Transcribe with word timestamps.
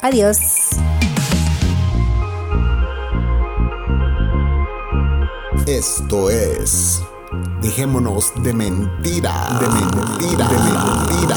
Adiós. 0.00 0.70
Esto 5.66 6.30
es. 6.30 7.02
Dejémonos 7.60 8.32
de 8.42 8.54
mentira. 8.54 9.32
De 9.60 9.68
mentira. 9.68 10.48
De 10.48 10.58
mentira. 10.58 11.36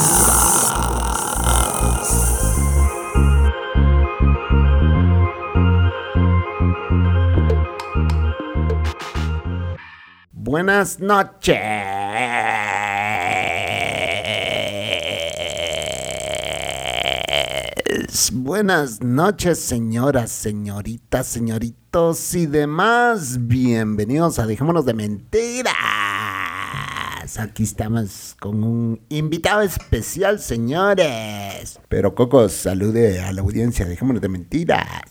Buenas 10.31 10.99
noches. 10.99 12.00
Buenas 18.51 19.01
noches, 19.01 19.59
señoras, 19.59 20.29
señoritas, 20.29 21.25
señoritos 21.25 22.35
y 22.35 22.47
demás. 22.47 23.47
Bienvenidos 23.47 24.39
a 24.39 24.45
Dejémonos 24.45 24.85
de 24.85 24.93
Mentiras. 24.93 25.73
Aquí 27.39 27.63
estamos 27.63 28.35
con 28.41 28.61
un 28.65 28.99
invitado 29.07 29.61
especial, 29.61 30.41
señores. 30.41 31.79
Pero 31.87 32.13
Cocos, 32.13 32.51
salude 32.51 33.21
a 33.21 33.31
la 33.31 33.39
audiencia. 33.39 33.85
Dejémonos 33.85 34.21
de 34.21 34.27
Mentiras. 34.27 35.05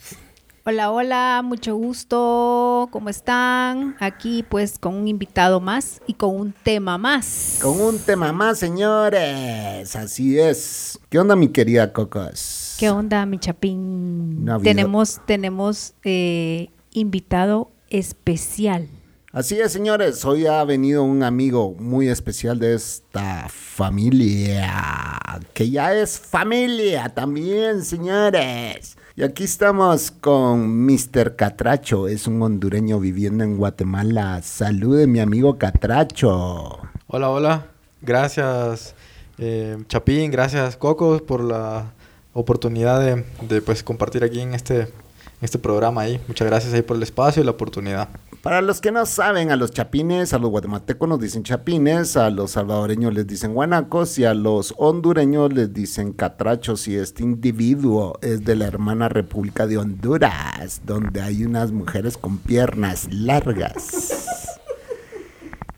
Hola, 0.66 0.91
hola, 0.91 1.41
mucho 1.42 1.75
gusto. 1.77 2.91
¿Cómo 2.92 3.08
están? 3.08 3.97
Aquí 4.00 4.44
pues 4.47 4.78
con 4.78 4.94
un 4.94 5.08
invitado 5.08 5.60
más 5.60 6.02
y 6.06 6.12
con 6.12 6.36
un 6.36 6.52
tema 6.52 6.98
más. 6.98 7.58
Con 7.62 7.80
un 7.80 7.98
tema 8.00 8.34
más, 8.34 8.58
señores. 8.58 9.97
Así 9.97 10.38
es. 10.38 11.00
¿Qué 11.08 11.19
onda, 11.19 11.36
mi 11.36 11.48
querida 11.48 11.94
Cocos? 11.94 12.69
¿Qué 12.81 12.89
onda, 12.89 13.27
mi 13.27 13.39
chapín? 13.39 14.47
tenemos 14.62 15.20
tenemos 15.27 15.92
eh, 16.03 16.70
invitado 16.92 17.70
especial. 17.91 18.89
Así 19.33 19.61
es, 19.61 19.70
señores. 19.70 20.25
Hoy 20.25 20.47
ha 20.47 20.64
venido 20.64 21.03
un 21.03 21.22
amigo 21.22 21.75
muy 21.78 22.09
especial 22.09 22.59
de 22.59 22.72
esta 22.72 23.50
familia, 23.50 25.20
que 25.53 25.69
ya 25.69 25.92
es 25.92 26.19
familia 26.19 27.11
también, 27.11 27.84
señores. 27.84 28.97
Y 29.15 29.25
aquí 29.25 29.44
estamos 29.44 30.11
con 30.11 30.87
Mr. 30.87 31.37
Catracho, 31.37 32.09
es 32.09 32.27
un 32.27 32.41
hondureño 32.41 32.98
viviendo 32.98 33.44
en 33.44 33.59
Guatemala. 33.59 34.41
Salude 34.41 35.06
mi 35.06 35.20
amigo 35.20 35.59
Catracho. 35.59 36.78
Hola, 37.09 37.28
hola. 37.28 37.67
Gracias 38.00 38.94
eh, 39.37 39.77
Chapín, 39.87 40.31
gracias 40.31 40.78
Coco 40.78 41.19
por 41.27 41.44
la 41.44 41.92
oportunidad 42.33 43.00
de, 43.00 43.62
pues, 43.62 43.83
compartir 43.83 44.25
aquí 44.25 44.41
en 44.41 44.55
este, 44.55 44.89
este 45.41 45.59
programa 45.59 46.03
ahí. 46.03 46.20
Muchas 46.28 46.47
gracias 46.47 46.72
ahí 46.75 46.83
por 46.83 46.97
el 46.97 47.03
espacio 47.03 47.43
y 47.43 47.44
la 47.44 47.53
oportunidad. 47.53 48.09
Para 48.43 48.62
los 48.62 48.81
que 48.81 48.91
no 48.91 49.04
saben, 49.04 49.50
a 49.50 49.56
los 49.56 49.71
chapines, 49.71 50.32
a 50.32 50.38
los 50.38 50.50
guatemaltecos 50.50 51.06
nos 51.06 51.21
dicen 51.21 51.43
chapines, 51.43 52.16
a 52.16 52.31
los 52.31 52.53
salvadoreños 52.53 53.12
les 53.12 53.27
dicen 53.27 53.53
guanacos 53.53 54.19
y 54.19 54.25
a 54.25 54.32
los 54.32 54.72
hondureños 54.78 55.53
les 55.53 55.75
dicen 55.75 56.15
catrachos. 56.15 56.88
Y 56.88 56.97
este 56.97 57.22
individuo 57.22 58.19
es 58.22 58.43
de 58.43 58.56
la 58.56 58.66
hermana 58.66 59.10
República 59.10 59.66
de 59.66 59.77
Honduras, 59.77 60.81
donde 60.87 61.21
hay 61.21 61.44
unas 61.44 61.71
mujeres 61.71 62.16
con 62.16 62.38
piernas 62.38 63.09
largas. 63.12 64.59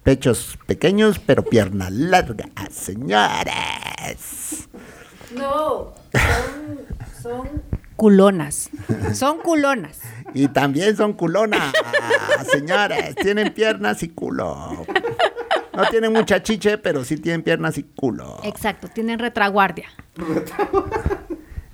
Pechos 0.05 0.57
pequeños, 0.67 1.19
pero 1.19 1.45
piernas 1.45 1.91
largas, 1.91 2.49
señores. 2.71 4.69
No, 5.37 5.95
son 7.23 7.63
culonas. 7.97 8.71
Son 9.15 9.39
culonas. 9.39 10.01
Y 10.35 10.49
también 10.49 10.97
son 10.97 11.13
culonas, 11.13 11.73
señores. 12.51 13.15
Tienen 13.17 13.53
piernas 13.53 14.03
y 14.03 14.09
culo. 14.09 14.85
No 15.75 15.85
tienen 15.91 16.13
mucha 16.13 16.43
chiche, 16.43 16.79
pero 16.79 17.05
sí 17.05 17.17
tienen 17.17 17.43
piernas 17.43 17.79
y 17.79 17.85
culo. 17.85 18.41
Exacto, 18.43 18.89
tienen 18.89 19.19
retraguardia. 19.19 19.89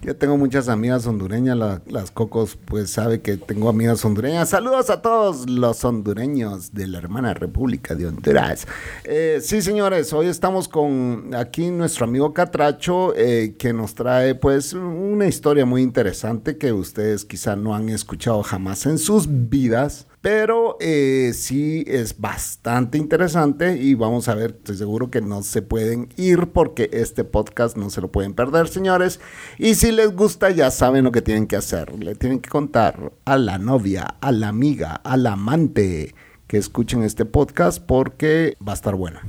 Yo 0.00 0.16
tengo 0.16 0.36
muchas 0.36 0.68
amigas 0.68 1.06
hondureñas, 1.06 1.56
las 1.86 2.10
Cocos 2.12 2.56
pues 2.64 2.90
sabe 2.90 3.20
que 3.20 3.36
tengo 3.36 3.68
amigas 3.68 4.04
hondureñas. 4.04 4.48
Saludos 4.48 4.90
a 4.90 5.02
todos 5.02 5.50
los 5.50 5.84
hondureños 5.84 6.72
de 6.72 6.86
la 6.86 6.98
hermana 6.98 7.34
República 7.34 7.96
de 7.96 8.06
Honduras. 8.06 8.66
Eh, 9.04 9.40
sí, 9.42 9.60
señores, 9.60 10.12
hoy 10.12 10.26
estamos 10.26 10.68
con 10.68 11.34
aquí 11.34 11.70
nuestro 11.70 12.04
amigo 12.04 12.32
Catracho 12.32 13.12
eh, 13.16 13.56
que 13.58 13.72
nos 13.72 13.94
trae 13.94 14.34
pues 14.34 14.72
una 14.72 15.26
historia 15.26 15.66
muy 15.66 15.82
interesante 15.82 16.56
que 16.56 16.72
ustedes 16.72 17.24
quizá 17.24 17.56
no 17.56 17.74
han 17.74 17.88
escuchado 17.88 18.42
jamás 18.42 18.86
en 18.86 18.98
sus 18.98 19.26
vidas. 19.28 20.07
Pero 20.20 20.76
eh, 20.80 21.30
sí 21.32 21.84
es 21.86 22.20
bastante 22.20 22.98
interesante 22.98 23.76
y 23.76 23.94
vamos 23.94 24.28
a 24.28 24.34
ver, 24.34 24.50
estoy 24.50 24.76
seguro 24.76 25.10
que 25.10 25.20
no 25.20 25.42
se 25.42 25.62
pueden 25.62 26.08
ir 26.16 26.48
porque 26.48 26.90
este 26.92 27.22
podcast 27.22 27.76
no 27.76 27.88
se 27.88 28.00
lo 28.00 28.10
pueden 28.10 28.34
perder, 28.34 28.66
señores. 28.66 29.20
Y 29.58 29.76
si 29.76 29.92
les 29.92 30.16
gusta, 30.16 30.50
ya 30.50 30.72
saben 30.72 31.04
lo 31.04 31.12
que 31.12 31.22
tienen 31.22 31.46
que 31.46 31.54
hacer. 31.54 31.92
Le 31.94 32.16
tienen 32.16 32.40
que 32.40 32.50
contar 32.50 33.12
a 33.24 33.38
la 33.38 33.58
novia, 33.58 34.16
a 34.20 34.32
la 34.32 34.48
amiga, 34.48 34.94
al 35.04 35.24
amante 35.26 36.14
que 36.48 36.56
escuchen 36.56 37.04
este 37.04 37.24
podcast 37.24 37.80
porque 37.80 38.56
va 38.66 38.72
a 38.72 38.74
estar 38.74 38.96
bueno. 38.96 39.20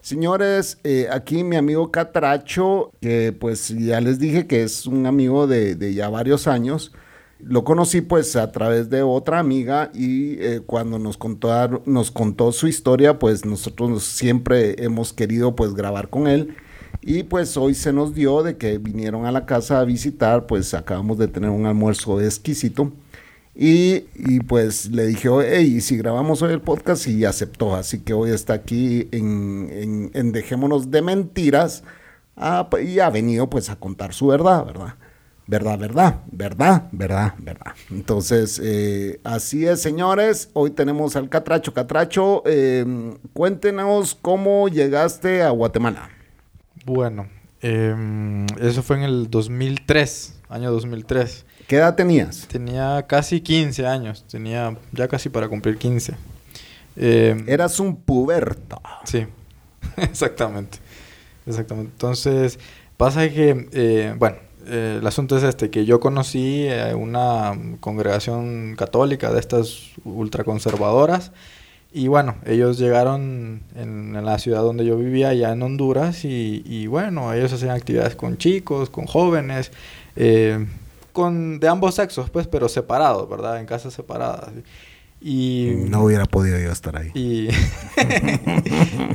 Señores, 0.00 0.78
eh, 0.82 1.08
aquí 1.10 1.44
mi 1.44 1.56
amigo 1.56 1.92
Catracho, 1.92 2.90
que 3.00 3.32
pues 3.32 3.68
ya 3.68 4.00
les 4.00 4.18
dije 4.18 4.46
que 4.46 4.64
es 4.64 4.86
un 4.86 5.06
amigo 5.06 5.46
de, 5.46 5.76
de 5.76 5.94
ya 5.94 6.08
varios 6.08 6.48
años 6.48 6.92
lo 7.46 7.64
conocí 7.64 8.00
pues 8.00 8.36
a 8.36 8.50
través 8.52 8.90
de 8.90 9.02
otra 9.02 9.38
amiga 9.38 9.90
y 9.94 10.40
eh, 10.40 10.62
cuando 10.64 10.98
nos 10.98 11.16
contó, 11.16 11.82
nos 11.84 12.10
contó 12.10 12.52
su 12.52 12.68
historia, 12.68 13.18
pues 13.18 13.44
nosotros 13.44 14.04
siempre 14.04 14.82
hemos 14.82 15.12
querido 15.12 15.54
pues 15.54 15.74
grabar 15.74 16.08
con 16.08 16.26
él. 16.26 16.56
Y 17.02 17.24
pues 17.24 17.56
hoy 17.58 17.74
se 17.74 17.92
nos 17.92 18.14
dio 18.14 18.42
de 18.42 18.56
que 18.56 18.78
vinieron 18.78 19.26
a 19.26 19.32
la 19.32 19.44
casa 19.44 19.80
a 19.80 19.84
visitar, 19.84 20.46
pues 20.46 20.72
acabamos 20.72 21.18
de 21.18 21.28
tener 21.28 21.50
un 21.50 21.66
almuerzo 21.66 22.20
exquisito. 22.20 22.92
Y, 23.54 24.00
pues 24.48 24.90
le 24.90 25.06
dije, 25.06 25.28
hey, 25.46 25.74
¿y 25.76 25.80
si 25.80 25.96
grabamos 25.96 26.42
hoy 26.42 26.52
el 26.52 26.60
podcast? 26.60 27.06
Y 27.06 27.24
aceptó. 27.24 27.76
Así 27.76 28.00
que 28.00 28.12
hoy 28.14 28.30
está 28.30 28.54
aquí 28.54 29.08
en, 29.12 30.10
en, 30.12 30.32
Dejémonos 30.32 30.90
de 30.90 31.02
Mentiras. 31.02 31.84
Ah, 32.36 32.68
y 32.82 32.98
ha 32.98 33.10
venido 33.10 33.48
pues 33.48 33.70
a 33.70 33.76
contar 33.76 34.12
su 34.12 34.26
verdad, 34.28 34.64
¿verdad? 34.64 34.94
¿Verdad, 35.46 35.78
verdad? 35.78 36.20
¿Verdad? 36.32 36.88
¿Verdad? 36.90 37.34
¿Verdad? 37.38 37.74
Entonces, 37.90 38.58
eh, 38.64 39.20
así 39.24 39.66
es, 39.66 39.82
señores. 39.82 40.48
Hoy 40.54 40.70
tenemos 40.70 41.16
al 41.16 41.28
Catracho. 41.28 41.74
Catracho, 41.74 42.42
em, 42.46 43.18
cuéntenos 43.34 44.14
cómo 44.14 44.68
llegaste 44.68 45.42
a 45.42 45.50
Guatemala. 45.50 46.08
Bueno, 46.86 47.28
em, 47.60 48.46
eso 48.58 48.82
fue 48.82 48.96
en 48.96 49.02
el 49.02 49.28
2003, 49.28 50.40
año 50.48 50.72
2003. 50.72 51.44
¿Qué 51.68 51.76
edad 51.76 51.94
tenías? 51.94 52.46
Tenía 52.48 53.04
casi 53.06 53.42
15 53.42 53.86
años, 53.86 54.24
tenía 54.30 54.74
ya 54.92 55.08
casi 55.08 55.28
para 55.28 55.48
cumplir 55.48 55.76
15. 55.76 56.14
Em, 56.96 57.46
Eras 57.46 57.80
un 57.80 57.96
puberto. 57.96 58.80
Sí, 59.04 59.26
exactamente. 59.98 60.78
Exactamente. 61.46 61.90
Entonces, 61.92 62.58
pasa 62.96 63.28
que, 63.28 63.68
eh, 63.72 64.14
bueno, 64.16 64.36
eh, 64.66 64.98
el 65.00 65.06
asunto 65.06 65.36
es 65.36 65.42
este, 65.42 65.70
que 65.70 65.84
yo 65.84 66.00
conocí 66.00 66.66
eh, 66.66 66.94
una 66.94 67.52
congregación 67.80 68.74
católica 68.76 69.32
de 69.32 69.40
estas 69.40 69.92
ultraconservadoras 70.04 71.32
y 71.96 72.08
bueno, 72.08 72.34
ellos 72.44 72.76
llegaron 72.76 73.62
en, 73.76 74.12
la 74.24 74.40
ciudad 74.40 74.62
donde 74.62 74.84
yo 74.84 74.98
vivía, 74.98 75.28
allá 75.28 75.52
en 75.52 75.62
Honduras, 75.62 76.24
y, 76.24 76.88
bueno, 76.88 77.32
ellos 77.32 77.52
hacían 77.52 77.70
actividades 77.70 78.16
con 78.16 78.36
chicos, 78.36 78.90
con 78.90 79.06
jóvenes, 79.06 79.70
eh, 80.16 80.66
con, 81.12 81.60
de 81.60 81.68
ambos 81.68 81.94
sexos, 81.94 82.30
pues, 82.30 82.48
pero 82.48 82.68
separados, 82.68 83.30
¿verdad? 83.30 83.60
En 83.60 83.66
casas 83.66 83.94
separadas. 83.94 84.50
Y, 85.20 85.70
no 85.88 86.02
hubiera 86.02 86.24
podido 86.24 86.58
yo 86.58 86.72
estar 86.72 86.96
ahí. 86.96 87.12
Y, 87.14 87.48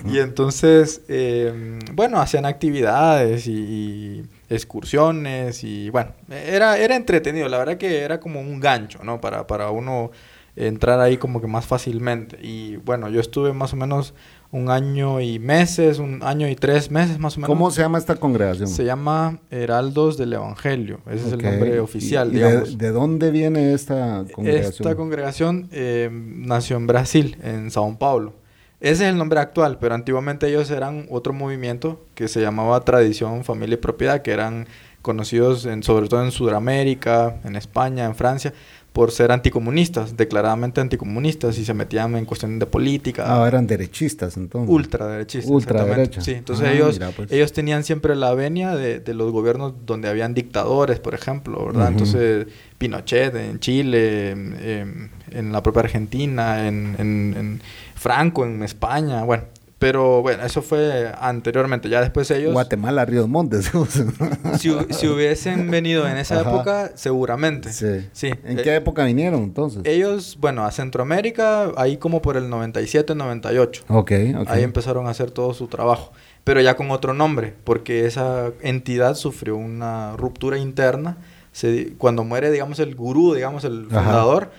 y 0.13 0.19
entonces, 0.19 1.01
eh, 1.09 1.79
bueno, 1.95 2.21
hacían 2.21 2.45
actividades 2.45 3.45
y, 3.45 4.23
excursiones 4.49 5.63
y 5.63 5.89
bueno, 5.89 6.11
era, 6.29 6.77
era 6.77 6.95
entretenido, 6.95 7.47
la 7.47 7.57
verdad 7.57 7.77
que 7.77 8.01
era 8.01 8.19
como 8.19 8.39
un 8.39 8.59
gancho, 8.59 9.03
¿no? 9.03 9.21
Para, 9.21 9.45
para 9.47 9.69
uno 9.69 10.11
entrar 10.55 10.99
ahí 10.99 11.17
como 11.17 11.39
que 11.39 11.47
más 11.47 11.65
fácilmente. 11.65 12.37
Y 12.41 12.77
bueno, 12.77 13.09
yo 13.09 13.21
estuve 13.21 13.53
más 13.53 13.73
o 13.73 13.75
menos 13.75 14.13
un 14.51 14.69
año 14.69 15.21
y 15.21 15.39
meses, 15.39 15.99
un 15.99 16.21
año 16.23 16.47
y 16.49 16.55
tres 16.55 16.91
meses 16.91 17.19
más 17.19 17.37
o 17.37 17.41
menos. 17.41 17.55
¿Cómo 17.55 17.71
se 17.71 17.81
llama 17.81 17.97
esta 17.97 18.15
congregación? 18.15 18.67
Se 18.67 18.83
llama 18.83 19.39
Heraldos 19.51 20.17
del 20.17 20.33
Evangelio, 20.33 20.99
ese 21.09 21.27
es 21.27 21.33
el 21.33 21.41
nombre 21.41 21.79
oficial. 21.79 22.35
¿Y, 22.35 22.75
de, 22.75 22.89
dónde 22.89 23.31
viene 23.31 23.73
esta 23.73 24.25
congregación? 24.33 24.87
Esta 24.87 24.95
congregación 24.95 25.69
eh, 25.71 26.09
nació 26.11 26.77
en 26.77 26.87
Brasil, 26.87 27.37
en 27.43 27.71
Sao 27.71 27.97
Paulo. 27.97 28.33
Ese 28.81 29.05
es 29.05 29.11
el 29.11 29.17
nombre 29.17 29.39
actual, 29.39 29.77
pero 29.79 29.95
antiguamente 29.95 30.47
ellos 30.47 30.71
eran 30.71 31.05
otro 31.09 31.33
movimiento 31.33 31.99
que 32.15 32.27
se 32.27 32.41
llamaba 32.41 32.79
Tradición, 32.85 33.43
Familia 33.43 33.73
y 33.73 33.77
Propiedad, 33.77 34.21
que 34.21 34.31
eran 34.31 34.67
conocidos 35.01 35.65
en, 35.65 35.83
sobre 35.83 36.07
todo 36.07 36.23
en 36.23 36.31
Sudamérica, 36.31 37.39
en 37.43 37.55
España, 37.55 38.05
en 38.05 38.15
Francia 38.15 38.53
por 38.93 39.11
ser 39.11 39.31
anticomunistas, 39.31 40.17
declaradamente 40.17 40.81
anticomunistas, 40.81 41.57
y 41.59 41.65
se 41.65 41.73
metían 41.73 42.15
en 42.15 42.25
cuestiones 42.25 42.59
de 42.59 42.65
política. 42.65 43.23
Ah, 43.27 43.47
eran 43.47 43.67
derechistas 43.67 44.35
entonces. 44.35 44.69
Ultraderechistas. 44.69 45.49
Ultraderecha. 45.49 46.21
Sí, 46.21 46.31
entonces 46.31 46.67
ah, 46.67 46.73
ellos, 46.73 46.99
pues. 47.15 47.31
ellos 47.31 47.53
tenían 47.53 47.83
siempre 47.83 48.15
la 48.15 48.33
venia 48.33 48.75
de, 48.75 48.99
de, 48.99 49.13
los 49.13 49.31
gobiernos 49.31 49.73
donde 49.85 50.09
habían 50.09 50.33
dictadores, 50.33 50.99
por 50.99 51.13
ejemplo, 51.13 51.67
¿verdad? 51.67 51.89
Entonces, 51.89 52.47
Pinochet 52.77 53.35
en 53.35 53.59
Chile, 53.59 54.31
en, 54.31 55.51
la 55.51 55.61
propia 55.61 55.81
Argentina, 55.81 56.67
en, 56.67 56.95
en 56.97 57.61
Franco 57.99 58.45
en 58.45 58.63
España, 58.63 59.23
bueno, 59.25 59.43
pero 59.77 60.21
bueno, 60.21 60.45
eso 60.45 60.61
fue 60.61 61.11
anteriormente. 61.19 61.89
Ya 61.89 61.99
después 61.99 62.31
ellos... 62.31 62.53
Guatemala, 62.53 63.03
Ríos 63.05 63.27
Montes. 63.27 63.71
si, 64.57 64.71
si, 64.89 65.07
hubiesen 65.07 65.69
venido 65.69 66.07
en 66.07 66.17
esa 66.17 66.41
época, 66.41 66.91
seguramente. 66.95 67.73
Sí. 67.73 68.07
sí. 68.13 68.31
¿En 68.43 68.57
qué 68.57 68.75
época 68.75 69.03
vinieron 69.05 69.43
entonces? 69.43 69.81
Ellos, 69.85 70.37
bueno, 70.39 70.65
a 70.65 70.71
Centroamérica, 70.71 71.71
ahí 71.75 71.97
como 71.97 72.21
por 72.21 72.37
el 72.37 72.49
97, 72.49 73.15
98. 73.15 73.83
Ok, 73.87 74.11
ok. 74.37 74.49
Ahí 74.49 74.63
empezaron 74.63 75.07
a 75.07 75.11
hacer 75.11 75.31
todo 75.31 75.53
su 75.53 75.67
trabajo. 75.67 76.11
Pero 76.45 76.61
ya 76.61 76.75
con 76.75 76.91
otro 76.91 77.13
nombre, 77.13 77.53
porque 77.63 78.05
esa 78.05 78.51
entidad 78.61 79.15
sufrió 79.15 79.55
una 79.55 80.15
ruptura 80.15 80.57
interna. 80.57 81.17
Se, 81.51 81.93
cuando 81.97 82.23
muere, 82.23 82.49
digamos, 82.51 82.79
el 82.79 82.95
gurú, 82.95 83.33
digamos, 83.33 83.63
el 83.65 83.85
fundador, 83.85 84.51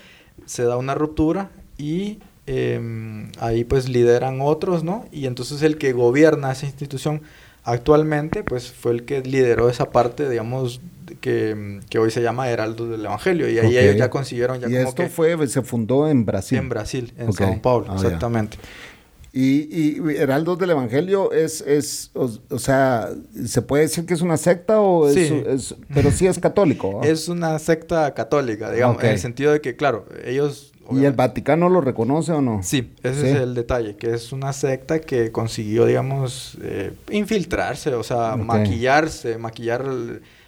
se 0.47 0.65
da 0.65 0.77
una 0.77 0.95
ruptura 0.95 1.51
y 1.77 2.21
Em, 2.47 3.31
ahí 3.39 3.65
pues 3.65 3.89
lideran 3.89 4.41
otros, 4.41 4.83
¿no? 4.83 5.07
Y 5.13 5.27
entonces 5.27 5.63
el 5.63 5.79
que 5.79 5.93
gobierna 5.93 6.51
esa 6.51 6.67
institución 6.67 7.23
actualmente 7.65 8.43
pues 8.43 8.73
fue 8.73 8.93
el 8.93 9.05
que 9.05 9.21
lideró 9.21 9.69
esa 9.69 9.91
parte, 9.91 10.29
digamos, 10.29 10.81
que, 11.21 11.81
que 11.89 11.99
hoy 11.99 12.11
se 12.11 12.23
llama 12.23 12.49
Heraldo 12.49 12.89
del 12.89 13.05
Evangelio. 13.05 13.49
Y 13.49 13.59
ahí 13.59 13.77
ellos 13.77 13.97
ya 13.97 14.11
consiguieron 14.11 14.59
ya 14.59 14.69
y 14.69 14.77
esto 14.77 15.09
fue, 15.09 15.47
se 15.49 15.63
fundó 15.63 16.09
en 16.09 16.25
Brasil. 16.25 16.59
En 16.59 16.69
Brasil, 16.69 17.13
en 17.19 17.33
Sao 17.33 17.61
Paulo, 17.61 17.87
ah, 17.89 17.95
exactamente. 17.95 18.57
Y, 19.33 19.69
y 19.71 20.17
Heraldos 20.17 20.59
del 20.59 20.71
Evangelio 20.71 21.31
es, 21.31 21.61
es 21.61 22.11
o, 22.15 22.59
sea, 22.59 23.11
¿se 23.47 23.63
puede 23.63 23.85
decir 23.85 24.05
que 24.05 24.15
es 24.15 24.23
una 24.23 24.37
secta 24.37 24.81
o 24.81 25.09
es, 25.09 25.17
es 25.17 25.77
pero 25.95 26.11
sí 26.11 26.27
es 26.27 26.41
católico? 26.41 27.01
Es 27.05 27.29
una 27.29 27.59
secta 27.61 28.13
católica, 28.13 28.73
digamos, 28.73 29.03
en 29.05 29.11
el 29.11 29.19
sentido 29.21 29.53
de 29.53 29.61
que, 29.61 29.77
claro, 29.77 30.07
ellos 30.25 30.73
¿Y 30.93 31.05
el 31.05 31.13
Vaticano 31.13 31.69
lo 31.69 31.81
reconoce 31.81 32.33
o 32.33 32.41
no? 32.41 32.63
Sí, 32.63 32.93
ese 33.03 33.31
es 33.31 33.37
el 33.37 33.55
detalle, 33.55 33.97
que 33.97 34.15
es 34.15 34.33
una 34.33 34.53
secta 34.53 35.01
que 35.01 35.33
consiguió, 35.33 35.87
digamos, 35.87 36.59
eh, 36.63 36.93
infiltrarse, 37.11 37.95
o 37.95 38.03
sea, 38.03 38.37
maquillarse, 38.37 39.39
maquillar 39.39 39.85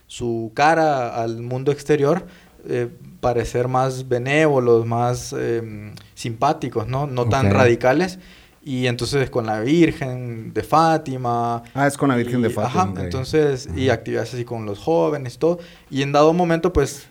su 0.07 0.51
cara 0.55 1.23
al 1.23 1.43
mundo 1.43 1.73
exterior, 1.73 2.27
eh, 2.69 2.89
parecer 3.21 3.69
más 3.69 4.09
benévolos, 4.09 4.87
más 4.87 5.33
em, 5.33 5.95
simpáticos, 6.15 6.87
¿no? 6.87 7.07
No 7.07 7.29
tan 7.29 7.51
radicales. 7.51 8.19
Y 8.65 8.87
entonces 8.87 9.29
con 9.29 9.47
la 9.47 9.61
Virgen 9.61 10.53
de 10.55 10.63
Fátima. 10.63 11.65
Ah, 11.75 11.89
es 11.89 11.97
con 11.97 12.11
la 12.11 12.17
Virgen 12.17 12.43
de 12.43 12.51
Fátima. 12.51 12.83
Ajá, 12.83 12.93
entonces, 13.03 13.69
y 13.75 13.89
actividades 13.89 14.35
así 14.35 14.45
con 14.45 14.67
los 14.67 14.79
jóvenes, 14.79 15.39
todo. 15.39 15.59
Y 15.91 16.03
en 16.03 16.13
dado 16.13 16.33
momento, 16.33 16.73
pues 16.73 17.09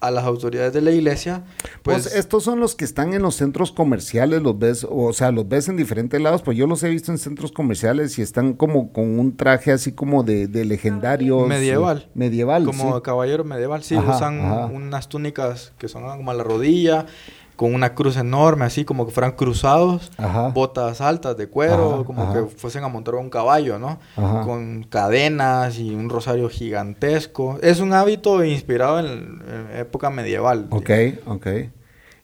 a 0.00 0.10
las 0.10 0.24
autoridades 0.24 0.72
de 0.72 0.82
la 0.82 0.90
iglesia. 0.90 1.44
Pues, 1.82 2.04
pues, 2.04 2.16
estos 2.16 2.44
son 2.44 2.60
los 2.60 2.74
que 2.74 2.84
están 2.84 3.14
en 3.14 3.22
los 3.22 3.36
centros 3.36 3.72
comerciales, 3.72 4.42
los 4.42 4.58
ves, 4.58 4.86
o 4.88 5.12
sea, 5.12 5.30
los 5.30 5.48
ves 5.48 5.68
en 5.68 5.76
diferentes 5.76 6.20
lados, 6.20 6.42
pues 6.42 6.56
yo 6.56 6.66
los 6.66 6.82
he 6.82 6.88
visto 6.88 7.12
en 7.12 7.18
centros 7.18 7.52
comerciales 7.52 8.18
y 8.18 8.22
están 8.22 8.54
como 8.54 8.92
con 8.92 9.18
un 9.18 9.36
traje 9.36 9.72
así 9.72 9.92
como 9.92 10.22
de, 10.22 10.46
de 10.48 10.64
legendario. 10.64 11.46
Medieval. 11.46 12.08
medieval. 12.14 12.64
Como 12.64 13.02
caballero 13.02 13.44
medieval, 13.44 13.82
sí, 13.82 13.96
usan 13.96 14.40
unas 14.72 15.08
túnicas 15.08 15.72
que 15.78 15.88
son 15.88 16.04
como 16.04 16.30
a 16.30 16.34
la 16.34 16.44
rodilla 16.44 17.06
con 17.56 17.74
una 17.74 17.94
cruz 17.94 18.16
enorme, 18.16 18.66
así 18.66 18.84
como 18.84 19.06
que 19.06 19.12
fueran 19.12 19.32
cruzados, 19.32 20.12
botas 20.52 21.00
altas 21.00 21.36
de 21.36 21.48
cuero, 21.48 22.04
como 22.04 22.32
que 22.32 22.42
fuesen 22.56 22.84
a 22.84 22.88
montar 22.88 23.14
un 23.14 23.30
caballo, 23.30 23.78
¿no? 23.78 23.98
Con 24.44 24.84
cadenas 24.84 25.78
y 25.78 25.94
un 25.94 26.08
rosario 26.08 26.48
gigantesco. 26.48 27.58
Es 27.62 27.80
un 27.80 27.92
hábito 27.92 28.44
inspirado 28.44 29.00
en, 29.00 29.42
época 29.76 30.10
medieval. 30.10 30.66
Ok, 30.70 30.90
ok. 31.26 31.46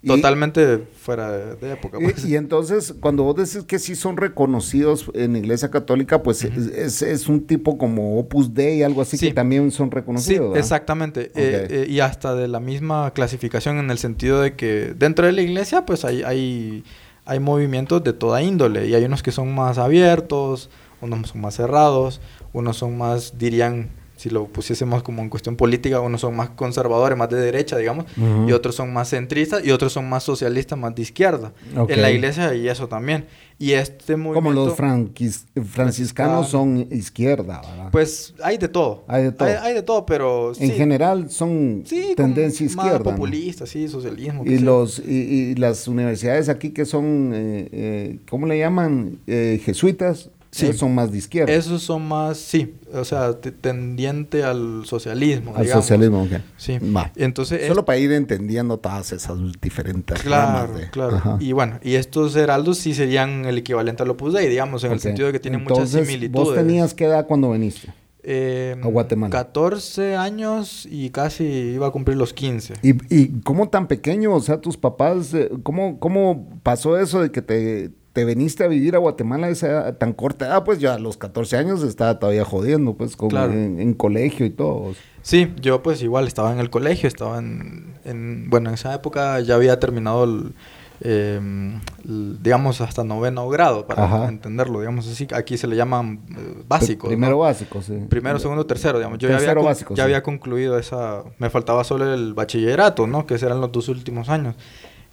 Totalmente 0.04 0.78
fuera 0.78 1.30
de, 1.30 1.72
época. 1.72 1.98
Pues. 2.00 2.24
Y, 2.24 2.34
entonces, 2.34 2.94
cuando 2.98 3.22
vos 3.22 3.36
decís 3.36 3.64
que 3.66 3.78
sí 3.78 3.94
son 3.94 4.16
reconocidos 4.16 5.10
en 5.14 5.36
Iglesia 5.36 5.70
Católica, 5.70 6.22
pues 6.22 6.42
es, 6.44 7.28
un 7.28 7.46
tipo 7.46 7.78
como 7.78 8.18
Opus 8.18 8.52
Dei, 8.52 8.82
algo 8.82 9.02
así, 9.02 9.16
que 9.16 9.32
también 9.32 9.70
son 9.70 9.90
reconocidos. 9.92 10.54
Sí, 10.54 10.58
exactamente. 10.58 11.30
Eh, 11.36 11.66
eh, 11.70 11.86
y 11.88 12.00
hasta 12.00 12.34
de 12.34 12.48
la 12.48 12.58
misma 12.58 13.12
clasificación 13.12 13.78
en 13.78 13.90
el 13.90 13.98
sentido 13.98 14.40
de 14.40 14.54
que 14.56 14.92
dentro 14.98 15.26
de 15.26 15.32
la 15.32 15.42
Iglesia, 15.42 15.86
pues 15.86 16.04
hay, 16.04 16.22
hay, 16.22 16.82
hay 17.24 17.38
movimientos 17.38 18.02
de 18.02 18.12
toda 18.12 18.42
índole. 18.42 18.88
Y 18.88 18.94
hay 18.94 19.04
unos 19.04 19.22
que 19.22 19.30
son 19.30 19.54
más 19.54 19.78
abiertos, 19.78 20.68
unos 21.00 21.28
son 21.28 21.40
más 21.40 21.54
cerrados, 21.54 22.20
unos 22.52 22.76
son 22.76 22.98
más, 22.98 23.38
dirían, 23.38 23.90
si 24.22 24.30
lo 24.30 24.46
pusiésemos 24.46 25.02
como 25.02 25.20
en 25.20 25.28
cuestión 25.28 25.56
política, 25.56 25.98
unos 25.98 26.20
son 26.20 26.36
más 26.36 26.50
conservadores, 26.50 27.18
más 27.18 27.28
de 27.28 27.40
derecha, 27.40 27.76
digamos, 27.76 28.04
y 28.46 28.52
otros 28.52 28.76
son 28.76 28.92
más 28.92 29.10
centristas, 29.10 29.64
y 29.64 29.72
otros 29.72 29.92
son 29.92 30.08
más 30.08 30.22
socialistas, 30.22 30.78
más 30.78 30.94
de 30.94 31.02
izquierda. 31.02 31.52
En 31.88 32.00
la 32.00 32.08
iglesia 32.12 32.54
y 32.54 32.68
eso 32.68 32.86
también. 32.86 33.26
Y 33.58 33.72
este 33.72 34.16
movimiento... 34.16 34.76
Como 34.76 35.10
los 35.18 35.44
franciscanos 35.72 36.48
son 36.50 36.86
izquierda, 36.92 37.62
¿verdad? 37.68 37.90
Pues 37.90 38.34
hay 38.44 38.58
de 38.58 38.68
todo. 38.68 39.02
Hay 39.08 39.24
de 39.24 39.32
todo. 39.32 39.48
Hay, 39.60 39.74
de 39.74 39.82
todo, 39.82 40.06
pero... 40.06 40.52
En 40.56 40.70
general 40.70 41.28
son 41.28 41.82
tendencia 42.16 42.64
izquierda. 42.64 43.00
Más 43.00 43.14
populistas, 43.14 43.70
sí, 43.70 43.88
socialismo. 43.88 44.44
Y, 44.46 44.58
los, 44.58 45.00
y, 45.00 45.56
las 45.56 45.88
universidades 45.88 46.48
aquí 46.48 46.70
que 46.70 46.84
son, 46.84 47.32
eh, 47.34 47.68
eh, 47.72 48.18
¿cómo 48.30 48.46
le 48.46 48.56
llaman? 48.56 49.18
Eh, 49.26 49.60
jesuitas 49.64 50.30
Sí. 50.52 50.66
Esos 50.66 50.80
son 50.80 50.94
más 50.94 51.10
de 51.10 51.16
izquierda. 51.16 51.50
Esos 51.50 51.82
son 51.82 52.06
más, 52.06 52.36
sí, 52.36 52.74
o 52.92 53.06
sea, 53.06 53.40
tendiente 53.40 54.44
al 54.44 54.82
socialismo. 54.84 55.54
Al 55.56 55.66
socialismo, 55.66 56.24
ok. 56.24 56.32
Sí. 56.58 56.78
Entonces, 57.16 57.66
Solo 57.66 57.86
para 57.86 57.98
ir 57.98 58.12
entendiendo 58.12 58.78
todas 58.78 59.12
esas 59.12 59.38
diferentes 59.62 60.20
claro, 60.20 60.74
ramas 60.74 60.90
Claro, 60.90 61.38
Y 61.40 61.52
bueno, 61.52 61.80
y 61.82 61.94
estos 61.94 62.36
heraldos 62.36 62.76
sí 62.76 62.92
serían 62.92 63.46
el 63.46 63.56
equivalente 63.56 64.02
al 64.02 64.10
Opus 64.10 64.34
Dei, 64.34 64.46
digamos, 64.46 64.84
en 64.84 64.92
el 64.92 65.00
sentido 65.00 65.28
de 65.28 65.32
que 65.32 65.40
tienen 65.40 65.64
muchas 65.64 65.88
similitudes. 65.88 66.30
¿Vos 66.30 66.54
tenías 66.54 66.92
qué 66.92 67.06
edad 67.06 67.26
cuando 67.26 67.50
viniste? 67.50 67.88
Eh, 68.22 68.76
a 68.80 68.86
Guatemala. 68.86 69.30
14 69.30 70.16
años 70.16 70.86
y 70.88 71.08
casi 71.10 71.44
iba 71.44 71.86
a 71.86 71.90
cumplir 71.90 72.18
los 72.18 72.34
15. 72.34 72.74
¿Y, 72.82 72.90
y 73.12 73.40
cómo 73.40 73.70
tan 73.70 73.88
pequeño? 73.88 74.34
O 74.34 74.40
sea, 74.40 74.60
tus 74.60 74.76
papás, 74.76 75.32
eh, 75.32 75.50
¿cómo, 75.62 75.98
cómo 75.98 76.60
pasó 76.62 76.98
eso 76.98 77.22
de 77.22 77.32
que 77.32 77.40
te 77.40 77.90
te 78.12 78.24
veniste 78.24 78.64
a 78.64 78.68
vivir 78.68 78.94
a 78.94 78.98
Guatemala 78.98 79.48
esa 79.48 79.96
tan 79.96 80.12
corta 80.12 80.46
edad, 80.46 80.64
pues 80.64 80.78
ya 80.78 80.94
a 80.94 80.98
los 80.98 81.16
14 81.16 81.56
años 81.56 81.82
estaba 81.82 82.18
todavía 82.18 82.44
jodiendo, 82.44 82.94
pues 82.94 83.16
como 83.16 83.38
en, 83.38 83.94
colegio 83.94 84.44
y 84.44 84.50
todo. 84.50 84.94
Sí, 85.22 85.52
yo 85.60 85.82
pues 85.82 86.02
igual 86.02 86.26
estaba 86.26 86.52
en 86.52 86.58
el 86.58 86.68
colegio, 86.68 87.08
estaba 87.08 87.38
en, 87.38 88.50
bueno, 88.50 88.68
en 88.68 88.74
esa 88.74 88.94
época 88.94 89.40
ya 89.40 89.54
había 89.54 89.80
terminado 89.80 90.24
el, 90.24 90.52
em, 91.00 91.80
digamos, 92.04 92.82
hasta 92.82 93.02
noveno 93.02 93.48
grado, 93.48 93.86
para 93.86 94.28
entenderlo, 94.28 94.80
digamos 94.80 95.08
así, 95.08 95.26
aquí 95.32 95.56
se 95.56 95.66
le 95.66 95.76
llaman 95.76 96.20
eh, 96.36 96.62
básicos. 96.68 97.08
Primero 97.08 97.38
básico, 97.38 97.80
sí. 97.80 97.94
Primero, 98.10 98.38
segundo, 98.38 98.66
tercero, 98.66 98.98
digamos. 98.98 99.18
Yo 99.20 99.30
ya, 99.30 99.36
había, 99.36 99.54
básico, 99.54 99.94
ya 99.94 100.04
había 100.04 100.22
concluido 100.22 100.78
esa, 100.78 101.22
me 101.38 101.48
faltaba 101.48 101.82
solo 101.82 102.12
el 102.12 102.34
bachillerato, 102.34 103.06
¿no? 103.06 103.26
Que 103.26 103.36
eran 103.36 103.62
los 103.62 103.72
dos 103.72 103.88
últimos 103.88 104.28
años. 104.28 104.54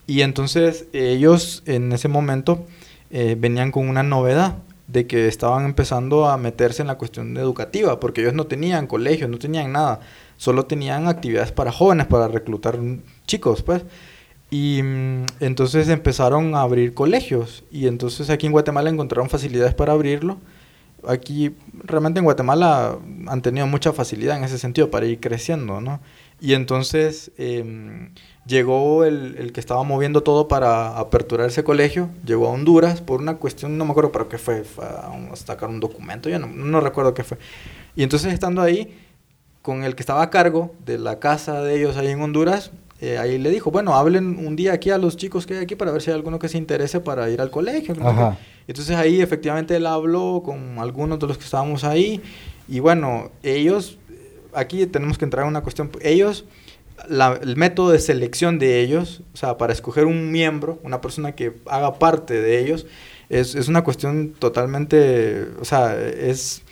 Y 0.06 0.24
entonces 0.24 0.88
ellos 0.92 1.62
en 1.68 1.92
ese 1.92 2.08
momento 2.08 2.66
eh, 3.10 3.36
venían 3.38 3.72
con 3.72 3.90
una 3.90 4.04
novedad 4.04 4.58
de 4.88 5.06
que 5.06 5.28
estaban 5.28 5.66
empezando 5.66 6.28
a 6.28 6.38
meterse 6.38 6.82
en 6.82 6.88
la 6.88 6.98
cuestión 6.98 7.38
educativa, 7.38 8.00
porque 8.00 8.22
ellos 8.22 8.34
no 8.34 8.48
tenían 8.48 8.88
colegios, 8.88 9.30
no 9.30 9.38
tenían 9.38 9.72
nada, 9.72 10.00
solo 10.38 10.66
tenían 10.66 11.08
actividades 11.08 11.52
para 11.52 11.72
jóvenes, 11.72 12.08
para 12.08 12.28
reclutar 12.28 12.80
chicos, 13.28 13.62
pues. 13.62 13.84
Y 14.52 14.82
mm, 14.84 15.26
entonces 15.42 15.90
empezaron 15.90 16.56
a 16.56 16.62
abrir 16.62 16.94
colegios. 16.94 17.64
Y 17.72 17.88
entonces 17.88 18.30
aquí 18.30 18.48
en 18.48 18.52
Guatemala 18.52 18.90
encontraron 18.90 19.30
facilidades 19.30 19.76
para 19.76 19.94
abrirlo. 19.94 20.38
Aquí, 21.08 21.56
realmente 21.84 22.20
en 22.20 22.26
Guatemala 22.26 22.98
han 23.28 23.42
tenido 23.42 23.68
mucha 23.68 23.94
facilidad 23.94 24.38
en 24.38 24.44
ese 24.44 24.58
sentido 24.58 24.90
para 24.92 25.06
ir 25.06 25.20
creciendo, 25.20 25.80
¿no? 25.82 26.02
Y 26.42 26.54
entonces 26.54 27.32
em, 27.38 28.12
llegó 28.50 29.06
el, 29.06 29.36
el, 29.38 29.54
que 29.54 29.60
estaba 29.60 29.84
moviendo 29.84 30.24
todo 30.24 30.48
para 30.48 30.98
aperturar 30.98 31.48
ese 31.48 31.64
colegio, 31.64 32.10
llegó 32.26 32.48
a 32.48 32.52
Honduras 32.52 33.00
por 33.02 33.22
una 33.22 33.38
cuestión, 33.38 33.78
no 33.78 33.86
me 33.86 33.92
acuerdo 33.92 34.12
para 34.12 34.28
qué 34.28 34.38
fue, 34.38 34.64
fue 34.64 34.86
a, 34.86 35.36
sacar 35.36 35.70
un 35.70 35.80
documento, 35.80 36.28
ya 36.30 36.40
no, 36.40 36.48
no 36.48 36.82
recuerdo 36.82 37.14
qué 37.14 37.24
fue. 37.24 37.38
Y 37.96 38.04
entonces 38.04 38.34
estando 38.34 38.62
ahí, 38.62 38.98
con 39.62 39.84
el 39.84 39.96
que 39.96 40.02
estaba 40.02 40.24
a 40.24 40.30
cargo 40.30 40.74
de 40.86 40.98
la 40.98 41.20
casa 41.20 41.62
de 41.62 41.78
ellos 41.78 41.96
ahí 41.96 42.08
en 42.08 42.22
Honduras, 42.22 42.72
eh, 43.02 43.18
ahí 43.18 43.38
le 43.38 43.50
dijo, 43.50 43.72
bueno, 43.72 43.94
hablen 43.94 44.46
un 44.46 44.56
día 44.56 44.74
aquí 44.74 44.90
a 44.90 44.98
los 44.98 45.16
chicos 45.16 45.46
que 45.46 45.54
hay 45.54 45.64
aquí 45.64 45.76
para 45.76 45.92
ver 45.92 46.02
si 46.02 46.10
hay 46.10 46.16
alguno 46.16 46.40
que 46.40 46.50
se 46.50 46.58
interese 46.58 47.00
para 47.00 47.30
ir 47.30 47.40
al 47.40 47.52
colegio. 47.52 47.96
Ajá. 48.02 48.38
Entonces 48.68 48.96
ahí 48.96 49.22
efectivamente 49.22 49.76
él 49.76 49.86
habló 49.86 50.42
con 50.44 50.80
algunos 50.80 51.20
de 51.20 51.28
los 51.28 51.38
que 51.38 51.44
estábamos 51.44 51.84
ahí 51.84 52.22
y 52.68 52.80
bueno, 52.80 53.32
ellos, 53.42 53.98
aquí 54.54 54.86
tenemos 54.86 55.18
que 55.18 55.26
entrar 55.26 55.44
en 55.44 55.50
una 55.50 55.62
cuestión, 55.62 55.90
ellos, 56.02 56.46
la, 57.08 57.40
el 57.42 57.56
método 57.56 57.92
de 57.92 58.00
selección 58.00 58.60
de 58.60 58.82
ellos, 58.82 59.22
o 59.34 59.38
sea, 59.38 59.58
para 59.58 59.74
escoger 59.74 60.06
un 60.06 60.32
miembro, 60.32 60.80
una 60.84 61.02
persona 61.02 61.34
que 61.34 61.54
haga 61.66 62.00
parte 62.00 62.42
de 62.42 62.60
ellos, 62.60 62.86
es, 63.30 63.56
es 63.56 63.68
una 63.68 63.84
cuestión 63.84 64.34
totalmente, 64.38 65.48
o 65.60 65.66
sea, 65.66 66.00
es, 66.00 66.64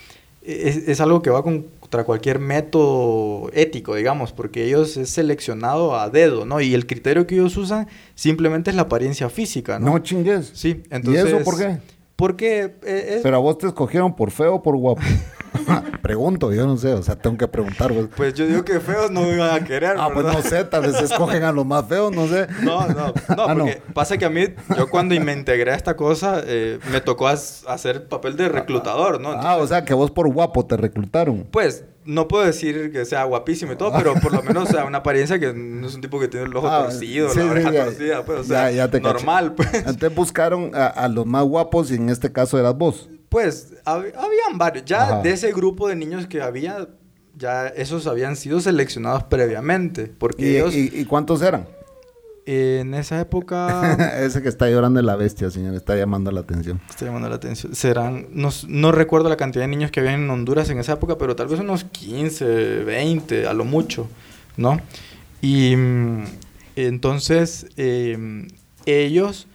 es, 0.43 0.87
es 0.87 1.01
algo 1.01 1.21
que 1.21 1.29
va 1.29 1.43
con 1.43 1.65
contra 1.87 2.03
cualquier 2.03 2.39
método 2.39 3.49
ético, 3.53 3.95
digamos, 3.95 4.33
porque 4.33 4.65
ellos 4.65 4.97
es 4.97 5.09
seleccionado 5.09 5.97
a 5.97 6.09
dedo, 6.09 6.45
¿no? 6.45 6.59
Y 6.59 6.73
el 6.73 6.85
criterio 6.85 7.25
que 7.25 7.35
ellos 7.35 7.55
usan 7.55 7.87
simplemente 8.13 8.69
es 8.69 8.75
la 8.75 8.81
apariencia 8.83 9.29
física, 9.29 9.79
¿no? 9.79 9.91
No 9.91 9.99
chingues. 9.99 10.51
Sí, 10.53 10.83
entonces... 10.89 11.23
¿Y 11.23 11.27
eso 11.27 11.43
por 11.45 11.57
qué? 11.57 11.77
Porque 12.17 12.77
eh, 12.83 13.15
es... 13.15 13.21
Pero 13.21 13.37
a 13.37 13.39
vos 13.39 13.59
te 13.59 13.67
escogieron 13.67 14.15
por 14.15 14.31
feo 14.31 14.55
o 14.55 14.61
por 14.61 14.75
guapo. 14.75 15.01
Pregunto, 16.01 16.51
yo 16.51 16.65
no 16.65 16.75
sé, 16.75 16.93
o 16.93 17.03
sea, 17.03 17.15
tengo 17.15 17.37
que 17.37 17.47
preguntar. 17.47 17.93
Pues, 17.93 18.07
pues 18.15 18.33
yo 18.33 18.47
digo 18.47 18.65
que 18.65 18.79
feos 18.79 19.11
no 19.11 19.21
me 19.21 19.33
iban 19.33 19.53
a 19.53 19.63
querer. 19.63 19.97
Ah, 19.99 20.09
pues 20.11 20.25
no 20.25 20.41
sé, 20.41 20.63
tal 20.65 20.81
vez 20.81 20.99
escogen 20.99 21.43
a 21.43 21.51
los 21.51 21.65
más 21.65 21.85
feos, 21.85 22.11
no 22.11 22.27
sé. 22.27 22.47
No, 22.63 22.87
no, 22.87 22.93
no, 22.95 23.13
ah, 23.29 23.53
porque 23.53 23.81
pasa 23.93 24.17
que 24.17 24.25
a 24.25 24.29
mí, 24.29 24.45
yo 24.75 24.89
cuando 24.89 25.19
me 25.19 25.31
integré 25.33 25.71
a 25.71 25.75
esta 25.75 25.95
cosa, 25.95 26.41
eh, 26.43 26.79
me 26.91 27.01
tocó 27.01 27.27
hacer 27.27 28.07
papel 28.07 28.35
de 28.35 28.49
reclutador, 28.49 29.21
¿no? 29.21 29.31
ah, 29.31 29.57
o 29.57 29.67
sea, 29.67 29.85
que 29.85 29.93
vos 29.93 30.09
por 30.09 30.31
guapo 30.31 30.65
te 30.65 30.75
reclutaron. 30.75 31.47
Pues 31.51 31.85
no 32.07 32.27
puedo 32.27 32.45
decir 32.45 32.91
que 32.91 33.05
sea 33.05 33.25
guapísimo 33.25 33.73
y 33.73 33.75
todo, 33.75 33.91
pero 33.95 34.15
por 34.15 34.33
lo 34.33 34.41
menos, 34.41 34.69
o 34.69 34.71
sea, 34.71 34.85
una 34.85 34.99
apariencia 34.99 35.37
que 35.39 35.53
no 35.53 35.85
es 35.85 35.93
un 35.93 36.01
tipo 36.01 36.19
que 36.19 36.27
tiene 36.27 36.45
el 36.45 36.55
ojo 36.55 36.67
ah, 36.67 36.83
torcido, 36.83 37.33
la 37.33 37.45
oreja 37.45 37.71
torcida, 37.71 38.25
pues, 38.25 38.39
o 38.39 38.43
sea, 38.45 38.87
normal, 38.99 39.53
pues. 39.53 39.73
Entonces 39.73 40.15
buscaron 40.15 40.71
a, 40.73 40.87
a, 40.87 41.07
los 41.09 41.25
más 41.25 41.43
guapos 41.43 41.91
y 41.91 41.95
en 41.95 42.09
este 42.09 42.31
caso 42.31 42.57
eras 42.57 42.75
vos. 42.75 43.09
Pues 43.29 43.73
habían 43.83 44.57
varios. 44.57 44.85
Ya 44.85 45.21
de 45.21 45.31
ese 45.31 45.51
grupo 45.51 45.89
de 45.89 45.95
niños 45.95 46.27
que 46.27 46.41
había, 46.41 46.87
ya 47.35 47.67
esos 47.67 48.07
habían 48.07 48.35
sido 48.35 48.61
seleccionados 48.61 49.23
previamente. 49.23 50.07
Porque 50.07 50.43
¿Y, 50.43 50.55
ellos... 50.55 50.73
¿y, 50.73 51.05
cuántos 51.05 51.41
eran? 51.41 51.67
En 52.49 52.93
esa 52.93 53.19
época... 53.19 54.15
Ese 54.23 54.41
que 54.41 54.47
está 54.47 54.69
llorando 54.69 55.01
de 55.01 55.05
la 55.05 55.17
bestia, 55.17 55.51
señor. 55.51 55.75
Está 55.75 55.97
llamando 55.97 56.31
la 56.31 56.39
atención. 56.39 56.79
Está 56.89 57.03
llamando 57.03 57.27
la 57.27 57.35
atención. 57.35 57.75
Serán... 57.75 58.27
No, 58.31 58.49
no 58.69 58.93
recuerdo 58.93 59.27
la 59.27 59.35
cantidad 59.35 59.65
de 59.65 59.67
niños 59.67 59.91
que 59.91 59.99
había 59.99 60.13
en 60.13 60.29
Honduras 60.29 60.69
en 60.69 60.79
esa 60.79 60.93
época, 60.93 61.17
pero 61.17 61.35
tal 61.35 61.47
vez 61.47 61.59
unos 61.59 61.83
15, 61.83 62.85
20, 62.85 63.47
a 63.47 63.53
lo 63.53 63.65
mucho, 63.65 64.07
¿no? 64.55 64.79
Y 65.41 65.75
mm, 65.75 66.23
entonces 66.77 67.67
eh, 67.75 68.47
ellos 68.85 69.47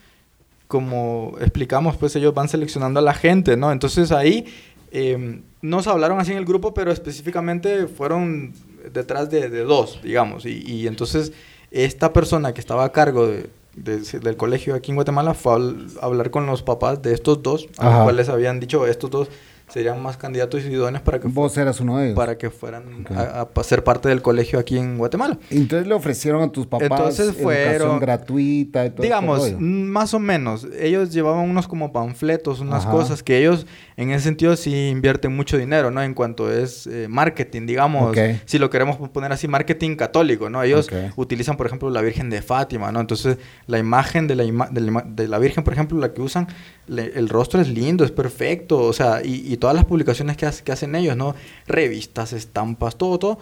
como 0.67 1.35
explicamos, 1.39 1.97
pues 1.97 2.15
ellos 2.15 2.33
van 2.33 2.47
seleccionando 2.47 2.99
a 2.99 3.03
la 3.03 3.13
gente, 3.13 3.57
¿no? 3.57 3.71
Entonces 3.71 4.11
ahí 4.11 4.45
eh, 4.91 5.41
nos 5.61 5.87
hablaron 5.87 6.19
así 6.19 6.31
en 6.31 6.37
el 6.37 6.45
grupo, 6.45 6.73
pero 6.73 6.91
específicamente 6.91 7.87
fueron 7.87 8.53
detrás 8.91 9.29
de, 9.29 9.49
dos, 9.63 9.99
digamos. 10.03 10.45
Y, 10.45 10.63
y, 10.65 10.87
entonces 10.87 11.31
esta 11.73 12.13
persona 12.13 12.53
que 12.53 12.61
estaba 12.61 12.85
a 12.85 12.91
cargo 12.91 13.27
de, 13.27 13.49
del 13.75 14.37
colegio 14.37 14.75
aquí 14.75 14.91
en 14.91 14.95
Guatemala 14.95 15.33
fue 15.33 15.53
a 15.53 16.05
hablar 16.05 16.29
con 16.29 16.45
los 16.45 16.61
papás 16.61 17.01
de 17.01 17.13
estos 17.13 17.41
dos, 17.41 17.67
a 17.77 17.89
los 17.89 18.03
cuales 18.03 18.29
habían 18.29 18.59
dicho, 18.59 18.85
estos 18.85 19.09
dos 19.09 19.29
serían 19.73 20.01
más 20.03 20.17
candidatos 20.17 20.63
idóneos 20.65 21.01
para 21.01 21.19
que 21.19 21.27
vos 21.27 21.57
eras 21.57 21.79
uno 21.79 21.97
de 21.97 22.05
ellos. 22.07 22.15
para 22.15 22.37
que 22.37 22.51
fueran 22.51 23.07
a, 23.09 23.47
ser 23.63 23.83
parte 23.83 24.07
del 24.07 24.21
colegio 24.21 24.59
aquí 24.59 24.77
en 24.77 24.99
Guatemala. 24.99 25.39
Entonces 25.49 25.87
le 25.87 25.95
ofrecieron 25.95 26.43
a 26.43 26.51
tus 26.51 26.67
papás 26.67 26.91
entonces 26.91 27.35
fueron 27.41 27.99
gratuita 27.99 28.85
y 28.85 28.91
todo 28.91 29.01
digamos 29.01 29.59
más 29.59 30.13
o 30.13 30.19
menos 30.19 30.67
ellos 30.79 31.11
llevaban 31.11 31.49
unos 31.49 31.67
como 31.67 31.91
panfletos 31.91 32.59
unas 32.59 32.85
cosas 32.85 33.23
que 33.23 33.39
ellos 33.39 33.65
en 33.97 34.11
ese 34.11 34.25
sentido 34.25 34.55
sí 34.55 34.89
invierten 34.89 35.35
mucho 35.35 35.57
dinero 35.57 35.91
no 35.91 36.01
en 36.01 36.13
cuanto 36.13 36.51
es 36.51 36.87
eh, 36.87 37.07
marketing 37.09 37.65
digamos 37.65 38.17
si 38.45 38.59
lo 38.59 38.69
queremos 38.69 38.97
poner 39.09 39.31
así 39.31 39.47
marketing 39.47 39.95
católico 39.95 40.49
no 40.49 40.63
ellos 40.63 40.89
utilizan 41.15 41.57
por 41.57 41.67
ejemplo 41.67 41.89
la 41.89 42.01
Virgen 42.01 42.29
de 42.29 42.41
Fátima 42.41 42.91
no 42.91 42.99
entonces 42.99 43.37
la 43.67 43.77
imagen 43.77 44.27
de 44.27 44.35
la, 44.35 44.69
de 45.09 45.27
la, 45.27 45.39
Virgen 45.39 45.63
por 45.63 45.73
ejemplo 45.73 45.97
la 45.99 46.13
que 46.13 46.21
usan 46.21 46.47
el 46.87 47.29
rostro 47.29 47.61
es 47.61 47.69
lindo 47.69 48.03
es 48.03 48.11
perfecto 48.11 48.79
o 48.79 48.93
sea 48.93 49.21
y, 49.23 49.51
y 49.51 49.57
todas 49.57 49.75
las 49.75 49.85
publicaciones 49.85 50.37
que, 50.37 50.49
que 50.63 50.71
hacen 50.71 50.95
ellos, 50.95 51.15
¿no? 51.15 51.35
Revistas, 51.67 52.33
estampas, 52.33 52.97
todo, 52.97 53.19
todo, 53.19 53.39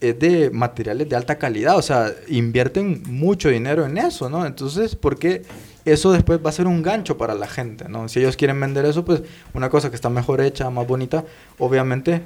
es 0.00 0.18
de 0.18 0.50
materiales 0.50 1.08
de 1.08 1.16
alta 1.16 1.38
calidad. 1.38 1.76
O 1.76 1.82
sea, 1.82 2.12
invierten 2.28 3.02
mucho 3.06 3.48
dinero 3.48 3.86
en 3.86 3.98
eso, 3.98 4.28
¿no? 4.28 4.46
Entonces, 4.46 4.96
porque 4.96 5.42
eso 5.84 6.12
después 6.12 6.40
va 6.44 6.50
a 6.50 6.52
ser 6.52 6.66
un 6.66 6.82
gancho 6.82 7.16
para 7.16 7.34
la 7.34 7.46
gente, 7.46 7.88
¿no? 7.88 8.08
Si 8.08 8.20
ellos 8.20 8.36
quieren 8.36 8.60
vender 8.60 8.84
eso, 8.84 9.04
pues 9.04 9.22
una 9.54 9.68
cosa 9.70 9.90
que 9.90 9.96
está 9.96 10.10
mejor 10.10 10.40
hecha, 10.40 10.70
más 10.70 10.86
bonita, 10.86 11.24
obviamente 11.58 12.22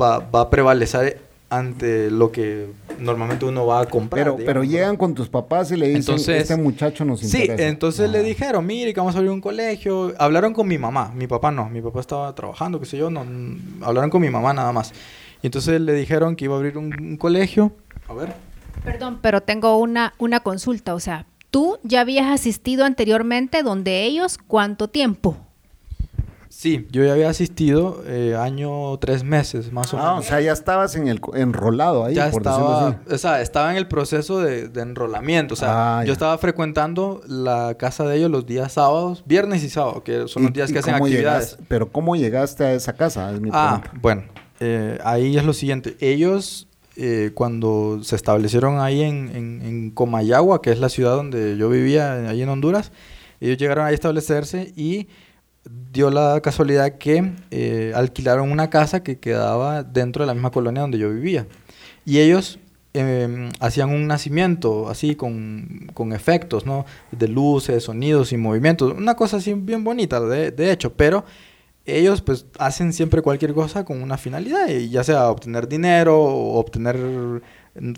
va, 0.00 0.18
va 0.18 0.42
a 0.42 0.50
prevalecer 0.50 1.28
ante 1.50 2.10
lo 2.10 2.30
que 2.30 2.66
normalmente 2.98 3.44
uno 3.44 3.66
va 3.66 3.80
a 3.80 3.86
comprar. 3.86 4.24
Pero, 4.24 4.36
pero 4.44 4.64
llegan 4.64 4.96
con 4.96 5.14
tus 5.14 5.28
papás 5.28 5.70
y 5.70 5.76
le 5.76 5.88
dicen, 5.88 6.16
este 6.16 6.56
muchacho 6.56 7.04
nos 7.04 7.22
interesa. 7.22 7.56
Sí, 7.56 7.62
entonces 7.62 8.10
le 8.10 8.22
dijeron, 8.22 8.66
mire, 8.66 8.92
que 8.92 9.00
vamos 9.00 9.14
a 9.14 9.18
abrir 9.18 9.32
un 9.32 9.40
colegio. 9.40 10.14
Hablaron 10.18 10.52
con 10.52 10.68
mi 10.68 10.78
mamá, 10.78 11.12
mi 11.14 11.26
papá 11.26 11.50
no, 11.50 11.68
mi 11.70 11.80
papá 11.80 12.00
estaba 12.00 12.34
trabajando, 12.34 12.78
qué 12.78 12.86
sé 12.86 12.98
yo, 12.98 13.10
no, 13.10 13.24
hablaron 13.82 14.10
con 14.10 14.20
mi 14.20 14.30
mamá 14.30 14.52
nada 14.52 14.72
más. 14.72 14.92
Y 15.42 15.46
entonces 15.46 15.80
le 15.80 15.92
dijeron 15.94 16.36
que 16.36 16.44
iba 16.44 16.54
a 16.54 16.58
abrir 16.58 16.76
un, 16.76 17.16
colegio. 17.16 17.72
A 18.08 18.14
ver. 18.14 18.34
Perdón, 18.84 19.18
pero 19.22 19.40
tengo 19.40 19.78
una, 19.78 20.14
una 20.18 20.40
consulta, 20.40 20.94
o 20.94 21.00
sea, 21.00 21.26
tú 21.50 21.78
ya 21.82 22.00
habías 22.00 22.26
asistido 22.26 22.84
anteriormente 22.84 23.62
donde 23.62 24.04
ellos, 24.04 24.38
¿cuánto 24.46 24.88
tiempo? 24.88 25.36
Sí, 26.58 26.88
yo 26.90 27.04
ya 27.04 27.12
había 27.12 27.28
asistido 27.28 28.02
eh, 28.06 28.34
año 28.34 28.96
tres 28.98 29.22
meses, 29.22 29.70
más 29.70 29.94
o 29.94 29.98
ah, 29.98 30.02
menos. 30.02 30.24
o 30.24 30.28
sea, 30.28 30.40
ya 30.40 30.52
estabas 30.52 30.96
en 30.96 31.06
el 31.06 31.20
enrolado 31.34 32.04
ahí, 32.04 32.14
ya 32.14 32.28
estaba, 32.28 33.00
O 33.08 33.18
sea, 33.18 33.42
estaba 33.42 33.70
en 33.70 33.76
el 33.76 33.86
proceso 33.86 34.40
de, 34.40 34.68
enrolamiento. 34.80 35.54
O 35.54 35.56
sea, 35.56 36.00
ah, 36.00 36.04
yo 36.04 36.12
estaba 36.12 36.36
frecuentando 36.38 37.20
la 37.28 37.76
casa 37.78 38.04
de 38.04 38.16
ellos 38.16 38.30
los 38.30 38.46
días 38.46 38.72
sábados, 38.72 39.22
viernes 39.26 39.62
y 39.62 39.70
sábado, 39.70 40.02
que 40.02 40.26
son 40.26 40.44
los 40.44 40.52
días 40.52 40.72
que 40.72 40.78
hacen 40.78 40.94
actividades. 40.94 41.58
pero 41.68 41.92
¿cómo 41.92 42.16
llegaste 42.16 42.64
a 42.64 42.72
esa 42.72 42.94
casa? 42.94 43.32
ah, 43.52 43.82
bueno, 44.00 44.24
eh, 44.60 44.98
ahí 45.04 45.36
es 45.36 45.44
lo 45.44 45.52
siguiente. 45.52 45.96
Ellos, 46.00 46.67
eh, 46.98 47.30
cuando 47.32 48.00
se 48.02 48.16
establecieron 48.16 48.80
ahí 48.80 49.02
en, 49.02 49.30
en, 49.34 49.62
en 49.62 49.90
Comayagua, 49.92 50.60
que 50.60 50.72
es 50.72 50.80
la 50.80 50.88
ciudad 50.88 51.14
donde 51.14 51.56
yo 51.56 51.70
vivía, 51.70 52.28
ahí 52.28 52.42
en 52.42 52.48
Honduras, 52.48 52.90
ellos 53.40 53.56
llegaron 53.56 53.86
a 53.86 53.92
establecerse 53.92 54.72
y 54.76 55.06
dio 55.92 56.10
la 56.10 56.40
casualidad 56.40 56.98
que 56.98 57.32
eh, 57.50 57.92
alquilaron 57.94 58.50
una 58.50 58.70
casa 58.70 59.02
que 59.02 59.18
quedaba 59.18 59.82
dentro 59.82 60.24
de 60.24 60.26
la 60.26 60.34
misma 60.34 60.50
colonia 60.50 60.82
donde 60.82 60.98
yo 60.98 61.10
vivía. 61.10 61.46
Y 62.04 62.18
ellos 62.18 62.58
em, 62.94 63.50
hacían 63.60 63.90
un 63.90 64.06
nacimiento 64.06 64.88
así 64.88 65.14
con, 65.14 65.90
con, 65.94 66.12
efectos, 66.12 66.66
¿no? 66.66 66.86
De 67.12 67.28
luces, 67.28 67.84
sonidos 67.84 68.32
y 68.32 68.36
movimientos. 68.36 68.92
Una 68.96 69.14
cosa 69.14 69.36
así 69.36 69.54
bien 69.54 69.84
bonita, 69.84 70.20
de, 70.20 70.50
de, 70.50 70.72
hecho, 70.72 70.94
pero 70.94 71.24
ellos 71.96 72.22
pues 72.22 72.46
hacen 72.58 72.92
siempre 72.92 73.22
cualquier 73.22 73.54
cosa 73.54 73.84
con 73.84 74.02
una 74.02 74.18
finalidad, 74.18 74.68
ya 74.68 75.04
sea 75.04 75.30
obtener 75.30 75.68
dinero 75.68 76.20
o 76.20 76.58
obtener 76.58 76.96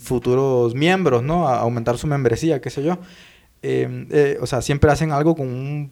futuros 0.01 0.75
miembros, 0.75 1.23
¿no? 1.23 1.49
A 1.49 1.61
aumentar 1.61 1.99
su 1.99 2.07
membresía, 2.07 2.61
qué 2.61 2.71
sé 2.71 2.83
yo. 2.83 2.99
Em, 3.63 4.07
eh, 4.11 4.39
o 4.41 4.47
sea, 4.47 4.63
siempre 4.63 4.91
hacen 4.91 5.13
algo 5.13 5.35
con 5.35 5.49
un 5.49 5.91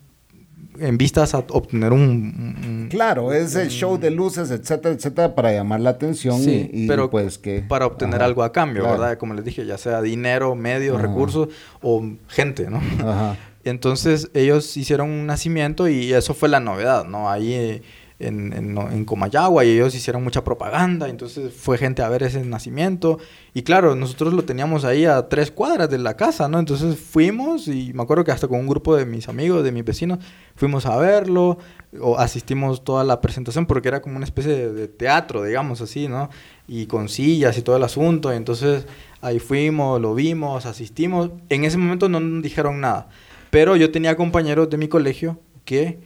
en 0.80 0.98
vistas 0.98 1.34
a 1.34 1.38
obtener 1.38 1.92
un... 1.92 2.88
claro, 2.90 3.32
es 3.32 3.54
el 3.56 3.68
show 3.68 3.98
de 3.98 4.10
luces, 4.10 4.50
etcétera, 4.50 4.94
etcétera, 4.94 5.34
para 5.34 5.52
llamar 5.52 5.80
la 5.80 5.90
atención 5.90 6.40
y, 6.40 6.86
pero 6.86 7.10
pues 7.10 7.38
que... 7.38 7.64
Para 7.66 7.86
obtener 7.86 8.22
algo 8.22 8.42
a 8.42 8.52
cambio, 8.52 8.84
¿verdad? 8.84 9.18
Como 9.18 9.34
les 9.34 9.44
dije, 9.44 9.66
ya 9.66 9.78
sea 9.78 10.00
dinero, 10.02 10.54
medios, 10.54 11.00
recursos 11.00 11.48
o 11.82 12.04
gente, 12.28 12.70
¿no? 12.70 12.80
Ajá. 13.00 13.36
Entonces 13.68 14.30
ellos 14.34 14.76
hicieron 14.76 15.10
un 15.10 15.26
nacimiento 15.26 15.88
y 15.88 16.12
eso 16.12 16.34
fue 16.34 16.48
la 16.48 16.60
novedad, 16.60 17.04
¿no? 17.04 17.30
Ahí 17.30 17.82
en, 18.20 18.52
en, 18.52 19.04
Comayagua 19.04 19.64
y 19.64 19.70
ellos 19.70 19.94
hicieron 19.94 20.24
mucha 20.24 20.42
propaganda, 20.42 21.08
entonces 21.08 21.52
fue 21.54 21.78
gente 21.78 22.02
a 22.02 22.08
ver 22.08 22.24
ese 22.24 22.44
nacimiento 22.44 23.18
y 23.54 23.62
claro, 23.62 23.94
nosotros 23.94 24.34
lo 24.34 24.44
teníamos 24.44 24.84
ahí 24.84 25.04
a 25.04 25.28
tres 25.28 25.52
cuadras 25.52 25.88
de 25.88 25.98
la 25.98 26.16
casa, 26.16 26.48
¿no? 26.48 26.58
Entonces 26.58 26.98
fuimos 26.98 27.68
y 27.68 27.92
me 27.94 28.02
acuerdo 28.02 28.24
que 28.24 28.32
hasta 28.32 28.48
con 28.48 28.58
un 28.58 28.66
grupo 28.66 28.96
de 28.96 29.06
mis 29.06 29.28
amigos, 29.28 29.62
de 29.62 29.70
mis 29.70 29.84
vecinos, 29.84 30.18
fuimos 30.56 30.84
a 30.86 30.96
verlo 30.96 31.58
o 32.00 32.18
asistimos 32.18 32.82
toda 32.82 33.04
la 33.04 33.20
presentación 33.20 33.66
porque 33.66 33.88
era 33.88 34.02
como 34.02 34.16
una 34.16 34.24
especie 34.24 34.68
de, 34.72 34.88
teatro, 34.88 35.44
digamos 35.44 35.80
así, 35.80 36.08
¿no? 36.08 36.28
Y 36.66 36.86
con 36.86 37.08
sillas 37.08 37.56
y 37.56 37.62
todo 37.62 37.76
el 37.76 37.84
asunto, 37.84 38.32
y 38.32 38.36
entonces 38.36 38.86
ahí 39.20 39.38
fuimos, 39.38 40.00
lo 40.00 40.14
vimos, 40.14 40.66
asistimos, 40.66 41.30
en 41.48 41.64
ese 41.64 41.78
momento 41.78 42.08
no 42.08 42.20
dijeron 42.42 42.80
nada, 42.80 43.08
pero 43.50 43.76
yo 43.76 43.90
tenía 43.90 44.16
compañeros 44.16 44.70
de 44.70 44.76
mi 44.76 44.88
colegio 44.88 45.40
que 45.64 45.98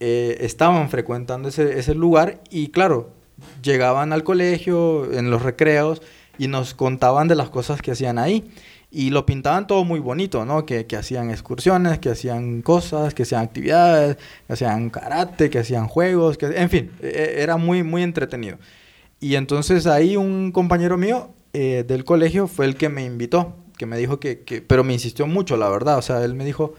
eh, 0.00 0.36
estaban 0.40 0.88
frecuentando 0.90 1.48
ese, 1.48 1.78
ese 1.78 1.94
lugar 1.94 2.40
y 2.50 2.68
claro, 2.68 3.10
llegaban 3.62 4.12
al 4.12 4.24
colegio 4.24 5.12
en 5.12 5.30
los 5.30 5.42
recreos 5.42 6.02
y 6.38 6.48
nos 6.48 6.74
contaban 6.74 7.28
de 7.28 7.34
las 7.34 7.50
cosas 7.50 7.80
que 7.80 7.92
hacían 7.92 8.18
ahí. 8.18 8.44
Y 8.90 9.10
lo 9.10 9.26
pintaban 9.26 9.66
todo 9.66 9.84
muy 9.84 10.00
bonito, 10.00 10.44
¿no? 10.44 10.64
Que, 10.64 10.86
que, 10.86 10.96
hacían 10.96 11.30
excursiones, 11.30 11.98
que 11.98 12.10
hacían 12.10 12.62
cosas, 12.62 13.14
que 13.14 13.24
hacían 13.24 13.42
actividades, 13.42 14.16
que 14.46 14.52
hacían 14.52 14.90
karate, 14.90 15.50
que 15.50 15.58
hacían 15.58 15.88
juegos, 15.88 16.38
que, 16.38 16.46
en 16.46 16.70
fin, 16.70 16.90
e, 17.02 17.08
e, 17.08 17.42
era 17.42 17.56
muy, 17.56 17.82
muy 17.82 18.02
entretenido. 18.02 18.58
Y 19.20 19.34
entonces 19.34 19.86
ahí 19.86 20.16
un 20.16 20.52
compañero 20.52 20.96
mío 20.96 21.30
eh, 21.52 21.84
del 21.86 22.04
colegio 22.04 22.46
fue 22.46 22.64
el 22.66 22.76
que 22.76 22.88
me 22.88 23.04
invitó, 23.04 23.56
que 23.76 23.86
me 23.86 23.96
dijo 23.98 24.18
que, 24.20 24.40
que, 24.40 24.62
pero 24.62 24.84
me 24.84 24.92
insistió 24.92 25.26
mucho, 25.26 25.56
la 25.56 25.68
verdad. 25.68 25.98
O 25.98 26.02
sea, 26.02 26.24
él 26.24 26.34
me 26.34 26.44
dijo, 26.44 26.74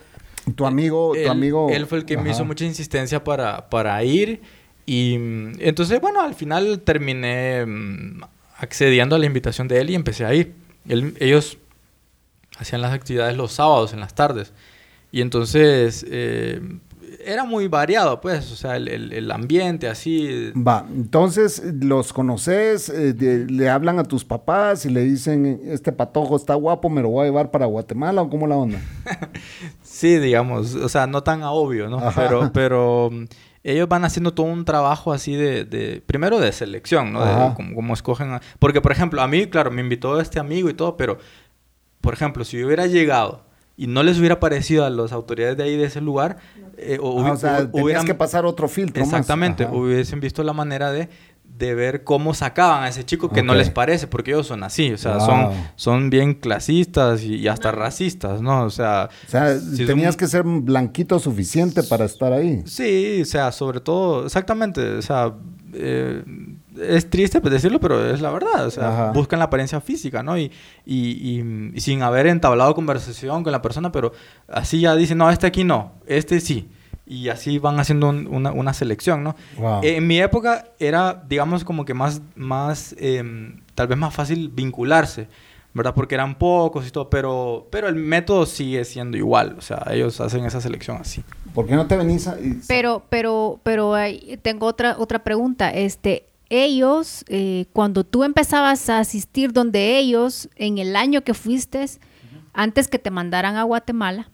tu 0.55 0.65
amigo, 0.65 1.13
tu 1.13 1.29
amigo. 1.29 1.69
Él 1.69 1.85
fue 1.87 1.99
el 1.99 2.05
que 2.05 2.17
me 2.17 2.31
hizo 2.31 2.45
mucha 2.45 2.65
insistencia 2.65 3.23
para, 3.23 3.69
para 3.69 4.03
ir. 4.03 4.41
Y 4.85 5.15
entonces, 5.59 5.99
bueno, 5.99 6.21
al 6.21 6.33
final 6.33 6.79
terminé 6.79 7.65
mm, 7.65 8.21
accediendo 8.57 9.15
a 9.15 9.19
la 9.19 9.25
invitación 9.25 9.67
de 9.67 9.81
él 9.81 9.89
y 9.89 9.95
empecé 9.95 10.25
a 10.25 10.33
ir. 10.33 10.53
ellos 10.87 11.57
hacían 12.57 12.81
las 12.81 12.93
actividades 12.93 13.35
los 13.35 13.51
sábados 13.51 13.93
en 13.93 13.99
las 13.99 14.15
tardes. 14.15 14.53
Y 15.11 15.21
entonces 15.21 16.05
eh, 16.09 16.61
era 17.27 17.43
muy 17.43 17.67
variado, 17.67 18.21
pues, 18.21 18.51
o 18.53 18.55
sea, 18.55 18.77
el, 18.77 19.31
ambiente 19.31 19.89
así. 19.89 20.51
Va, 20.53 20.85
entonces 20.89 21.61
los 21.81 22.13
conoces, 22.13 22.87
eh, 22.89 23.45
le 23.49 23.69
hablan 23.69 23.99
a 23.99 24.05
tus 24.05 24.23
papás 24.23 24.85
y 24.85 24.89
le 24.89 25.01
dicen, 25.01 25.59
este 25.65 25.91
patojo 25.91 26.37
está 26.37 26.55
guapo, 26.55 26.89
me 26.89 27.01
lo 27.01 27.09
voy 27.09 27.23
a 27.23 27.25
llevar 27.25 27.51
para 27.51 27.65
Guatemala 27.65 28.21
o 28.21 28.29
cómo 28.29 28.47
la 28.47 28.55
onda. 28.55 28.79
sí, 29.83 30.17
digamos, 30.17 30.73
o 30.75 30.87
sea, 30.87 31.05
no 31.05 31.21
tan 31.21 31.43
obvio, 31.43 31.89
¿no? 31.89 32.01
Pero, 32.15 32.49
pero 32.53 33.09
mm, 33.11 33.25
ellos 33.63 33.89
van 33.89 34.05
haciendo 34.05 34.33
todo 34.33 34.45
un 34.45 34.63
trabajo 34.63 35.11
así 35.11 35.35
de, 35.35 36.01
primero 36.05 36.39
de 36.39 36.53
selección, 36.53 37.11
¿no? 37.11 37.25
De 37.25 37.53
cómo, 37.55 37.93
escogen. 37.93 38.39
porque, 38.59 38.79
por 38.79 38.93
ejemplo, 38.93 39.21
a 39.21 39.27
mí, 39.27 39.47
claro, 39.47 39.69
me 39.69 39.81
invitó 39.81 40.21
este 40.21 40.39
amigo 40.39 40.69
y 40.69 40.73
todo, 40.73 40.95
pero, 40.95 41.17
por 41.99 42.13
ejemplo, 42.13 42.45
si 42.45 42.57
yo 42.57 42.67
hubiera 42.67 42.87
llegado 42.87 43.46
y 43.77 43.85
no 43.85 44.01
les 44.01 44.17
hubiera 44.19 44.39
parecido 44.39 44.83
a 44.83 44.89
las 44.89 45.11
autoridades 45.11 45.55
de 45.55 45.63
ahí 45.63 45.77
de 45.77 45.85
ese 45.85 46.01
lugar, 46.01 46.37
eh, 46.77 46.97
o, 46.99 47.23
ah, 47.23 47.37
sea, 47.37 47.69
hubieran 47.71 48.05
que 48.05 48.15
pasar 48.15 48.45
otro 48.45 48.67
filtro. 48.67 49.03
Exactamente, 49.03 49.65
hubiesen 49.65 50.19
visto 50.19 50.43
la 50.43 50.53
manera 50.53 50.91
de, 50.91 51.09
de 51.57 51.75
ver 51.75 52.03
cómo 52.03 52.33
sacaban 52.33 52.83
a 52.83 52.89
ese 52.89 53.05
chico 53.05 53.29
que 53.29 53.43
no 53.43 53.53
les 53.53 53.69
parece, 53.69 54.07
porque 54.07 54.31
ellos 54.31 54.47
son 54.47 54.63
así, 54.63 54.91
o 54.91 54.97
sea, 54.97 55.19
son, 55.19 55.51
son 55.75 56.09
bien 56.09 56.33
clasistas 56.33 57.23
y, 57.23 57.47
hasta 57.47 57.71
racistas, 57.71 58.41
¿no? 58.41 58.63
O 58.63 58.69
sea, 58.71 59.09
o 59.27 59.29
sea 59.29 59.55
tenías 59.85 60.17
que 60.17 60.27
ser 60.27 60.43
blanquito 60.43 61.19
suficiente 61.19 61.83
para 61.83 62.05
estar 62.05 62.33
ahí. 62.33 62.63
Sí, 62.65 63.19
o 63.21 63.25
sea, 63.25 63.51
sobre 63.51 63.79
todo, 63.79 64.25
exactamente, 64.25 64.81
o 64.97 65.01
sea, 65.03 65.33
eh, 65.73 66.23
es 66.81 67.09
triste 67.09 67.41
pues, 67.41 67.53
decirlo, 67.53 67.79
pero 67.79 68.09
es 68.09 68.21
la 68.21 68.31
verdad. 68.31 68.65
O 68.65 68.71
sea, 68.71 69.11
buscan 69.13 69.39
la 69.39 69.45
apariencia 69.45 69.81
física, 69.81 70.23
¿no? 70.23 70.37
Y, 70.37 70.51
y, 70.85 71.41
y, 71.73 71.79
sin 71.81 72.01
haber 72.01 72.27
entablado 72.27 72.75
conversación 72.75 73.43
con 73.43 73.51
la 73.51 73.61
persona, 73.61 73.91
pero 73.91 74.13
así 74.47 74.81
ya 74.81 74.95
dicen, 74.95 75.17
no, 75.17 75.29
este 75.29 75.47
aquí 75.47 75.63
no, 75.63 75.93
este 76.05 76.39
sí. 76.39 76.69
Y 77.05 77.29
así 77.29 77.57
van 77.57 77.79
haciendo 77.79 78.09
una, 78.09 78.51
una, 78.51 78.73
selección, 78.73 79.23
¿no? 79.23 79.35
En 79.81 80.05
mi 80.07 80.19
época 80.19 80.65
era, 80.77 81.23
digamos, 81.27 81.63
como 81.63 81.85
que 81.85 81.93
más, 81.93 82.21
más 82.35 82.93
em, 82.99 83.61
tal 83.75 83.87
vez 83.87 83.97
más 83.97 84.13
fácil 84.13 84.49
vincularse. 84.49 85.29
¿verdad? 85.73 85.93
Porque 85.93 86.15
eran 86.15 86.35
pocos 86.35 86.87
y 86.87 86.91
todo, 86.91 87.07
pero, 87.07 87.67
pero 87.69 87.87
el 87.87 87.95
método 87.95 88.47
sigue 88.47 88.83
siendo 88.83 89.15
igual, 89.15 89.55
o 89.59 89.61
sea, 89.61 89.85
ellos 89.91 90.19
hacen 90.19 90.43
esa 90.43 90.59
selección 90.59 90.97
así. 90.97 91.23
¿Por 91.53 91.67
qué 91.67 91.75
no 91.75 91.85
te 91.85 91.95
venís 91.95 92.27
Pero, 92.67 93.03
pero, 93.09 93.59
pero 93.61 93.93
tengo 94.41 94.65
otra, 94.65 94.95
otra 94.97 95.23
pregunta, 95.23 95.69
este, 95.69 96.25
ellos, 96.49 97.25
eh, 97.27 97.65
cuando 97.73 98.03
tú 98.03 98.23
empezabas 98.23 98.89
a 98.89 98.99
asistir 98.99 99.51
donde 99.51 99.97
ellos, 99.97 100.49
en 100.55 100.77
el 100.77 100.95
año 100.95 101.23
que 101.23 101.33
fuiste, 101.33 101.85
antes 102.53 102.87
que 102.87 102.99
te 102.99 103.11
mandaran 103.11 103.55
a 103.55 103.63
Guatemala, 103.63 104.29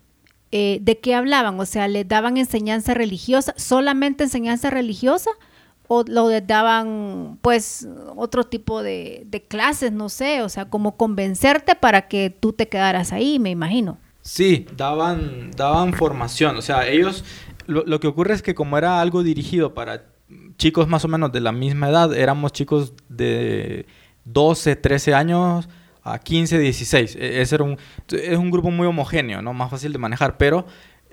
eh, 0.51 0.79
¿de 0.81 0.99
qué 0.99 1.15
hablaban? 1.15 1.59
O 1.59 1.65
sea, 1.65 1.87
¿les 1.87 2.07
daban 2.07 2.37
enseñanza 2.37 2.93
religiosa, 2.93 3.53
solamente 3.57 4.23
enseñanza 4.23 4.69
religiosa? 4.69 5.31
¿O 5.87 6.03
lo 6.07 6.29
les 6.29 6.45
daban, 6.45 7.39
pues, 7.41 7.87
otro 8.15 8.43
tipo 8.45 8.83
de, 8.83 9.45
clases, 9.49 9.91
no 9.91 10.09
sé? 10.09 10.41
O 10.41 10.49
sea, 10.49 10.69
como 10.69 10.95
convencerte 10.95 11.75
para 11.75 12.07
que 12.07 12.29
tú 12.29 12.53
te 12.53 12.69
quedaras 12.69 13.11
ahí, 13.11 13.39
me 13.39 13.49
imagino. 13.49 13.97
Sí, 14.21 14.67
daban, 14.77 15.51
daban 15.51 15.93
formación. 15.93 16.55
O 16.55 16.61
sea, 16.61 16.87
ellos, 16.87 17.25
lo, 17.65 17.83
lo 17.85 17.99
que 17.99 18.07
ocurre 18.07 18.33
es 18.33 18.41
que 18.41 18.55
como 18.55 18.77
era 18.77 19.01
algo 19.01 19.23
dirigido 19.23 19.73
para 19.73 20.12
chicos 20.57 20.87
más 20.87 21.03
o 21.05 21.07
menos 21.07 21.31
de 21.31 21.41
la 21.41 21.51
misma 21.51 21.89
edad, 21.89 22.13
éramos 22.15 22.53
chicos 22.53 22.93
de 23.09 23.85
12, 24.25 24.75
13 24.75 25.13
años 25.13 25.69
a 26.03 26.19
15, 26.19 26.59
16. 26.59 27.15
E, 27.15 27.41
ese 27.41 27.55
era 27.55 27.63
un, 27.63 27.77
es 28.11 28.37
un 28.37 28.51
grupo 28.51 28.71
muy 28.71 28.87
homogéneo, 28.87 29.41
¿no? 29.41 29.53
Más 29.53 29.69
fácil 29.69 29.93
de 29.93 29.99
manejar, 29.99 30.37
pero 30.37 30.65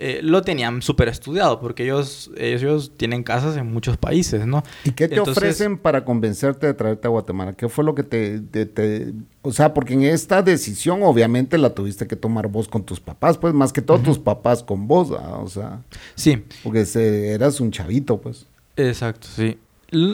eh, 0.03 0.21
lo 0.23 0.41
tenían 0.41 0.81
súper 0.81 1.09
estudiado 1.09 1.61
porque 1.61 1.83
ellos, 1.83 2.31
ellos 2.39 2.93
tienen 2.97 3.23
casas 3.23 3.59
en 3.59 3.71
muchos 3.71 3.99
países, 3.99 4.47
¿no? 4.47 4.63
¿Y 4.83 4.93
qué 4.93 5.09
te 5.09 5.21
ofrecen 5.21 5.77
para 5.77 6.07
convencerte 6.07 6.67
de 6.67 6.73
traerte 6.73 7.07
a 7.07 7.11
Guatemala? 7.11 7.53
¿Qué 7.53 7.69
fue 7.69 7.85
lo 7.85 7.95
que 7.95 8.03
te, 8.03 8.41
te, 8.41 9.13
O 9.43 9.53
sea, 9.53 9.75
porque 9.75 9.93
en 9.93 10.05
esta 10.05 10.41
decisión 10.41 11.03
obviamente 11.03 11.59
la 11.59 11.75
tuviste 11.75 12.07
que 12.07 12.17
tomar 12.17 12.49
vos 12.49 12.67
con 12.67 12.83
tus 12.83 12.99
papás, 12.99 13.37
pues 13.37 13.53
más 13.53 13.75
que 13.75 13.83
todos 13.83 14.03
tus 14.03 14.19
papás 14.19 14.63
con 14.63 14.89
vos, 14.89 15.11
o 15.11 15.49
sea. 15.49 15.83
Sí. 16.15 16.45
Porque 16.65 16.87
eras 17.35 17.61
un 17.61 17.71
chavito, 17.71 18.23
pues. 18.23 18.47
Exacto, 18.89 19.29
sí. 19.29 19.59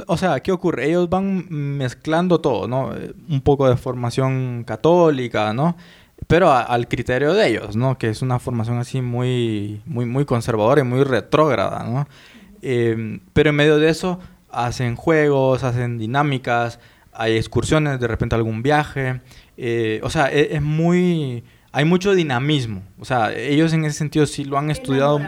O 0.07 0.17
sea, 0.17 0.41
¿qué 0.41 0.53
ocurre? 0.53 0.89
Ellos 0.89 1.11
van 1.11 1.47
mezclando 1.51 2.41
todo, 2.41 2.67
¿no? 2.67 2.95
Eh, 2.97 3.13
un 3.29 3.43
poco 3.43 3.69
de 3.69 3.77
formación 3.77 4.65
católica, 4.67 5.53
¿no? 5.53 5.77
Pero 6.27 6.51
al 6.51 6.89
criterio 6.89 7.35
de 7.35 7.49
ellos, 7.49 7.77
¿no? 7.77 7.99
Que 7.99 8.09
es 8.09 8.23
una 8.23 8.39
formación 8.39 8.79
así 8.79 9.03
muy, 9.03 9.83
muy, 9.85 10.07
muy 10.07 10.25
conservadora 10.25 10.81
y 10.81 10.85
muy 10.85 11.05
retrógrada, 11.05 11.85
¿no? 11.85 12.09
Em, 12.63 13.21
pero 13.35 13.51
en 13.51 13.57
medio 13.57 13.79
de 13.79 13.91
eso 13.91 14.19
hacen 14.51 14.97
juegos, 14.97 15.63
hacen 15.63 15.99
dinámicas, 15.99 16.81
hay 17.13 17.37
excursiones, 17.37 18.01
de 18.01 18.09
repente 18.09 18.35
algún 18.35 18.63
viaje. 18.63 19.21
Eh, 19.59 20.01
o 20.03 20.11
sea, 20.11 20.33
e, 20.33 20.57
es, 20.57 20.63
muy... 20.63 21.45
Hay 21.73 21.85
mucho 21.85 22.15
dinamismo. 22.15 22.83
O 22.99 23.05
sea, 23.05 23.35
ellos 23.35 23.75
en 23.75 23.85
ese 23.85 23.99
sentido 23.99 24.25
sí 24.25 24.45
lo 24.45 24.57
han 24.57 24.71
estudiado 24.71 25.21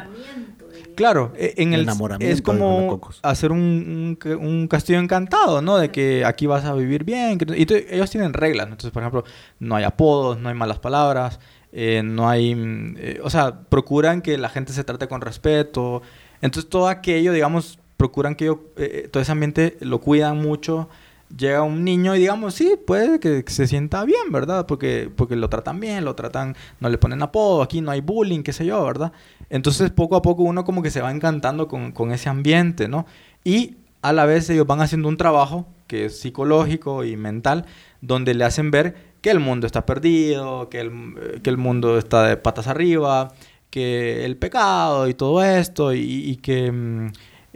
Claro, 0.98 1.32
e, 1.36 1.54
en 1.58 1.74
el, 1.74 1.88
es 2.18 2.42
como 2.42 3.00
hacer 3.22 3.52
un, 3.52 4.18
un, 4.40 4.66
castillo 4.66 4.98
encantado, 4.98 5.62
¿no? 5.62 5.78
De 5.78 5.92
que 5.92 6.24
aquí 6.24 6.48
vas 6.48 6.64
a 6.64 6.74
vivir 6.74 7.04
bien. 7.04 7.38
y 7.56 7.72
ellos 7.72 8.10
tienen 8.10 8.32
reglas. 8.32 8.64
Entonces, 8.64 8.90
por 8.90 9.04
ejemplo, 9.04 9.22
no 9.60 9.76
hay 9.76 9.84
apodos, 9.84 10.40
no 10.40 10.48
hay 10.48 10.56
malas 10.56 10.80
palabras, 10.80 11.38
eh, 11.70 12.02
no 12.04 12.28
hay... 12.28 12.52
Mm, 12.52 12.96
eh, 12.98 13.20
o 13.22 13.30
sea, 13.30 13.60
procuran 13.68 14.22
que 14.22 14.36
la 14.38 14.48
gente 14.48 14.72
se 14.72 14.82
trate 14.82 15.06
con 15.06 15.20
respeto. 15.20 16.02
Entonces, 16.42 16.68
todo 16.68 16.88
aquello, 16.88 17.32
digamos, 17.32 17.78
procuran 17.96 18.34
que 18.34 18.46
yo, 18.46 18.64
eh, 18.76 19.08
todo 19.08 19.22
ese 19.22 19.30
ambiente 19.30 19.76
lo 19.78 20.00
cuidan 20.00 20.38
mucho 20.38 20.88
llega 21.36 21.62
un 21.62 21.84
niño 21.84 22.14
y 22.16 22.20
digamos, 22.20 22.54
sí, 22.54 22.74
puede 22.86 23.20
que 23.20 23.44
se 23.46 23.66
sienta 23.66 24.04
bien, 24.04 24.30
¿verdad? 24.30 24.66
Porque, 24.66 25.10
porque 25.14 25.36
lo 25.36 25.48
tratan 25.48 25.80
bien, 25.80 26.04
lo 26.04 26.14
tratan, 26.14 26.56
no 26.80 26.88
le 26.88 26.98
ponen 26.98 27.22
apodo, 27.22 27.62
aquí 27.62 27.80
no 27.80 27.90
hay 27.90 28.00
bullying, 28.00 28.42
qué 28.42 28.52
sé 28.52 28.64
yo, 28.66 28.84
¿verdad? 28.84 29.12
Entonces 29.50 29.90
poco 29.90 30.16
a 30.16 30.22
poco 30.22 30.42
uno 30.42 30.64
como 30.64 30.82
que 30.82 30.90
se 30.90 31.00
va 31.00 31.10
encantando 31.10 31.68
con, 31.68 31.92
con 31.92 32.12
ese 32.12 32.28
ambiente, 32.28 32.88
¿no? 32.88 33.06
Y 33.44 33.76
a 34.02 34.12
la 34.12 34.26
vez 34.26 34.48
ellos 34.50 34.66
van 34.66 34.80
haciendo 34.80 35.08
un 35.08 35.16
trabajo 35.16 35.66
que 35.86 36.06
es 36.06 36.20
psicológico 36.20 37.04
y 37.04 37.16
mental, 37.16 37.66
donde 38.00 38.34
le 38.34 38.44
hacen 38.44 38.70
ver 38.70 38.94
que 39.20 39.30
el 39.30 39.40
mundo 39.40 39.66
está 39.66 39.86
perdido, 39.86 40.68
que 40.68 40.80
el, 40.80 41.40
que 41.42 41.50
el 41.50 41.56
mundo 41.56 41.98
está 41.98 42.24
de 42.24 42.36
patas 42.36 42.68
arriba, 42.68 43.32
que 43.70 44.24
el 44.24 44.36
pecado 44.36 45.08
y 45.08 45.14
todo 45.14 45.42
esto, 45.42 45.92
y, 45.92 46.00
y 46.00 46.36
que... 46.36 47.10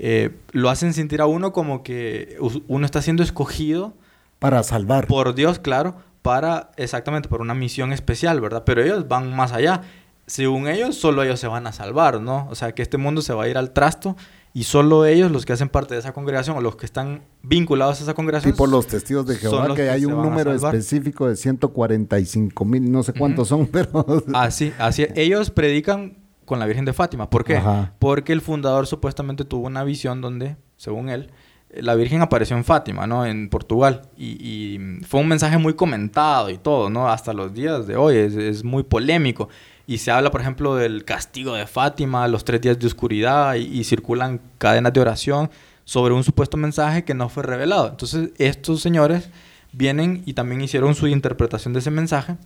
Eh, 0.05 0.31
lo 0.51 0.69
hacen 0.69 0.95
sentir 0.95 1.21
a 1.21 1.27
uno 1.27 1.53
como 1.53 1.85
que 1.85 2.37
uno 2.67 2.85
está 2.85 3.01
siendo 3.01 3.23
escogido. 3.23 3.95
Para 4.41 4.65
salvar. 4.65 5.07
Por 5.07 5.37
Dios, 5.37 5.61
claro, 5.61 5.95
para, 6.23 6.73
exactamente, 6.77 7.29
por 7.29 7.41
una 7.41 7.55
misión 7.55 7.93
especial, 7.93 8.41
¿verdad? 8.41 8.65
Pero 8.67 8.83
ellos 8.83 9.07
van 9.07 9.35
más 9.35 9.53
allá. 9.53 9.83
Según 10.27 10.67
ellos, 10.67 10.97
solo 10.97 11.23
ellos 11.23 11.39
se 11.39 11.47
van 11.47 11.69
a 11.69 11.73
salvar, 11.73 12.21
¿no? 12.21 12.49
O 12.51 12.57
sea, 12.57 12.73
que 12.73 12.83
este 12.83 12.99
mundo 12.99 13.23
se 13.23 13.33
va 13.33 13.45
a 13.45 13.49
ir 13.49 13.57
al 13.57 13.71
trasto 13.71 14.17
y 14.53 14.65
solo 14.65 15.07
ellos, 15.07 15.31
los 15.31 15.47
que 15.47 15.53
hacen 15.53 15.69
parte 15.69 15.95
de 15.95 16.01
esa 16.01 16.13
congregación 16.13 16.57
o 16.57 16.61
los 16.61 16.75
que 16.75 16.85
están 16.85 17.23
vinculados 17.45 18.01
a 18.01 18.03
esa 18.03 18.15
congregación. 18.15 18.57
por 18.57 18.69
los 18.69 18.89
testigos 18.89 19.25
de 19.27 19.37
Jehová, 19.37 19.73
que 19.77 19.89
hay 19.89 20.05
un 20.05 20.21
número 20.21 20.53
específico 20.53 21.29
de 21.29 21.37
145 21.37 22.65
mil, 22.65 22.91
no 22.91 23.05
sé 23.05 23.13
cuántos 23.13 23.47
son, 23.47 23.67
pero... 23.73 24.05
Así, 24.35 24.73
así. 24.79 25.07
Ellos 25.15 25.51
predican 25.51 26.22
con 26.53 26.59
la 26.59 26.67
Virgen 26.67 26.85
de 26.85 26.93
Fátima. 26.93 27.31
¿Por 27.31 27.45
qué? 27.45 27.59
Porque 27.99 28.35
el 28.35 28.43
fundador 28.43 28.87
supuestamente 28.87 29.47
tuvo 29.47 29.67
una 29.67 29.85
visión 29.85 30.21
donde, 30.21 30.59
según 30.77 31.09
él, 31.09 31.31
la 31.71 31.95
Virgen 31.95 32.21
apareció 32.21 32.59
en 32.59 32.63
Fátima, 32.63 33.07
¿no? 33.07 33.25
En 33.25 33.49
Portugal. 33.49 34.03
Y, 34.19 34.79
fue 35.09 35.21
un 35.21 35.29
mensaje 35.29 35.57
muy 35.57 35.73
comentado 35.73 36.51
y 36.51 36.59
todo, 36.59 36.91
¿no? 36.91 37.09
Hasta 37.09 37.33
los 37.33 37.55
días 37.55 37.87
de 37.87 37.97
hoy 37.97 38.17
es, 38.17 38.35
es 38.35 38.65
muy 38.65 38.83
polémico. 38.83 39.49
Y 39.87 39.97
se 39.97 40.11
habla, 40.11 40.31
por 40.31 40.43
ejemplo, 40.43 40.77
del 40.77 41.07
castigo 41.07 41.55
de 41.55 41.67
Fátima, 41.67 42.29
los 42.29 42.45
tres 42.45 42.61
días 42.61 42.79
de 42.79 42.87
oscuridad, 42.87 43.55
y, 43.55 43.83
circulan 43.85 44.39
cadenas 44.59 44.93
de 44.93 45.01
oración 45.01 45.51
sobre 45.87 46.13
un 46.13 46.23
supuesto 46.23 46.59
mensaje 46.59 47.03
que 47.03 47.15
no 47.15 47.31
fue 47.31 47.45
revelado. 47.45 47.89
Entonces, 47.89 48.29
estos 48.37 48.83
señores 48.83 49.31
vienen 49.73 50.23
y 50.27 50.35
también 50.35 50.61
hicieron 50.61 50.95
su 50.95 51.07
interpretación 51.07 51.73
de 51.73 51.79
ese 51.79 51.91
mensaje, 51.91 52.37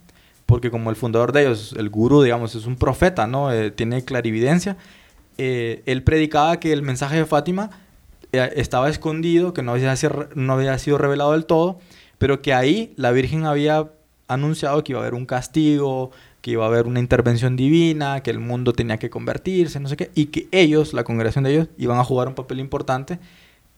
porque 0.46 0.70
como 0.70 0.90
el 0.90 0.96
fundador 0.96 1.32
de 1.32 1.42
ellos, 1.42 1.74
el 1.76 1.90
gurú, 1.90 2.22
digamos, 2.22 2.54
es 2.54 2.66
un 2.66 2.76
profeta, 2.76 3.26
¿no? 3.26 3.52
Eh, 3.52 3.70
tiene 3.72 4.04
clarividencia. 4.04 4.76
Eh, 5.38 5.82
él 5.87 6.02
predicaba 6.02 6.59
que 6.61 6.72
el 6.72 6.82
mensaje 6.82 7.16
de 7.16 7.26
Fátima 7.26 7.70
eh, 8.32 8.52
estaba 8.56 8.88
escondido, 8.88 9.52
que 9.52 9.62
no 9.62 9.72
había, 9.72 9.94
no 10.35 10.52
había 10.52 10.78
sido 10.78 10.98
revelado 10.98 11.32
del 11.32 11.46
todo, 11.46 11.78
pero 12.18 12.40
que 12.42 12.54
ahí 12.54 12.94
la 12.96 13.11
Virgen 13.11 13.44
había 13.44 13.90
anunciado 14.28 14.82
que 14.82 14.92
iba 14.92 15.00
a 15.00 15.02
haber 15.02 15.14
un 15.14 15.26
castigo, 15.26 16.12
que 16.40 16.52
iba 16.52 16.64
a 16.64 16.68
haber 16.68 16.87
una 16.87 17.00
intervención 17.00 17.56
divina, 17.56 18.22
que 18.22 18.30
el 18.30 18.38
mundo 18.38 18.72
tenía 18.72 18.98
que 18.98 19.11
convertirse, 19.11 19.80
no 19.80 19.88
sé 19.88 19.96
qué, 19.96 20.11
y 20.14 20.26
que 20.26 20.48
ellos, 20.52 20.94
la 20.94 21.02
congregación 21.02 21.44
de 21.44 21.52
ellos, 21.52 21.68
iban 21.76 21.98
a 21.98 22.04
jugar 22.04 22.28
un 22.28 22.35
papel 22.35 22.61
importante 22.61 23.18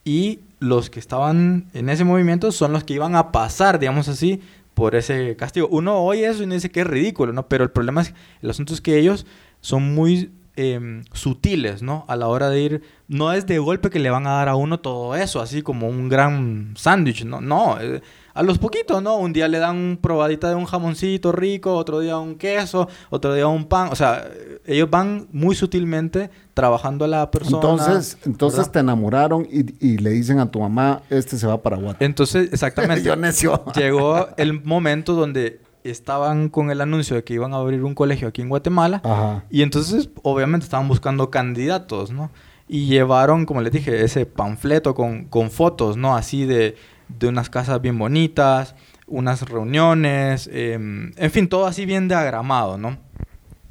y 0.04 0.40
los 0.60 0.90
que 0.90 1.00
estaban 1.00 1.66
en 1.74 1.88
ese 1.88 2.04
movimiento 2.04 2.52
son 2.52 2.72
los 2.72 2.84
que 2.84 2.94
iban 2.94 3.14
a 3.14 3.32
pasar, 3.32 3.78
digamos 3.78 4.08
así, 4.08 4.40
por 4.78 4.94
ese 4.94 5.34
castigo. 5.34 5.66
Uno 5.72 5.98
oye 6.04 6.28
eso 6.28 6.42
y 6.42 6.44
uno 6.44 6.54
dice 6.54 6.70
que 6.70 6.82
es 6.82 6.86
ridículo, 6.86 7.32
¿no? 7.32 7.48
Pero 7.48 7.64
el 7.64 7.70
problema 7.72 8.00
es, 8.00 8.14
el 8.42 8.50
asunto 8.50 8.72
es 8.72 8.80
que 8.80 8.96
ellos 8.96 9.26
son 9.60 9.92
muy 9.92 10.30
em, 10.58 11.04
sutiles, 11.12 11.82
¿no? 11.82 12.04
A 12.08 12.16
la 12.16 12.26
hora 12.26 12.50
de 12.50 12.60
ir, 12.60 12.82
no 13.06 13.32
es 13.32 13.46
de 13.46 13.58
golpe 13.60 13.90
que 13.90 14.00
le 14.00 14.10
van 14.10 14.26
a 14.26 14.32
dar 14.32 14.48
a 14.48 14.56
uno 14.56 14.80
todo 14.80 15.14
eso, 15.14 15.40
así 15.40 15.62
como 15.62 15.86
un 15.86 16.08
gran 16.08 16.74
sándwich, 16.76 17.24
¿no? 17.24 17.40
No, 17.40 17.80
eh, 17.80 18.02
a 18.34 18.42
los 18.42 18.58
poquitos, 18.58 19.00
¿no? 19.00 19.18
Un 19.18 19.32
día 19.32 19.46
le 19.46 19.58
dan 19.58 19.76
un 19.76 19.98
probadita 20.00 20.48
de 20.48 20.56
un 20.56 20.64
jamoncito 20.64 21.30
rico, 21.30 21.76
otro 21.76 22.00
día 22.00 22.18
un 22.18 22.34
queso, 22.34 22.88
otro 23.10 23.34
día 23.34 23.46
un 23.46 23.66
pan. 23.66 23.88
O 23.92 23.94
sea, 23.94 24.28
ellos 24.66 24.90
van 24.90 25.28
muy 25.30 25.54
sutilmente 25.54 26.28
trabajando 26.54 27.04
a 27.04 27.08
la 27.08 27.30
persona. 27.30 27.56
Entonces, 27.56 28.18
entonces 28.26 28.70
te 28.72 28.80
enamoraron 28.80 29.46
y, 29.50 29.98
le 29.98 30.10
dicen 30.10 30.40
a 30.40 30.50
tu 30.50 30.58
mamá, 30.58 31.02
este 31.08 31.38
se 31.38 31.46
va 31.46 31.62
para 31.62 31.76
Guatemala. 31.76 32.04
Entonces, 32.04 32.48
exactamente. 32.52 33.04
Yo 33.04 33.14
necio. 33.14 33.64
Llegó 33.76 34.28
el 34.36 34.64
momento 34.64 35.14
donde 35.14 35.60
estaban 35.90 36.48
con 36.48 36.70
el 36.70 36.80
anuncio 36.80 37.16
de 37.16 37.24
que 37.24 37.34
iban 37.34 37.54
a 37.54 37.56
abrir 37.56 37.84
un 37.84 37.94
colegio 37.94 38.28
aquí 38.28 38.42
en 38.42 38.48
Guatemala. 38.48 39.00
Ajá. 39.04 39.44
Y 39.50 39.62
entonces, 39.62 40.10
obviamente, 40.22 40.64
estaban 40.64 40.88
buscando 40.88 41.30
candidatos, 41.30 42.10
¿no? 42.10 42.30
Y 42.68 42.86
llevaron, 42.86 43.46
como 43.46 43.62
les 43.62 43.72
dije, 43.72 44.04
ese 44.04 44.26
panfleto 44.26 44.94
con, 44.94 45.24
con 45.24 45.50
fotos, 45.50 45.96
¿no? 45.96 46.16
Así 46.16 46.44
de 46.44 46.76
de 47.08 47.28
unas 47.28 47.50
casas 47.50 47.80
bien 47.80 47.98
bonitas, 47.98 48.74
unas 49.06 49.42
reuniones, 49.48 50.48
em, 50.52 51.12
en 51.16 51.30
fin, 51.30 51.48
todo 51.48 51.66
así 51.66 51.86
bien 51.86 52.08
diagramado, 52.08 52.76
¿no? 52.78 52.98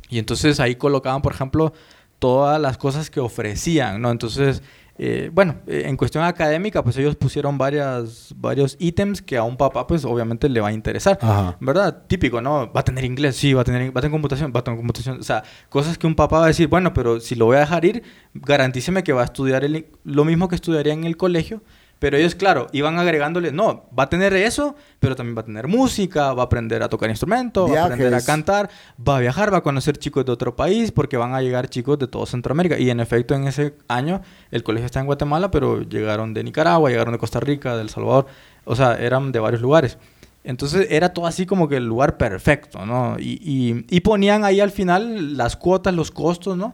Y 0.09 0.19
entonces 0.19 0.59
ahí 0.59 0.75
colocaban, 0.75 1.21
por 1.21 1.33
ejemplo, 1.33 1.73
todas 2.19 2.59
las 2.59 2.77
cosas 2.77 3.09
que 3.09 3.19
ofrecían, 3.19 4.01
¿no? 4.01 4.09
Entonces, 4.09 4.63
eh, 4.99 5.29
bueno, 5.31 5.57
eh, 5.67 5.83
en 5.85 5.95
cuestión 5.95 6.23
académica, 6.23 6.83
pues 6.83 6.97
ellos 6.97 7.15
pusieron 7.15 7.57
varias, 7.57 8.33
varios 8.35 8.75
ítems 8.79 9.21
que 9.21 9.37
a 9.37 9.43
un 9.43 9.55
papá, 9.55 9.85
pues 9.85 10.05
obviamente 10.05 10.49
le 10.49 10.59
va 10.59 10.69
a 10.69 10.73
interesar, 10.73 11.19
¿verdad? 11.59 12.05
Típico, 12.07 12.41
¿no? 12.41 12.71
Va 12.73 12.81
a 12.81 12.83
tener 12.83 13.05
inglés, 13.05 13.35
sí, 13.35 13.53
va 13.53 13.61
a 13.61 13.63
tener, 13.63 13.95
va 13.95 13.99
a 13.99 14.01
tener 14.01 14.11
computación, 14.11 14.51
va 14.55 14.61
a 14.61 14.63
tener 14.63 14.77
computación, 14.77 15.19
o 15.19 15.23
sea, 15.23 15.43
cosas 15.69 15.97
que 15.97 16.07
un 16.07 16.15
papá 16.15 16.39
va 16.39 16.45
a 16.45 16.47
decir, 16.47 16.67
bueno, 16.67 16.93
pero 16.93 17.19
si 17.19 17.35
lo 17.35 17.45
voy 17.45 17.57
a 17.57 17.61
dejar 17.61 17.85
ir, 17.85 18.03
garantíceme 18.33 19.03
que 19.03 19.13
va 19.13 19.21
a 19.21 19.25
estudiar 19.25 19.67
lo 20.03 20.25
mismo 20.25 20.47
que 20.47 20.55
estudiaría 20.55 20.93
en 20.93 21.03
el 21.03 21.15
colegio, 21.15 21.61
pero 21.99 22.17
ellos, 22.17 22.35
claro, 22.35 22.67
iban 22.73 22.99
agregándole, 22.99 23.51
no, 23.51 23.89
va 23.97 24.03
a 24.03 24.09
tener 24.09 24.33
eso, 24.33 24.75
pero 24.99 25.15
también 25.15 25.35
va 25.35 25.41
a 25.41 25.45
tener 25.45 25.67
música, 25.67 26.33
va 26.33 26.43
a 26.43 26.45
aprender 26.45 26.83
a 26.83 26.89
tocar 26.89 27.09
instrumento, 27.09 27.67
va 27.67 27.81
a 27.81 27.85
aprender 27.85 28.13
a 28.13 28.21
cantar, 28.21 28.69
va 29.07 29.17
a 29.17 29.19
viajar, 29.19 29.51
va 29.51 29.57
a 29.57 29.63
conocer 29.63 29.97
chicos 29.97 30.23
de 30.25 30.31
otro 30.31 30.55
país, 30.55 30.91
porque 30.91 31.17
van 31.17 31.33
a 31.33 31.41
llegar 31.41 31.69
chicos 31.69 31.97
de 31.97 32.07
todo 32.07 32.25
Centroamérica. 32.25 32.77
Y 32.77 32.89
en 32.89 32.99
efecto, 32.99 33.33
en 33.33 33.47
ese 33.47 33.75
año, 33.87 34.21
el 34.51 34.63
colegio 34.63 34.85
está 34.85 34.99
en 34.99 35.07
Guatemala, 35.07 35.49
pero 35.49 35.81
llegaron 35.81 36.33
de 36.33 36.43
Nicaragua, 36.43 36.89
llegaron 36.89 37.13
de 37.13 37.19
Costa 37.19 37.39
Rica, 37.39 37.75
de 37.75 37.81
El 37.81 37.89
Salvador, 37.89 38.27
o 38.65 38.75
sea, 38.75 38.95
eran 38.95 39.31
de 39.31 39.39
varios 39.39 39.61
lugares. 39.61 39.97
Entonces 40.43 40.87
era 40.91 41.09
todo 41.09 41.25
así 41.25 41.45
como 41.45 41.67
que 41.67 41.77
el 41.77 41.85
lugar 41.85 42.17
perfecto, 42.17 42.85
¿no? 42.85 43.17
Y, 43.19 43.41
y, 43.43 43.85
y 43.89 43.99
ponían 44.01 44.45
ahí 44.45 44.61
al 44.61 44.71
final 44.71 45.35
las 45.35 45.57
cuotas, 45.57 45.93
los 45.93 46.11
costos, 46.11 46.55
¿no? 46.55 46.73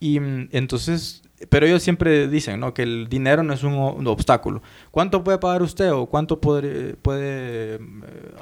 Y 0.00 0.20
mm, 0.20 0.48
entonces 0.52 1.22
pero 1.48 1.66
ellos 1.66 1.82
siempre 1.82 2.28
dicen 2.28 2.60
¿no? 2.60 2.72
que 2.72 2.82
el 2.82 3.08
dinero 3.08 3.42
no 3.42 3.52
es 3.52 3.62
un, 3.62 4.06
obstáculo. 4.06 4.62
¿Cuánto 4.90 5.22
puede 5.22 5.38
pagar 5.38 5.62
usted 5.62 5.92
o 5.92 6.06
cuánto 6.06 6.40
puede, 6.40 6.94
puede 6.94 7.74
eh, 7.74 7.78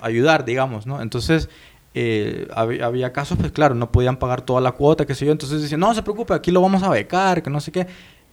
ayudar, 0.00 0.44
digamos? 0.44 0.86
¿no? 0.86 1.02
Entonces, 1.02 1.48
eh, 1.94 2.48
había, 2.54 3.12
casos, 3.12 3.36
pues 3.38 3.50
claro, 3.50 3.74
no 3.74 3.90
podían 3.90 4.16
pagar 4.16 4.42
toda 4.42 4.60
la 4.60 4.72
cuota, 4.72 5.06
qué 5.06 5.14
sé 5.14 5.26
yo. 5.26 5.32
Entonces 5.32 5.62
decían, 5.62 5.80
no 5.80 5.92
se 5.92 6.02
preocupe, 6.02 6.34
aquí 6.34 6.52
lo 6.52 6.60
vamos 6.60 6.82
a 6.84 6.88
becar, 6.88 7.42
que 7.42 7.50
no 7.50 7.60
sé 7.60 7.72
qué. 7.72 7.86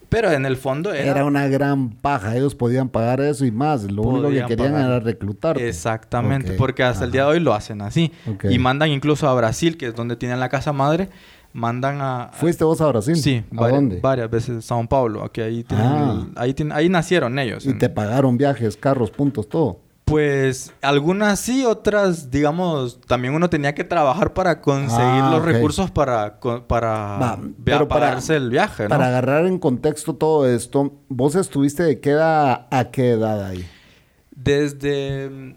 Pero 0.08 0.30
en 0.30 0.44
el 0.44 0.58
fondo 0.58 0.92
era... 0.92 1.10
Era 1.10 1.24
una 1.24 1.48
gran 1.48 1.88
paja, 1.88 2.36
ellos 2.36 2.54
podían 2.54 2.90
pagar 2.90 3.22
eso 3.22 3.46
y 3.46 3.50
más. 3.50 3.90
Lo 3.90 4.02
único 4.02 4.28
que 4.28 4.44
querían 4.44 4.76
era 4.76 5.00
reclutar. 5.00 5.58
Exactamente, 5.58 6.52
porque 6.52 6.82
hasta 6.82 7.06
el 7.06 7.12
día 7.12 7.22
de 7.22 7.28
hoy 7.28 7.40
lo 7.40 7.54
hacen 7.54 7.80
así. 7.80 8.12
Y 8.48 8.58
mandan 8.58 8.90
incluso 8.90 9.26
a 9.26 9.34
Brasil, 9.34 9.78
que 9.78 9.86
es 9.86 9.94
donde 9.94 10.16
tienen 10.16 10.38
la 10.38 10.50
casa 10.50 10.72
madre, 10.74 11.08
mandan 11.52 12.00
a... 12.00 12.30
¿Fuiste 12.32 12.64
vos 12.64 12.80
a 12.80 12.88
Brasil? 12.88 13.16
Sí. 13.16 13.44
¿A 13.52 13.60
varias, 13.60 13.80
dónde? 13.80 14.00
Varias 14.00 14.30
veces. 14.30 14.64
Sao 14.64 14.86
Paulo. 14.86 15.24
Aquí 15.24 15.40
ahí, 15.40 15.64
ah. 15.70 16.26
ahí, 16.36 16.54
ahí 16.72 16.88
nacieron 16.88 17.38
ellos. 17.38 17.66
¿Y 17.66 17.74
te 17.74 17.88
pagaron 17.88 18.36
viajes, 18.36 18.76
carros, 18.76 19.10
puntos, 19.10 19.48
todo? 19.48 19.78
Pues 20.04 20.74
algunas 20.82 21.38
sí, 21.38 21.64
otras, 21.64 22.30
digamos, 22.30 23.00
también 23.02 23.34
uno 23.34 23.48
tenía 23.48 23.74
que 23.74 23.84
trabajar 23.84 24.34
para 24.34 24.60
conseguir 24.60 25.22
ah, 25.22 25.30
los 25.30 25.44
recursos 25.44 25.90
para, 25.90 26.40
para, 26.66 27.38
pero 27.64 27.88
pagarse 27.88 28.36
el 28.36 28.50
viaje. 28.50 28.84
¿no? 28.84 28.88
Para 28.88 29.06
agarrar 29.06 29.46
en 29.46 29.58
contexto 29.58 30.14
todo 30.14 30.46
esto, 30.46 30.92
¿vos 31.08 31.36
estuviste 31.36 31.84
de 31.84 32.00
qué 32.00 32.10
edad 32.10 32.66
a 32.70 32.90
qué 32.90 33.12
edad 33.12 33.46
ahí? 33.46 33.66
Desde 34.32 35.54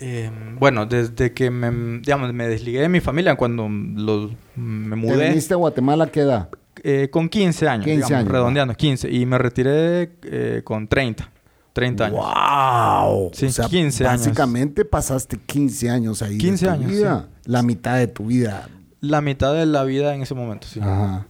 eh, 0.00 0.30
bueno, 0.58 0.86
desde 0.86 1.32
que 1.32 1.50
me, 1.50 2.00
digamos, 2.00 2.32
me 2.32 2.46
desligué 2.46 2.80
de 2.80 2.88
mi 2.88 3.00
familia, 3.00 3.34
cuando 3.36 3.68
los, 3.68 4.32
me 4.54 4.96
mudé. 4.96 5.28
¿Viniste 5.28 5.54
a 5.54 5.56
Guatemala 5.56 6.06
qué 6.06 6.20
edad? 6.20 6.48
Eh, 6.84 7.08
con 7.10 7.28
15 7.28 7.68
años, 7.68 7.84
15 7.84 8.14
años 8.14 8.30
redondeando, 8.30 8.74
15. 8.74 9.10
Y 9.10 9.26
me 9.26 9.38
retiré 9.38 10.12
eh, 10.22 10.62
con 10.64 10.86
30. 10.86 11.30
30 11.72 12.06
años. 12.06 12.18
¡Wow! 12.18 13.30
Sí, 13.32 13.46
15 13.46 14.06
años. 14.06 14.26
Básicamente 14.26 14.84
pasaste 14.84 15.38
15 15.38 15.90
años 15.90 16.22
ahí. 16.22 16.38
15 16.38 16.68
años. 16.68 17.26
La 17.44 17.62
mitad 17.62 17.96
de 17.96 18.06
tu 18.06 18.26
vida. 18.26 18.68
La 19.00 19.20
mitad 19.20 19.54
de 19.54 19.66
la 19.66 19.84
vida 19.84 20.14
en 20.14 20.22
ese 20.22 20.34
momento, 20.34 20.66
sí. 20.66 20.80
Ajá. 20.80 21.26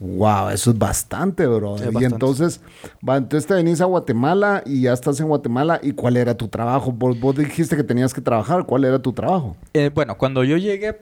Wow, 0.00 0.48
eso 0.48 0.70
es 0.70 0.78
bastante, 0.78 1.46
bro. 1.46 1.76
y 1.78 2.04
entonces, 2.04 2.62
va, 3.06 3.18
entonces 3.18 3.46
te 3.46 3.52
venís 3.52 3.82
a 3.82 3.84
Guatemala 3.84 4.62
y 4.64 4.82
ya 4.82 4.94
estás 4.94 5.20
en 5.20 5.28
Guatemala. 5.28 5.78
¿Y 5.82 5.92
cuál 5.92 6.16
era 6.16 6.34
tu 6.34 6.48
trabajo? 6.48 6.90
Vos, 6.90 7.36
dijiste 7.36 7.76
que 7.76 7.84
tenías 7.84 8.14
que 8.14 8.22
trabajar. 8.22 8.64
¿Cuál 8.64 8.86
era 8.86 8.98
tu 8.98 9.12
trabajo? 9.12 9.56
Eh, 9.74 9.90
bueno, 9.94 10.16
cuando 10.16 10.42
yo 10.42 10.56
llegué 10.56 10.98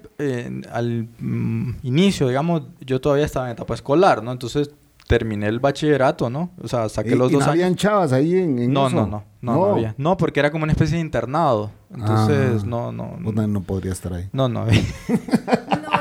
al 0.72 1.08
mm, 1.20 1.76
inicio, 1.84 2.26
digamos, 2.26 2.62
yo 2.84 3.00
todavía 3.00 3.24
estaba 3.24 3.46
en 3.46 3.52
etapa 3.52 3.72
escolar, 3.74 4.20
¿no? 4.20 4.32
Entonces 4.32 4.70
terminé 5.06 5.46
el 5.46 5.60
bachillerato, 5.60 6.28
¿no? 6.28 6.50
O 6.60 6.66
sea, 6.66 6.88
saqué 6.88 7.14
los 7.14 7.30
dos 7.30 7.44
no 7.44 7.52
habían 7.52 7.76
chavas 7.76 8.12
ahí 8.12 8.34
en, 8.34 8.72
no, 8.72 8.90
no, 8.90 9.06
no, 9.06 9.24
no, 9.40 9.54
no, 9.54 9.64
había. 9.66 9.94
No, 9.96 10.16
porque 10.16 10.40
era 10.40 10.50
como 10.50 10.64
una 10.64 10.72
especie 10.72 10.96
de 10.96 11.02
internado. 11.02 11.70
Entonces, 11.94 12.62
ah. 12.62 12.66
no, 12.66 12.92
no, 12.92 13.16
no. 13.18 13.46
no 13.46 13.62
podría 13.62 13.92
estar 13.92 14.12
ahí. 14.12 14.28
No, 14.32 14.48
no. 14.48 14.66
No, 14.66 14.72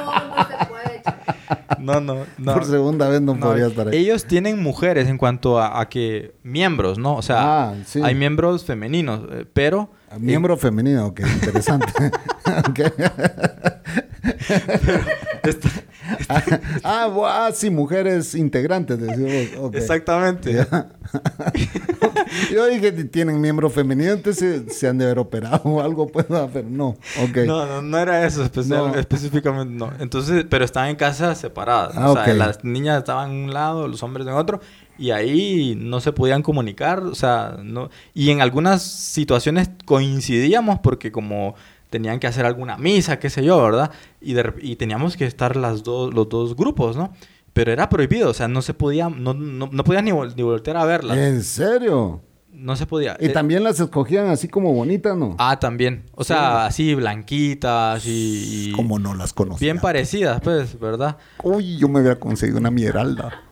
no, 1.79 2.01
no. 2.01 2.25
Por 2.43 2.65
segunda 2.65 3.07
vez 3.07 3.21
no, 3.21 3.39
podría 3.39 3.67
estar 3.67 3.87
ahí. 3.87 3.97
Ellos 3.97 4.25
tienen 4.25 4.61
mujeres 4.61 5.07
en 5.07 5.17
cuanto 5.17 5.61
a, 5.61 5.87
que 5.89 6.33
miembros, 6.43 6.97
¿no? 6.97 7.15
O 7.15 7.21
sea, 7.21 7.69
ah, 7.69 7.75
hay 8.03 8.15
miembros 8.15 8.65
femeninos, 8.65 9.21
eh, 9.31 9.45
pero... 9.53 9.91
Miembro 10.19 10.55
femenino, 10.57 11.07
ok, 11.07 11.19
interesante. 11.19 11.91
ah, 16.83 17.09
ah, 17.25 17.51
sí, 17.53 17.69
mujeres 17.69 18.35
integrantes, 18.35 18.99
decimos. 18.99 19.73
Exactamente. 19.73 20.65
Yo 22.51 22.65
dije 22.67 22.93
que 22.93 23.03
tienen 23.05 23.39
miembro 23.39 23.69
femenino, 23.69 24.11
entonces 24.11 24.75
se, 24.75 24.87
han 24.87 24.97
de 24.97 25.05
haber 25.05 25.19
operado 25.19 25.61
o 25.63 25.81
algo, 25.81 26.07
pues, 26.07 26.25
pero 26.53 26.69
no. 26.69 26.97
Okay. 27.29 27.47
No, 27.47 27.65
no, 27.65 27.81
no 27.81 27.97
era 27.97 28.25
eso 28.25 28.43
específicamente, 28.43 29.73
no. 29.73 29.91
Entonces, 29.99 30.45
pero 30.49 30.65
estaban 30.65 30.89
en 30.89 30.95
casas 30.95 31.37
separadas. 31.37 31.93
Ah, 31.95 32.11
o 32.11 32.13
sea, 32.13 32.33
las 32.33 32.63
niñas 32.63 32.99
estaban 32.99 33.31
en 33.31 33.37
un 33.45 33.53
lado, 33.53 33.87
los 33.87 34.03
hombres 34.03 34.27
en 34.27 34.33
otro, 34.33 34.59
y 34.97 35.11
ahí 35.11 35.75
no 35.79 35.99
se 35.99 36.11
podían 36.11 36.41
comunicar, 36.41 37.03
o 37.03 37.15
sea, 37.15 37.57
no, 37.63 37.89
y 38.13 38.31
en 38.31 38.41
algunas 38.41 38.81
situaciones 38.81 39.69
coincidíamos 39.85 40.79
porque 40.79 41.11
como 41.11 41.55
tenían 41.89 42.19
que 42.19 42.27
hacer 42.27 42.45
alguna 42.45 42.77
misa, 42.77 43.19
qué 43.19 43.29
sé 43.29 43.43
yo, 43.43 43.61
¿verdad? 43.61 43.91
Y, 44.21 44.35
y 44.61 44.75
teníamos 44.75 45.17
que 45.17 45.25
estar 45.25 45.55
las 45.55 45.83
dos, 45.83 46.13
los 46.13 46.27
dos 46.29 46.55
grupos, 46.55 46.95
¿no? 46.97 47.13
Pero 47.53 47.71
era 47.71 47.89
prohibido, 47.89 48.29
o 48.29 48.33
sea, 48.33 48.47
no 48.47 48.61
se 48.61 48.73
podía, 48.73 49.09
no, 49.09 49.33
no, 49.33 49.69
no 49.71 49.83
podías 49.83 50.03
ni, 50.03 50.11
ni 50.11 50.43
voltear 50.43 50.77
a 50.77 50.85
verlas. 50.85 51.17
¿En 51.17 51.41
serio? 51.43 52.21
No 52.51 52.75
se 52.75 52.85
podía. 52.87 53.17
Y 53.19 53.27
Eh, 53.27 53.29
también 53.29 53.63
las 53.63 53.79
escogían 53.79 54.27
así 54.27 54.47
como 54.47 54.73
bonitas, 54.73 55.15
¿no? 55.15 55.35
Ah, 55.37 55.59
también. 55.59 56.05
O 56.13 56.23
sea, 56.23 56.65
así 56.65 56.95
blanquitas 56.95 58.05
y... 58.05 58.69
y 58.69 58.71
Como 58.73 58.97
no 58.99 59.13
las 59.13 59.33
conocía. 59.33 59.65
Bien 59.65 59.79
parecidas, 59.79 60.41
pues, 60.41 60.79
¿verdad? 60.79 61.17
Uy, 61.43 61.77
yo 61.77 61.87
me 61.87 61.99
hubiera 61.99 62.19
conseguido 62.19 62.59
una 62.59 62.71
mieralda. 62.71 63.43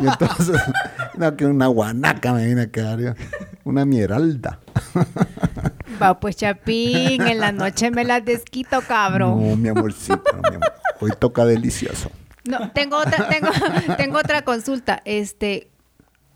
Y 0.00 0.06
entonces, 0.06 0.60
no, 1.16 1.36
que 1.36 1.46
una 1.46 1.66
guanaca 1.66 2.32
me 2.32 2.46
vine 2.46 2.62
a 2.62 2.70
quedar 2.70 3.00
yo. 3.00 3.12
Una 3.64 3.84
mieralda. 3.84 4.60
Va, 6.00 6.18
pues 6.18 6.36
Chapín, 6.36 7.22
en 7.22 7.38
la 7.38 7.52
noche 7.52 7.90
me 7.90 8.04
las 8.04 8.24
desquito, 8.24 8.80
cabrón. 8.80 9.50
No, 9.50 9.56
mi 9.56 9.68
amorcito, 9.68 10.22
no, 10.32 10.50
mi 10.50 10.56
amor. 10.56 10.72
Hoy 11.00 11.12
toca 11.18 11.44
delicioso. 11.44 12.10
No, 12.44 12.70
tengo 12.72 12.96
otra, 12.96 13.28
tengo, 13.28 13.48
tengo 13.96 14.18
otra 14.18 14.42
consulta. 14.42 15.02
Este, 15.04 15.70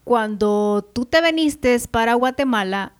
cuando 0.05 0.88
tú 0.92 1.07
te 1.07 1.22
viniste 1.22 1.79
para 1.90 2.14
Guatemala, 2.14 2.92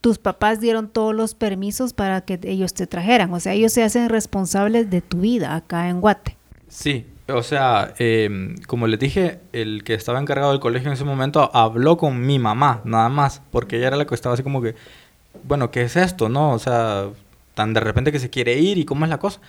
tus 0.00 0.18
papás 0.18 0.60
dieron 0.60 0.88
todos 0.88 1.14
los 1.14 1.34
permisos 1.34 1.92
para 1.92 2.22
que 2.22 2.38
ellos 2.44 2.72
te 2.72 2.86
trajeran. 2.86 3.32
O 3.32 3.40
sea, 3.40 3.52
ellos 3.52 3.72
se 3.72 3.82
hacen 3.82 4.08
responsables 4.08 4.90
de 4.90 5.00
tu 5.00 5.20
vida 5.20 5.54
acá 5.54 5.88
en 5.88 6.00
Guate. 6.00 6.36
Sí, 6.68 7.06
o 7.30 7.42
sea, 7.42 7.94
eh, 7.98 8.54
como 8.66 8.86
les 8.86 8.98
dije, 9.00 9.40
el 9.52 9.84
que 9.84 9.94
estaba 9.94 10.20
encargado 10.20 10.52
del 10.52 10.60
colegio 10.60 10.88
en 10.88 10.94
ese 10.94 11.04
momento 11.04 11.50
habló 11.54 11.96
con 11.96 12.24
mi 12.24 12.38
mamá, 12.38 12.80
nada 12.84 13.08
más, 13.08 13.42
porque 13.50 13.76
ella 13.76 13.88
era 13.88 13.96
la 13.96 14.06
que 14.06 14.14
estaba 14.14 14.34
así 14.34 14.42
como 14.42 14.60
que, 14.62 14.74
bueno, 15.44 15.70
¿qué 15.70 15.82
es 15.82 15.96
esto, 15.96 16.28
no? 16.28 16.52
O 16.52 16.58
sea, 16.58 17.08
tan 17.54 17.72
de 17.74 17.80
repente 17.80 18.12
que 18.12 18.18
se 18.18 18.30
quiere 18.30 18.58
ir 18.58 18.78
y 18.78 18.84
cómo 18.84 19.04
es 19.04 19.10
la 19.10 19.18
cosa. 19.18 19.40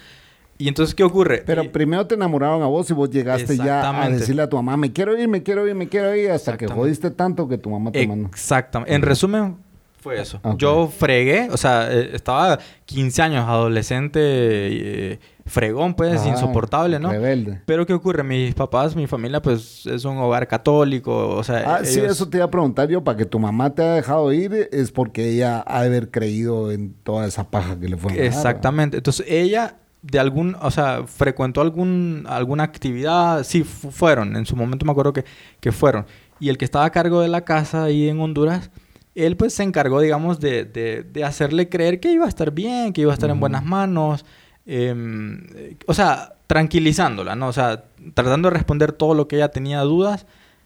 Y 0.57 0.67
entonces, 0.67 0.93
¿qué 0.93 1.03
ocurre? 1.03 1.41
Pero 1.45 1.63
Eh, 1.63 1.69
primero 1.69 2.05
te 2.05 2.13
enamoraron 2.15 2.61
a 2.61 2.67
vos 2.67 2.87
y 2.89 2.93
vos 2.93 3.09
llegaste 3.09 3.57
ya 3.57 3.89
a 4.03 4.09
decirle 4.09 4.43
a 4.43 4.49
tu 4.49 4.57
mamá, 4.57 4.77
me 4.77 4.93
quiero 4.93 5.17
ir, 5.17 5.27
me 5.27 5.41
quiero 5.41 5.67
ir, 5.67 5.73
me 5.73 5.87
quiero 5.87 6.15
ir, 6.15 6.29
hasta 6.29 6.55
que 6.55 6.67
jodiste 6.67 7.09
tanto 7.09 7.47
que 7.47 7.57
tu 7.57 7.71
mamá 7.71 7.91
te 7.91 8.05
mandó. 8.07 8.27
Exactamente. 8.27 8.93
En 8.93 9.01
resumen, 9.01 9.57
fue 10.01 10.19
eso. 10.19 10.41
Yo 10.57 10.87
fregué, 10.87 11.47
o 11.51 11.57
sea, 11.57 11.87
eh, 11.91 12.09
estaba 12.13 12.59
15 12.85 13.21
años, 13.21 13.45
adolescente, 13.47 14.19
eh, 14.21 15.19
fregón, 15.45 15.93
pues, 15.93 16.21
Ah, 16.21 16.27
insoportable, 16.29 16.99
¿no? 16.99 17.09
Rebelde. 17.11 17.61
Pero 17.65 17.85
¿qué 17.85 17.93
ocurre? 17.93 18.23
Mis 18.23 18.53
papás, 18.55 18.95
mi 18.95 19.07
familia, 19.07 19.41
pues, 19.41 19.85
es 19.85 20.03
un 20.05 20.17
hogar 20.17 20.47
católico, 20.47 21.29
o 21.29 21.43
sea... 21.43 21.75
Ah, 21.75 21.79
sí, 21.85 21.99
eso 21.99 22.27
te 22.29 22.37
iba 22.37 22.45
a 22.45 22.51
preguntar 22.51 22.89
yo, 22.89 23.03
para 23.03 23.17
que 23.17 23.25
tu 23.25 23.39
mamá 23.39 23.69
te 23.73 23.81
haya 23.83 23.93
dejado 23.95 24.31
ir, 24.33 24.69
es 24.71 24.91
porque 24.91 25.29
ella 25.29 25.63
ha 25.67 25.81
de 25.81 25.87
haber 25.87 26.11
creído 26.11 26.71
en 26.71 26.93
toda 27.03 27.27
esa 27.27 27.49
paja 27.49 27.79
que 27.79 27.87
le 27.87 27.97
fue 27.97 28.25
Exactamente. 28.25 28.97
Entonces, 28.97 29.25
ella 29.29 29.75
de 30.01 30.17
algún, 30.19 30.55
o 30.61 30.71
sea, 30.71 31.03
frecuentó 31.05 31.61
algún, 31.61 32.25
alguna 32.27 32.63
actividad, 32.63 33.43
sí, 33.43 33.63
fu- 33.63 33.91
fueron, 33.91 34.35
en 34.35 34.45
su 34.47 34.55
momento 34.55 34.83
me 34.85 34.91
acuerdo 34.91 35.13
que, 35.13 35.25
que 35.59 35.71
fueron. 35.71 36.05
Y 36.39 36.49
el 36.49 36.57
que 36.57 36.65
estaba 36.65 36.85
a 36.85 36.89
cargo 36.89 37.21
de 37.21 37.27
la 37.27 37.41
casa 37.41 37.83
ahí 37.83 38.09
en 38.09 38.19
Honduras, 38.19 38.71
él 39.15 39.35
pues 39.37 39.53
se 39.53 39.63
encargó, 39.63 39.99
digamos, 40.01 40.39
de, 40.39 40.65
de, 40.65 41.03
de 41.03 41.23
hacerle 41.23 41.69
creer 41.69 41.99
que 41.99 42.11
iba 42.11 42.25
a 42.25 42.29
estar 42.29 42.51
bien, 42.51 42.93
que 42.93 43.01
iba 43.01 43.11
a 43.11 43.13
estar 43.13 43.29
en 43.29 43.39
buenas 43.39 43.65
manos, 43.65 44.25
em, 44.65 45.45
eh, 45.55 45.75
o 45.87 45.93
sea, 45.93 46.33
tranquilizándola, 46.47 47.35
¿no? 47.35 47.47
O 47.47 47.53
sea, 47.53 47.85
tratando 48.13 48.49
de 48.49 48.55
responder 48.55 48.91
todo 48.93 49.13
lo 49.13 49.27
que 49.27 49.37
ella 49.37 49.49
tenía 49.49 49.81
dudas, 49.81 50.25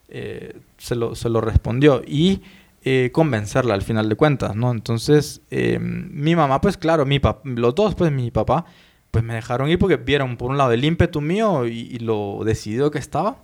eh, 0.10 0.58
se, 0.78 0.96
lo, 0.96 1.16
se 1.16 1.30
lo 1.30 1.42
respondió. 1.42 2.02
Y 2.06 2.42
eh, 2.84 3.10
convencerla 3.12 3.74
al 3.74 3.82
final 3.82 4.10
de 4.10 4.16
cuentas, 4.16 4.56
¿no? 4.56 4.72
Entonces, 4.72 5.42
eh, 5.50 5.80
mi 5.80 6.36
mamá, 6.36 6.62
pues 6.62 6.78
claro, 6.78 7.06
mi 7.06 7.20
pap- 7.20 7.42
los 7.44 7.74
dos, 7.76 7.96
pues 7.96 8.12
mi 8.12 8.30
papá, 8.32 8.66
pues 9.12 9.24
me 9.24 9.34
dejaron 9.34 9.70
ir 9.70 9.80
porque 9.80 9.96
vieron 9.98 10.38
por 10.38 10.52
un 10.52 10.58
lado 10.58 10.72
el 10.72 10.84
ímpetu 10.84 11.22
mío 11.22 11.66
y, 11.68 11.80
y 11.92 12.00
lo 12.00 12.42
decidido 12.46 12.92
que 12.92 13.00
estaba. 13.00 13.38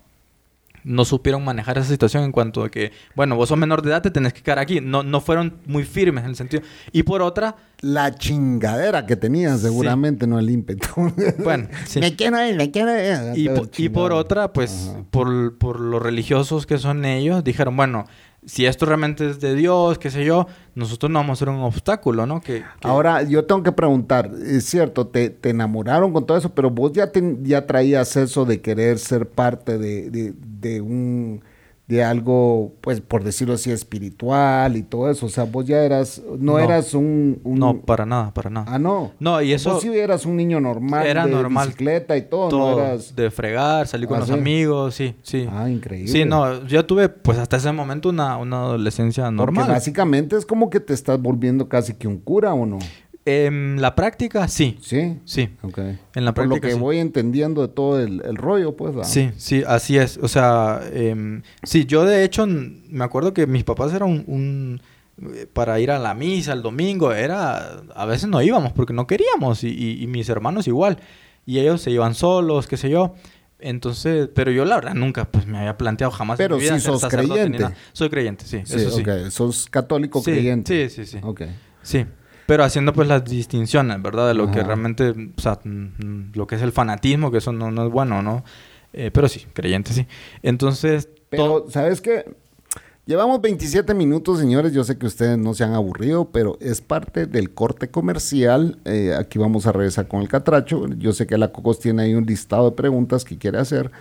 No 0.83 1.05
supieron 1.05 1.43
manejar 1.43 1.77
esa 1.77 1.87
situación 1.87 2.23
en 2.23 2.31
cuanto 2.31 2.63
a 2.63 2.69
que, 2.69 2.91
bueno, 3.15 3.35
vos 3.35 3.49
sos 3.49 3.57
menor 3.57 3.81
de 3.81 3.89
edad, 3.91 4.01
te 4.01 4.11
tenés 4.11 4.33
que 4.33 4.41
quedar 4.41 4.59
aquí. 4.59 4.81
No, 4.81 5.03
no 5.03 5.21
fueron 5.21 5.57
muy 5.65 5.83
firmes 5.83 6.23
en 6.23 6.31
el 6.31 6.35
sentido. 6.35 6.63
Y 6.91 7.03
por 7.03 7.21
otra, 7.21 7.55
La 7.81 8.13
chingadera 8.15 9.05
que 9.05 9.15
tenías, 9.15 9.61
seguramente, 9.61 10.27
no 10.27 10.37
el 10.39 10.49
ímpetu. 10.49 10.87
bueno, 11.43 11.67
sí. 11.85 11.99
Me 11.99 12.15
quiero 12.15 12.45
ir, 12.47 12.55
me 12.55 12.69
quiero 12.71 12.91
ir. 12.93 13.37
Y, 13.37 13.45
Todo 13.45 13.55
po- 13.63 13.69
y 13.77 13.89
por 13.89 14.11
otra, 14.13 14.53
pues, 14.53 14.91
por, 15.09 15.57
por 15.57 15.79
los 15.79 16.01
religiosos 16.01 16.65
que 16.65 16.77
son 16.77 17.05
ellos, 17.05 17.43
dijeron, 17.43 17.75
bueno, 17.75 18.05
si 18.45 18.65
esto 18.65 18.85
realmente 18.85 19.29
es 19.29 19.39
de 19.39 19.53
Dios, 19.55 19.97
qué 19.99 20.09
sé 20.09 20.25
yo, 20.25 20.47
nosotros 20.75 21.11
no 21.11 21.19
vamos 21.19 21.37
a 21.37 21.39
ser 21.45 21.49
un 21.49 21.61
obstáculo, 21.61 22.25
¿no? 22.25 22.41
Que, 22.41 22.63
Ahora, 22.81 23.21
yo 23.23 23.45
tengo 23.45 23.61
que 23.63 23.71
preguntar, 23.71 24.31
es 24.45 24.65
cierto, 24.65 25.07
te, 25.07 25.29
te 25.29 25.49
enamoraron 25.51 26.11
con 26.11 26.25
todo 26.25 26.37
eso, 26.37 26.49
pero 26.49 26.69
vos 26.71 26.91
ya, 26.93 27.11
ten- 27.11 27.43
ya 27.45 27.67
traías 27.67 28.15
eso 28.17 28.45
de 28.45 28.59
querer 28.61 28.97
ser 28.99 29.27
parte 29.29 29.77
de, 29.77 30.09
de- 30.09 30.33
de 30.37 30.81
un 30.81 31.43
de 31.91 32.03
algo, 32.05 32.73
pues 32.79 33.01
por 33.01 33.23
decirlo 33.23 33.55
así, 33.55 33.69
espiritual 33.69 34.77
y 34.77 34.81
todo 34.83 35.09
eso. 35.11 35.25
O 35.25 35.29
sea, 35.29 35.43
vos 35.43 35.65
ya 35.65 35.83
eras, 35.83 36.21
no, 36.39 36.53
No. 36.53 36.59
eras 36.59 36.93
un, 36.93 37.39
un- 37.43 37.59
No, 37.59 37.81
para 37.81 38.05
nada, 38.05 38.33
para 38.33 38.49
nada. 38.49 38.65
Ah, 38.69 38.79
no. 38.79 39.11
No, 39.19 39.41
y 39.41 39.51
eso 39.51 39.73
Vos 39.73 39.81
sí 39.81 39.89
eras 39.89 40.25
un 40.25 40.37
niño 40.37 40.61
normal, 40.61 41.05
era 41.05 41.25
de 41.25 41.31
normal. 41.33 41.67
bicicleta 41.67 42.15
y 42.15 42.21
todo, 42.23 42.47
todo 42.49 42.71
no 42.77 42.79
eras... 42.79 43.15
de 43.15 43.29
fregar, 43.29 43.87
salir 43.87 44.07
con 44.07 44.17
Ah, 44.17 44.19
los 44.21 44.29
¿sí? 44.29 44.33
amigos, 44.35 44.95
sí, 44.95 45.15
sí. 45.21 45.47
Ah, 45.51 45.69
increíble. 45.69 46.11
Sí, 46.11 46.23
no, 46.25 46.65
yo 46.65 46.85
tuve 46.85 47.09
pues 47.09 47.37
hasta 47.37 47.57
ese 47.57 47.71
momento 47.73 48.09
una, 48.09 48.37
una 48.37 48.61
adolescencia 48.61 49.25
Porque 49.25 49.37
normal. 49.37 49.67
básicamente 49.67 50.37
es 50.37 50.45
como 50.45 50.69
que 50.69 50.79
te 50.79 50.93
estás 50.93 51.21
volviendo 51.21 51.67
casi 51.67 51.93
que 51.95 52.07
un 52.07 52.17
cura, 52.19 52.53
¿o 52.53 52.65
no? 52.65 52.79
En 53.25 53.79
la 53.81 53.93
práctica, 53.95 54.47
sí. 54.47 54.77
Sí. 54.81 55.19
Sí. 55.25 55.49
Ok. 55.61 55.77
En 56.15 56.25
la 56.25 56.33
Por 56.33 56.45
lo 56.45 56.49
práctica, 56.55 56.67
que 56.69 56.73
sí. 56.73 56.79
voy 56.79 56.97
entendiendo 56.97 57.61
de 57.61 57.67
todo 57.67 57.99
el, 57.99 58.21
el 58.25 58.35
rollo, 58.35 58.75
pues. 58.75 58.97
¿va? 58.97 59.03
Sí, 59.03 59.29
sí, 59.37 59.63
así 59.67 59.97
es. 59.97 60.17
O 60.17 60.27
sea, 60.27 60.81
em, 60.91 61.43
sí, 61.63 61.85
yo 61.85 62.03
de 62.03 62.23
hecho 62.23 62.47
me 62.47 63.03
acuerdo 63.03 63.33
que 63.33 63.45
mis 63.45 63.63
papás 63.63 63.93
eran 63.93 64.09
un, 64.09 64.23
un- 64.27 64.81
eh, 65.35 65.45
para 65.51 65.79
ir 65.79 65.91
a 65.91 65.99
la 65.99 66.15
misa 66.15 66.53
el 66.53 66.63
domingo, 66.63 67.13
era 67.13 67.83
a 67.93 68.05
veces 68.05 68.27
no 68.27 68.41
íbamos 68.41 68.73
porque 68.73 68.93
no 68.93 69.05
queríamos 69.05 69.63
y, 69.63 69.67
y- 69.69 70.01
y 70.03 70.07
mis 70.07 70.27
hermanos 70.29 70.67
igual. 70.67 70.97
Y 71.45 71.59
ellos 71.59 71.81
se 71.81 71.91
iban 71.91 72.15
solos, 72.15 72.65
qué 72.67 72.75
sé 72.77 72.89
yo. 72.89 73.13
Entonces, 73.59 74.29
pero 74.33 74.49
yo 74.49 74.65
la 74.65 74.75
verdad 74.75 74.95
nunca 74.95 75.25
pues 75.25 75.45
me 75.45 75.59
había 75.59 75.77
planteado 75.77 76.09
jamás 76.11 76.39
en 76.39 76.45
Pero 76.45 76.55
mi 76.57 76.63
vida 76.63 76.79
ser 76.79 76.81
sos 76.81 77.05
creyente. 77.05 77.65
Soy 77.93 78.09
creyente, 78.09 78.45
sí, 78.45 78.61
Sí, 78.65 78.77
eso 78.77 78.89
sí. 78.97 79.03
Sos 79.29 79.67
católico 79.69 80.19
Sí, 80.21 80.31
creyente. 80.31 80.89
Sí, 80.89 81.05
sí, 81.05 81.11
sí. 81.11 81.19
Ok. 81.21 81.43
Sí, 81.83 82.05
pero 82.51 82.65
haciendo 82.65 82.91
pues 82.91 83.07
las 83.07 83.23
distinciones, 83.23 84.01
¿verdad? 84.01 84.27
De 84.27 84.33
lo 84.33 84.51
que 84.51 84.61
realmente, 84.61 85.11
o 85.37 85.39
sea, 85.41 85.57
mm, 85.63 86.33
lo 86.33 86.45
que 86.47 86.55
es 86.55 86.61
el 86.61 86.73
fanatismo, 86.73 87.31
que 87.31 87.37
eso 87.37 87.53
no, 87.53 87.71
no 87.71 87.85
es 87.85 87.89
bueno, 87.93 88.21
¿no? 88.21 88.43
Eh, 88.91 89.09
pero 89.09 89.29
sí, 89.29 89.45
creyente 89.53 89.93
sí. 89.93 90.05
Entonces, 90.43 91.07
Pero, 91.29 91.43
todo- 91.45 91.69
¿sabes 91.71 92.01
qué? 92.01 92.25
Llevamos 93.05 93.39
27 93.41 93.93
minutos, 93.93 94.37
señores. 94.37 94.73
Yo 94.73 94.83
sé 94.83 94.97
que 94.97 95.05
ustedes 95.05 95.37
no 95.37 95.53
se 95.53 95.63
han 95.63 95.73
aburrido, 95.75 96.25
pero 96.31 96.57
es 96.59 96.81
parte 96.81 97.25
del 97.25 97.53
corte 97.53 97.89
comercial. 97.89 98.79
Eh, 98.83 99.15
aquí 99.17 99.39
vamos 99.39 99.65
a 99.65 99.71
regresar 99.71 100.09
con 100.09 100.19
el 100.21 100.27
catracho. 100.27 100.87
Yo 100.97 101.13
sé 101.13 101.27
que 101.27 101.37
la 101.37 101.53
Cocos 101.53 101.79
tiene 101.79 102.01
ahí 102.03 102.15
un 102.15 102.25
listado 102.25 102.69
de 102.71 102.75
preguntas 102.75 103.23
que 103.23 103.37
quiere 103.37 103.59
hacer. 103.59 103.91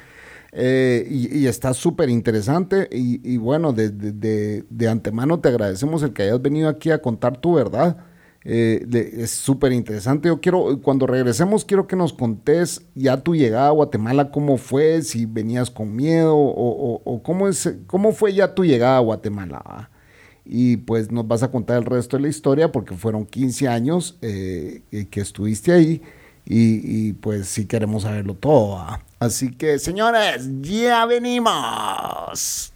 Eh, 0.51 1.07
y, 1.09 1.39
y 1.39 1.47
está 1.47 1.73
súper 1.73 2.09
interesante. 2.11 2.89
Y, 2.91 3.21
y 3.33 3.37
bueno, 3.37 3.73
de, 3.73 3.91
de- 3.91 4.11
de- 4.11 4.65
de 4.69 4.89
antemano 4.89 5.39
te 5.39 5.51
agradecemos 5.51 6.03
el 6.03 6.13
que 6.13 6.25
hayas 6.25 6.43
venido 6.43 6.69
aquí 6.69 6.91
a 6.91 6.99
contar 7.01 7.37
tu 7.37 7.55
verdad. 7.55 7.97
Eh, 8.45 8.87
es 9.19 9.31
súper 9.33 9.73
interesante. 9.73 10.29
Yo 10.29 10.41
quiero, 10.41 10.81
cuando 10.83 11.07
regresemos, 11.07 11.65
quiero 11.65 11.87
que 11.87 11.97
nos 11.97 12.13
contés 12.15 12.83
ya 12.95 13.19
tu 13.19 13.35
llegada 13.35 13.69
a 13.69 13.73
Guatemala, 13.73 14.31
cómo 14.31 14.57
fue, 14.57 15.03
si 15.03 15.27
venías 15.27 15.71
con 15.71 15.95
miedo 15.95 16.35
o, 16.37 17.01
o- 17.05 17.23
cómo, 17.23 17.49
es, 17.49 17.75
cómo 17.87 18.13
fue 18.13 18.33
ya 18.33 18.55
tu 18.55 18.65
llegada 18.65 18.97
a 18.97 19.01
Guatemala. 19.01 19.91
Y 20.45 20.79
pues 20.79 21.11
nos 21.13 21.29
vas 21.29 21.43
a 21.43 21.51
contar 21.51 21.77
el 21.77 21.85
resto 21.85 22.17
de 22.17 22.23
la 22.23 22.29
historia 22.29 22.73
porque 22.73 22.95
fueron 22.97 23.27
15 23.27 23.69
años 23.69 24.17
eh, 24.23 24.83
eh, 24.91 25.07
que 25.11 25.21
estuviste 25.21 25.71
ahí 25.73 26.01
y, 26.47 27.09
y, 27.09 27.13
pues 27.13 27.47
sí 27.47 27.67
queremos 27.67 28.03
saberlo 28.05 28.35
todo. 28.35 28.85
Así 29.21 29.53
que 29.55 29.79
señores, 29.79 30.49
ya 30.63 31.05
venimos. 31.07 32.73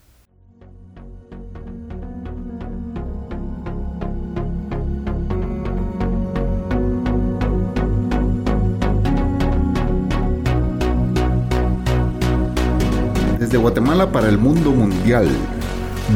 Desde 13.44 13.58
Guatemala 13.58 14.10
para 14.10 14.30
el 14.30 14.38
mundo 14.38 14.70
mundial. 14.70 15.28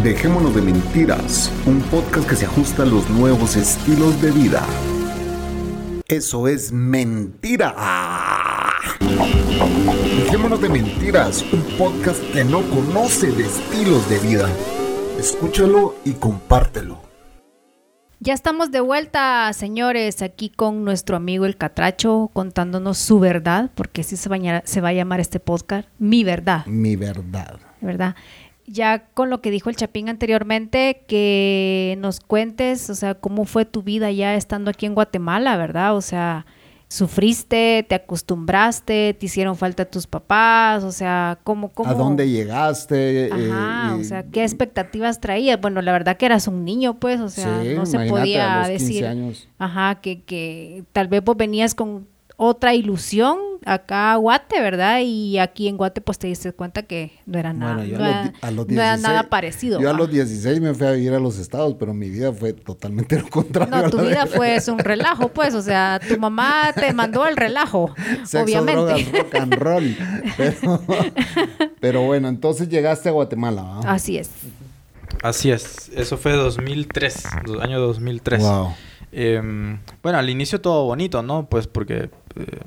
Dejémonos 0.03 0.55
de 0.55 0.62
mentiras, 0.62 1.53
un 1.67 1.83
podcast 1.83 2.27
que 2.27 2.35
se 2.35 2.47
ajusta 2.47 2.85
a 2.85 2.87
los 2.87 3.11
nuevos 3.11 3.55
estilos 3.55 4.19
de 4.23 4.31
vida. 4.31 4.64
Eso 6.07 6.49
es 6.49 6.73
mentira. 6.73 7.77
Dejémonos 10.25 10.59
de 10.62 10.71
mentiras, 10.71 11.45
un 11.53 11.61
podcast 11.77 12.23
que 12.33 12.45
no 12.45 12.62
conoce 12.71 13.31
de 13.31 13.45
estilos 13.45 14.09
de 14.09 14.19
vida. 14.21 14.49
Escúchalo 15.19 15.97
y 16.07 16.12
compártelo. 16.12 17.08
Ya 18.20 18.35
estamos 18.35 18.72
de 18.72 18.81
vuelta, 18.81 19.52
señores, 19.52 20.22
aquí 20.22 20.50
con 20.50 20.85
nuestro 20.85 21.16
amigo 21.16 21.46
el 21.46 21.57
Catracho 21.57 22.31
contándonos 22.33 22.98
su 22.98 23.20
verdad, 23.20 23.70
porque 23.76 24.00
así 24.00 24.16
se 24.16 24.28
va, 24.28 24.37
a, 24.37 24.62
se 24.64 24.81
va 24.81 24.88
a 24.88 24.92
llamar 24.92 25.20
este 25.20 25.38
podcast, 25.38 25.88
Mi 26.00 26.24
Verdad. 26.24 26.66
Mi 26.66 26.96
Verdad. 26.96 27.61
¿Verdad? 27.81 28.16
Ya 28.66 29.07
con 29.14 29.31
lo 29.31 29.40
que 29.40 29.52
dijo 29.52 29.70
el 29.70 29.76
Chapín 29.76 30.09
anteriormente, 30.09 31.04
que 31.07 31.96
nos 32.00 32.18
cuentes, 32.18 32.90
o 32.90 32.96
sea, 32.96 33.14
cómo 33.14 33.44
fue 33.44 33.64
tu 33.64 33.85
vida 33.85 34.11
ya 34.11 34.35
estando 34.35 34.70
aquí 34.70 34.87
en 34.87 34.94
Guatemala, 34.94 35.57
¿verdad? 35.57 35.94
O 35.94 36.00
sea, 36.00 36.44
sufriste, 36.88 37.85
te 37.87 37.94
acostumbraste, 37.94 39.14
te 39.18 39.27
hicieron 39.27 39.57
falta 39.57 39.85
tus 39.85 40.07
papás, 40.07 40.83
o 40.85 40.90
sea, 40.90 41.38
¿cómo, 41.44 41.68
cómo? 41.70 41.90
¿A 41.90 41.94
dónde 41.94 42.29
llegaste? 42.29 43.31
Ajá, 43.31 43.96
o 43.96 44.05
sea, 44.05 44.22
¿qué 44.24 44.42
expectativas 44.42 45.20
traías? 45.20 45.61
Bueno, 45.61 45.83
la 45.83 45.92
verdad 45.92 46.16
que 46.16 46.27
eras 46.27 46.48
un 46.48 46.64
niño, 46.64 46.98
pues, 46.98 47.20
o 47.20 47.29
sea, 47.29 47.62
no 47.62 47.85
se 47.85 48.09
podía 48.09 48.64
decir, 48.66 49.07
ajá, 49.59 50.01
que, 50.01 50.22
que 50.22 50.85
tal 50.92 51.09
vez 51.09 51.22
vos 51.22 51.37
venías 51.37 51.74
con 51.74 52.07
otra 52.40 52.72
ilusión 52.72 53.37
acá 53.66 54.12
a 54.12 54.16
Guate, 54.16 54.61
¿verdad? 54.61 55.01
Y 55.03 55.38
aquí 55.38 55.66
en 55.66 55.77
Guate 55.77 56.01
pues 56.01 56.20
te 56.20 56.29
diste 56.29 56.53
cuenta 56.53 56.85
que 56.85 57.11
no 57.27 57.37
era 57.37 57.53
nada, 57.53 57.85
no, 57.85 58.62
era, 58.70 58.96
nada 58.96 59.24
parecido. 59.24 59.81
Yo 59.81 59.90
a 59.90 59.92
los 59.92 60.09
16 60.09 60.61
me 60.61 60.72
fui 60.72 60.87
a 60.87 60.92
vivir 60.92 61.12
a 61.14 61.18
los 61.18 61.37
estados, 61.37 61.74
pero 61.81 61.92
mi 61.92 62.09
vida 62.09 62.33
fue 62.33 62.53
totalmente 62.53 63.18
lo 63.18 63.29
contrario. 63.29 63.77
No, 63.77 63.90
tu 63.90 63.98
vida 64.01 64.27
fue 64.33 64.57
un 64.68 64.79
relajo, 64.79 65.29
pues, 65.31 65.53
o 65.55 65.62
sea, 65.62 66.01
tu 66.07 66.16
mamá 66.16 66.72
te 66.74 66.92
mandó 66.92 67.27
el 67.27 67.37
relajo, 67.37 67.92
obviamente. 68.40 68.72
Drogas, 68.72 69.12
rock 69.12 69.35
and 69.35 69.55
roll. 69.55 69.96
Pero, 71.81 72.03
bueno, 72.03 72.29
entonces 72.29 72.68
llegaste 72.68 73.09
a 73.09 73.12
Guatemala, 73.12 73.62
¿no? 73.62 73.81
Así 73.81 74.16
es. 74.16 74.31
Así 75.24 75.51
es, 75.51 75.90
eso 75.96 76.16
fue 76.16 76.33
2003, 76.33 77.24
año 77.61 77.81
2003. 77.81 78.40
Wow. 78.40 78.74
Em, 79.12 79.79
bueno, 80.03 80.18
al 80.18 80.31
inicio 80.31 80.61
todo 80.61 80.85
bonito, 80.85 81.23
¿no? 81.23 81.49
Pues 81.49 81.66
porque 81.66 82.11
eh, 82.37 82.61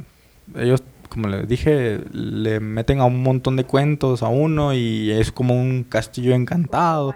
ellos, 0.56 0.84
como 1.10 1.28
les 1.28 1.48
dije, 1.48 2.00
le 2.12 2.60
meten 2.60 3.00
a 3.00 3.06
un 3.06 3.22
montón 3.24 3.56
de 3.56 3.64
cuentos 3.64 4.24
a 4.24 4.28
uno 4.28 4.74
y 4.74 5.12
es 5.12 5.32
como 5.32 5.60
un 5.60 5.84
castillo 5.84 6.34
encantado. 6.34 7.16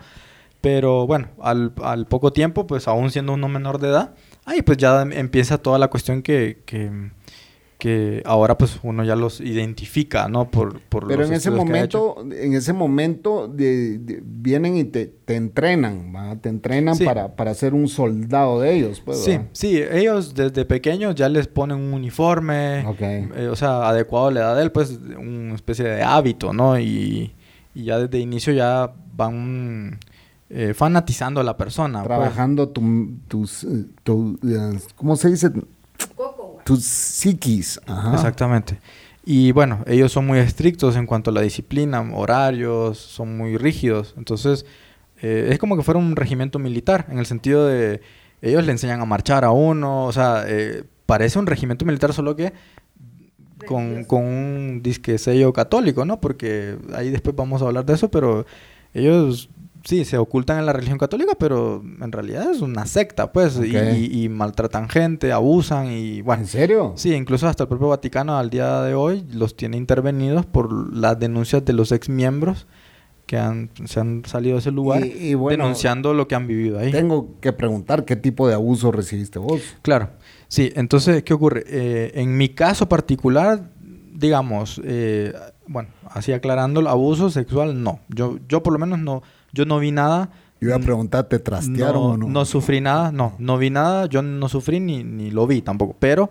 Pero 0.61 1.05
bueno, 1.05 1.29
al, 1.41 1.71
poco 2.07 2.33
tiempo, 2.33 2.65
pues 2.65 2.87
aún 2.87 3.11
siendo 3.11 3.33
uno 3.33 3.47
menor 3.47 3.79
de 3.79 3.89
edad, 3.89 4.15
ahí 4.45 4.61
pues 4.61 4.77
ya 4.77 5.01
empieza 5.01 5.59
toda 5.59 5.77
la 5.77 5.89
cuestión 5.89 6.23
que 6.23 6.63
que 7.77 8.23
ahora 8.25 8.57
pues 8.57 8.79
uno 8.83 9.03
ya 9.03 9.15
los 9.15 9.41
identifica, 9.41 10.29
¿no? 10.29 10.49
Por, 10.49 10.79
por 10.81 11.07
Pero 11.07 11.25
en 11.25 11.33
ese 11.33 11.51
momento, 11.51 12.15
en 12.31 12.53
ese 12.53 12.71
momento 12.71 13.51
vienen 13.53 14.77
y 14.77 14.85
te, 14.85 15.07
te 15.07 15.35
entrenan, 15.35 16.13
¿va? 16.15 16.35
Te 16.37 16.49
entrenan 16.49 16.97
para, 16.99 17.35
para 17.35 17.53
ser 17.53 17.73
un 17.73 17.87
soldado 17.87 18.61
de 18.61 18.73
ellos, 18.73 19.01
pues, 19.03 19.23
Sí, 19.23 19.39
sí, 19.51 19.81
ellos 19.91 20.33
desde 20.33 20.63
pequeños 20.65 21.15
ya 21.15 21.27
les 21.27 21.47
ponen 21.47 21.77
un 21.77 21.93
uniforme, 21.93 22.85
eh, 22.99 23.47
o 23.51 23.55
sea, 23.55 23.89
adecuado 23.89 24.27
a 24.27 24.31
la 24.31 24.39
edad 24.39 24.55
de 24.55 24.63
él, 24.63 24.71
pues 24.71 24.99
una 25.17 25.55
especie 25.55 25.85
de 25.85 26.01
hábito, 26.01 26.53
¿no? 26.53 26.79
Y, 26.79 27.33
ya 27.73 27.99
desde 27.99 28.19
inicio 28.19 28.53
ya 28.53 28.93
van 29.17 29.99
eh, 30.49 30.73
fanatizando 30.73 31.41
a 31.41 31.43
la 31.43 31.57
persona. 31.57 31.99
Pues. 31.99 32.07
Trabajando 32.07 32.69
tu, 32.69 33.17
tus, 33.27 33.65
eh, 33.65 33.85
tu, 34.03 34.39
¿cómo 34.95 35.17
se 35.17 35.29
dice? 35.29 35.49
tus 35.49 36.07
psiquis. 36.73 37.79
Exactamente. 38.13 38.79
Y 39.25 39.51
bueno, 39.51 39.83
ellos 39.87 40.11
son 40.11 40.27
muy 40.27 40.37
estrictos 40.39 40.95
en 40.95 41.07
cuanto 41.07 41.31
a 41.31 41.33
la 41.33 41.41
disciplina, 41.41 42.01
horarios, 42.13 42.97
son 42.97 43.37
muy 43.37 43.57
rígidos. 43.57 44.13
Entonces, 44.17 44.65
eh, 45.21 45.49
es 45.51 45.59
como 45.59 45.75
que 45.75 45.83
fuera 45.83 45.99
un 45.99 46.15
regimiento 46.15 46.59
militar, 46.59 47.07
en 47.09 47.17
el 47.17 47.25
sentido 47.25 47.65
de 47.65 48.01
ellos 48.41 48.65
le 48.65 48.71
enseñan 48.71 49.01
a 49.01 49.05
marchar 49.05 49.43
a 49.43 49.51
uno, 49.51 50.05
o 50.05 50.11
sea, 50.11 50.43
eh, 50.47 50.83
parece 51.05 51.39
un 51.39 51.47
regimiento 51.47 51.85
militar 51.85 52.13
solo 52.13 52.35
que 52.35 52.53
con, 53.65 54.03
con 54.03 54.23
un 54.23 54.81
disque 54.83 55.17
sello 55.17 55.53
católico, 55.53 56.05
¿no? 56.05 56.21
Porque 56.21 56.77
ahí 56.93 57.09
después 57.09 57.35
vamos 57.35 57.61
a 57.61 57.65
hablar 57.65 57.85
de 57.85 57.93
eso, 57.93 58.11
pero 58.11 58.45
ellos 58.93 59.49
sí, 59.85 60.03
se 60.03 60.17
ocultan 60.17 60.59
en 60.59 60.65
la 60.65 60.73
religión 60.73 60.97
católica, 60.97 61.33
pero 61.39 61.81
en 62.01 62.11
realidad 62.11 62.51
es 62.51 62.61
una 62.61 62.85
secta, 62.85 63.31
pues, 63.31 63.57
y, 63.63 64.27
maltratan 64.27 64.89
gente, 64.89 65.31
abusan 65.31 65.91
y 65.91 66.21
bueno. 66.21 66.41
¿En 66.41 66.47
serio? 66.47 66.93
Sí, 66.95 67.13
incluso 67.13 67.47
hasta 67.47 67.63
el 67.63 67.69
propio 67.69 67.87
Vaticano 67.89 68.37
al 68.37 68.49
día 68.49 68.81
de 68.81 68.95
hoy 68.95 69.25
los 69.31 69.55
tiene 69.55 69.77
intervenidos 69.77 70.45
por 70.45 70.93
las 70.93 71.17
denuncias 71.17 71.63
de 71.63 71.73
los 71.73 71.91
ex 71.91 72.09
miembros 72.09 72.67
que 73.25 73.37
han, 73.37 73.71
se 73.85 73.99
han 73.99 74.23
salido 74.25 74.55
de 74.55 74.59
ese 74.59 74.71
lugar 74.71 75.03
denunciando 75.03 76.13
lo 76.13 76.27
que 76.27 76.35
han 76.35 76.47
vivido 76.47 76.79
ahí. 76.79 76.91
Tengo 76.91 77.39
que 77.39 77.53
preguntar 77.53 78.05
qué 78.05 78.15
tipo 78.15 78.47
de 78.47 78.53
abuso 78.53 78.91
recibiste 78.91 79.39
vos. 79.39 79.61
Claro, 79.81 80.09
sí, 80.47 80.71
entonces, 80.75 81.23
¿qué 81.23 81.33
ocurre? 81.33 81.63
Eh, 81.67 82.11
en 82.15 82.37
mi 82.37 82.49
caso 82.49 82.87
particular, 82.87 83.71
digamos, 84.13 84.79
eh, 84.83 85.33
bueno, 85.67 85.89
así 86.09 86.33
aclarando, 86.33 86.87
abuso 86.87 87.29
sexual 87.29 87.81
no. 87.81 87.99
Yo, 88.09 88.37
yo 88.47 88.61
por 88.61 88.73
lo 88.73 88.79
menos 88.79 88.99
no, 88.99 89.23
yo 89.55 89.65
no 89.65 89.79
vi 89.79 89.91
nada. 89.91 90.29
Yo 90.61 90.69
iba 90.69 90.77
a 90.77 90.79
preguntar, 90.79 91.25
¿te 91.25 91.39
trastearon 91.39 91.93
no, 92.01 92.09
o 92.09 92.17
no? 92.17 92.27
No 92.27 92.45
sufrí 92.45 92.79
nada, 92.79 93.11
no, 93.11 93.33
no 93.39 93.57
vi 93.57 93.69
nada, 93.69 94.05
yo 94.05 94.21
no 94.21 94.47
sufrí 94.47 94.79
ni, 94.79 95.03
ni 95.03 95.31
lo 95.31 95.47
vi 95.47 95.61
tampoco. 95.61 95.95
Pero 95.99 96.29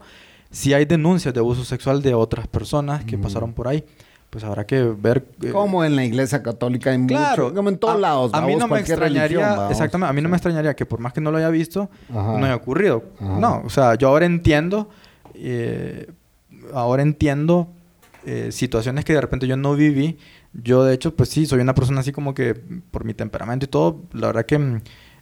si 0.51 0.73
hay 0.73 0.85
denuncias 0.85 1.35
de 1.35 1.41
abuso 1.41 1.65
sexual 1.65 2.01
de 2.01 2.15
otras 2.15 2.47
personas 2.47 3.05
que 3.05 3.19
pasaron 3.19 3.53
por 3.53 3.69
ahí, 3.69 3.85
pues 4.31 4.43
habrá 4.45 4.67
que 4.67 4.83
ver. 4.83 5.25
Eh, 5.43 5.51
como 5.51 5.85
en 5.85 5.95
la 5.95 6.05
iglesia 6.05 6.43
católica 6.43 6.91
hay 6.91 7.07
claro, 7.07 7.55
como 7.55 7.69
en 7.69 7.79
todos 7.79 8.01
lados. 8.01 8.33
A 8.35 8.41
mí 8.41 8.57
no 8.57 8.67
me 8.67 8.81
extrañaría, 8.81 9.69
exactamente, 9.71 10.11
a 10.11 10.13
mí 10.13 10.23
no 10.23 10.29
me 10.29 10.37
extrañaría 10.37 10.75
que 10.75 10.87
por 10.87 11.01
más 11.01 11.13
que 11.13 11.21
no 11.21 11.31
lo 11.31 11.39
haya 11.39 11.51
visto, 11.51 11.89
no 12.09 12.45
haya 12.45 12.57
ocurrido. 12.57 13.05
No, 13.21 13.63
o 13.65 13.71
sea, 13.71 13.95
yo 13.95 14.09
ahora 14.09 14.27
entiendo, 14.27 14.89
eh, 15.35 16.11
ahora 16.73 17.03
entiendo 17.03 17.69
eh, 18.27 18.51
situaciones 18.53 19.05
que 19.05 19.13
de 19.13 19.21
repente 19.21 19.47
yo 19.47 19.57
no 19.57 19.75
viví 19.75 20.19
yo, 20.63 20.85
de 20.85 20.95
hecho, 20.95 21.15
pues 21.15 21.29
sí, 21.29 21.47
soy 21.47 21.61
una 21.61 21.75
persona 21.75 22.01
así 22.01 22.13
como 22.13 22.35
que 22.35 22.55
por 22.91 23.05
mi 23.05 23.15
temperamento 23.15 23.65
y 23.67 23.69
todo, 23.69 24.03
la 24.13 24.29
verdad 24.29 24.47
que 24.47 24.81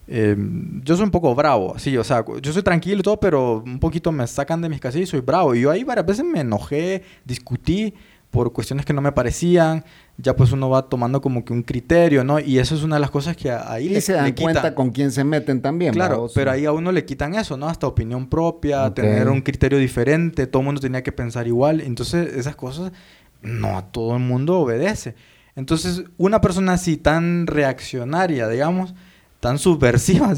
eh, 0.08 0.36
yo 0.82 0.96
soy 0.96 1.04
un 1.04 1.10
poco 1.10 1.34
bravo, 1.34 1.78
sí, 1.78 1.96
o 1.96 2.04
sea, 2.04 2.24
yo 2.40 2.52
soy 2.52 2.62
tranquilo 2.62 3.00
y 3.00 3.02
todo, 3.02 3.18
pero 3.18 3.62
un 3.64 3.78
poquito 3.78 4.12
me 4.12 4.26
sacan 4.26 4.60
de 4.60 4.68
mis 4.68 4.80
casillas 4.80 5.08
y 5.08 5.10
soy 5.10 5.20
bravo. 5.20 5.54
Y 5.54 5.62
yo 5.62 5.70
ahí 5.70 5.84
varias 5.84 6.06
veces 6.06 6.24
me 6.24 6.40
enojé, 6.40 7.02
discutí 7.24 7.94
por 8.30 8.52
cuestiones 8.52 8.86
que 8.86 8.94
no 8.94 9.02
me 9.02 9.12
parecían, 9.12 9.84
ya 10.16 10.34
pues 10.34 10.52
uno 10.52 10.70
va 10.70 10.88
tomando 10.88 11.20
como 11.20 11.44
que 11.44 11.52
un 11.52 11.62
criterio, 11.62 12.24
¿no? 12.24 12.40
Y 12.40 12.58
eso 12.58 12.74
es 12.74 12.82
una 12.82 12.96
de 12.96 13.00
las 13.00 13.10
cosas 13.10 13.36
que 13.36 13.50
ahí 13.50 13.94
y 13.94 14.00
se 14.00 14.14
dan 14.14 14.32
cuenta 14.32 14.74
con 14.74 14.90
quién 14.90 15.12
se 15.12 15.22
meten 15.22 15.60
también. 15.60 15.92
Claro, 15.92 16.28
pero 16.34 16.50
ahí 16.50 16.64
a 16.64 16.72
uno 16.72 16.92
le 16.92 17.04
quitan 17.04 17.34
eso, 17.34 17.58
¿no? 17.58 17.68
Hasta 17.68 17.86
opinión 17.86 18.28
propia, 18.28 18.92
tener 18.92 19.28
un 19.28 19.42
criterio 19.42 19.78
diferente, 19.78 20.46
todo 20.46 20.60
el 20.60 20.66
mundo 20.66 20.80
tenía 20.80 21.02
que 21.02 21.12
pensar 21.12 21.46
igual. 21.46 21.82
Entonces 21.82 22.34
esas 22.34 22.56
cosas 22.56 22.90
no 23.42 23.76
a 23.76 23.83
todo 23.90 24.14
el 24.14 24.22
mundo 24.22 24.61
obedece. 24.61 25.14
Entonces, 25.55 26.05
una 26.16 26.40
persona 26.40 26.74
así 26.74 26.96
tan 26.96 27.46
reaccionaria, 27.46 28.48
digamos, 28.48 28.94
tan 29.40 29.59
subversiva, 29.59 30.33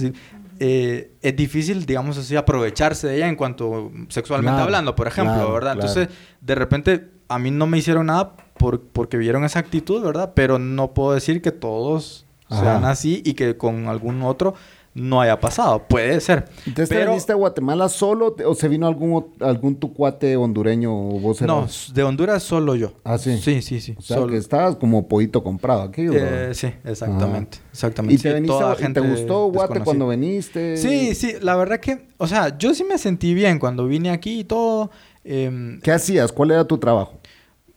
eh, 0.58 1.12
es 1.20 1.36
difícil, 1.36 1.86
digamos 1.86 2.18
así, 2.18 2.34
aprovecharse 2.36 3.06
de 3.06 3.16
ella 3.16 3.28
en 3.28 3.36
cuanto 3.36 3.92
sexualmente 4.08 4.60
hablando, 4.60 4.94
por 4.96 5.06
ejemplo, 5.06 5.52
¿verdad? 5.52 5.74
Entonces, 5.74 6.08
de 6.40 6.54
repente, 6.54 7.10
a 7.28 7.38
mí 7.38 7.50
no 7.50 7.66
me 7.66 7.78
hicieron 7.78 8.06
nada 8.06 8.34
por, 8.58 8.80
porque 8.80 9.16
vieron 9.16 9.44
esa 9.44 9.60
actitud, 9.60 10.02
¿verdad? 10.02 10.32
Pero 10.34 10.58
no 10.58 10.94
puedo 10.94 11.12
decir 11.12 11.42
que 11.42 11.52
todos 11.52 12.26
sean 12.48 12.84
así 12.84 13.22
y 13.24 13.34
que 13.34 13.56
con 13.56 13.88
algún 13.88 14.22
otro 14.22 14.54
no 14.94 15.20
haya 15.20 15.40
pasado. 15.40 15.86
Puede 15.88 16.20
ser. 16.20 16.44
¿Entonces 16.66 16.88
te 16.88 17.04
viniste 17.04 17.32
a 17.32 17.34
Guatemala 17.34 17.88
solo 17.88 18.36
o 18.46 18.54
se 18.54 18.68
vino 18.68 18.86
algún, 18.86 19.26
algún 19.40 19.76
tu 19.76 19.92
cuate 19.92 20.36
hondureño 20.36 20.92
o 20.92 21.18
vos 21.20 21.42
No, 21.42 21.66
de 21.92 22.02
Honduras 22.02 22.42
solo 22.42 22.76
yo. 22.76 22.92
Ah, 23.02 23.18
sí. 23.18 23.38
Sí, 23.38 23.60
sí, 23.60 23.80
sí. 23.80 23.94
O 23.98 24.02
sea, 24.02 24.24
que 24.26 24.36
estabas 24.36 24.76
como 24.76 25.08
pollito 25.08 25.42
comprado 25.42 25.82
aquí. 25.82 26.06
Eh, 26.12 26.50
sí, 26.54 26.68
exactamente. 26.84 27.58
Exactamente. 27.72 28.14
¿Y 28.14 28.32
te, 28.32 28.92
te 28.92 29.00
gustó 29.00 29.46
Guate 29.48 29.80
cuando 29.80 30.08
viniste? 30.08 30.76
Sí, 30.76 31.14
sí. 31.14 31.34
La 31.40 31.56
verdad 31.56 31.80
que, 31.80 32.06
o 32.16 32.26
sea, 32.26 32.56
yo 32.56 32.72
sí 32.74 32.84
me 32.84 32.98
sentí 32.98 33.34
bien 33.34 33.58
cuando 33.58 33.86
vine 33.86 34.10
aquí 34.10 34.40
y 34.40 34.44
todo. 34.44 34.90
Em, 35.24 35.80
¿Qué 35.80 35.90
hacías? 35.90 36.30
¿Cuál 36.30 36.52
era 36.52 36.64
tu 36.64 36.78
trabajo? 36.78 37.18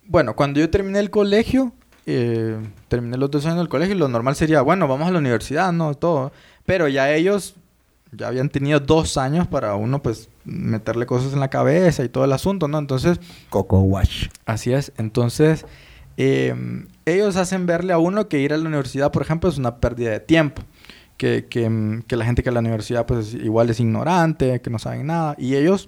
Bueno, 0.06 0.36
cuando 0.36 0.60
yo 0.60 0.70
terminé 0.70 1.00
el 1.00 1.10
colegio, 1.10 1.74
eh, 2.06 2.58
terminé 2.88 3.18
los 3.18 3.32
dos 3.32 3.46
años 3.46 3.58
del 3.58 3.70
colegio, 3.70 3.96
lo 3.96 4.08
normal 4.08 4.36
sería, 4.36 4.62
bueno, 4.62 4.88
vamos 4.88 5.08
a 5.08 5.12
la 5.12 5.20
universidad, 5.20 5.72
¿no? 5.74 5.94
Todo. 5.96 6.32
Pero 6.68 6.90
ya 6.90 7.14
ellos 7.14 7.56
ya 8.12 8.28
habían 8.28 8.50
tenido 8.50 8.82
dos 8.82 9.16
años 9.18 9.48
para 9.48 9.76
uno, 9.76 10.04
pues, 10.04 10.30
meterle 10.44 11.06
cosas 11.06 11.32
en 11.32 11.40
la 11.40 11.50
cabeza 11.50 12.04
y 12.04 12.10
todo 12.10 12.26
el 12.26 12.34
asunto, 12.34 12.68
¿no? 12.68 12.78
Entonces... 12.78 13.22
Coco 13.50 13.80
Wash. 13.80 14.28
Así 14.46 14.74
es. 14.74 14.92
Entonces, 14.98 15.66
em, 16.18 16.88
ellos 17.06 17.38
hacen 17.38 17.68
verle 17.68 17.94
a 17.94 18.00
uno 18.00 18.28
que 18.28 18.40
ir 18.40 18.52
a 18.52 18.58
la 18.58 18.68
universidad, 18.68 19.14
por 19.14 19.22
ejemplo, 19.22 19.50
es 19.50 19.58
una 19.58 19.78
pérdida 19.78 20.12
de 20.12 20.20
tiempo. 20.20 20.62
Que, 21.16 21.46
que, 21.50 21.64
em, 21.64 22.02
que 22.02 22.18
la 22.18 22.26
gente 22.26 22.44
que 22.44 22.50
a 22.50 22.52
la 22.52 22.60
universidad, 22.60 23.06
pues, 23.06 23.34
igual 23.34 23.70
es 23.70 23.80
ignorante, 23.80 24.60
que 24.60 24.70
no 24.70 24.78
saben 24.78 25.08
nada. 25.08 25.36
Y 25.38 25.56
ellos 25.56 25.88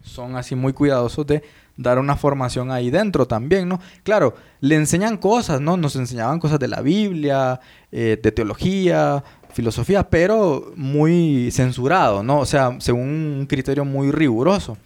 son 0.00 0.34
así 0.34 0.54
muy 0.54 0.72
cuidadosos 0.72 1.26
de 1.26 1.42
dar 1.78 1.98
una 1.98 2.16
formación 2.16 2.70
ahí 2.70 2.90
dentro 2.90 3.26
también, 3.26 3.68
¿no? 3.68 3.80
Claro, 4.02 4.34
le 4.60 4.74
enseñan 4.74 5.16
cosas, 5.16 5.60
¿no? 5.60 5.76
Nos 5.76 5.94
enseñaban 5.94 6.40
cosas 6.40 6.58
de 6.58 6.68
la 6.68 6.80
Biblia, 6.80 7.60
eh, 7.92 8.18
de 8.20 8.32
teología, 8.32 9.22
filosofía, 9.52 10.08
pero 10.08 10.72
muy 10.76 11.50
censurado, 11.50 12.22
¿no? 12.22 12.40
O 12.40 12.46
sea, 12.46 12.76
según 12.80 13.08
un 13.08 13.46
criterio 13.46 13.84
muy 13.84 14.10
riguroso. 14.10 14.76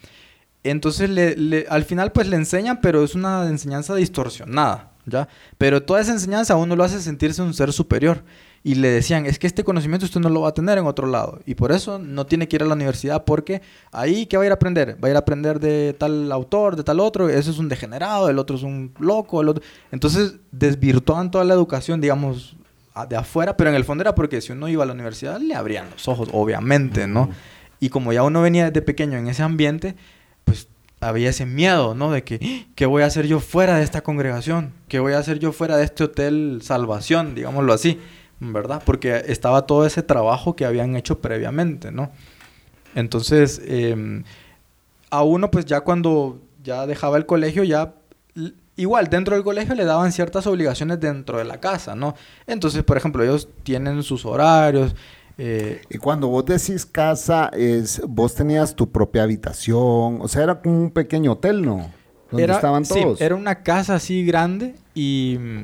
Entonces, 0.65 1.11
le, 1.11 1.67
al 1.69 1.85
final, 1.85 2.13
pues 2.13 2.29
le 2.29 2.37
enseñan, 2.37 2.81
pero 2.81 3.03
es 3.03 3.15
una 3.15 3.49
enseñanza 3.49 3.95
distorsionada, 3.95 4.93
¿ya? 5.07 5.29
Pero 5.59 5.83
toda 5.83 6.01
esa 6.01 6.13
enseñanza 6.13 6.55
a 6.55 6.57
uno 6.57 6.77
lo 6.77 6.85
hace 6.85 7.01
sentirse 7.01 7.43
un 7.43 7.55
ser 7.55 7.73
superior. 7.73 8.23
Y 8.65 8.77
le 8.77 8.91
decían, 8.91 9.27
es 9.27 9.41
que 9.41 9.49
este 9.49 9.65
conocimiento 9.65 10.07
usted 10.07 10.21
no 10.21 10.29
lo 10.29 10.43
va 10.43 10.51
a 10.51 10.55
tener 10.55 10.79
en 10.79 10.87
otro 10.87 11.09
lado. 11.09 11.41
Y 11.47 11.57
por 11.57 11.73
eso 11.73 11.99
no 11.99 12.27
tiene 12.27 12.47
que 12.47 12.55
ir 12.55 12.63
a 12.63 12.67
la 12.67 12.75
universidad, 12.75 13.25
porque 13.25 13.61
ahí, 13.91 14.27
¿qué 14.27 14.37
va 14.37 14.45
a 14.45 14.47
ir 14.47 14.53
a 14.53 14.55
aprender? 14.55 14.97
Va 15.03 15.09
a 15.09 15.11
ir 15.11 15.17
a 15.17 15.21
aprender 15.21 15.59
de 15.59 15.97
tal 15.99 16.31
autor, 16.31 16.77
de 16.77 16.85
tal 16.85 17.01
otro, 17.01 17.29
eso 17.29 17.51
es 17.51 17.59
un 17.59 17.69
degenerado, 17.69 18.29
el 18.29 18.39
otro 18.39 18.55
es 18.55 18.63
un 18.63 18.95
loco, 19.01 19.41
el 19.41 19.49
otro... 19.49 19.65
Entonces, 19.91 20.37
desvirtuaban 20.53 21.33
toda 21.33 21.43
la 21.43 21.55
educación, 21.55 22.01
digamos, 22.01 22.57
de 23.09 23.16
afuera, 23.16 23.57
pero 23.57 23.70
en 23.70 23.76
el 23.76 23.84
fondo 23.84 24.03
era 24.03 24.14
porque 24.14 24.40
si 24.40 24.53
uno 24.53 24.68
iba 24.68 24.82
a 24.82 24.86
la 24.86 24.93
universidad, 24.93 25.40
le 25.40 25.55
abrían 25.55 25.90
los 25.90 26.09
ojos, 26.09 26.28
obviamente, 26.32 27.07
¿no? 27.07 27.30
Y 27.80 27.88
como 27.88 28.12
ya 28.12 28.22
uno 28.22 28.43
venía 28.43 28.66
desde 28.66 28.82
pequeño 28.82 29.18
en 29.18 29.28
ese 29.28 29.43
ambiente, 29.43 29.97
pues 30.45 30.68
había 31.01 31.30
ese 31.30 31.47
miedo, 31.47 31.95
¿no? 31.95 32.12
De 32.12 32.22
que, 32.22 32.38
¡Ah! 32.43 32.70
¿qué 32.74 32.86
voy 32.86 33.03
a 33.03 33.07
hacer 33.07 33.26
yo 33.26 33.40
fuera 33.40 33.76
de 33.76 33.82
esta 33.82 34.03
congregación? 34.03 34.72
¿Qué 34.88 35.01
voy 35.01 35.14
a 35.14 35.18
hacer 35.18 35.38
yo 35.38 35.53
fuera 35.53 35.76
de 35.76 35.84
este 35.84 36.05
hotel 36.05 36.61
Salvación, 36.62 37.34
digámoslo 37.34 37.72
así? 37.72 37.99
¿Verdad? 38.40 38.82
Porque 38.84 39.22
estaba 39.26 39.66
todo 39.66 39.86
ese 39.86 40.03
trabajo 40.03 40.55
que 40.55 40.64
habían 40.64 40.95
hecho 40.95 41.20
previamente, 41.20 41.90
¿no? 41.93 42.11
Entonces, 42.95 43.62
em, 43.64 44.24
a 45.11 45.22
uno 45.22 45.51
pues 45.51 45.64
ya 45.64 45.80
cuando 45.80 46.40
ya 46.62 46.86
dejaba 46.86 47.16
el 47.16 47.26
colegio, 47.26 47.64
ya 47.64 47.95
igual 48.77 49.09
dentro 49.09 49.35
del 49.35 49.45
colegio 49.45 49.75
le 49.75 49.85
daban 49.85 50.12
ciertas 50.12 50.47
obligaciones 50.47 51.01
dentro 51.01 51.39
de 51.39 51.45
la 51.45 51.61
casa, 51.61 51.95
¿no? 51.95 52.14
Entonces, 52.47 52.83
por 52.85 52.97
ejemplo, 52.97 53.23
ellos 53.23 53.49
tienen 53.64 54.03
sus 54.03 54.25
horarios, 54.25 54.95
eh, 55.39 55.81
y 55.89 55.99
cuando 55.99 56.29
vos 56.29 56.45
decís 56.45 56.85
casa, 56.85 57.51
es 57.55 58.03
vos 58.07 58.35
tenías 58.35 58.77
tu 58.77 58.91
propia 58.91 59.23
habitación, 59.23 60.20
o 60.20 60.29
sea, 60.29 60.43
era 60.43 60.61
como 60.61 60.83
un 60.83 60.91
pequeño 60.91 61.33
hotel, 61.33 61.64
¿no? 61.64 61.91
Donde 62.31 62.45
era, 62.45 62.55
estaban 62.55 62.85
todos. 62.85 63.18
Sí, 63.18 63.25
era 63.25 63.35
una 63.35 63.62
casa 63.62 63.95
así 63.95 64.25
grande 64.25 64.75
y 64.95 65.39
mm, 65.41 65.62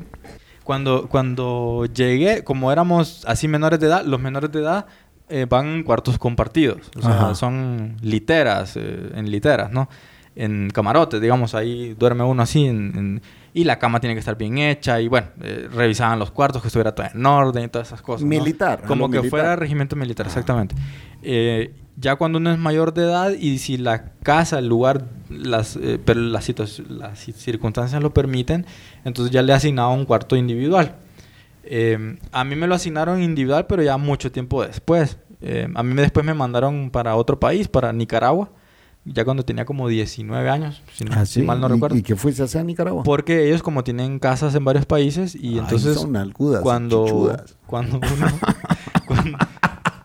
cuando, 0.63 1.07
cuando 1.07 1.85
llegué, 1.85 2.43
como 2.43 2.71
éramos 2.71 3.23
así 3.27 3.47
menores 3.47 3.79
de 3.79 3.87
edad, 3.87 4.05
los 4.05 4.19
menores 4.19 4.51
de 4.51 4.59
edad 4.59 4.85
eh, 5.29 5.45
van 5.47 5.67
en 5.67 5.83
cuartos 5.83 6.17
compartidos, 6.17 6.89
o 6.97 7.01
sea, 7.01 7.35
son 7.35 7.97
literas, 8.01 8.75
eh, 8.75 9.11
en 9.13 9.29
literas, 9.29 9.71
¿no? 9.71 9.87
En 10.35 10.69
camarotes, 10.69 11.19
digamos, 11.19 11.55
ahí 11.55 11.95
duerme 11.97 12.23
uno 12.23 12.43
así 12.43 12.65
en 12.65 13.21
y 13.53 13.63
la 13.63 13.79
cama 13.79 13.99
tiene 13.99 14.15
que 14.15 14.19
estar 14.19 14.37
bien 14.37 14.57
hecha 14.57 15.01
y 15.01 15.07
bueno, 15.07 15.27
eh, 15.41 15.67
revisaban 15.71 16.19
los 16.19 16.31
cuartos 16.31 16.61
que 16.61 16.67
estuviera 16.67 16.93
todo 16.93 17.07
en 17.13 17.25
orden 17.25 17.65
y 17.65 17.67
todas 17.67 17.87
esas 17.87 18.01
cosas. 18.01 18.25
Militar. 18.25 18.83
Como 18.85 19.09
que 19.09 19.23
fuera 19.23 19.55
regimiento 19.55 19.95
militar, 19.95 20.27
exactamente. 20.27 20.75
Eh, 21.23 21.73
ya 21.97 22.15
cuando 22.15 22.37
uno 22.37 22.51
es 22.51 22.59
mayor 22.59 22.93
de 22.93 23.03
edad 23.03 23.31
y 23.31 23.57
si 23.57 23.77
la 23.77 24.13
casa, 24.23 24.59
el 24.59 24.67
lugar, 24.67 25.05
las, 25.29 25.75
eh, 25.75 25.99
pero 26.03 26.21
las, 26.21 26.47
las 26.87 27.19
circunstancias 27.19 28.01
lo 28.01 28.13
permiten, 28.13 28.65
entonces 29.03 29.33
ya 29.33 29.41
le 29.41 29.51
asignaba 29.51 29.89
un 29.89 30.05
cuarto 30.05 30.35
individual. 30.35 30.95
a 32.31 32.43
mí 32.43 32.55
me 32.55 32.67
lo 32.67 32.75
asignaron 32.75 33.21
individual, 33.21 33.65
pero 33.67 33.83
ya 33.83 33.97
mucho 33.97 34.31
tiempo 34.31 34.63
después. 34.63 35.17
a 35.75 35.83
mí 35.83 35.95
después 35.95 36.25
me 36.25 36.33
mandaron 36.33 36.91
para 36.91 37.15
otro 37.15 37.39
país, 37.39 37.67
para 37.67 37.91
Nicaragua 37.91 38.51
ya 39.05 39.25
cuando 39.25 39.43
tenía 39.43 39.65
como 39.65 39.87
19 39.87 40.49
años, 40.49 40.81
si, 40.93 41.05
ah, 41.09 41.45
mal 41.45 41.61
no 41.61 41.67
recuerdo. 41.67 41.95
¿Y 41.97 42.03
qué 42.03 42.15
fuiste 42.15 42.41
a 42.41 42.45
hacer 42.45 42.61
a 42.61 42.63
Nicaragua? 42.63 43.03
Porque 43.03 43.47
ellos 43.47 43.63
como 43.63 43.83
tienen 43.83 44.19
casas 44.19 44.55
en 44.55 44.65
varios 44.65 44.85
países 44.85 45.35
y 45.35 45.57
entonces 45.57 45.95
son 45.95 46.15
algudas, 46.15 46.61
cuando 46.61 47.35
cuando 47.65 47.97
uno 47.97 48.39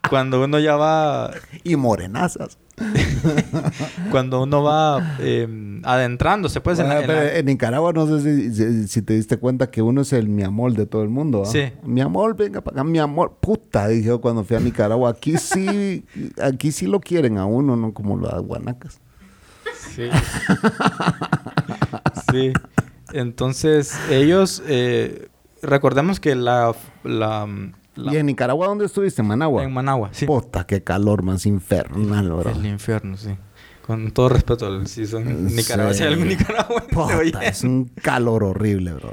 cuando, 0.09 0.45
uno 0.45 0.59
ya 0.59 0.77
va 0.77 1.31
y 1.65 1.77
morenazas. 1.77 2.59
cuando 4.11 4.43
uno 4.43 4.63
va 4.63 5.17
eh, 5.21 5.81
adentrándose, 5.85 6.61
pues 6.61 6.79
en, 6.81 7.47
Nicaragua 7.47 7.93
no 7.93 8.07
sé 8.07 8.89
si, 8.89 9.03
te 9.03 9.15
diste 9.15 9.37
cuenta 9.37 9.71
que 9.71 9.81
uno 9.81 10.03
es 10.03 10.13
el 10.13 10.29
mi 10.29 10.43
amor 10.43 10.75
de 10.75 10.87
todo 10.87 11.03
el 11.03 11.09
mundo. 11.09 11.45
Sí. 11.45 11.73
Mi 11.85 12.01
amor, 12.01 12.37
venga 12.37 12.61
para 12.61 12.77
acá, 12.77 12.85
mi 12.85 12.99
amor. 12.99 13.37
Puta, 13.41 13.89
dije 13.89 14.19
cuando 14.19 14.45
fui 14.45 14.57
a 14.57 14.61
Nicaragua. 14.61 15.11
Aquí 15.11 15.37
sí, 15.37 16.05
aquí 16.43 16.73
sí 16.73 16.87
lo 16.87 17.01
quieren 17.01 17.39
a 17.39 17.47
uno, 17.47 17.77
no 17.77 17.93
como 17.95 18.19
las 18.19 18.43
guanacas. 18.43 19.01
Sí. 19.95 20.09
sí. 22.31 22.53
Entonces, 23.13 23.97
ellos, 24.11 24.63
eh, 24.67 25.29
recordemos 25.63 26.19
que 26.19 26.35
la, 26.35 26.75
la 27.05 27.47
¿Y 27.97 28.17
en 28.17 28.27
Nicaragua 28.27 28.67
dónde 28.67 28.87
estuviste? 28.87 29.23
¿En 29.23 29.29
Managua? 29.29 29.63
En 29.63 29.73
Managua, 29.73 30.11
sí. 30.13 30.27
Puta, 30.27 30.67
qué 30.67 30.83
calor 30.83 31.23
más 31.23 31.47
infernal, 31.47 32.31
bro. 32.31 32.51
El 32.51 32.67
infierno, 32.67 33.17
sí. 33.17 33.37
Con 33.87 34.13
todo 34.13 34.31
respeto, 34.31 34.87
si 34.87 35.07
son 35.07 35.47
Nicaragua, 35.55 35.93
si 35.93 36.03
hay 36.03 36.13
algún 36.13 36.29
nicaragüense, 36.29 37.39
Es 37.47 37.65
un 37.65 37.85
calor 38.03 38.43
horrible, 38.43 38.95
bro. 38.95 39.13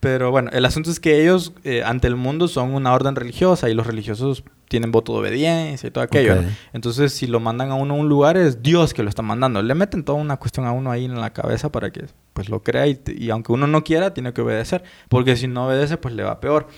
Pero 0.00 0.30
bueno, 0.30 0.50
el 0.52 0.64
asunto 0.64 0.90
es 0.90 1.00
que 1.00 1.22
ellos 1.22 1.52
eh, 1.64 1.82
ante 1.82 2.06
el 2.06 2.14
mundo 2.14 2.46
son 2.46 2.74
una 2.74 2.92
orden 2.94 3.16
religiosa 3.16 3.68
y 3.68 3.74
los 3.74 3.86
religiosos 3.86 4.44
tienen 4.68 4.92
voto 4.92 5.14
de 5.14 5.18
obediencia 5.20 5.88
y 5.88 5.90
todo 5.90 6.04
aquello. 6.04 6.36
Entonces, 6.72 7.12
si 7.12 7.26
lo 7.26 7.40
mandan 7.40 7.70
a 7.70 7.74
uno 7.74 7.94
a 7.94 7.96
un 7.96 8.08
lugar, 8.08 8.36
es 8.36 8.62
Dios 8.62 8.94
que 8.94 9.02
lo 9.02 9.08
está 9.08 9.22
mandando. 9.22 9.62
Le 9.62 9.74
meten 9.74 10.04
toda 10.04 10.18
una 10.18 10.36
cuestión 10.36 10.66
a 10.66 10.72
uno 10.72 10.90
ahí 10.90 11.06
en 11.06 11.20
la 11.20 11.32
cabeza 11.32 11.72
para 11.72 11.90
que 11.90 12.06
pues 12.36 12.50
lo 12.50 12.62
crea 12.62 12.86
y, 12.86 13.30
aunque 13.30 13.50
uno 13.50 13.66
no 13.66 13.82
quiera, 13.82 14.12
tiene 14.12 14.34
que 14.34 14.42
obedecer. 14.42 14.84
Porque 15.08 15.36
si 15.36 15.48
no 15.48 15.66
obedece, 15.68 15.96
pues 15.96 16.14
le 16.14 16.22
va 16.22 16.38
peor. 16.38 16.68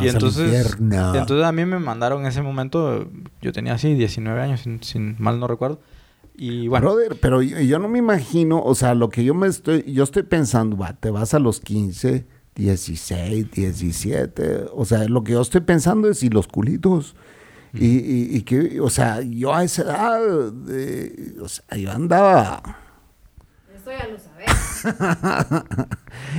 y 0.00 0.08
entonces, 0.08 0.74
entonces 0.80 1.44
a 1.44 1.52
mí 1.52 1.66
me 1.66 1.78
mandaron 1.78 2.22
en 2.22 2.28
ese 2.28 2.40
momento, 2.40 3.06
yo 3.42 3.52
tenía 3.52 3.74
así 3.74 3.92
19 3.92 4.40
años, 4.40 4.64
sin, 4.80 5.16
mal 5.18 5.38
no 5.38 5.46
recuerdo. 5.46 5.78
Y 6.34 6.68
bueno. 6.68 6.86
Brother, 6.86 7.18
pero 7.20 7.42
yo, 7.42 7.78
no 7.78 7.86
me 7.88 7.98
imagino, 7.98 8.62
o 8.62 8.74
sea, 8.74 8.94
lo 8.94 9.10
que 9.10 9.24
yo 9.24 9.34
me 9.34 9.46
estoy, 9.46 9.84
yo 9.92 10.04
estoy 10.04 10.22
pensando, 10.22 10.78
va, 10.78 10.94
te 10.94 11.10
vas 11.10 11.34
a 11.34 11.38
los 11.38 11.60
15 11.60 12.26
16, 12.54 13.50
17. 13.50 14.66
O 14.72 14.86
sea, 14.86 15.04
lo 15.04 15.22
que 15.22 15.32
yo 15.32 15.42
estoy 15.42 15.60
pensando 15.60 16.08
es 16.08 16.20
si 16.20 16.30
los 16.30 16.48
culitos. 16.48 17.14
Y, 17.74 18.36
y, 18.36 18.42
que, 18.42 18.80
o 18.80 18.88
sea, 18.88 19.20
yo 19.20 19.52
a 19.52 19.64
esa 19.64 19.82
edad, 19.82 20.48
o 21.42 21.48
sea, 21.48 21.76
yo 21.76 21.90
andaba. 21.90 22.83
Eso 23.84 23.92
ya 23.92 24.08
lo 24.08 24.18
sabes. 24.18 25.66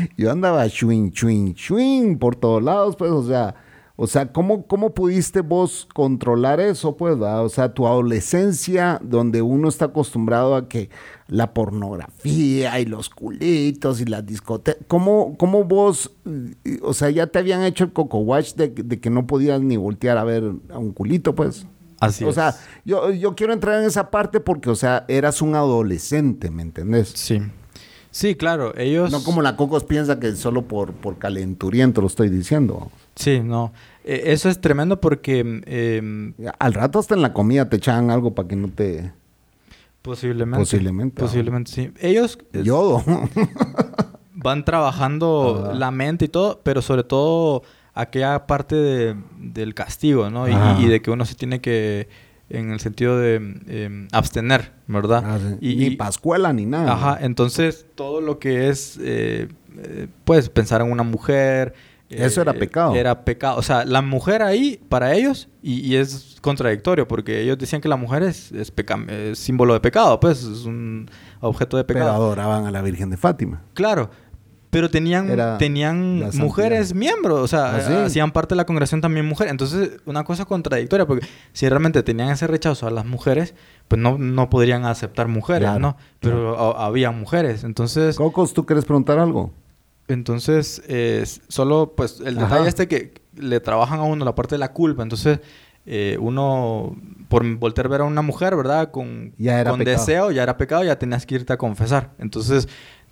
yo 0.17 0.31
andaba 0.31 0.67
chuin, 0.67 1.11
chuin, 1.11 1.53
chuin 1.53 2.17
por 2.17 2.35
todos 2.35 2.63
lados, 2.63 2.95
pues, 2.95 3.11
o 3.11 3.23
sea, 3.23 3.53
o 3.97 4.07
sea, 4.07 4.33
¿cómo, 4.33 4.65
¿cómo 4.65 4.95
pudiste 4.95 5.41
vos 5.41 5.87
controlar 5.93 6.59
eso, 6.59 6.97
pues? 6.97 7.17
O 7.21 7.49
sea, 7.49 7.75
tu 7.75 7.85
adolescencia, 7.85 8.99
donde 9.03 9.43
uno 9.43 9.69
está 9.69 9.85
acostumbrado 9.85 10.55
a 10.55 10.67
que 10.67 10.89
la 11.27 11.53
pornografía 11.53 12.79
y 12.79 12.85
los 12.85 13.09
culitos 13.09 14.01
y 14.01 14.05
las 14.05 14.25
discotecas, 14.25 14.83
¿cómo, 14.87 15.35
¿cómo, 15.37 15.65
vos, 15.65 16.15
o 16.81 16.93
sea, 16.95 17.11
ya 17.11 17.27
te 17.27 17.37
habían 17.37 17.61
hecho 17.61 17.83
el 17.83 17.93
coco 17.93 18.17
watch 18.17 18.55
de, 18.55 18.73
que 18.73 19.09
no 19.11 19.27
podías 19.27 19.61
ni 19.61 19.77
voltear 19.77 20.17
a 20.17 20.23
ver 20.23 20.51
a 20.71 20.79
un 20.79 20.93
culito, 20.93 21.35
pues? 21.35 21.67
Así 22.05 22.23
o 22.23 22.33
sea, 22.33 22.55
yo, 22.83 23.11
yo 23.11 23.35
quiero 23.35 23.53
entrar 23.53 23.79
en 23.79 23.85
esa 23.85 24.11
parte 24.11 24.39
porque, 24.39 24.69
o 24.69 24.75
sea, 24.75 25.05
eras 25.07 25.41
un 25.41 25.55
adolescente, 25.55 26.49
¿me 26.49 26.61
entendés? 26.61 27.09
Sí. 27.15 27.41
Sí, 28.15 28.35
claro, 28.35 28.73
ellos... 28.77 29.11
No 29.11 29.21
como 29.23 29.41
la 29.41 29.57
Cocos 29.57 29.83
piensa 29.83 30.21
que 30.21 30.33
solo 30.37 30.61
por, 30.69 30.93
por 30.93 31.17
calenturiento 31.17 31.99
lo 31.99 32.07
estoy 32.07 32.29
diciendo. 32.29 32.89
Sí, 33.15 33.41
no. 33.41 33.73
E, 34.05 34.31
eso 34.31 34.47
es 34.47 34.61
tremendo 34.61 35.01
porque... 35.01 35.39
Em, 35.65 36.33
Al 36.59 36.73
rato 36.73 36.99
hasta 36.99 37.13
en 37.13 37.21
la 37.21 37.33
comida 37.33 37.67
te 37.67 37.75
echaban 37.75 38.11
algo 38.11 38.33
para 38.33 38.47
que 38.47 38.55
no 38.55 38.69
te... 38.69 39.11
Posiblemente. 40.01 40.61
Posiblemente. 40.61 41.21
Posiblemente, 41.21 41.71
sí. 41.71 41.91
Ellos... 41.99 42.37
Yodo. 42.53 43.03
van 44.31 44.63
trabajando 44.63 45.71
la 45.75 45.91
mente 45.91 46.25
y 46.25 46.27
todo, 46.29 46.61
pero 46.63 46.81
sobre 46.81 47.03
todo 47.03 47.63
aquella 47.95 48.45
parte 48.45 48.75
de, 48.75 49.15
del 49.37 49.73
castigo, 49.73 50.29
¿no? 50.29 50.47
y, 50.47 50.87
de 50.87 51.01
que 51.01 51.09
uno 51.09 51.25
se 51.25 51.33
tiene 51.33 51.61
que 51.61 52.07
en 52.49 52.71
el 52.71 52.79
sentido 52.79 53.17
de 53.17 53.35
em, 53.67 54.07
abstener, 54.11 54.71
¿verdad? 54.87 55.23
Ah, 55.25 55.39
y, 55.61 55.75
ni 55.75 55.91
pascuela 55.91 56.53
ni 56.53 56.65
nada. 56.65 56.93
Ajá, 56.93 57.17
entonces 57.21 57.87
todo 57.95 58.21
lo 58.21 58.37
que 58.37 58.69
es, 58.69 58.99
eh, 59.01 59.47
eh, 59.77 60.07
pues, 60.25 60.49
pensar 60.49 60.81
en 60.81 60.91
una 60.91 61.03
mujer. 61.03 61.73
Eso 62.07 62.41
era 62.41 62.51
eh, 62.51 62.59
pecado. 62.59 62.93
Era 62.93 63.25
pecado. 63.25 63.57
O 63.57 63.63
sea, 63.63 63.83
la 63.83 64.03
mujer 64.03 64.43
ahí, 64.43 64.79
para 64.89 65.15
ellos, 65.15 65.49
y, 65.63 65.95
es 65.95 66.37
contradictorio, 66.41 67.07
porque 67.07 67.41
ellos 67.41 67.57
decían 67.57 67.81
que 67.81 67.87
la 67.87 67.97
mujer 67.97 68.21
es, 68.21 68.51
es, 68.51 68.71
símbolo 69.39 69.73
de 69.73 69.79
pecado, 69.79 70.19
pues, 70.19 70.43
es 70.43 70.65
un 70.65 71.09
objeto 71.39 71.77
de 71.77 71.83
pecado. 71.83 72.11
Pero 72.11 72.15
adoraban 72.15 72.65
a 72.65 72.71
la 72.71 72.83
Virgen 72.83 73.09
de 73.09 73.17
Fátima. 73.17 73.63
Claro, 73.73 74.11
pero 74.75 74.89
tenían, 74.91 75.29
Era 75.29 75.57
tenían 75.57 76.29
mujeres 76.33 76.93
miembros, 76.93 77.39
o 77.39 77.47
sea, 77.47 77.75
¿Ah, 77.77 77.79
sí? 77.81 77.93
hacían 77.93 78.31
parte 78.33 78.55
de 78.55 78.57
la 78.57 78.65
congregación 78.65 78.99
también 78.99 79.25
mujeres. 79.25 79.51
Entonces, 79.51 80.01
una 80.05 80.25
cosa 80.25 80.43
contradictoria, 80.43 81.05
porque 81.07 81.25
si 81.53 81.69
realmente 81.69 82.03
tenían 82.03 82.27
ese 82.29 82.45
rechazo 82.45 82.85
a 82.85 82.91
las 82.91 83.05
mujeres, 83.05 83.53
pues 83.87 84.01
no, 84.01 84.17
no 84.17 84.49
podrían 84.49 84.83
aceptar 84.83 85.29
mujeres, 85.29 85.69
Claro, 85.69 85.79
¿no? 85.79 85.97
Pero 86.19 86.77
a- 86.77 86.87
había 86.87 87.11
mujeres. 87.11 87.63
Entonces, 87.63 88.17
Cocos, 88.17 88.53
¿tú 88.53 88.65
quieres 88.65 88.83
preguntar 88.83 89.17
algo? 89.17 89.53
entonces 90.09 90.81
eh, 90.87 91.23
solo, 91.47 91.93
pues, 91.95 92.19
el 92.19 92.37
Ajá. 92.37 92.47
detalle 92.47 92.67
este 92.69 92.87
que 92.89 93.13
le 93.37 93.59
trabajan 93.61 93.99
a 93.99 94.03
uno 94.03 94.25
la 94.25 94.35
parte 94.35 94.55
de 94.55 94.59
la 94.59 94.73
culpa. 94.73 95.03
Entonces, 95.03 95.39
eh, 95.85 96.17
uno, 96.19 96.95
por 97.29 97.45
voltear 97.57 97.85
a 97.87 97.89
ver 97.89 98.01
a 98.01 98.03
una 98.05 98.21
mujer, 98.23 98.55
¿verdad? 98.55 98.91
Con, 98.91 99.33
Ya 99.37 99.59
era 99.61 99.69
con 99.71 99.79
pecado. 99.79 99.97
deseo, 99.97 100.31
ya 100.31 100.43
era 100.43 100.57
pecado, 100.57 100.83
ya 100.83 100.97
tenías 100.99 101.25
que 101.25 101.35
irte 101.35 101.53
a 101.53 101.57
confesar. 101.57 102.11
Entonces, 102.19 102.67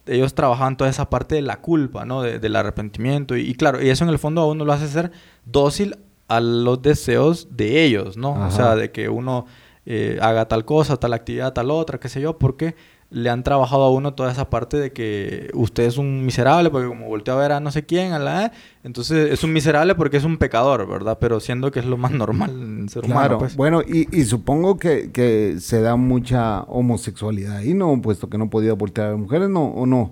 ellos 0.05 0.33
trabajaban 0.33 0.77
toda 0.77 0.89
esa 0.89 1.09
parte 1.09 1.35
de 1.35 1.41
la 1.41 1.61
culpa, 1.61 2.05
¿no? 2.05 2.21
De- 2.21 2.39
del 2.39 2.55
arrepentimiento. 2.55 3.35
Y, 3.37 3.41
y 3.49 3.55
claro, 3.55 3.81
y 3.83 3.89
eso 3.89 4.03
en 4.03 4.09
el 4.09 4.19
fondo 4.19 4.41
a 4.41 4.47
uno 4.47 4.65
lo 4.65 4.73
hace 4.73 4.87
ser 4.87 5.11
dócil 5.45 5.97
a 6.27 6.39
los 6.39 6.81
deseos 6.81 7.47
de 7.51 7.83
ellos, 7.83 8.17
¿no? 8.17 8.35
Ajá. 8.35 8.47
O 8.47 8.51
sea, 8.51 8.75
de 8.75 8.91
que 8.91 9.09
uno 9.09 9.45
eh, 9.85 10.17
haga 10.21 10.47
tal 10.47 10.65
cosa, 10.65 10.97
tal 10.97 11.13
actividad, 11.13 11.53
tal 11.53 11.69
otra, 11.71 11.99
qué 11.99 12.09
sé 12.09 12.21
yo, 12.21 12.37
porque 12.37 12.75
le 13.13 13.29
han 13.29 13.43
trabajado 13.43 13.83
a 13.83 13.91
uno 13.91 14.13
toda 14.15 14.31
esa 14.31 14.49
parte 14.49 14.75
de 14.77 14.91
que 14.91 15.49
usted 15.53 15.83
es 15.83 15.97
un 15.97 16.25
miserable, 16.25 16.69
porque 16.71 16.87
como 16.87 17.07
volteó 17.07 17.35
a 17.35 17.37
ver 17.41 17.51
a 17.53 17.59
no 17.59 17.71
sé 17.71 17.85
quién, 17.85 18.11
a 18.11 18.19
la... 18.19 18.51
Entonces 18.83 19.31
es 19.31 19.43
un 19.43 19.53
miserable 19.53 19.95
porque 19.95 20.17
es 20.17 20.23
un 20.23 20.37
pecador, 20.37 20.87
¿verdad? 20.87 21.17
Pero 21.21 21.39
siendo 21.39 21.71
que 21.71 21.79
es 21.79 21.85
lo 21.85 21.95
más 21.95 22.11
normal 22.23 22.49
en 22.51 22.89
ser 22.89 23.05
humano, 23.05 23.19
Claro, 23.19 23.37
pues. 23.37 23.55
bueno, 23.55 23.81
y, 23.81 24.07
y 24.11 24.25
supongo 24.25 24.77
que, 24.77 25.11
que 25.11 25.57
se 25.59 25.79
da 25.81 25.95
mucha 25.95 26.61
homosexualidad 26.63 27.57
ahí, 27.57 27.73
¿no? 27.73 28.01
Puesto 28.01 28.29
que 28.29 28.37
no 28.37 28.49
podía 28.49 28.73
voltear 28.73 29.07
a 29.07 29.09
ver 29.11 29.19
mujeres, 29.19 29.49
¿no? 29.49 29.63
¿O 29.65 29.85
no? 29.85 30.11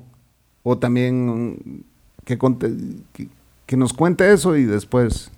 O 0.63 0.77
también 0.77 1.83
que, 2.23 2.37
conte- 2.37 3.01
que, 3.13 3.27
que 3.65 3.77
nos 3.77 3.93
cuente 3.93 4.31
eso 4.31 4.55
y 4.55 4.63
después... 4.65 5.31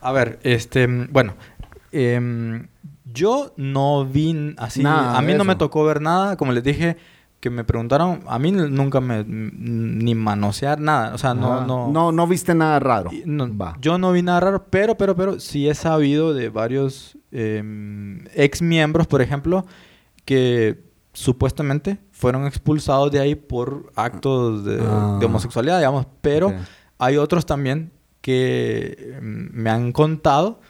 A 0.00 0.10
ver, 0.12 0.38
este, 0.42 0.86
bueno, 0.86 1.34
em, 1.92 2.66
yo 3.14 3.54
no 3.56 4.04
vi 4.04 4.54
así, 4.58 4.82
Nada 4.82 5.16
a 5.16 5.22
mí 5.22 5.32
no 5.34 5.44
me 5.44 5.54
tocó 5.56 5.84
ver 5.84 6.00
nada, 6.02 6.36
como 6.36 6.52
les 6.52 6.62
dije, 6.64 6.96
que 7.40 7.50
me 7.50 7.62
preguntaron, 7.62 8.20
a 8.26 8.38
mí 8.38 8.50
nunca 8.52 9.00
me, 9.00 9.22
ni 9.24 10.14
manosear 10.14 10.80
nada, 10.80 11.14
o 11.14 11.18
sea, 11.18 11.34
no, 11.34 11.64
no, 11.66 11.90
no, 11.92 12.10
no 12.10 12.26
viste 12.26 12.54
nada 12.54 12.78
raro. 12.80 13.10
y 13.12 13.22
no, 13.26 13.54
Va. 13.56 13.76
yo 13.80 13.98
no 13.98 14.12
vi 14.12 14.22
nada 14.22 14.40
raro, 14.40 14.66
pero, 14.70 14.96
pero, 14.96 15.14
pero 15.14 15.38
sí 15.40 15.68
he 15.68 15.74
sabido 15.74 16.32
de 16.34 16.48
varios 16.48 17.16
em, 17.32 18.24
ex 18.34 18.62
miembros, 18.62 19.06
por 19.06 19.20
ejemplo, 19.22 19.66
que 20.24 20.82
supuestamente 21.12 21.98
fueron 22.12 22.46
expulsados 22.46 23.12
de 23.12 23.20
ahí 23.20 23.34
por 23.34 23.92
actos 23.94 24.64
de, 24.64 24.80
Ah. 24.82 25.18
de 25.20 25.26
homosexualidad, 25.26 25.78
digamos, 25.78 26.06
pero 26.20 26.52
hay 26.98 27.16
otros 27.18 27.44
también 27.46 27.92
que 28.22 29.14
em, 29.18 29.50
me 29.52 29.68
han 29.70 29.92
contado 29.92 30.60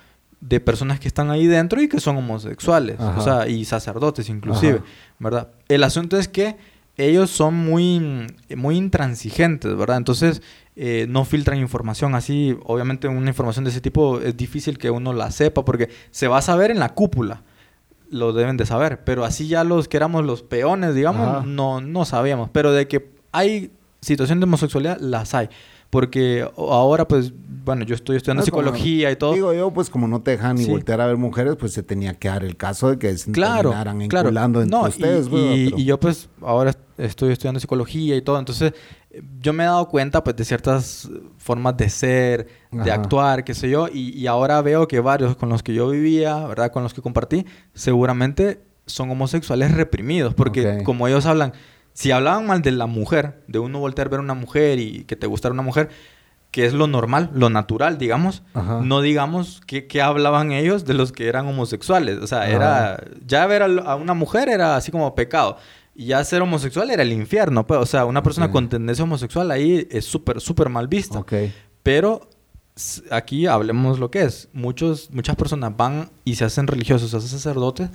de 0.47 0.61
personas 0.61 1.01
que 1.01 1.09
están 1.09 1.30
ahí 1.30 1.47
dentro 1.47 1.80
y 1.80 1.88
que 1.88 2.01
son 2.01 2.18
homosexuales, 2.18 3.01
Ajá. 3.01 3.18
o 3.18 3.22
sea, 3.22 3.49
y 3.49 3.64
sacerdotes 3.64 4.28
inclusive, 4.28 4.76
Ajá. 4.76 4.84
¿verdad? 5.18 5.49
El 5.68 5.82
asunto 5.82 6.18
es 6.18 6.28
que 6.28 6.57
ellos 6.97 7.30
son 7.30 7.55
muy, 7.55 8.26
muy 8.55 8.76
intransigentes, 8.76 9.74
¿verdad? 9.74 9.97
Entonces, 9.97 10.42
eh, 10.76 11.07
no 11.09 11.24
filtran 11.24 11.59
información 11.59 12.14
así. 12.14 12.57
Obviamente, 12.66 13.09
una 13.09 13.30
información 13.30 13.64
de 13.64 13.70
ese 13.70 13.80
tipo 13.80 14.20
es 14.20 14.36
difícil 14.36 14.78
que 14.78 14.90
uno 14.90 15.12
la 15.12 15.30
sepa 15.30 15.64
porque 15.64 15.88
se 16.11 16.28
va 16.28 16.38
a 16.38 16.42
saber 16.42 16.70
en 16.70 16.78
la 16.78 16.90
cúpula. 16.90 17.42
Lo 18.11 18.32
deben 18.32 18.57
de 18.57 18.66
saber. 18.66 19.03
Pero 19.03 19.24
así 19.24 19.49
ya 19.49 19.64
los 19.64 19.88
que 19.88 19.97
éramos 19.97 20.24
los 20.24 20.42
peones, 20.42 20.95
digamos, 20.95 21.26
Ajá. 21.26 21.47
no, 21.47 21.80
no 21.80 22.05
sabíamos. 22.05 22.51
Pero 22.51 22.70
de 22.70 22.86
que 22.86 23.11
hay 23.32 23.72
situación 24.01 24.38
de 24.38 24.45
homosexualidad, 24.45 24.99
las 25.01 25.34
hay. 25.34 25.49
Porque 25.95 26.47
ahora, 26.59 27.07
pues, 27.09 27.32
bueno, 27.64 27.84
yo 27.84 27.95
estoy 27.95 28.16
estudiando 28.16 28.42
como- 28.45 28.62
psicología 28.62 29.11
y 29.11 29.16
todo. 29.16 29.32
Digo 29.32 29.55
yo, 29.55 29.70
pues 29.72 29.88
como 29.88 30.07
no 30.07 30.20
te 30.20 30.32
dejan 30.32 30.57
ni 30.57 30.64
Sí. 30.64 30.70
voltear 30.70 31.01
a 31.01 31.07
ver 31.07 31.16
mujeres, 31.16 31.57
pues 31.59 31.72
se 31.72 31.82
tenía 31.82 32.12
que 32.14 32.28
dar 32.28 32.45
el 32.45 32.57
caso 32.57 32.90
de 32.90 32.99
que 32.99 33.16
se 33.16 33.32
claro, 33.32 33.70
terminaran 33.70 34.09
claro. 34.09 34.28
entre 34.28 34.66
No, 34.66 34.84
y- 34.86 34.88
ustedes. 34.90 35.28
y, 35.32 35.72
y 35.80 35.84
yo 35.86 35.99
pues 35.99 36.28
ahora 36.42 36.70
est- 36.70 36.78
estoy 36.99 37.32
estudiando 37.32 37.61
psicología 37.61 38.16
y 38.16 38.20
todo, 38.22 38.38
entonces 38.38 38.74
yo 39.40 39.53
me 39.55 39.62
he 39.62 39.66
dado 39.66 39.88
cuenta 39.88 40.22
pues 40.22 40.36
de 40.36 40.45
ciertas 40.45 41.09
formas 41.38 41.76
de 41.78 41.88
ser, 41.88 42.49
de 42.70 42.90
Ajá. 42.90 43.01
actuar, 43.01 43.45
qué 43.45 43.55
sé 43.55 43.70
yo, 43.70 43.88
y, 43.90 44.11
y 44.18 44.26
ahora 44.26 44.61
veo 44.61 44.86
que 44.86 45.01
varios 45.01 45.34
con 45.36 45.49
los 45.49 45.62
que 45.62 45.72
yo 45.72 45.88
vivía, 45.88 46.47
¿verdad? 46.47 46.70
Con 46.70 46.82
los 46.82 46.92
que 46.92 47.01
compartí, 47.01 47.47
seguramente 47.72 48.61
son 48.86 49.11
homosexuales 49.11 49.72
reprimidos, 49.72 50.34
porque 50.34 50.82
como 50.84 51.09
ellos 51.09 51.24
hablan, 51.24 51.53
si 51.95 52.11
hablaban 52.11 52.47
mal 52.47 52.61
de 52.61 52.72
la 52.72 52.86
mujer, 52.86 53.42
de 53.49 53.59
uno 53.59 53.78
voltear 53.78 54.09
a 54.09 54.11
ver 54.11 54.20
a 54.20 54.22
una 54.22 54.34
mujer 54.34 54.78
y 54.78 55.05
que 55.05 55.16
te 55.16 55.26
gustara 55.26 55.53
una 55.55 55.62
mujer, 55.62 55.88
que 56.51 56.66
es 56.66 56.72
lo 56.72 56.86
normal, 56.86 57.30
lo 57.34 57.51
natural, 57.51 57.99
digamos, 57.99 58.42
Ajá. 58.53 58.80
no 58.82 59.01
digamos 59.01 59.61
que, 59.66 59.86
que 59.86 60.03
hablaban 60.03 60.53
ellos 60.53 60.84
de 60.84 60.95
los 60.95 61.11
que 61.11 61.28
eran 61.28 61.47
homosexuales. 61.47 62.18
O 62.18 62.26
sea, 62.26 62.49
era... 62.49 63.03
Ya 63.26 63.45
ver 63.47 63.62
a, 63.62 63.97
una 63.97 64.14
mujer 64.14 64.49
era 64.49 64.76
así 64.76 64.92
como 64.92 65.14
pecado. 65.16 65.57
Y 65.97 66.07
ya 66.07 66.22
ser 66.22 66.42
homosexual 66.42 66.90
era 66.90 67.03
el 67.03 67.12
infierno. 67.12 67.66
Pues. 67.66 67.80
O 67.80 67.86
sea, 67.86 68.05
una 68.05 68.22
persona 68.22 68.47
Ok. 68.47 68.53
con 68.53 68.68
tendencia 68.68 69.03
homosexual 69.03 69.51
ahí 69.51 69.88
es 69.90 70.05
súper, 70.05 70.40
súper 70.40 70.68
mal 70.68 70.86
vista. 70.86 71.18
Ok. 71.18 71.32
Pero 71.82 72.28
aquí 73.11 73.47
hablemos 73.47 73.99
lo 73.99 74.11
que 74.11 74.22
es. 74.22 74.49
Muchos, 74.53 75.11
muchas 75.12 75.36
personas 75.36 75.76
van 75.76 76.11
y 76.24 76.34
se 76.36 76.45
hacen 76.45 76.66
religiosos, 76.66 77.11
se 77.11 77.16
hacen 77.16 77.28
sacerdotes 77.30 77.90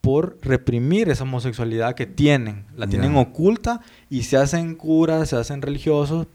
por 0.00 0.38
reprimir 0.42 1.08
esa 1.08 1.24
homosexualidad 1.24 1.94
que 1.94 2.06
tienen. 2.06 2.64
La 2.76 2.86
tienen 2.86 3.16
oculta 3.16 3.80
y 4.08 4.22
se 4.22 4.36
hacen 4.36 4.74
curas, 4.74 5.30
se 5.30 5.36
hacen 5.36 5.60
religiosos 5.62 6.26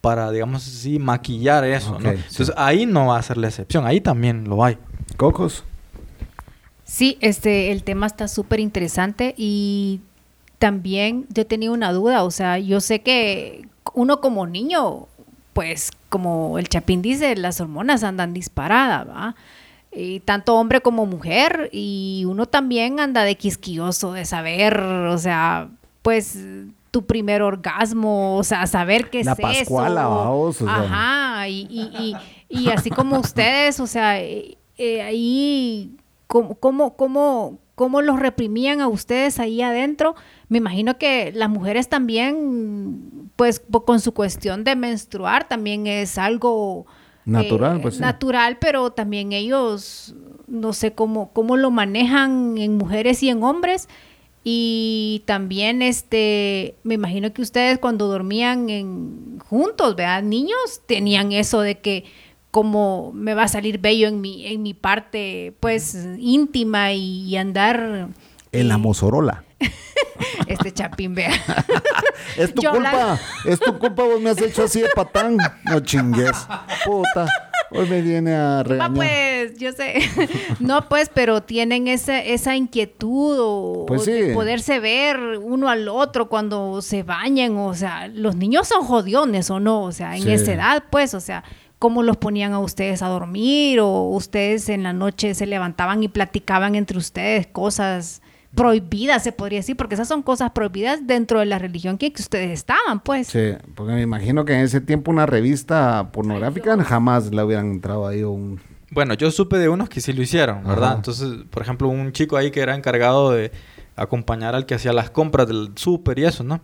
para, 0.00 0.30
digamos 0.30 0.66
así, 0.66 0.98
maquillar 0.98 1.64
eso, 1.64 1.98
¿no? 1.98 2.10
sí. 2.10 2.18
Entonces 2.30 2.54
ahí 2.56 2.86
no 2.86 3.06
va 3.06 3.18
a 3.18 3.22
ser 3.22 3.36
la 3.36 3.48
excepción, 3.48 3.86
ahí 3.86 4.00
también 4.00 4.48
lo 4.48 4.64
hay. 4.64 4.78
Cocos. 5.16 5.64
Sí, 6.84 7.18
este, 7.20 7.70
el 7.70 7.84
tema 7.84 8.06
está 8.06 8.26
súper 8.26 8.60
interesante 8.60 9.34
y 9.36 10.00
también 10.58 11.26
yo 11.30 11.46
tenía 11.46 11.70
una 11.70 11.92
duda, 11.92 12.24
o 12.24 12.30
sea, 12.30 12.58
yo 12.58 12.80
sé 12.80 13.00
que 13.00 13.66
uno 13.94 14.20
como 14.20 14.46
niño, 14.46 15.06
pues 15.52 15.90
como 16.08 16.58
el 16.58 16.68
Chapín 16.68 17.00
dice, 17.00 17.36
las 17.36 17.60
hormonas 17.60 18.02
andan 18.02 18.34
disparadas, 18.34 19.08
¿va? 19.08 19.36
Y 19.92 20.20
tanto 20.20 20.54
hombre 20.54 20.80
como 20.80 21.04
mujer, 21.04 21.68
y 21.72 22.24
uno 22.28 22.46
también 22.46 23.00
anda 23.00 23.24
de 23.24 23.34
quisquilloso, 23.34 24.12
de 24.12 24.24
saber, 24.24 24.78
o 24.80 25.18
sea, 25.18 25.68
pues 26.02 26.38
tu 26.92 27.06
primer 27.06 27.42
orgasmo, 27.42 28.36
o 28.36 28.44
sea, 28.44 28.66
saber 28.68 29.10
qué 29.10 29.24
La 29.24 29.32
es 29.32 29.38
pascuala, 29.38 30.02
eso. 30.02 30.10
vamos, 30.10 30.62
o 30.62 30.64
sea. 30.64 30.76
Ajá, 30.76 31.48
y, 31.48 31.66
y, 31.68 32.16
y, 32.48 32.58
y 32.60 32.68
así 32.70 32.90
como 32.90 33.18
ustedes, 33.18 33.80
o 33.80 33.86
sea, 33.88 34.20
eh, 34.20 34.56
eh, 34.78 35.02
ahí, 35.02 35.96
¿cómo, 36.28 36.54
cómo, 36.54 36.96
cómo, 36.96 37.58
cómo 37.74 38.00
los 38.00 38.20
reprimían 38.20 38.80
a 38.80 38.86
ustedes 38.88 39.40
ahí 39.40 39.60
adentro? 39.60 40.14
Me 40.48 40.58
imagino 40.58 40.98
que 40.98 41.32
las 41.34 41.50
mujeres 41.50 41.88
también, 41.88 43.30
pues 43.34 43.60
con 43.84 44.00
su 44.00 44.14
cuestión 44.14 44.62
de 44.62 44.76
menstruar, 44.76 45.48
también 45.48 45.88
es 45.88 46.16
algo... 46.16 46.86
Natural, 47.24 47.78
eh, 47.78 47.80
pues, 47.82 47.94
sí. 47.96 48.00
Natural, 48.00 48.58
pero 48.58 48.90
también 48.90 49.32
ellos, 49.32 50.14
no 50.46 50.72
sé 50.72 50.92
cómo, 50.92 51.32
cómo 51.32 51.56
lo 51.56 51.70
manejan 51.70 52.58
en 52.58 52.76
mujeres 52.76 53.22
y 53.22 53.28
en 53.28 53.42
hombres. 53.42 53.88
Y 54.42 55.22
también, 55.26 55.82
este, 55.82 56.76
me 56.82 56.94
imagino 56.94 57.32
que 57.32 57.42
ustedes 57.42 57.78
cuando 57.78 58.08
dormían 58.08 58.70
en, 58.70 59.38
juntos, 59.40 59.96
¿verdad? 59.96 60.22
Niños, 60.22 60.80
tenían 60.86 61.32
eso 61.32 61.60
de 61.60 61.78
que 61.78 62.04
como 62.50 63.12
me 63.12 63.34
va 63.34 63.44
a 63.44 63.48
salir 63.48 63.78
bello 63.78 64.08
en 64.08 64.20
mi, 64.20 64.46
en 64.46 64.62
mi 64.62 64.74
parte, 64.74 65.54
pues, 65.60 65.96
íntima 66.18 66.92
y, 66.92 67.24
y 67.24 67.36
andar... 67.36 68.08
En 68.52 68.68
la 68.68 68.78
Mozorola. 68.78 69.44
Este 70.46 70.72
chapín, 70.72 71.14
vea. 71.14 71.30
Es 72.36 72.52
tu 72.54 72.62
Yo 72.62 72.72
culpa. 72.72 73.18
Es 73.44 73.58
tu 73.58 73.78
culpa, 73.78 74.02
vos 74.04 74.20
me 74.20 74.30
has 74.30 74.40
hecho 74.40 74.64
así 74.64 74.80
de 74.80 74.88
patán. 74.94 75.38
No 75.64 75.80
chingues. 75.80 76.46
Puta. 76.84 77.26
Hoy 77.70 77.88
me 77.88 78.02
viene 78.02 78.34
a 78.34 78.62
regañar. 78.62 78.94
pues, 78.94 79.56
yo 79.58 79.72
sé. 79.72 80.00
no, 80.60 80.88
pues, 80.88 81.10
pero 81.12 81.42
tienen 81.42 81.88
esa, 81.88 82.20
esa 82.20 82.56
inquietud 82.56 83.36
o, 83.40 83.86
Pues 83.86 84.04
de 84.06 84.34
poderse 84.34 84.80
ver 84.80 85.18
uno 85.40 85.68
al 85.68 85.88
otro 85.88 86.28
cuando 86.28 86.82
se 86.82 87.02
bañan. 87.02 87.56
O 87.56 87.74
sea, 87.74 88.08
los 88.08 88.36
niños 88.36 88.68
son 88.68 88.84
jodiones 88.84 89.50
o 89.50 89.60
no. 89.60 89.82
O 89.82 89.92
sea, 89.92 90.16
en 90.16 90.22
Sí. 90.24 90.32
esa 90.32 90.52
edad, 90.52 90.84
pues, 90.90 91.14
o 91.14 91.20
sea, 91.20 91.44
¿cómo 91.78 92.02
los 92.02 92.16
ponían 92.16 92.52
a 92.52 92.58
ustedes 92.60 93.02
a 93.02 93.08
dormir? 93.08 93.80
O 93.80 94.02
ustedes 94.10 94.68
en 94.68 94.82
la 94.82 94.92
noche 94.92 95.34
se 95.34 95.46
levantaban 95.46 96.02
y 96.02 96.08
platicaban 96.08 96.74
entre 96.74 96.98
ustedes 96.98 97.46
cosas 97.46 98.20
prohibidas, 98.54 99.22
se 99.22 99.32
podría 99.32 99.60
decir, 99.60 99.76
porque 99.76 99.94
esas 99.94 100.08
son 100.08 100.22
cosas 100.22 100.50
prohibidas 100.50 101.06
dentro 101.06 101.40
de 101.40 101.46
la 101.46 101.58
religión 101.58 101.98
que, 101.98 102.12
que 102.12 102.20
ustedes 102.20 102.50
estaban, 102.50 103.00
pues. 103.00 103.28
Sí, 103.28 103.52
porque 103.74 103.92
me 103.92 104.02
imagino 104.02 104.44
que 104.44 104.54
en 104.54 104.60
ese 104.60 104.80
tiempo 104.80 105.10
una 105.10 105.26
revista 105.26 106.10
pornográfica 106.12 106.76
jamás 106.84 107.30
le 107.30 107.42
hubieran 107.42 107.70
entrado 107.70 108.06
ahí 108.06 108.22
un... 108.22 108.60
Bueno, 108.90 109.14
yo 109.14 109.30
supe 109.30 109.56
de 109.56 109.68
unos 109.68 109.88
que 109.88 110.00
sí 110.00 110.12
lo 110.12 110.20
hicieron, 110.20 110.64
¿verdad? 110.64 110.88
Ajá. 110.88 110.96
Entonces, 110.96 111.44
por 111.48 111.62
ejemplo, 111.62 111.88
un 111.88 112.10
chico 112.12 112.36
ahí 112.36 112.50
que 112.50 112.60
era 112.60 112.74
encargado 112.74 113.30
de 113.30 113.52
acompañar 113.94 114.56
al 114.56 114.66
que 114.66 114.74
hacía 114.74 114.92
las 114.92 115.10
compras 115.10 115.46
del 115.46 115.70
súper 115.76 116.18
y 116.18 116.24
eso, 116.24 116.42
¿no? 116.42 116.60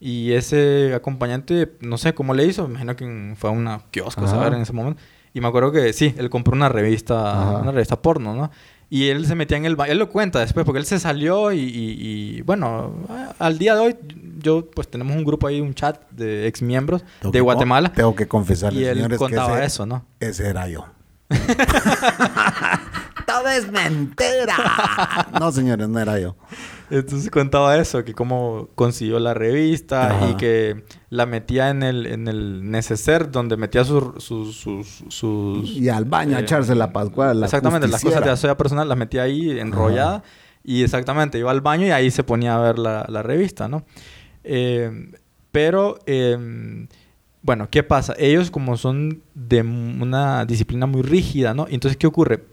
Y 0.00 0.32
ese 0.32 0.94
acompañante, 0.94 1.72
no 1.80 1.98
sé 1.98 2.14
cómo 2.14 2.32
le 2.32 2.46
hizo, 2.46 2.62
me 2.66 2.70
imagino 2.70 2.96
que 2.96 3.34
fue 3.36 3.50
a 3.50 3.52
una 3.52 3.80
kiosco, 3.90 4.24
Ajá. 4.24 4.36
¿sabes? 4.36 4.54
En 4.54 4.62
ese 4.62 4.72
momento. 4.72 5.02
Y 5.34 5.40
me 5.42 5.48
acuerdo 5.48 5.70
que 5.70 5.92
sí, 5.92 6.14
él 6.16 6.30
compró 6.30 6.54
una 6.54 6.70
revista, 6.70 7.32
Ajá. 7.32 7.58
una 7.58 7.72
revista 7.72 8.00
porno, 8.00 8.34
¿no? 8.34 8.50
Y 8.88 9.08
él 9.08 9.26
se 9.26 9.34
metía 9.34 9.56
en 9.56 9.64
el 9.66 9.74
baño, 9.74 9.92
él 9.92 9.98
lo 9.98 10.08
cuenta 10.10 10.38
después, 10.38 10.64
porque 10.64 10.78
él 10.78 10.86
se 10.86 11.00
salió 11.00 11.50
y, 11.52 11.58
y- 11.58 12.36
y, 12.38 12.40
bueno, 12.42 12.94
al 13.38 13.58
día 13.58 13.74
de 13.74 13.80
hoy, 13.80 13.96
yo 14.38 14.70
pues 14.70 14.86
tenemos 14.88 15.16
un 15.16 15.24
grupo 15.24 15.48
ahí, 15.48 15.60
un 15.60 15.74
chat 15.74 16.08
de 16.12 16.46
ex 16.46 16.62
miembros 16.62 17.02
Tengo 17.20 17.32
de 17.32 17.40
Guatemala. 17.40 17.92
Tengo 17.92 18.14
que 18.14 18.28
confesarles, 18.28 18.82
Y 18.82 18.84
él 18.86 18.96
señores, 18.96 19.18
contaba 19.18 19.48
que 19.54 19.58
ese, 19.58 19.66
eso, 19.66 19.86
¿no? 19.86 20.04
ese 20.20 20.46
era 20.48 20.68
yo. 20.68 20.86
Todo 23.26 23.48
es 23.48 23.70
mentira. 23.70 24.56
No, 25.40 25.50
señores, 25.52 25.88
no 25.88 25.98
era 25.98 26.18
yo. 26.20 26.36
Entonces 26.90 27.30
contaba 27.30 27.76
eso, 27.78 28.04
que 28.04 28.14
cómo 28.14 28.68
consiguió 28.74 29.18
la 29.18 29.34
revista 29.34 30.10
Ajá. 30.16 30.30
y 30.30 30.34
que 30.36 30.84
la 31.10 31.26
metía 31.26 31.70
en 31.70 31.82
el, 31.82 32.06
en 32.06 32.28
el 32.28 32.70
neceser 32.70 33.30
donde 33.30 33.56
metía 33.56 33.84
sus... 33.84 34.22
sus, 34.22 34.56
sus, 34.56 35.02
sus- 35.08 35.70
Y 35.70 35.88
al 35.88 36.04
baño 36.04 36.36
a 36.36 36.40
eh, 36.40 36.42
echarse 36.42 36.74
la 36.74 36.92
pascual. 36.92 37.40
La 37.40 37.46
exactamente, 37.46 37.88
las 37.88 38.02
cosas 38.02 38.22
de 38.24 38.30
aseo 38.30 38.56
personal 38.56 38.88
las 38.88 38.96
metía 38.98 39.22
ahí 39.22 39.58
enrollada 39.58 40.22
y 40.62 40.82
exactamente, 40.82 41.38
iba 41.38 41.50
al 41.50 41.60
baño 41.60 41.86
y 41.86 41.90
ahí 41.90 42.10
se 42.10 42.24
ponía 42.24 42.56
a 42.56 42.60
ver 42.60 42.78
la, 42.78 43.04
la 43.08 43.22
revista, 43.22 43.68
¿no? 43.68 43.84
Eh, 44.44 45.10
pero, 45.52 45.98
eh, 46.06 46.86
bueno, 47.42 47.68
¿qué 47.70 47.82
pasa? 47.84 48.14
Ellos 48.18 48.50
como 48.50 48.76
son 48.76 49.22
de 49.34 49.62
una 49.62 50.44
disciplina 50.44 50.86
muy 50.86 51.02
rígida, 51.02 51.54
¿no? 51.54 51.66
Entonces, 51.70 51.96
¿qué 51.96 52.06
ocurre? 52.08 52.44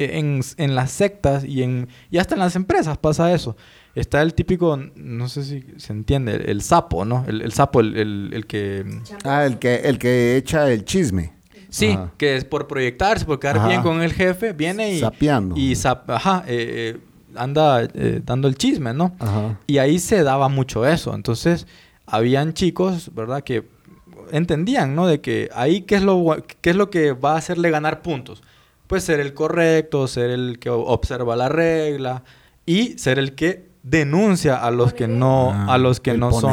En, 0.00 0.40
en 0.58 0.74
las 0.76 0.92
sectas 0.92 1.44
y, 1.44 1.64
en, 1.64 1.88
y 2.10 2.18
hasta 2.18 2.34
en 2.34 2.40
las 2.40 2.54
empresas 2.54 2.98
pasa 2.98 3.32
eso. 3.34 3.56
Está 3.96 4.22
el 4.22 4.32
típico, 4.32 4.78
no 4.94 5.28
sé 5.28 5.42
si 5.42 5.64
se 5.76 5.92
entiende, 5.92 6.36
el, 6.36 6.48
el 6.50 6.62
sapo, 6.62 7.04
¿no? 7.04 7.24
El, 7.26 7.42
el 7.42 7.52
sapo, 7.52 7.80
el, 7.80 7.96
el- 7.96 8.30
el 8.32 8.46
que... 8.46 8.84
Ah, 9.24 9.44
el 9.44 9.58
que, 9.58 9.74
el 9.76 9.98
que 9.98 10.36
echa 10.36 10.70
el 10.70 10.84
chisme. 10.84 11.32
Sí, 11.68 11.88
Ajá. 11.88 12.12
que 12.16 12.36
es 12.36 12.44
por 12.44 12.68
proyectarse, 12.68 13.24
por 13.24 13.40
quedar 13.40 13.58
Ajá. 13.58 13.68
bien 13.68 13.82
con 13.82 14.00
el 14.00 14.12
jefe, 14.12 14.52
viene 14.52 14.92
y... 14.92 15.00
Sapeando. 15.00 15.56
Y 15.56 15.74
ajá, 15.84 16.44
eh, 16.46 16.94
eh, 16.96 17.00
anda 17.34 17.82
eh, 17.82 18.22
dando 18.24 18.46
el 18.46 18.54
chisme, 18.54 18.94
¿no? 18.94 19.16
Ajá. 19.18 19.58
Y 19.66 19.78
ahí 19.78 19.98
se 19.98 20.22
daba 20.22 20.48
mucho 20.48 20.86
eso. 20.86 21.12
Entonces, 21.14 21.66
habían 22.06 22.54
chicos, 22.54 23.10
¿verdad? 23.16 23.42
Que 23.42 23.64
entendían, 24.30 24.94
¿no? 24.94 25.06
De 25.08 25.20
que 25.20 25.50
ahí, 25.54 25.80
¿qué 25.82 25.96
es 25.96 26.02
lo, 26.02 26.36
qué 26.60 26.70
es 26.70 26.76
lo 26.76 26.88
que 26.88 27.12
va 27.12 27.32
a 27.34 27.38
hacerle 27.38 27.70
ganar 27.70 28.00
puntos? 28.02 28.42
Pues 28.88 29.04
ser 29.04 29.20
el 29.20 29.32
correcto, 29.34 30.08
ser 30.08 30.30
el 30.30 30.58
que 30.58 30.70
observa 30.70 31.36
la 31.36 31.48
regla 31.48 32.24
y 32.66 32.98
ser 32.98 33.18
el 33.20 33.34
que 33.36 33.68
denuncia 33.84 34.56
a 34.56 34.70
los 34.70 34.92
que 34.92 35.06
no, 35.08 35.52
Ah, 35.54 35.74
a 35.74 35.78
los 35.78 36.00
que 36.00 36.14
no 36.18 36.30
son... 36.32 36.50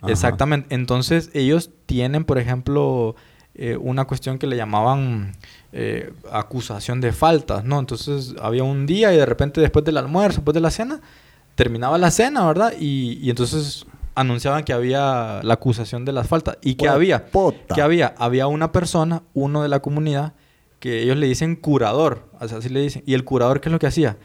Ajá. 0.00 0.10
Exactamente. 0.10 0.74
Entonces, 0.74 1.30
ellos 1.34 1.70
tienen, 1.86 2.24
por 2.24 2.38
ejemplo, 2.38 3.14
eh, 3.54 3.76
una 3.80 4.04
cuestión 4.06 4.38
que 4.38 4.46
le 4.46 4.56
llamaban 4.56 5.32
eh, 5.72 6.12
acusación 6.32 7.00
de 7.00 7.12
faltas, 7.12 7.64
¿no? 7.64 7.78
Entonces, 7.78 8.34
había 8.40 8.64
un 8.64 8.86
día 8.86 9.12
y 9.12 9.16
de 9.16 9.26
repente 9.26 9.60
después 9.60 9.84
del 9.84 9.96
almuerzo, 9.98 10.38
después 10.38 10.54
de 10.54 10.60
la 10.60 10.70
cena, 10.70 11.00
terminaba 11.54 11.98
la 11.98 12.10
cena, 12.10 12.46
¿verdad? 12.46 12.72
Y, 12.78 13.18
y 13.22 13.30
entonces 13.30 13.86
anunciaban 14.14 14.64
que 14.64 14.72
había 14.72 15.40
la 15.42 15.54
acusación 15.54 16.04
de 16.04 16.12
las 16.12 16.26
faltas. 16.26 16.58
¿Y 16.62 16.74
qué 16.76 16.86
Pue- 16.86 16.90
había? 16.90 17.26
¿Qué 17.74 17.82
había? 17.82 18.14
Había 18.18 18.46
una 18.46 18.72
persona, 18.72 19.22
uno 19.34 19.62
de 19.62 19.68
la 19.68 19.80
comunidad, 19.80 20.32
que 20.80 21.02
ellos 21.02 21.16
le 21.16 21.26
dicen 21.26 21.56
curador, 21.56 22.28
o 22.40 22.46
sea, 22.48 22.58
así 22.58 22.68
le 22.68 22.80
dicen. 22.80 23.02
¿Y 23.06 23.14
el 23.14 23.24
curador 23.24 23.60
qué 23.60 23.68
es 23.68 23.72
lo 23.72 23.78
que 23.78 23.86
hacía? 23.86 24.16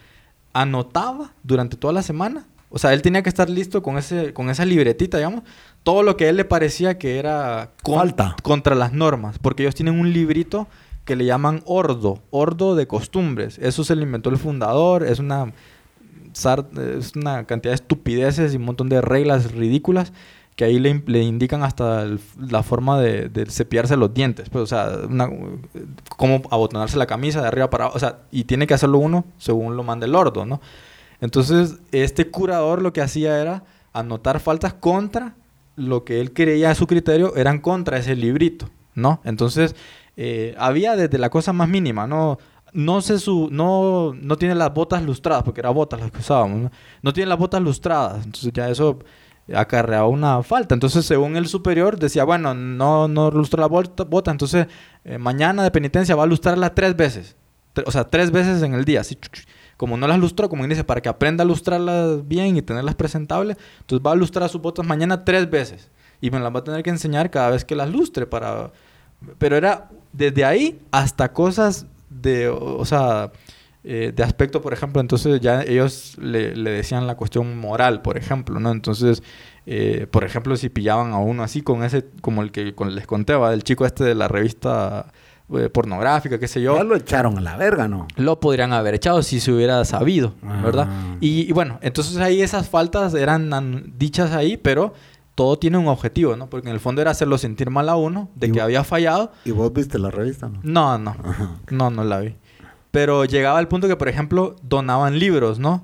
Anotaba 0.53 1.31
durante 1.43 1.77
toda 1.77 1.93
la 1.93 2.01
semana. 2.03 2.45
O 2.69 2.79
sea, 2.79 2.93
él 2.93 3.01
tenía 3.01 3.21
que 3.23 3.29
estar 3.29 3.49
listo 3.49 3.81
con, 3.83 3.97
ese, 3.97 4.33
con 4.33 4.49
esa 4.49 4.63
libretita, 4.65 5.17
digamos, 5.17 5.43
todo 5.83 6.03
lo 6.03 6.15
que 6.15 6.25
a 6.25 6.29
él 6.29 6.37
le 6.37 6.45
parecía 6.45 6.97
que 6.97 7.19
era 7.19 7.71
con- 7.83 7.95
Falta. 7.95 8.35
contra 8.43 8.75
las 8.75 8.93
normas. 8.93 9.39
Porque 9.39 9.63
ellos 9.63 9.75
tienen 9.75 9.99
un 9.99 10.13
librito 10.13 10.67
que 11.03 11.15
le 11.15 11.25
llaman 11.25 11.63
ordo, 11.65 12.21
ordo 12.29 12.75
de 12.75 12.87
costumbres. 12.87 13.57
Eso 13.59 13.83
se 13.83 13.95
lo 13.95 14.03
inventó 14.03 14.29
el 14.29 14.37
fundador, 14.37 15.03
es 15.03 15.19
una, 15.19 15.51
es 16.33 17.15
una 17.15 17.45
cantidad 17.45 17.71
de 17.71 17.75
estupideces 17.75 18.53
y 18.53 18.57
un 18.57 18.63
montón 18.63 18.87
de 18.89 19.01
reglas 19.01 19.51
ridículas 19.51 20.13
que 20.55 20.65
ahí 20.65 20.79
le, 20.79 21.01
le 21.05 21.21
indican 21.21 21.63
hasta 21.63 22.05
la 22.37 22.63
forma 22.63 22.99
de, 22.99 23.29
de 23.29 23.45
cepillarse 23.45 23.97
los 23.97 24.13
dientes. 24.13 24.49
Pues, 24.49 24.63
o 24.63 24.67
sea, 24.67 24.99
cómo 26.17 26.41
abotonarse 26.51 26.97
la 26.97 27.07
camisa 27.07 27.41
de 27.41 27.47
arriba 27.47 27.69
para 27.69 27.85
abajo. 27.85 27.97
O 27.97 27.99
sea, 27.99 28.19
y 28.31 28.43
tiene 28.43 28.67
que 28.67 28.73
hacerlo 28.73 28.99
uno 28.99 29.25
según 29.37 29.75
lo 29.75 29.83
manda 29.83 30.05
el 30.05 30.15
ordo, 30.15 30.45
¿no? 30.45 30.61
Entonces, 31.21 31.79
este 31.91 32.29
curador 32.29 32.81
lo 32.81 32.93
que 32.93 33.01
hacía 33.01 33.39
era 33.39 33.63
anotar 33.93 34.39
faltas 34.39 34.73
contra 34.73 35.35
lo 35.75 36.03
que 36.03 36.19
él 36.19 36.33
creía 36.33 36.71
a 36.71 36.75
su 36.75 36.87
criterio 36.87 37.35
eran 37.35 37.59
contra 37.59 37.97
ese 37.97 38.15
librito, 38.15 38.69
¿no? 38.95 39.21
Entonces, 39.23 39.75
eh, 40.17 40.55
había 40.57 40.95
desde 40.95 41.17
la 41.17 41.29
cosa 41.29 41.53
más 41.53 41.69
mínima, 41.69 42.07
¿no? 42.07 42.37
No 42.73 43.01
se 43.01 43.19
su, 43.19 43.49
no, 43.51 44.13
no 44.13 44.37
tiene 44.37 44.55
las 44.55 44.73
botas 44.73 45.03
lustradas, 45.03 45.43
porque 45.43 45.61
eran 45.61 45.73
botas 45.73 45.99
las 45.99 46.11
que 46.11 46.19
usábamos, 46.19 46.61
¿no? 46.61 46.71
No 47.01 47.13
tiene 47.13 47.29
las 47.29 47.37
botas 47.37 47.61
lustradas, 47.61 48.25
entonces 48.25 48.51
ya 48.53 48.69
eso 48.69 48.99
acarreaba 49.55 50.07
una 50.07 50.41
falta. 50.43 50.73
Entonces, 50.73 51.05
según 51.05 51.35
el 51.35 51.47
superior, 51.47 51.97
decía, 51.99 52.23
bueno, 52.23 52.53
no, 52.53 53.07
no 53.07 53.31
lustró 53.31 53.61
la 53.61 53.67
bota, 53.67 54.31
entonces 54.31 54.67
eh, 55.05 55.17
mañana 55.17 55.63
de 55.63 55.71
penitencia 55.71 56.15
va 56.15 56.23
a 56.23 56.27
lustrarla 56.27 56.73
tres 56.73 56.95
veces. 56.95 57.35
O 57.85 57.91
sea, 57.91 58.03
tres 58.03 58.31
veces 58.31 58.61
en 58.63 58.73
el 58.73 58.83
día, 58.83 59.01
así, 59.01 59.17
como 59.77 59.97
no 59.97 60.07
las 60.07 60.19
lustró, 60.19 60.49
como 60.49 60.67
dice, 60.67 60.83
para 60.83 61.01
que 61.01 61.09
aprenda 61.09 61.43
a 61.43 61.47
lustrarlas 61.47 62.27
bien 62.27 62.57
y 62.57 62.61
tenerlas 62.61 62.95
presentables, 62.95 63.57
entonces 63.79 64.05
va 64.05 64.11
a 64.11 64.15
lustrar 64.15 64.49
sus 64.49 64.61
botas 64.61 64.85
mañana 64.85 65.23
tres 65.23 65.49
veces. 65.49 65.89
Y 66.19 66.29
me 66.29 66.39
las 66.39 66.53
va 66.53 66.59
a 66.59 66.63
tener 66.63 66.83
que 66.83 66.89
enseñar 66.89 67.31
cada 67.31 67.49
vez 67.49 67.65
que 67.65 67.75
las 67.75 67.89
lustre 67.89 68.27
para... 68.27 68.71
Pero 69.37 69.55
era 69.55 69.89
desde 70.13 70.45
ahí 70.45 70.81
hasta 70.91 71.31
cosas 71.31 71.85
de, 72.09 72.49
o 72.49 72.85
sea, 72.85 73.31
eh, 73.83 74.11
de 74.15 74.23
aspecto, 74.23 74.61
por 74.61 74.73
ejemplo, 74.73 75.01
entonces 75.01 75.39
ya 75.41 75.63
ellos 75.63 76.15
le, 76.19 76.55
le 76.55 76.69
decían 76.71 77.07
la 77.07 77.15
cuestión 77.15 77.57
moral, 77.57 78.01
por 78.01 78.17
ejemplo, 78.17 78.59
¿no? 78.59 78.71
Entonces, 78.71 79.23
eh, 79.65 80.07
por 80.11 80.23
ejemplo, 80.23 80.55
si 80.55 80.69
pillaban 80.69 81.13
a 81.13 81.17
uno 81.17 81.43
así 81.43 81.61
con 81.61 81.83
ese, 81.83 82.05
como 82.21 82.41
el 82.43 82.51
que 82.51 82.75
con- 82.75 82.93
les 82.95 83.07
contaba, 83.07 83.49
del 83.51 83.63
chico 83.63 83.85
este 83.85 84.03
de 84.03 84.13
la 84.15 84.27
revista 84.27 85.07
eh, 85.53 85.67
pornográfica, 85.69 86.39
qué 86.39 86.47
sé 86.47 86.61
yo, 86.61 86.77
Ya 86.77 86.83
lo 86.83 86.95
echaron 86.95 87.37
a 87.37 87.41
la 87.41 87.57
verga, 87.57 87.87
¿no? 87.87 88.07
lo 88.15 88.39
podrían 88.39 88.71
haber 88.71 88.93
echado 88.95 89.21
si 89.23 89.39
se 89.39 89.51
hubiera 89.51 89.83
sabido, 89.83 90.35
¿verdad? 90.63 90.87
Ah. 90.89 91.17
Y, 91.19 91.41
y 91.49 91.51
bueno, 91.51 91.77
entonces 91.81 92.17
ahí 92.17 92.41
esas 92.41 92.69
faltas 92.69 93.13
eran 93.15 93.53
an- 93.53 93.93
dichas 93.97 94.31
ahí, 94.31 94.55
pero 94.57 94.93
todo 95.35 95.57
tiene 95.57 95.77
un 95.77 95.87
objetivo, 95.87 96.35
¿no? 96.35 96.49
Porque 96.49 96.67
en 96.69 96.73
el 96.73 96.79
fondo 96.79 97.01
era 97.01 97.11
hacerlo 97.11 97.37
sentir 97.37 97.69
mal 97.69 97.89
a 97.89 97.95
uno 97.95 98.29
de 98.35 98.51
que 98.51 98.61
había 98.61 98.83
fallado. 98.83 99.31
¿Y 99.43 99.51
vos 99.51 99.73
viste 99.73 99.97
la 99.97 100.11
revista, 100.11 100.47
no? 100.49 100.59
No, 100.63 100.97
no, 100.99 101.15
Ajá. 101.23 101.57
no, 101.71 101.89
no 101.89 102.03
la 102.03 102.19
vi. 102.19 102.35
Pero 102.91 103.25
llegaba 103.25 103.57
al 103.57 103.67
punto 103.67 103.87
que, 103.87 103.95
por 103.95 104.09
ejemplo, 104.09 104.55
donaban 104.63 105.17
libros, 105.17 105.59
¿no? 105.59 105.83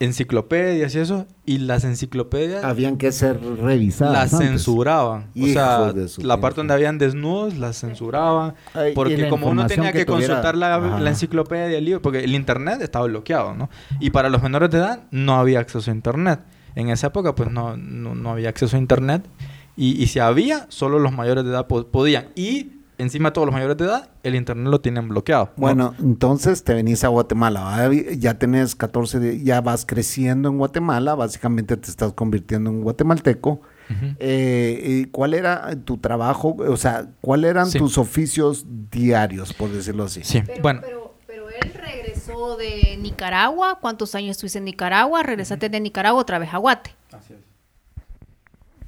Enciclopedias 0.00 0.94
y 0.96 0.98
eso, 0.98 1.26
y 1.46 1.58
las 1.58 1.84
enciclopedias 1.84 2.64
Habían 2.64 2.96
que 2.96 3.12
ser 3.12 3.38
revisadas. 3.40 4.12
las 4.12 4.32
antes. 4.34 4.48
censuraban. 4.48 5.28
o 5.40 5.46
sea, 5.46 5.92
la 6.18 6.40
parte 6.40 6.56
donde 6.56 6.74
habían 6.74 6.98
desnudos 6.98 7.56
las 7.56 7.78
censuraban. 7.78 8.54
Ay, 8.74 8.94
Porque 8.94 9.28
como 9.28 9.46
uno 9.48 9.64
tenía 9.68 9.92
que, 9.92 9.98
que 10.00 10.04
tuviera- 10.04 10.34
consultar 10.42 10.56
la, 10.56 11.08
enciclopedia, 11.08 11.78
el 11.78 11.84
libro, 11.84 12.02
porque 12.02 12.24
el 12.24 12.34
internet 12.34 12.80
estaba 12.82 13.06
bloqueado, 13.06 13.54
¿no? 13.54 13.70
Y 14.00 14.10
para 14.10 14.28
los 14.28 14.42
menores 14.42 14.70
de 14.70 14.78
edad 14.78 15.04
no 15.12 15.34
había 15.36 15.60
acceso 15.60 15.88
a 15.90 15.94
internet. 15.94 16.40
En 16.74 16.88
esa 16.88 17.06
época, 17.08 17.36
pues 17.36 17.50
no, 17.52 17.76
no, 17.76 18.16
no 18.16 18.30
había 18.30 18.48
acceso 18.48 18.76
a 18.76 18.80
internet. 18.80 19.24
Y, 19.76 20.02
y 20.02 20.08
si 20.08 20.18
había, 20.18 20.66
solo 20.68 20.98
los 20.98 21.12
mayores 21.12 21.44
de 21.44 21.50
edad 21.50 21.68
po- 21.68 21.86
podían. 21.86 22.26
Y 22.34 22.72
encima 23.02 23.32
todos 23.32 23.46
los 23.46 23.52
mayores 23.52 23.76
de 23.76 23.84
edad, 23.84 24.08
el 24.22 24.34
internet 24.34 24.66
lo 24.70 24.80
tienen 24.80 25.08
bloqueado. 25.08 25.46
¿no? 25.56 25.60
Bueno, 25.60 25.94
entonces 25.98 26.64
te 26.64 26.72
venís 26.74 27.04
a 27.04 27.08
Guatemala. 27.08 27.90
Ya 28.16 28.38
tenés 28.38 28.74
14, 28.74 29.18
de- 29.18 29.42
ya 29.42 29.60
vas 29.60 29.84
creciendo 29.84 30.48
en 30.48 30.58
Guatemala. 30.58 31.14
Básicamente 31.14 31.76
te 31.76 31.90
estás 31.90 32.12
convirtiendo 32.12 32.70
en 32.70 32.82
guatemalteco. 32.82 33.60
Ujú. 33.90 34.14
Eh, 34.20 34.80
¿y 34.84 35.04
¿Cuál 35.06 35.34
era 35.34 35.74
tu 35.84 35.98
trabajo? 35.98 36.56
O 36.58 36.76
sea, 36.76 37.08
¿cuáles 37.20 37.50
eran 37.50 37.66
Sí. 37.66 37.78
tus 37.78 37.98
oficios 37.98 38.64
diarios, 38.90 39.52
por 39.52 39.70
decirlo 39.70 40.04
así? 40.04 40.22
Sí, 40.24 40.42
Pero, 40.46 40.62
bueno. 40.62 40.80
pero, 40.82 41.14
pero 41.26 41.48
él 41.50 41.72
regresó 41.74 42.56
de 42.56 42.96
Nicaragua. 42.98 43.78
¿Cuántos 43.80 44.14
años 44.14 44.30
estuviste 44.32 44.58
en 44.58 44.64
Nicaragua? 44.64 45.22
Regresaste 45.22 45.68
de 45.68 45.80
Nicaragua 45.80 46.20
otra 46.22 46.38
vez 46.38 46.54
a 46.54 46.58
Guate. 46.58 46.94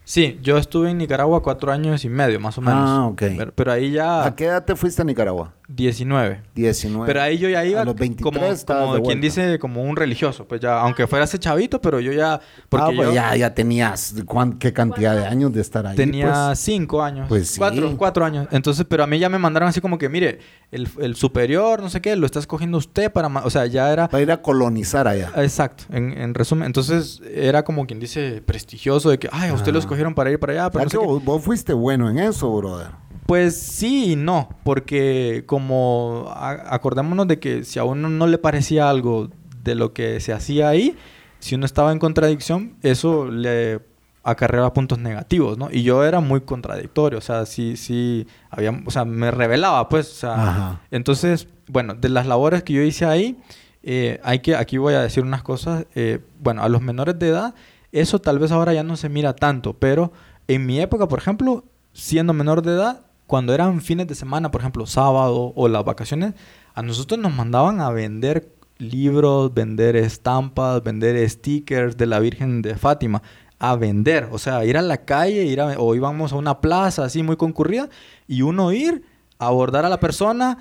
Sí, 0.04 0.38
yo 0.42 0.58
estuve 0.58 0.90
en 0.90 0.98
Nicaragua 0.98 1.42
cuatro 1.42 1.72
años 1.72 2.04
y 2.04 2.10
medio, 2.10 2.38
más 2.38 2.58
o 2.58 2.60
menos. 2.60 2.88
Ah, 2.88 3.06
ok. 3.06 3.22
Pero, 3.38 3.52
pero 3.54 3.72
ahí 3.72 3.90
ya... 3.90 4.24
¿A 4.26 4.36
qué 4.36 4.44
edad 4.44 4.64
te 4.64 4.76
fuiste 4.76 5.00
a 5.00 5.04
Nicaragua? 5.04 5.54
19. 5.66 6.42
19. 6.54 7.06
Pero 7.06 7.22
ahí 7.22 7.38
yo 7.38 7.48
ya 7.48 7.64
iba 7.64 7.80
A 7.80 7.84
los 7.86 7.94
23 7.94 8.64
como, 8.66 9.02
quien 9.02 9.20
dice, 9.20 9.58
como 9.58 9.82
un 9.82 9.96
religioso. 9.96 10.46
Pues 10.46 10.60
ya, 10.60 10.78
aunque 10.80 11.06
fuera 11.06 11.24
ese 11.24 11.38
chavito, 11.38 11.80
pero 11.80 12.00
yo 12.00 12.12
ya... 12.12 12.38
Porque 12.68 12.84
ah, 12.84 12.92
pues 12.94 13.08
yo 13.08 13.14
ya, 13.14 13.34
ya 13.36 13.54
tenías 13.54 14.14
cuán- 14.26 14.58
qué 14.58 14.72
cantidad 14.74 15.16
de 15.16 15.24
años 15.26 15.52
de 15.54 15.60
estar 15.62 15.86
ahí. 15.86 15.96
tenía 15.96 16.46
pues. 16.48 16.58
cinco 16.58 17.02
años. 17.02 17.26
Pues 17.28 17.48
sí. 17.48 17.58
Cuatro, 17.58 17.96
cuatro 17.96 18.24
años. 18.26 18.46
Entonces, 18.50 18.84
pero 18.88 19.04
a 19.04 19.06
mí 19.06 19.18
ya 19.18 19.28
me 19.30 19.38
mandaron 19.38 19.68
así 19.68 19.80
como 19.80 19.96
que, 19.96 20.08
mire, 20.10 20.40
el, 20.70 20.86
el 21.00 21.16
superior, 21.16 21.80
no 21.82 21.88
sé 21.88 22.00
qué, 22.02 22.14
lo 22.16 22.26
está 22.26 22.40
escogiendo 22.40 22.76
usted 22.76 23.10
para... 23.10 23.28
ma-". 23.30 23.42
O 23.44 23.50
sea, 23.50 23.64
ya 23.66 23.90
era... 23.90 24.08
Para 24.08 24.22
ir 24.22 24.30
a 24.32 24.42
colonizar 24.42 25.08
allá. 25.08 25.32
Exacto, 25.36 25.84
en, 25.90 26.12
en 26.12 26.34
resumen. 26.34 26.66
Entonces, 26.66 27.22
era 27.34 27.64
como 27.64 27.86
quien 27.86 28.00
dice 28.00 28.42
prestigioso 28.44 29.08
de 29.08 29.18
que, 29.18 29.28
ay, 29.32 29.48
a 29.50 29.54
usted 29.54 29.72
lo 29.72 29.78
Ah. 29.78 29.80
escogieron 29.80 30.14
para 30.14 30.30
ir 30.30 30.38
para 30.38 30.52
allá, 30.52 30.70
pero 30.70 30.84
no 30.84 30.90
sé 30.90 30.96
que 30.98 31.02
qué". 31.02 31.06
vos, 31.08 31.24
vos 31.24 31.42
fuiste 31.42 31.72
bueno 31.72 32.10
en 32.10 32.18
eso, 32.18 32.54
brother. 32.54 32.88
Pues 33.26 33.56
sí 33.56 34.12
y 34.12 34.16
no, 34.16 34.50
porque 34.64 35.44
como 35.46 36.30
acordémonos 36.36 37.26
de 37.26 37.38
que 37.38 37.64
si 37.64 37.78
a 37.78 37.84
uno 37.84 38.08
no 38.08 38.26
le 38.26 38.38
parecía 38.38 38.90
algo 38.90 39.30
de 39.62 39.74
lo 39.74 39.94
que 39.94 40.20
se 40.20 40.32
hacía 40.32 40.68
ahí, 40.68 40.96
si 41.38 41.54
uno 41.54 41.64
estaba 41.64 41.92
en 41.92 41.98
contradicción, 41.98 42.76
eso 42.82 43.30
le 43.30 43.80
acarreaba 44.22 44.72
puntos 44.72 44.98
negativos, 44.98 45.58
¿no? 45.58 45.68
Y 45.70 45.82
yo 45.82 46.04
era 46.04 46.20
muy 46.20 46.40
contradictorio, 46.40 47.18
o 47.18 47.22
sea, 47.22 47.44
sí, 47.44 47.76
sí, 47.76 48.26
había, 48.50 48.72
o 48.84 48.90
sea, 48.90 49.04
me 49.04 49.30
revelaba, 49.30 49.88
pues, 49.88 50.10
o 50.10 50.14
sea, 50.14 50.34
Ajá. 50.34 50.80
entonces, 50.90 51.46
bueno, 51.68 51.94
de 51.94 52.08
las 52.08 52.26
labores 52.26 52.62
que 52.62 52.72
yo 52.72 52.82
hice 52.82 53.04
ahí, 53.04 53.38
eh, 53.82 54.18
hay 54.24 54.38
que, 54.38 54.56
aquí 54.56 54.78
voy 54.78 54.94
a 54.94 55.02
decir 55.02 55.22
unas 55.22 55.42
cosas, 55.42 55.86
eh, 55.94 56.20
bueno, 56.40 56.62
a 56.62 56.70
los 56.70 56.80
menores 56.80 57.18
de 57.18 57.28
edad, 57.28 57.54
eso 57.92 58.18
tal 58.18 58.38
vez 58.38 58.50
ahora 58.50 58.72
ya 58.72 58.82
no 58.82 58.96
se 58.96 59.10
mira 59.10 59.36
tanto, 59.36 59.74
pero 59.74 60.12
en 60.48 60.64
mi 60.64 60.80
época, 60.80 61.06
por 61.06 61.18
ejemplo, 61.18 61.64
siendo 61.92 62.32
menor 62.32 62.62
de 62.62 62.72
edad, 62.72 63.00
cuando 63.34 63.52
eran 63.52 63.80
fines 63.80 64.06
de 64.06 64.14
semana, 64.14 64.52
por 64.52 64.60
ejemplo, 64.60 64.86
sábado 64.86 65.52
o 65.56 65.66
las 65.66 65.84
vacaciones, 65.84 66.34
a 66.72 66.82
nosotros 66.82 67.18
nos 67.18 67.34
mandaban 67.34 67.80
a 67.80 67.90
vender 67.90 68.48
libros, 68.78 69.52
vender 69.52 69.96
estampas, 69.96 70.80
vender 70.84 71.28
stickers 71.28 71.96
de 71.96 72.06
la 72.06 72.20
Virgen 72.20 72.62
de 72.62 72.76
Fátima, 72.76 73.22
a 73.58 73.74
vender, 73.74 74.28
o 74.30 74.38
sea, 74.38 74.64
ir 74.64 74.76
a 74.78 74.82
la 74.82 74.98
calle, 74.98 75.42
ir 75.46 75.60
a- 75.60 75.74
o 75.80 75.96
íbamos 75.96 76.32
a 76.32 76.36
una 76.36 76.60
plaza 76.60 77.02
así 77.04 77.24
muy 77.24 77.36
concurrida 77.36 77.88
y 78.28 78.42
uno 78.42 78.70
ir 78.70 79.02
a 79.40 79.46
abordar 79.48 79.84
a 79.84 79.88
la 79.88 79.98
persona, 79.98 80.58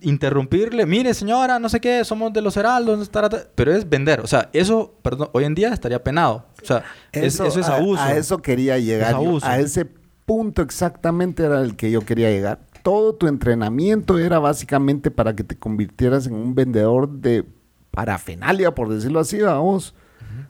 interrumpirle, 0.00 0.86
mire 0.86 1.12
señora, 1.12 1.58
no 1.58 1.68
sé 1.68 1.78
qué, 1.78 2.04
somos 2.06 2.32
de 2.32 2.40
los 2.40 2.56
heraldos, 2.56 3.10
tarata", 3.10 3.48
pero 3.54 3.70
es 3.76 3.86
vender, 3.86 4.20
o 4.20 4.26
sea, 4.26 4.48
eso, 4.54 4.94
perdón, 5.02 5.28
hoy 5.32 5.44
en 5.44 5.54
día 5.54 5.74
estaría 5.74 6.02
penado, 6.02 6.46
o 6.62 6.66
sea, 6.66 6.84
es- 7.12 7.34
eso, 7.38 7.46
es 7.60 7.68
abuso. 7.68 8.02
A, 8.02 8.16
eso 8.16 8.38
quería 8.38 8.78
llegar. 8.78 9.14
abuso. 9.14 9.46
A 9.46 9.58
ese 9.58 9.86
punto 10.26 10.62
exactamente 10.62 11.44
era 11.44 11.60
el 11.62 11.76
que 11.76 11.90
yo 11.90 12.00
quería 12.02 12.30
llegar. 12.30 12.60
Todo 12.82 13.14
tu 13.14 13.26
entrenamiento 13.26 14.18
era 14.18 14.38
básicamente 14.38 15.10
para 15.10 15.34
que 15.34 15.44
te 15.44 15.56
convirtieras 15.56 16.26
en 16.26 16.34
un 16.34 16.54
vendedor 16.54 17.08
de 17.08 17.44
parafernalia, 17.90 18.74
por 18.74 18.88
decirlo 18.88 19.20
así, 19.20 19.40
vamos, 19.40 19.94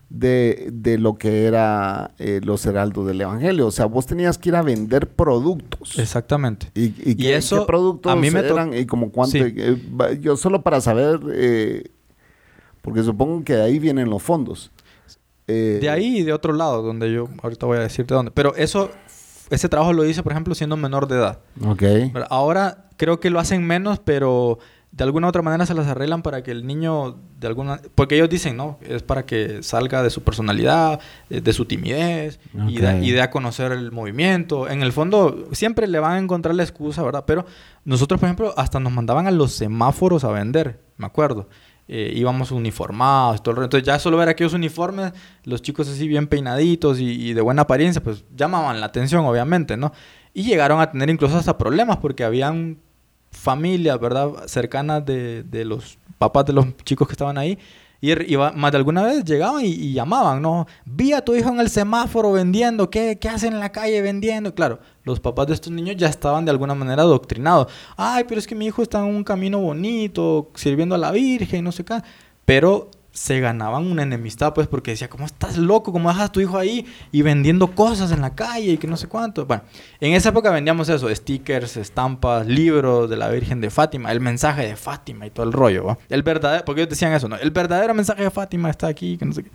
de, 0.08 0.70
de 0.72 0.98
lo 0.98 1.16
que 1.16 1.44
era 1.46 2.12
eh, 2.18 2.40
los 2.42 2.64
heraldos 2.66 3.06
del 3.06 3.20
evangelio. 3.20 3.66
O 3.66 3.70
sea, 3.70 3.86
vos 3.86 4.06
tenías 4.06 4.38
que 4.38 4.48
ir 4.48 4.56
a 4.56 4.62
vender 4.62 5.08
productos. 5.08 5.98
Exactamente. 5.98 6.70
¿Y, 6.74 6.84
y, 6.86 6.94
Y 7.06 7.14
qué, 7.16 7.36
eso, 7.36 7.60
qué 7.60 7.66
productos 7.66 8.12
a 8.12 8.16
mí 8.16 8.30
me 8.30 8.40
eran? 8.40 8.72
¿Y 8.74 8.86
como 8.86 9.10
cuánto? 9.10 9.36
Sí. 9.38 9.42
eh, 9.56 10.18
yo 10.20 10.36
solo 10.36 10.62
para 10.62 10.80
saber, 10.80 11.20
eh, 11.32 11.84
porque 12.82 13.02
supongo 13.02 13.44
que 13.44 13.54
de 13.54 13.62
ahí 13.62 13.78
vienen 13.78 14.10
los 14.10 14.22
fondos. 14.22 14.72
Eh, 15.46 15.78
De 15.80 15.90
ahí 15.90 16.18
y 16.18 16.22
de 16.22 16.32
otro 16.32 16.52
lado, 16.52 16.82
donde 16.82 17.12
yo 17.12 17.28
ahorita 17.42 17.66
voy 17.66 17.76
a 17.76 17.80
decirte 17.80 18.14
dónde. 18.14 18.30
Pero 18.30 18.54
eso, 18.56 18.90
ese 19.50 19.68
trabajo 19.68 19.92
lo 19.92 20.04
hice, 20.04 20.22
por 20.22 20.32
ejemplo, 20.32 20.54
siendo 20.54 20.76
menor 20.76 21.06
de 21.08 21.16
edad. 21.16 21.38
Ok. 21.64 21.82
Pero 22.12 22.26
Ahora 22.30 22.86
creo 22.96 23.20
que 23.20 23.30
lo 23.30 23.40
hacen 23.40 23.66
menos, 23.66 23.98
pero 23.98 24.58
de 24.92 25.02
alguna 25.02 25.26
u 25.26 25.30
otra 25.30 25.42
manera 25.42 25.66
se 25.66 25.74
las 25.74 25.88
arreglan 25.88 26.22
para 26.22 26.42
que 26.44 26.52
el 26.52 26.66
niño, 26.66 27.16
de 27.40 27.48
alguna... 27.48 27.80
Porque 27.96 28.14
ellos 28.14 28.30
dicen, 28.30 28.56
¿no? 28.56 28.78
Es 28.80 29.02
para 29.02 29.26
que 29.26 29.62
salga 29.64 30.04
de 30.04 30.10
su 30.10 30.22
personalidad, 30.22 31.00
eh, 31.30 31.40
de 31.40 31.52
su 31.52 31.64
timidez, 31.64 32.38
y, 32.68 32.78
de, 32.78 33.04
y 33.04 33.10
de 33.10 33.20
a 33.20 33.30
conocer 33.30 33.72
el 33.72 33.90
movimiento. 33.90 34.68
En 34.68 34.82
el 34.82 34.92
fondo, 34.92 35.48
siempre 35.50 35.88
le 35.88 35.98
van 35.98 36.12
a 36.12 36.18
encontrar 36.18 36.54
la 36.54 36.62
excusa, 36.62 37.02
¿verdad? 37.02 37.24
Pero 37.26 37.44
nosotros, 37.84 38.20
por 38.20 38.28
ejemplo, 38.28 38.54
hasta 38.56 38.78
nos 38.78 38.92
mandaban 38.92 39.26
a 39.26 39.32
los 39.32 39.52
semáforos 39.52 40.22
a 40.22 40.30
vender, 40.30 40.80
me 40.96 41.06
acuerdo. 41.06 41.48
Eh, 41.86 42.12
íbamos 42.16 42.50
uniformados, 42.50 43.42
todo 43.42 43.50
el 43.52 43.56
rollo. 43.56 43.66
Entonces 43.66 43.86
ya 43.86 43.98
solo 43.98 44.16
ver 44.16 44.28
aquellos 44.28 44.54
uniformes, 44.54 45.12
los 45.44 45.60
chicos 45.60 45.88
así 45.88 46.08
bien 46.08 46.26
peinaditos 46.26 46.98
y, 46.98 47.10
y 47.30 47.34
de 47.34 47.40
buena 47.42 47.62
apariencia, 47.62 48.02
pues 48.02 48.24
llamaban 48.34 48.80
la 48.80 48.86
atención, 48.86 49.24
obviamente, 49.26 49.76
¿no? 49.76 49.92
Y 50.32 50.44
llegaron 50.44 50.80
a 50.80 50.90
tener 50.90 51.10
incluso 51.10 51.36
hasta 51.36 51.58
problemas 51.58 51.98
porque 51.98 52.24
habían 52.24 52.78
familias, 53.30 54.00
¿verdad? 54.00 54.30
Cercanas 54.46 55.04
de, 55.04 55.42
de 55.42 55.64
los 55.64 55.98
papás 56.18 56.46
de 56.46 56.54
los 56.54 56.76
chicos 56.84 57.06
que 57.06 57.12
estaban 57.12 57.36
ahí. 57.36 57.58
Y, 58.00 58.36
más 58.36 58.70
de 58.70 58.76
alguna 58.76 59.02
vez 59.02 59.24
llegaban 59.24 59.64
y, 59.64 59.68
y 59.68 59.92
llamaban, 59.94 60.42
¿no? 60.42 60.66
Vi 60.84 61.12
a 61.12 61.22
tu 61.22 61.34
hijo 61.34 61.48
en 61.48 61.60
el 61.60 61.70
semáforo 61.70 62.32
vendiendo, 62.32 62.90
¿qué, 62.90 63.18
¿qué 63.18 63.28
hacen 63.28 63.54
en 63.54 63.60
la 63.60 63.72
calle 63.72 64.02
vendiendo? 64.02 64.54
Claro, 64.54 64.78
los 65.04 65.20
papás 65.20 65.46
de 65.46 65.54
estos 65.54 65.72
niños 65.72 65.96
ya 65.96 66.08
estaban 66.08 66.44
de 66.44 66.50
alguna 66.50 66.74
manera 66.74 67.02
adoctrinados. 67.02 67.72
Ay, 67.96 68.24
pero 68.26 68.38
es 68.38 68.46
que 68.46 68.54
mi 68.54 68.66
hijo 68.66 68.82
está 68.82 68.98
en 68.98 69.14
un 69.14 69.24
camino 69.24 69.60
bonito, 69.60 70.50
sirviendo 70.54 70.94
a 70.94 70.98
la 70.98 71.12
Virgen, 71.12 71.64
no 71.64 71.72
sé 71.72 71.84
qué. 71.84 72.00
Pero 72.44 72.90
se 73.14 73.38
ganaban 73.38 73.86
una 73.86 74.02
enemistad, 74.02 74.52
pues, 74.54 74.66
porque 74.66 74.90
decía, 74.90 75.08
¿cómo 75.08 75.24
estás 75.24 75.56
loco? 75.56 75.92
¿Cómo 75.92 76.08
dejas 76.08 76.30
a 76.30 76.32
tu 76.32 76.40
hijo 76.40 76.58
ahí 76.58 76.84
y 77.12 77.22
vendiendo 77.22 77.68
cosas 77.68 78.10
en 78.10 78.20
la 78.20 78.34
calle 78.34 78.72
y 78.72 78.76
que 78.76 78.88
no 78.88 78.96
sé 78.96 79.06
cuánto? 79.06 79.46
Bueno, 79.46 79.62
en 80.00 80.14
esa 80.14 80.30
época 80.30 80.50
vendíamos 80.50 80.88
eso, 80.88 81.14
stickers, 81.14 81.76
estampas, 81.76 82.44
libros 82.44 83.08
de 83.08 83.16
la 83.16 83.28
Virgen 83.28 83.60
de 83.60 83.70
Fátima, 83.70 84.10
el 84.10 84.20
mensaje 84.20 84.66
de 84.66 84.74
Fátima 84.74 85.26
y 85.26 85.30
todo 85.30 85.46
el 85.46 85.52
rollo, 85.52 85.84
¿va? 85.84 85.98
El 86.08 86.24
verdadero, 86.24 86.64
porque 86.64 86.80
ellos 86.80 86.90
decían 86.90 87.12
eso, 87.12 87.28
¿no? 87.28 87.36
El 87.36 87.52
verdadero 87.52 87.94
mensaje 87.94 88.24
de 88.24 88.30
Fátima 88.32 88.68
está 88.68 88.88
aquí, 88.88 89.16
que 89.16 89.24
no 89.24 89.32
sé 89.32 89.44
qué. 89.44 89.50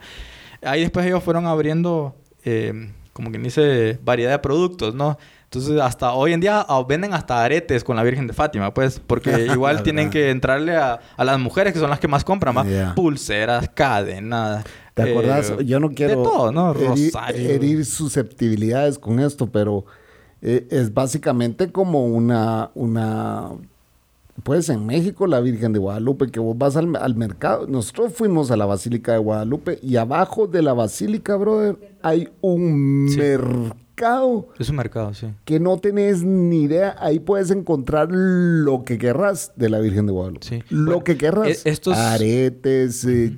Ahí 0.64 0.80
después 0.80 1.06
ellos 1.06 1.22
fueron 1.22 1.46
abriendo, 1.46 2.16
eh, 2.46 2.94
como 3.12 3.30
quien 3.30 3.44
dice, 3.44 4.00
variedad 4.02 4.32
de 4.32 4.40
productos, 4.40 4.96
¿no? 4.96 5.18
Entonces, 5.52 5.82
hasta 5.82 6.14
hoy 6.14 6.34
en 6.34 6.42
día 6.42 6.64
ah, 6.70 6.84
venden 6.88 7.12
hasta 7.12 7.44
aretes 7.44 7.84
con 7.84 7.96
la 7.96 8.04
Virgen 8.04 8.28
de 8.28 8.34
Fátima, 8.34 8.72
pues, 8.72 9.00
porque 9.00 9.48
igual 9.52 9.82
tienen 9.82 10.12
que 10.12 10.30
entrarle 10.30 10.76
a, 10.76 11.00
a 11.18 11.24
las 11.26 11.40
mujeres 11.40 11.74
que 11.74 11.80
son 11.80 11.90
las 11.90 12.00
que 12.00 12.08
más 12.08 12.24
compran. 12.24 12.70
Ya. 12.70 12.94
Pulseras, 12.94 13.68
cadenas. 13.74 14.64
¿Te 14.94 15.10
acordás? 15.10 15.50
eh, 15.58 15.66
Yo 15.66 15.80
no 15.80 15.90
quiero 15.90 16.18
De 16.18 16.24
todo, 16.24 16.52
¿no? 16.52 16.76
herir, 16.76 17.12
herir 17.34 17.84
susceptibilidades 17.86 19.00
con 19.00 19.20
esto, 19.20 19.48
pero 19.48 19.86
eh, 20.44 20.68
es 20.70 20.94
básicamente 20.94 21.72
como 21.72 22.06
una, 22.06 22.70
una, 22.76 23.48
pues 24.44 24.70
en 24.70 24.86
México 24.86 25.26
la 25.26 25.40
Virgen 25.40 25.74
de 25.74 25.80
Guadalupe, 25.80 26.28
que 26.30 26.40
vos 26.40 26.56
vas 26.56 26.76
al, 26.76 26.96
al 26.96 27.16
mercado, 27.16 27.66
nosotros 27.68 28.14
fuimos 28.14 28.52
a 28.52 28.56
la 28.56 28.68
Basílica 28.68 29.14
de 29.14 29.18
Guadalupe 29.18 29.80
y 29.82 29.96
abajo 29.96 30.46
de 30.46 30.62
la 30.62 30.74
Basílica, 30.74 31.36
brother, 31.38 31.76
hay 32.04 32.30
un 32.42 33.08
Sí. 33.10 33.18
mercado 33.18 33.76
Es 34.60 34.70
un 34.70 34.76
mercado, 34.76 35.14
sí. 35.14 35.28
que 35.46 35.60
no 35.60 35.78
tenés 35.78 36.24
ni 36.24 36.64
idea, 36.64 36.96
ahí 37.00 37.20
puedes 37.20 37.52
encontrar 37.52 38.08
lo 38.12 38.84
que 38.86 38.98
querrás 38.98 39.52
de 39.56 39.70
la 39.70 39.80
Virgen 39.80 40.06
de 40.06 40.12
Guadalupe. 40.14 40.46
Sí. 40.48 40.64
Lo 40.70 40.86
Bueno, 40.86 41.04
que 41.04 41.18
querrás. 41.18 41.66
e- 41.66 41.70
estos- 41.70 41.98
Aretes, 41.98 43.04
eh, 43.06 43.38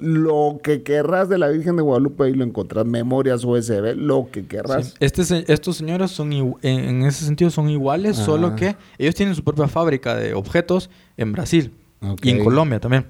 lo 0.00 0.60
que 0.62 0.82
querrás 0.82 1.28
de 1.28 1.38
la 1.38 1.48
Virgen 1.48 1.76
de 1.76 1.82
Guadalupe, 1.82 2.24
ahí 2.24 2.34
lo 2.34 2.44
encontrás. 2.44 2.86
Memorias 2.86 3.44
USB, 3.44 3.94
lo 3.96 4.28
que 4.30 4.46
querrás. 4.46 4.88
Sí. 4.88 4.94
Este 5.00 5.20
estos 5.52 5.76
señores 5.76 6.10
son 6.10 6.32
en, 6.32 6.54
en 6.62 7.02
ese 7.04 7.24
sentido 7.24 7.50
son 7.50 7.68
iguales, 7.68 8.18
Ah. 8.18 8.24
solo 8.24 8.56
que 8.56 8.76
ellos 8.98 9.14
tienen 9.14 9.34
su 9.34 9.42
propia 9.44 9.68
fábrica 9.68 10.14
de 10.14 10.34
objetos 10.34 10.90
en 11.16 11.32
Brasil 11.32 11.72
y 12.22 12.30
en 12.30 12.44
Colombia 12.44 12.80
también. 12.80 13.06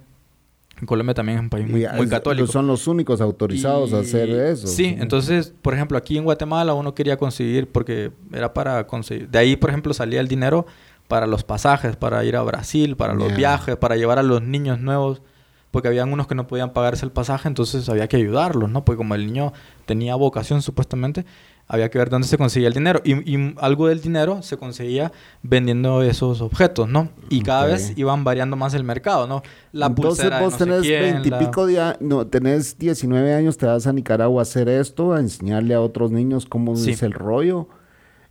Colombia 0.87 1.15
también 1.15 1.39
es 1.39 1.43
un 1.45 1.51
país 1.51 1.69
muy, 1.69 2.09
católico. 2.09 2.47
Son 2.47 2.67
los 2.67 2.87
únicos 2.87 3.21
autorizados 3.21 3.93
a 3.93 3.99
hacer 4.01 4.31
eso. 4.31 4.67
Sí, 4.67 4.97
entonces, 4.99 5.53
por 5.61 5.75
ejemplo, 5.75 5.99
aquí 5.99 6.17
en 6.17 6.25
Guatemala 6.25 6.75
uno 6.75 6.95
quería 6.95 7.17
conseguir, 7.17 7.69
porque 7.71 8.13
era 8.33 8.55
para 8.55 8.87
conseguir, 8.87 9.29
de 9.29 9.39
ahí, 9.39 9.57
por 9.57 9.71
ejemplo, 9.71 9.93
salía 9.93 10.21
el 10.21 10.29
dinero 10.29 10.67
para 11.09 11.27
los 11.27 11.45
pasajes, 11.45 11.97
para 11.97 12.25
ir 12.25 12.37
a 12.37 12.43
Brasil, 12.43 12.97
para 12.97 13.15
los 13.15 13.35
viajes, 13.35 13.77
para 13.77 13.97
llevar 13.97 14.19
a 14.19 14.23
los 14.23 14.43
niños 14.43 14.81
nuevos, 14.81 15.23
porque 15.71 15.89
habían 15.89 16.13
unos 16.13 16.27
que 16.27 16.35
no 16.35 16.47
podían 16.47 16.73
pagarse 16.73 17.05
el 17.05 17.13
pasaje, 17.13 17.49
entonces 17.49 17.89
había 17.89 18.09
que 18.09 18.17
ayudarlos, 18.17 18.71
¿no? 18.71 18.85
Porque 18.85 18.99
como 18.99 19.15
el 19.15 19.27
niño 19.27 19.53
tenía 19.87 20.15
vocación 20.15 20.63
supuestamente, 20.63 21.27
había 21.73 21.89
que 21.89 21.99
ver 21.99 22.11
dónde 22.11 22.27
se 22.27 22.37
conseguía 22.37 22.67
el 22.69 22.75
dinero. 22.75 23.01
Y, 23.05 23.13
y 23.35 23.55
algo 23.61 23.87
del 23.87 24.01
dinero 24.01 24.43
se 24.43 24.57
conseguía 24.57 25.13
vendiendo 25.43 26.03
esos 26.03 26.41
objetos, 26.41 26.89
¿no? 26.89 27.11
Y 27.29 27.43
cada 27.43 27.67
vez 27.67 27.93
iban 27.97 28.25
variando 28.25 28.57
más 28.57 28.75
el 28.75 28.83
mercado, 28.85 29.27
¿no? 29.29 29.43
La 29.73 29.87
Entonces 29.87 30.25
pulsera 30.27 30.39
de 30.39 30.45
vos 30.45 30.53
no 30.55 30.59
sé 30.59 30.65
tenés 30.65 30.89
la- 30.89 31.01
veintipico 31.39 31.67
de 31.67 31.81
a- 31.81 31.97
no, 32.01 32.27
tenés 32.27 32.77
19 32.77 33.35
años, 33.35 33.57
te 33.57 33.67
vas 33.67 33.87
a 33.87 33.93
Nicaragua 33.93 34.41
a 34.41 34.43
hacer 34.43 34.69
esto, 34.69 35.13
a 35.13 35.21
enseñarle 35.21 35.75
a 35.75 35.81
otros 35.81 36.11
niños 36.11 36.45
cómo 36.45 36.75
Sí. 36.77 36.91
es 36.91 37.03
el 37.05 37.13
rollo. 37.13 37.69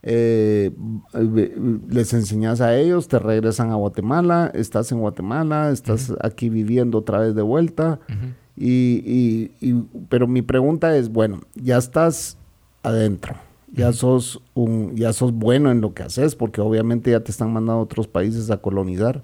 Eh, 0.02 0.72
les 1.90 2.14
enseñas 2.14 2.62
a 2.62 2.78
ellos, 2.78 3.08
te 3.08 3.20
regresan 3.20 3.72
a 3.72 3.76
Guatemala, 3.76 4.52
estás 4.54 4.92
en 4.92 5.00
Guatemala, 5.00 5.72
estás 5.72 6.14
aquí 6.22 6.50
viviendo 6.50 6.98
otra 7.00 7.20
vez 7.20 7.36
de 7.36 7.42
vuelta. 7.42 8.00
Y, 8.56 9.02
y- 9.06 9.52
y- 9.62 9.84
pero 10.10 10.28
mi 10.28 10.42
pregunta 10.42 10.96
es, 10.98 11.10
bueno, 11.10 11.40
ya 11.56 11.78
estás 11.78 12.38
adentro, 12.84 13.36
ya 13.72 13.94
sos 13.94 14.42
un, 14.54 14.96
ya 14.96 15.14
sos 15.14 15.32
bueno 15.32 15.72
en 15.72 15.82
lo 15.82 15.94
que 15.94 16.04
haces, 16.04 16.36
porque 16.36 16.62
obviamente 16.62 17.12
ya 17.12 17.20
te 17.22 17.32
están 17.32 17.54
mandando 17.54 17.82
a 17.82 17.84
otros 17.84 18.08
países 18.08 18.50
a 18.52 18.58
colonizar. 18.58 19.24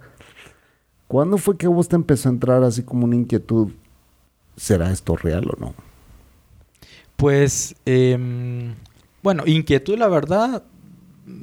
¿Cuándo 1.07 1.37
fue 1.37 1.57
que 1.57 1.67
vos 1.67 1.87
te 1.87 1.95
empezó 1.95 2.29
a 2.29 2.31
entrar 2.33 2.63
así 2.63 2.83
como 2.83 3.05
una 3.05 3.15
inquietud? 3.15 3.69
¿Será 4.57 4.91
esto 4.91 5.15
real 5.15 5.49
o 5.49 5.59
no? 5.59 5.73
Pues, 7.15 7.75
em, 7.85 8.75
bueno, 9.21 9.43
inquietud, 9.45 9.97
la 9.97 10.07
verdad, 10.07 10.63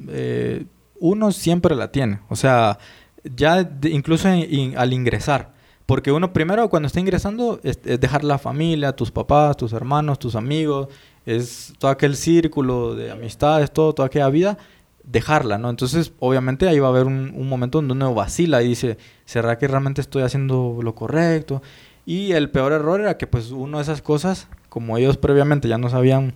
eh, 0.09 0.65
uno 0.99 1.31
siempre 1.31 1.75
la 1.75 1.91
tiene. 1.91 2.19
O 2.29 2.35
sea, 2.35 2.77
ya 3.23 3.69
incluso 3.83 4.27
al 4.27 4.93
ingresar. 4.93 5.53
Porque 5.85 6.11
uno 6.11 6.31
primero 6.31 6.69
cuando 6.69 6.87
está 6.87 6.99
ingresando 6.99 7.59
es, 7.63 7.81
dejar 7.83 8.23
la 8.23 8.37
familia, 8.37 8.95
tus 8.95 9.11
papás, 9.11 9.57
tus 9.57 9.73
hermanos, 9.73 10.17
tus 10.17 10.35
amigos, 10.35 10.87
es 11.25 11.73
todo 11.79 11.91
aquel 11.91 12.15
círculo 12.15 12.95
de 12.95 13.11
amistades, 13.11 13.71
todo, 13.71 13.93
toda 13.93 14.07
aquella 14.07 14.29
vida, 14.29 14.57
dejarla, 15.03 15.57
¿no? 15.57 15.69
Entonces, 15.69 16.13
obviamente 16.19 16.67
ahí 16.67 16.79
va 16.79 16.87
a 16.87 16.91
haber 16.91 17.05
un, 17.05 17.47
momento 17.47 17.79
donde 17.79 17.93
uno 17.93 18.13
vacila 18.13 18.61
y 18.63 18.69
dice, 18.69 18.97
¿será 19.25 19.57
que 19.57 19.67
realmente 19.67 20.01
estoy 20.01 20.23
haciendo 20.23 20.79
lo 20.81 20.95
correcto? 20.95 21.61
Y 22.05 22.31
el 22.33 22.49
peor 22.49 22.73
error 22.73 23.01
era 23.01 23.17
que 23.17 23.27
pues 23.27 23.51
uno 23.51 23.77
de 23.77 23.83
esas 23.83 24.01
cosas, 24.01 24.47
como 24.69 24.97
ellos 24.97 25.17
previamente 25.17 25.67
ya 25.67 25.77
nos 25.77 25.93
habían 25.93 26.33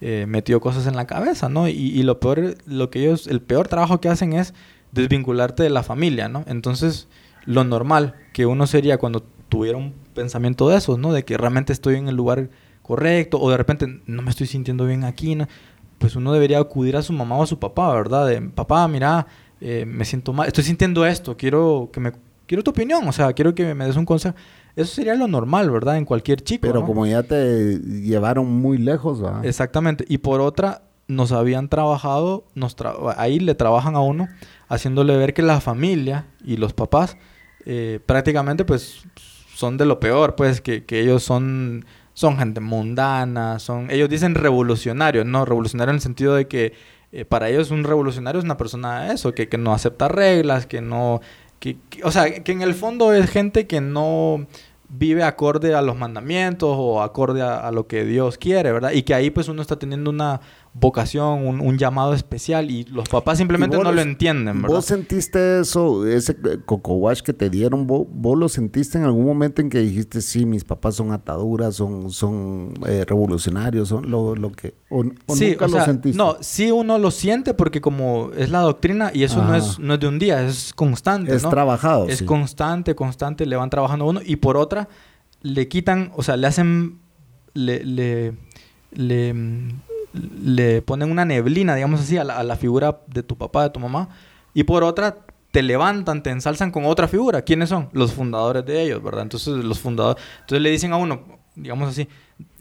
eh, 0.00 0.26
metido 0.28 0.60
cosas 0.60 0.86
en 0.86 0.96
la 0.96 1.06
cabeza, 1.06 1.48
¿no? 1.48 1.68
Y, 1.68 1.72
y, 1.72 2.02
lo 2.02 2.20
peor, 2.20 2.56
lo 2.66 2.90
que 2.90 3.00
ellos, 3.00 3.26
el 3.26 3.40
peor 3.40 3.68
trabajo 3.68 4.00
que 4.00 4.08
hacen 4.08 4.32
es 4.32 4.54
desvincularte 4.92 5.62
de 5.62 5.70
la 5.70 5.82
familia, 5.82 6.28
¿no? 6.28 6.44
Entonces, 6.46 7.08
lo 7.46 7.64
normal 7.64 8.14
que 8.32 8.46
uno 8.46 8.66
sería 8.66 8.98
cuando 8.98 9.24
tuviera 9.48 9.78
un 9.78 9.94
pensamiento 10.14 10.68
de 10.68 10.76
esos, 10.76 10.98
¿no? 10.98 11.12
De 11.12 11.24
que 11.24 11.36
realmente 11.36 11.72
estoy 11.72 11.96
en 11.96 12.08
el 12.08 12.16
lugar 12.16 12.48
correcto 12.84 13.40
o 13.40 13.50
de 13.50 13.56
repente 13.56 13.86
no 14.06 14.22
me 14.22 14.30
estoy 14.30 14.46
sintiendo 14.46 14.86
bien 14.86 15.02
aquí, 15.02 15.34
¿no? 15.34 15.48
Pues 15.98 16.14
uno 16.14 16.32
debería 16.32 16.58
acudir 16.58 16.96
a 16.96 17.02
su 17.02 17.12
mamá 17.12 17.36
o 17.36 17.42
a 17.42 17.46
su 17.46 17.58
papá, 17.58 17.92
¿verdad? 17.94 18.28
De, 18.28 18.40
papá, 18.42 18.86
mira, 18.86 19.26
eh, 19.60 19.84
me 19.86 20.04
siento 20.04 20.32
mal, 20.32 20.46
estoy 20.46 20.64
sintiendo 20.64 21.06
esto, 21.06 21.36
quiero 21.36 21.88
que 21.92 21.98
me 21.98 22.12
quiero 22.46 22.62
tu 22.62 22.70
opinión, 22.70 23.08
o 23.08 23.12
sea, 23.12 23.32
quiero 23.32 23.54
que 23.54 23.74
me 23.74 23.86
des 23.86 23.96
un 23.96 24.04
consejo. 24.04 24.36
Eso 24.76 24.94
sería 24.94 25.14
lo 25.14 25.26
normal, 25.26 25.70
¿verdad? 25.70 25.96
En 25.96 26.04
cualquier 26.04 26.42
chico. 26.42 26.62
Pero 26.62 26.84
como 26.84 27.06
ya 27.06 27.22
te 27.22 27.78
llevaron 27.78 28.50
muy 28.50 28.76
lejos, 28.76 29.20
¿verdad? 29.20 29.46
Exactamente. 29.46 30.04
Y 30.08 30.18
por 30.18 30.40
otra, 30.40 30.82
nos 31.06 31.32
habían 31.32 31.68
trabajado, 31.68 32.44
nos 32.54 32.76
ahí 33.16 33.38
le 33.38 33.54
trabajan 33.54 33.94
a 33.94 34.00
uno, 34.00 34.28
haciéndole 34.68 35.16
ver 35.16 35.32
que 35.32 35.42
la 35.42 35.60
familia 35.60 36.26
y 36.44 36.56
los 36.56 36.72
papás 36.72 37.16
eh, 37.66 38.00
prácticamente 38.04 38.64
pues 38.64 39.04
son 39.54 39.76
de 39.76 39.86
lo 39.86 40.00
peor, 40.00 40.34
pues 40.34 40.60
que, 40.60 40.84
que, 40.84 41.00
ellos 41.00 41.22
son, 41.22 41.84
son 42.14 42.38
gente 42.38 42.60
mundana, 42.60 43.58
son, 43.58 43.90
ellos 43.90 44.08
dicen 44.08 44.34
revolucionarios, 44.34 45.26
¿no? 45.26 45.44
Revolucionario 45.44 45.90
en 45.90 45.96
el 45.96 46.00
sentido 46.00 46.34
de 46.34 46.48
que 46.48 46.72
eh, 47.12 47.24
para 47.24 47.48
ellos 47.48 47.70
un 47.70 47.84
revolucionario 47.84 48.38
es 48.38 48.44
una 48.44 48.56
persona 48.56 49.12
eso, 49.12 49.34
que, 49.34 49.48
que 49.48 49.58
no 49.58 49.74
acepta 49.74 50.08
reglas, 50.08 50.66
que 50.66 50.80
no, 50.80 51.20
que, 51.58 51.76
o 52.02 52.10
sea, 52.10 52.42
que 52.42 52.52
en 52.52 52.62
el 52.62 52.74
fondo 52.74 53.12
es 53.12 53.30
gente 53.30 53.66
que 53.66 53.80
no 53.80 54.46
vive 54.88 55.24
acorde 55.24 55.74
a 55.74 55.82
los 55.82 55.96
mandamientos 55.96 56.74
o 56.78 57.02
acorde 57.02 57.42
a, 57.42 57.70
lo 57.70 57.86
que 57.86 58.04
Dios 58.04 58.38
quiere, 58.38 58.72
¿verdad? 58.72 58.92
Y 58.92 59.02
que 59.02 59.14
ahí 59.14 59.30
pues 59.30 59.48
uno 59.48 59.62
está 59.62 59.76
teniendo 59.76 60.10
una 60.10 60.40
vocación, 60.74 61.60
un, 61.60 61.78
llamado 61.78 62.14
especial 62.14 62.68
y 62.68 62.82
los 62.84 63.08
papás 63.08 63.38
simplemente 63.38 63.78
no 63.78 63.92
lo 63.92 64.00
entienden, 64.00 64.60
¿verdad? 64.60 64.76
¿Vos 64.76 64.84
sentiste 64.84 65.60
eso, 65.60 66.04
ese 66.04 66.36
coco 66.66 66.94
wash 66.94 67.20
que 67.20 67.32
te 67.32 67.48
dieron, 67.48 67.86
vos, 67.86 68.08
lo 68.36 68.48
sentiste 68.48 68.98
en 68.98 69.04
algún 69.04 69.24
momento 69.24 69.62
en 69.62 69.70
que 69.70 69.78
dijiste, 69.78 70.20
sí, 70.20 70.44
mis 70.44 70.64
papás 70.64 70.96
son 70.96 71.12
ataduras, 71.12 71.76
son, 71.76 72.10
son 72.10 72.74
eh, 72.88 73.04
revolucionarios, 73.06 73.88
son 73.88 74.10
lo, 74.10 74.34
lo 74.34 74.50
que... 74.50 74.74
O, 74.90 75.04
nunca 75.04 75.68
lo 75.68 75.84
sentiste? 75.84 76.18
No, 76.18 76.36
sí 76.40 76.72
uno 76.72 76.98
lo 76.98 77.12
siente 77.12 77.54
porque 77.54 77.80
como 77.80 78.30
es 78.36 78.50
la 78.50 78.60
doctrina 78.60 79.12
y 79.14 79.22
eso 79.22 79.44
no 79.44 79.54
es, 79.54 79.78
no 79.78 79.94
es 79.94 80.00
de 80.00 80.08
un 80.08 80.18
día, 80.18 80.44
es 80.44 80.72
constante, 80.74 81.34
Es 81.36 81.48
trabajado, 81.48 82.08
Es 82.08 82.22
constante, 82.22 82.96
constante, 82.96 83.46
le 83.46 83.54
van 83.54 83.70
trabajando 83.70 84.06
uno 84.06 84.20
y 84.24 84.36
por 84.36 84.56
otra 84.56 84.88
le 85.40 85.68
quitan, 85.68 86.10
o 86.16 86.24
sea, 86.24 86.36
le 86.36 86.48
hacen... 86.48 86.98
le, 87.54 87.84
le, 87.84 88.34
le 88.90 89.34
le 90.14 90.82
ponen 90.82 91.10
una 91.10 91.24
neblina, 91.24 91.74
digamos 91.74 92.00
así, 92.00 92.16
a 92.16 92.24
la, 92.24 92.56
figura 92.56 93.00
de 93.06 93.22
tu 93.22 93.36
papá, 93.36 93.64
de 93.64 93.70
tu 93.70 93.80
mamá, 93.80 94.08
y 94.52 94.64
por 94.64 94.84
otra 94.84 95.18
te 95.50 95.62
levantan, 95.62 96.22
te 96.22 96.30
ensalzan 96.30 96.70
con 96.70 96.84
otra 96.84 97.08
figura. 97.08 97.42
¿Quiénes 97.42 97.68
son? 97.68 97.88
Los 97.92 98.12
fundadores 98.12 98.64
de 98.64 98.82
ellos, 98.82 99.02
¿verdad? 99.02 99.22
Entonces 99.22 99.54
los 99.54 99.78
fundadores, 99.78 100.22
entonces 100.40 100.62
le 100.62 100.70
dicen 100.70 100.92
a 100.92 100.96
uno, 100.96 101.22
digamos 101.54 101.88
así, 101.88 102.08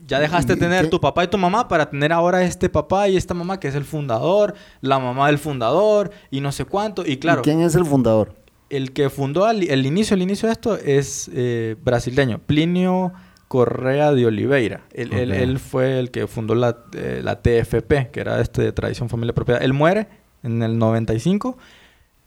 ya 0.05 0.19
dejaste 0.19 0.55
de 0.55 0.59
tener 0.59 0.89
tu 0.89 0.99
papá 0.99 1.23
y 1.23 1.27
tu 1.27 1.37
mamá 1.37 1.67
para 1.67 1.89
tener 1.89 2.11
ahora 2.11 2.43
este 2.43 2.69
papá 2.69 3.07
y 3.07 3.17
esta 3.17 3.33
mamá 3.33 3.59
que 3.59 3.67
es 3.67 3.75
el 3.75 3.85
fundador, 3.85 4.53
la 4.81 4.99
mamá 4.99 5.27
del 5.27 5.37
fundador 5.37 6.11
y 6.29 6.41
no 6.41 6.51
sé 6.51 6.65
cuánto. 6.65 7.05
Y 7.05 7.17
claro. 7.17 7.41
¿Quién 7.41 7.61
es 7.61 7.75
el 7.75 7.85
fundador? 7.85 8.35
El 8.69 8.91
que 8.91 9.09
fundó 9.09 9.49
el 9.49 9.85
inicio, 9.85 10.15
el 10.15 10.23
inicio 10.23 10.47
de 10.47 10.53
esto 10.53 10.75
es 10.75 11.29
eh, 11.33 11.75
brasileño, 11.83 12.39
Plinio 12.39 13.13
Correa 13.47 14.13
de 14.13 14.25
Oliveira. 14.25 14.81
Él, 14.93 15.59
fue 15.59 15.99
el 15.99 16.11
que 16.11 16.27
fundó 16.27 16.55
la, 16.55 16.77
eh, 16.93 17.21
la, 17.23 17.41
TFP, 17.41 18.11
que 18.11 18.19
era 18.19 18.41
este 18.41 18.61
de 18.63 18.71
Tradición, 18.71 19.09
Familia, 19.09 19.33
Propiedad. 19.33 19.61
Él 19.61 19.73
muere 19.73 20.07
en 20.43 20.63
el 20.63 20.77
95 20.77 21.57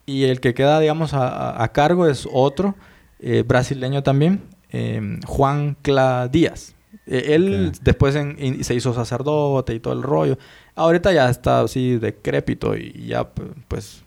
y 0.06 0.24
el 0.24 0.40
que 0.40 0.54
queda, 0.54 0.78
digamos, 0.78 1.12
a, 1.14 1.68
cargo 1.74 2.06
es 2.06 2.28
otro, 2.32 2.76
eh, 3.18 3.42
brasileño 3.46 4.02
también, 4.02 4.42
em, 4.70 5.20
Juan 5.22 5.76
Cla 5.82 6.28
Díaz. 6.28 6.76
E, 7.06 7.34
él 7.34 7.72
después 7.82 8.14
se 8.14 8.74
hizo 8.74 8.94
sacerdote 8.94 9.74
y 9.74 9.80
todo 9.80 9.94
el 9.94 10.02
rollo. 10.02 10.38
Ahorita 10.76 11.12
ya 11.12 11.28
está 11.28 11.60
así 11.62 11.98
decrépito 11.98 12.76
y 12.76 13.06
ya, 13.06 13.28
pues, 13.68 14.04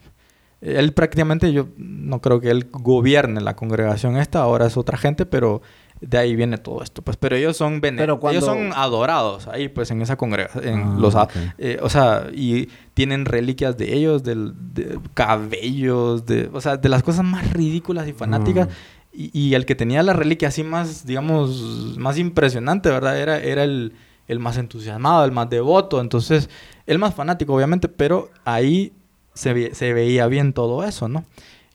él 0.61 0.93
prácticamente, 0.93 1.51
yo 1.53 1.67
no 1.77 2.21
creo 2.21 2.39
que 2.39 2.49
él 2.49 2.67
gobierne 2.71 3.41
la 3.41 3.55
congregación 3.55 4.17
esta, 4.17 4.39
ahora 4.39 4.67
es 4.67 4.77
otra 4.77 4.97
gente, 4.97 5.25
pero 5.25 5.61
de 6.01 6.17
ahí 6.17 6.35
viene 6.35 6.57
todo 6.57 6.81
esto, 6.81 7.01
pues. 7.01 7.17
Pero 7.17 7.35
ellos 7.35 7.57
son 7.57 7.81
ellos 7.83 8.45
son 8.45 8.71
adorados 8.73 9.47
ahí, 9.47 9.67
pues, 9.69 9.91
en 9.91 10.01
esa 10.01 10.15
congregación. 10.15 10.81
Ah, 10.81 10.95
los, 10.97 11.15
eh, 11.57 11.79
o 11.81 11.89
sea, 11.89 12.27
y 12.33 12.69
tienen 12.93 13.25
reliquias 13.25 13.77
de 13.77 13.93
ellos, 13.93 14.23
del, 14.23 14.53
de 14.73 14.99
cabellos, 15.13 16.25
de, 16.25 16.49
o 16.53 16.61
sea, 16.61 16.77
de 16.77 16.89
las 16.89 17.03
cosas 17.03 17.25
más 17.25 17.51
ridículas 17.51 18.07
y 18.07 18.13
fanáticas. 18.13 18.67
Ah. 18.69 18.75
Y, 19.11 19.55
el 19.55 19.65
que 19.65 19.75
tenía 19.75 20.03
la 20.03 20.13
reliquia 20.13 20.49
así 20.49 20.63
más, 20.63 21.05
digamos, 21.05 21.97
más 21.97 22.17
impresionante, 22.17 22.89
¿verdad? 22.89 23.17
Era, 23.19 23.39
era 23.39 23.63
el, 23.63 23.93
el 24.27 24.39
más 24.39 24.57
entusiasmado, 24.57 25.25
el 25.25 25.31
más 25.31 25.49
devoto. 25.49 25.99
Entonces, 25.99 26.49
el 26.85 26.99
más 26.99 27.15
fanático, 27.15 27.53
obviamente, 27.53 27.89
pero 27.89 28.29
ahí 28.45 28.93
se, 29.33 29.73
se 29.73 29.93
veía 29.93 30.27
bien 30.27 30.53
todo 30.53 30.83
eso, 30.83 31.09
¿no? 31.09 31.25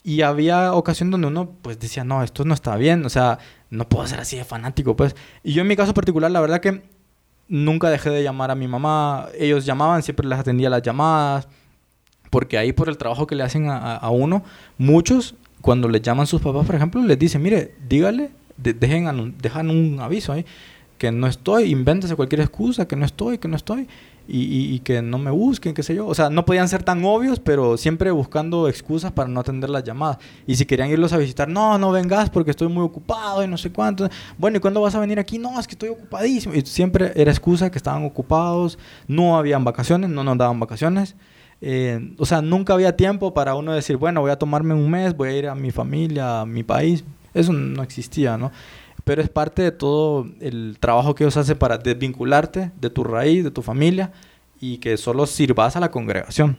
Y 0.06 0.20
había 0.20 0.74
ocasión 0.74 1.10
donde 1.10 1.26
uno 1.26 1.50
pues 1.62 1.78
decía, 1.80 2.04
no, 2.04 2.22
esto 2.22 2.44
no 2.44 2.52
está 2.52 2.76
bien, 2.76 3.06
o 3.06 3.08
sea, 3.08 3.38
no 3.70 3.88
puedo 3.88 4.06
ser 4.06 4.20
así 4.20 4.36
de 4.36 4.44
fanático, 4.44 4.96
pues. 4.96 5.16
Y 5.42 5.52
yo 5.52 5.62
en 5.62 5.68
mi 5.68 5.76
caso 5.76 5.94
particular, 5.94 6.30
la 6.30 6.40
verdad 6.40 6.60
que 6.60 6.82
nunca 7.48 7.90
dejé 7.90 8.10
de 8.10 8.22
llamar 8.22 8.50
a 8.50 8.54
mi 8.54 8.68
mamá, 8.68 9.28
ellos 9.38 9.64
llamaban, 9.64 10.02
siempre 10.02 10.26
les 10.26 10.38
atendía 10.38 10.70
las 10.70 10.82
llamadas, 10.82 11.48
porque 12.30 12.58
ahí 12.58 12.72
por 12.72 12.88
el 12.88 12.98
trabajo 12.98 13.26
que 13.26 13.34
le 13.34 13.42
hacen 13.42 13.68
a, 13.68 14.08
uno, 14.10 14.42
muchos, 14.78 15.34
cuando 15.60 15.88
les 15.88 16.02
llaman 16.02 16.26
sus 16.26 16.40
papás, 16.40 16.66
por 16.66 16.74
ejemplo, 16.74 17.02
les 17.02 17.18
dicen, 17.18 17.42
mire, 17.42 17.74
dígale, 17.88 18.30
dejen, 18.56 19.34
dejan 19.40 19.70
un 19.70 20.00
aviso 20.00 20.32
ahí, 20.32 20.44
que 20.98 21.12
no 21.12 21.26
estoy, 21.26 21.70
invéntese 21.70 22.16
cualquier 22.16 22.40
excusa, 22.40 22.88
que 22.88 22.96
no 22.96 23.04
estoy, 23.04 23.38
que 23.38 23.48
no 23.48 23.56
estoy 23.56 23.88
y, 24.26 24.78
que 24.80 25.02
no 25.02 25.18
me 25.18 25.30
busquen, 25.30 25.74
qué 25.74 25.82
sé 25.82 25.94
yo. 25.94 26.06
O 26.06 26.14
sea, 26.14 26.30
no 26.30 26.44
podían 26.44 26.68
ser 26.68 26.82
tan 26.82 27.04
obvios, 27.04 27.40
pero 27.40 27.76
siempre 27.76 28.10
buscando 28.10 28.68
excusas 28.68 29.12
para 29.12 29.28
no 29.28 29.40
atender 29.40 29.68
las 29.70 29.84
llamadas. 29.84 30.18
Y 30.46 30.56
si 30.56 30.64
querían 30.64 30.90
irlos 30.90 31.12
a 31.12 31.18
visitar, 31.18 31.48
no, 31.48 31.78
no 31.78 31.90
vengas 31.90 32.30
porque 32.30 32.50
estoy 32.50 32.68
muy 32.68 32.84
ocupado 32.84 33.44
y 33.44 33.48
no 33.48 33.58
sé 33.58 33.70
cuánto. 33.70 34.08
Bueno, 34.38 34.56
¿y 34.56 34.60
cuándo 34.60 34.80
vas 34.80 34.94
a 34.94 35.00
venir 35.00 35.18
aquí? 35.18 35.38
No, 35.38 35.60
es 35.60 35.66
que 35.66 35.72
estoy 35.72 35.90
ocupadísimo. 35.90 36.54
Y 36.54 36.62
siempre 36.62 37.12
era 37.14 37.30
excusa 37.30 37.70
que 37.70 37.78
estaban 37.78 38.04
ocupados, 38.04 38.78
no 39.06 39.36
habían 39.36 39.64
vacaciones, 39.64 40.08
no 40.10 40.24
nos 40.24 40.38
daban 40.38 40.58
vacaciones. 40.58 41.16
Eh, 41.60 42.14
o 42.18 42.26
sea, 42.26 42.42
nunca 42.42 42.74
había 42.74 42.96
tiempo 42.96 43.34
para 43.34 43.54
uno 43.54 43.72
decir, 43.72 43.96
bueno, 43.96 44.20
voy 44.20 44.30
a 44.30 44.36
tomarme 44.36 44.74
un 44.74 44.90
mes, 44.90 45.16
voy 45.16 45.28
a 45.28 45.36
ir 45.36 45.48
a 45.48 45.54
mi 45.54 45.70
familia, 45.70 46.40
a 46.40 46.46
mi 46.46 46.62
país. 46.62 47.04
Eso 47.34 47.52
no 47.52 47.82
existía, 47.82 48.38
¿no? 48.38 48.52
Pero 49.04 49.22
es 49.22 49.28
parte 49.28 49.62
de 49.62 49.72
todo 49.72 50.26
el 50.40 50.78
trabajo 50.80 51.14
que 51.14 51.24
ellos 51.24 51.36
hacen 51.36 51.58
para 51.58 51.78
desvincularte 51.78 52.72
de 52.80 52.90
tu 52.90 53.04
raíz, 53.04 53.44
de 53.44 53.50
tu 53.50 53.62
familia 53.62 54.12
y 54.60 54.78
que 54.78 54.96
solo 54.96 55.26
sirvas 55.26 55.76
a 55.76 55.80
la 55.80 55.90
congregación, 55.90 56.58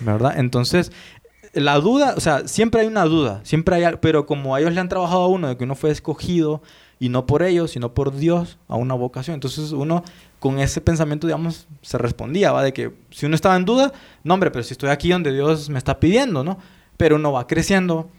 ¿verdad? 0.00 0.34
Entonces, 0.36 0.92
la 1.52 1.78
duda, 1.78 2.14
o 2.16 2.20
sea, 2.20 2.48
siempre 2.48 2.80
hay 2.80 2.88
una 2.88 3.04
duda, 3.04 3.40
siempre 3.44 3.76
hay, 3.76 3.96
pero 4.00 4.26
como 4.26 4.54
a 4.54 4.60
ellos 4.60 4.72
le 4.72 4.80
han 4.80 4.88
trabajado 4.88 5.22
a 5.22 5.28
uno 5.28 5.48
de 5.48 5.56
que 5.56 5.64
uno 5.64 5.76
fue 5.76 5.90
escogido 5.90 6.62
y 6.98 7.08
no 7.08 7.26
por 7.26 7.42
ellos, 7.42 7.72
sino 7.72 7.94
por 7.94 8.14
Dios 8.16 8.58
a 8.66 8.76
una 8.76 8.94
vocación. 8.94 9.34
Entonces, 9.34 9.72
uno 9.72 10.02
con 10.40 10.58
ese 10.58 10.80
pensamiento, 10.80 11.26
digamos, 11.26 11.68
se 11.80 11.96
respondía, 11.98 12.50
¿va? 12.50 12.62
De 12.62 12.72
que 12.72 12.92
si 13.10 13.26
uno 13.26 13.34
estaba 13.34 13.56
en 13.56 13.64
duda, 13.64 13.92
no, 14.24 14.34
hombre, 14.34 14.50
pero 14.50 14.62
si 14.62 14.72
estoy 14.72 14.90
aquí 14.90 15.10
donde 15.10 15.32
Dios 15.32 15.70
me 15.70 15.78
está 15.78 16.00
pidiendo, 16.00 16.42
¿no? 16.42 16.58
Pero 16.96 17.16
uno 17.16 17.32
va 17.32 17.46
creciendo, 17.46 18.10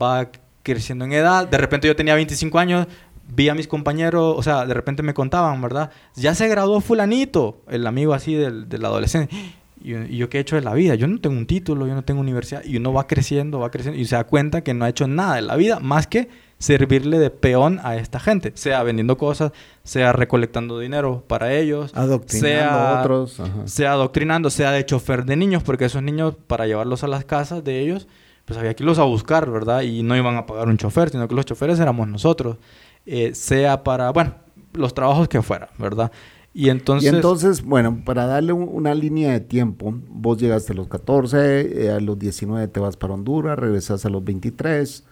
va 0.00 0.30
creciendo 0.62 1.04
en 1.04 1.12
edad. 1.12 1.46
De 1.46 1.58
repente 1.58 1.88
yo 1.88 1.96
tenía 1.96 2.14
25 2.14 2.58
años, 2.58 2.86
vi 3.32 3.48
a 3.48 3.54
mis 3.54 3.68
compañeros, 3.68 4.34
o 4.36 4.42
sea, 4.42 4.66
de 4.66 4.74
repente 4.74 5.02
me 5.02 5.14
contaban, 5.14 5.60
¿verdad? 5.62 5.90
Ya 6.16 6.34
se 6.34 6.48
graduó 6.48 6.80
fulanito, 6.80 7.62
el 7.68 7.86
amigo 7.86 8.14
así 8.14 8.34
del, 8.34 8.68
del 8.68 8.84
adolescente. 8.84 9.34
Y, 9.82 9.94
y 9.94 10.16
yo 10.18 10.28
qué 10.28 10.38
he 10.38 10.40
hecho 10.42 10.56
de 10.56 10.62
la 10.62 10.74
vida? 10.74 10.94
Yo 10.94 11.06
no 11.06 11.18
tengo 11.20 11.36
un 11.38 11.46
título, 11.46 11.86
yo 11.86 11.94
no 11.94 12.02
tengo 12.04 12.20
universidad. 12.20 12.62
Y 12.64 12.76
uno 12.76 12.92
va 12.92 13.06
creciendo, 13.06 13.60
va 13.60 13.70
creciendo 13.70 13.98
y 13.98 14.04
se 14.04 14.14
da 14.14 14.24
cuenta 14.24 14.62
que 14.62 14.74
no 14.74 14.84
ha 14.84 14.90
hecho 14.90 15.06
nada 15.08 15.36
de 15.36 15.42
la 15.42 15.56
vida 15.56 15.80
más 15.80 16.06
que 16.06 16.28
servirle 16.58 17.18
de 17.18 17.30
peón 17.30 17.80
a 17.82 17.96
esta 17.96 18.20
gente, 18.20 18.52
sea 18.54 18.82
vendiendo 18.82 19.16
cosas, 19.16 19.52
sea 19.82 20.12
recolectando 20.12 20.78
dinero 20.78 21.24
para 21.26 21.54
ellos, 21.54 21.90
Adoctrinando 21.94 22.48
sea, 22.60 22.98
a 22.98 23.00
otros. 23.00 23.40
ajá. 23.40 23.66
sea 23.66 23.92
adoctrinando, 23.92 24.50
sea 24.50 24.70
de 24.70 24.84
chofer 24.84 25.24
de 25.24 25.36
niños, 25.36 25.62
porque 25.62 25.86
esos 25.86 26.02
niños 26.02 26.34
para 26.46 26.66
llevarlos 26.66 27.02
a 27.02 27.08
las 27.08 27.24
casas 27.24 27.64
de 27.64 27.80
ellos, 27.80 28.06
pues 28.44 28.58
había 28.58 28.74
que 28.74 28.82
irlos 28.82 28.98
a 28.98 29.04
buscar, 29.04 29.50
¿verdad? 29.50 29.80
Y 29.80 30.02
no 30.02 30.14
iban 30.14 30.36
a 30.36 30.44
pagar 30.44 30.68
un 30.68 30.76
chofer, 30.76 31.08
sino 31.08 31.26
que 31.26 31.34
los 31.34 31.46
choferes 31.46 31.80
éramos 31.80 32.06
nosotros, 32.08 32.58
Eh, 33.06 33.34
sea 33.34 33.82
para, 33.82 34.10
bueno, 34.10 34.34
los 34.74 34.94
trabajos 34.94 35.28
que 35.28 35.42
fuera, 35.42 35.70
¿verdad? 35.78 36.10
Y 36.52 36.68
entonces... 36.68 37.12
y 37.12 37.14
entonces, 37.14 37.62
bueno, 37.62 38.02
para 38.04 38.26
darle 38.26 38.52
un- 38.52 38.68
una 38.70 38.94
línea 38.94 39.32
de 39.32 39.40
tiempo, 39.40 39.94
vos 40.08 40.38
llegaste 40.38 40.72
a 40.72 40.76
los 40.76 40.88
14, 40.88 41.84
eh, 41.86 41.90
a 41.92 42.00
los 42.00 42.18
19 42.18 42.66
te 42.68 42.80
vas 42.80 42.96
para 42.96 43.14
Honduras, 43.14 43.58
regresas 43.58 44.04
a 44.04 44.08
los 44.10 44.24
23. 44.24 45.04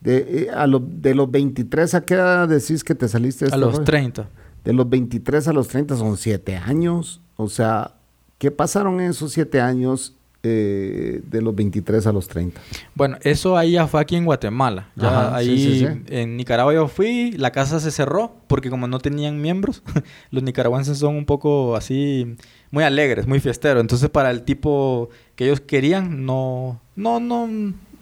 De, 0.00 0.16
eh, 0.18 0.50
a 0.54 0.66
lo- 0.66 0.78
de 0.86 1.14
los 1.14 1.30
23, 1.30 1.94
¿a 1.94 2.04
qué 2.04 2.14
edad 2.14 2.48
decís 2.48 2.84
que 2.84 2.94
te 2.94 3.08
saliste 3.08 3.46
de 3.46 3.52
a 3.52 3.54
este 3.54 3.60
los 3.60 3.72
rollo? 3.74 3.84
30. 3.84 4.28
De 4.64 4.72
los 4.72 4.88
23 4.88 5.48
a 5.48 5.52
los 5.52 5.68
30 5.68 5.96
son 5.96 6.16
7 6.18 6.56
años. 6.56 7.22
O 7.36 7.48
sea, 7.48 7.94
¿qué 8.38 8.50
pasaron 8.50 9.00
en 9.00 9.10
esos 9.10 9.32
7 9.32 9.60
años 9.60 10.15
eh, 10.48 11.20
de 11.24 11.42
los 11.42 11.54
23 11.54 12.06
a 12.06 12.12
los 12.12 12.28
30? 12.28 12.60
Bueno, 12.94 13.18
eso 13.22 13.56
ahí 13.56 13.72
ya 13.72 13.86
fue 13.86 14.00
aquí 14.00 14.16
en 14.16 14.24
Guatemala. 14.24 14.90
Ya 14.96 15.08
Ajá, 15.08 15.42
sí, 15.42 15.50
ahí 15.50 15.58
sí, 15.58 15.78
sí. 15.80 15.86
en 16.08 16.36
Nicaragua 16.36 16.72
yo 16.72 16.88
fui, 16.88 17.32
la 17.32 17.50
casa 17.50 17.80
se 17.80 17.90
cerró 17.90 18.36
porque 18.46 18.70
como 18.70 18.86
no 18.86 18.98
tenían 18.98 19.40
miembros, 19.40 19.82
los 20.30 20.42
nicaragüenses 20.42 20.98
son 20.98 21.16
un 21.16 21.24
poco 21.26 21.76
así 21.76 22.36
muy 22.70 22.84
alegres, 22.84 23.26
muy 23.26 23.40
fiesteros. 23.40 23.80
Entonces 23.80 24.08
para 24.10 24.30
el 24.30 24.42
tipo 24.42 25.10
que 25.34 25.46
ellos 25.46 25.60
querían 25.60 26.24
no 26.24 26.80
no 26.94 27.20
no 27.20 27.48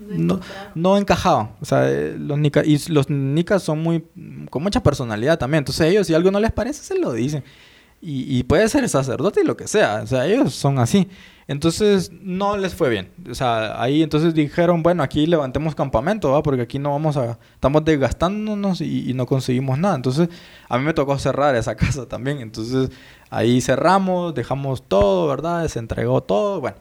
no, 0.00 0.40
no 0.74 0.96
encajaban. 0.98 1.50
O 1.60 1.64
sea, 1.64 1.90
eh, 1.90 2.16
los 2.18 2.38
nica 2.38 2.62
y 2.64 2.78
los 2.88 3.08
nicas 3.10 3.62
son 3.62 3.82
muy 3.82 4.04
con 4.50 4.62
mucha 4.62 4.82
personalidad 4.82 5.38
también. 5.38 5.60
Entonces 5.60 5.86
ellos 5.88 6.06
si 6.06 6.14
algo 6.14 6.30
no 6.30 6.40
les 6.40 6.52
parece 6.52 6.82
se 6.82 6.98
lo 6.98 7.12
dicen. 7.12 7.44
Y, 8.00 8.38
y 8.38 8.42
puede 8.42 8.68
ser 8.68 8.86
sacerdote 8.88 9.40
y 9.40 9.46
lo 9.46 9.56
que 9.56 9.66
sea. 9.66 10.02
O 10.02 10.06
sea, 10.06 10.26
ellos 10.26 10.54
son 10.54 10.78
así. 10.78 11.08
Entonces 11.46 12.10
no 12.22 12.56
les 12.56 12.74
fue 12.74 12.88
bien. 12.88 13.10
O 13.30 13.34
sea, 13.34 13.80
ahí 13.80 14.02
entonces 14.02 14.34
dijeron, 14.34 14.82
bueno, 14.82 15.02
aquí 15.02 15.26
levantemos 15.26 15.74
campamento, 15.74 16.30
¿va? 16.32 16.42
Porque 16.42 16.62
aquí 16.62 16.78
no 16.78 16.92
vamos 16.92 17.16
a... 17.16 17.38
Estamos 17.54 17.84
desgastándonos 17.84 18.80
y, 18.80 19.10
y 19.10 19.14
no 19.14 19.26
conseguimos 19.26 19.78
nada. 19.78 19.94
Entonces 19.96 20.28
a 20.68 20.78
mí 20.78 20.84
me 20.84 20.94
tocó 20.94 21.18
cerrar 21.18 21.54
esa 21.54 21.74
casa 21.76 22.06
también. 22.06 22.38
Entonces 22.38 22.90
ahí 23.30 23.60
cerramos, 23.60 24.34
dejamos 24.34 24.82
todo, 24.88 25.28
¿verdad? 25.28 25.68
Se 25.68 25.78
entregó 25.78 26.22
todo, 26.22 26.60
bueno. 26.60 26.76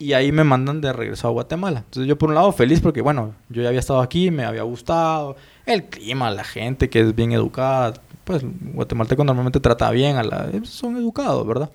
Y 0.00 0.12
ahí 0.12 0.30
me 0.30 0.44
mandan 0.44 0.80
de 0.80 0.92
regreso 0.92 1.26
a 1.26 1.32
Guatemala. 1.32 1.80
Entonces 1.80 2.08
yo 2.08 2.16
por 2.16 2.28
un 2.28 2.36
lado 2.36 2.52
feliz 2.52 2.80
porque, 2.80 3.02
bueno, 3.02 3.34
yo 3.48 3.62
ya 3.62 3.68
había 3.68 3.80
estado 3.80 4.00
aquí, 4.00 4.30
me 4.30 4.44
había 4.44 4.62
gustado. 4.62 5.36
El 5.66 5.84
clima, 5.84 6.30
la 6.30 6.44
gente 6.44 6.88
que 6.88 7.00
es 7.00 7.14
bien 7.14 7.32
educada. 7.32 7.94
Pues 8.24 8.42
guatemalteco 8.44 9.24
normalmente 9.24 9.58
trata 9.58 9.90
bien 9.90 10.16
a 10.16 10.22
la... 10.22 10.50
Son 10.64 10.96
educados, 10.96 11.44
¿verdad? 11.46 11.70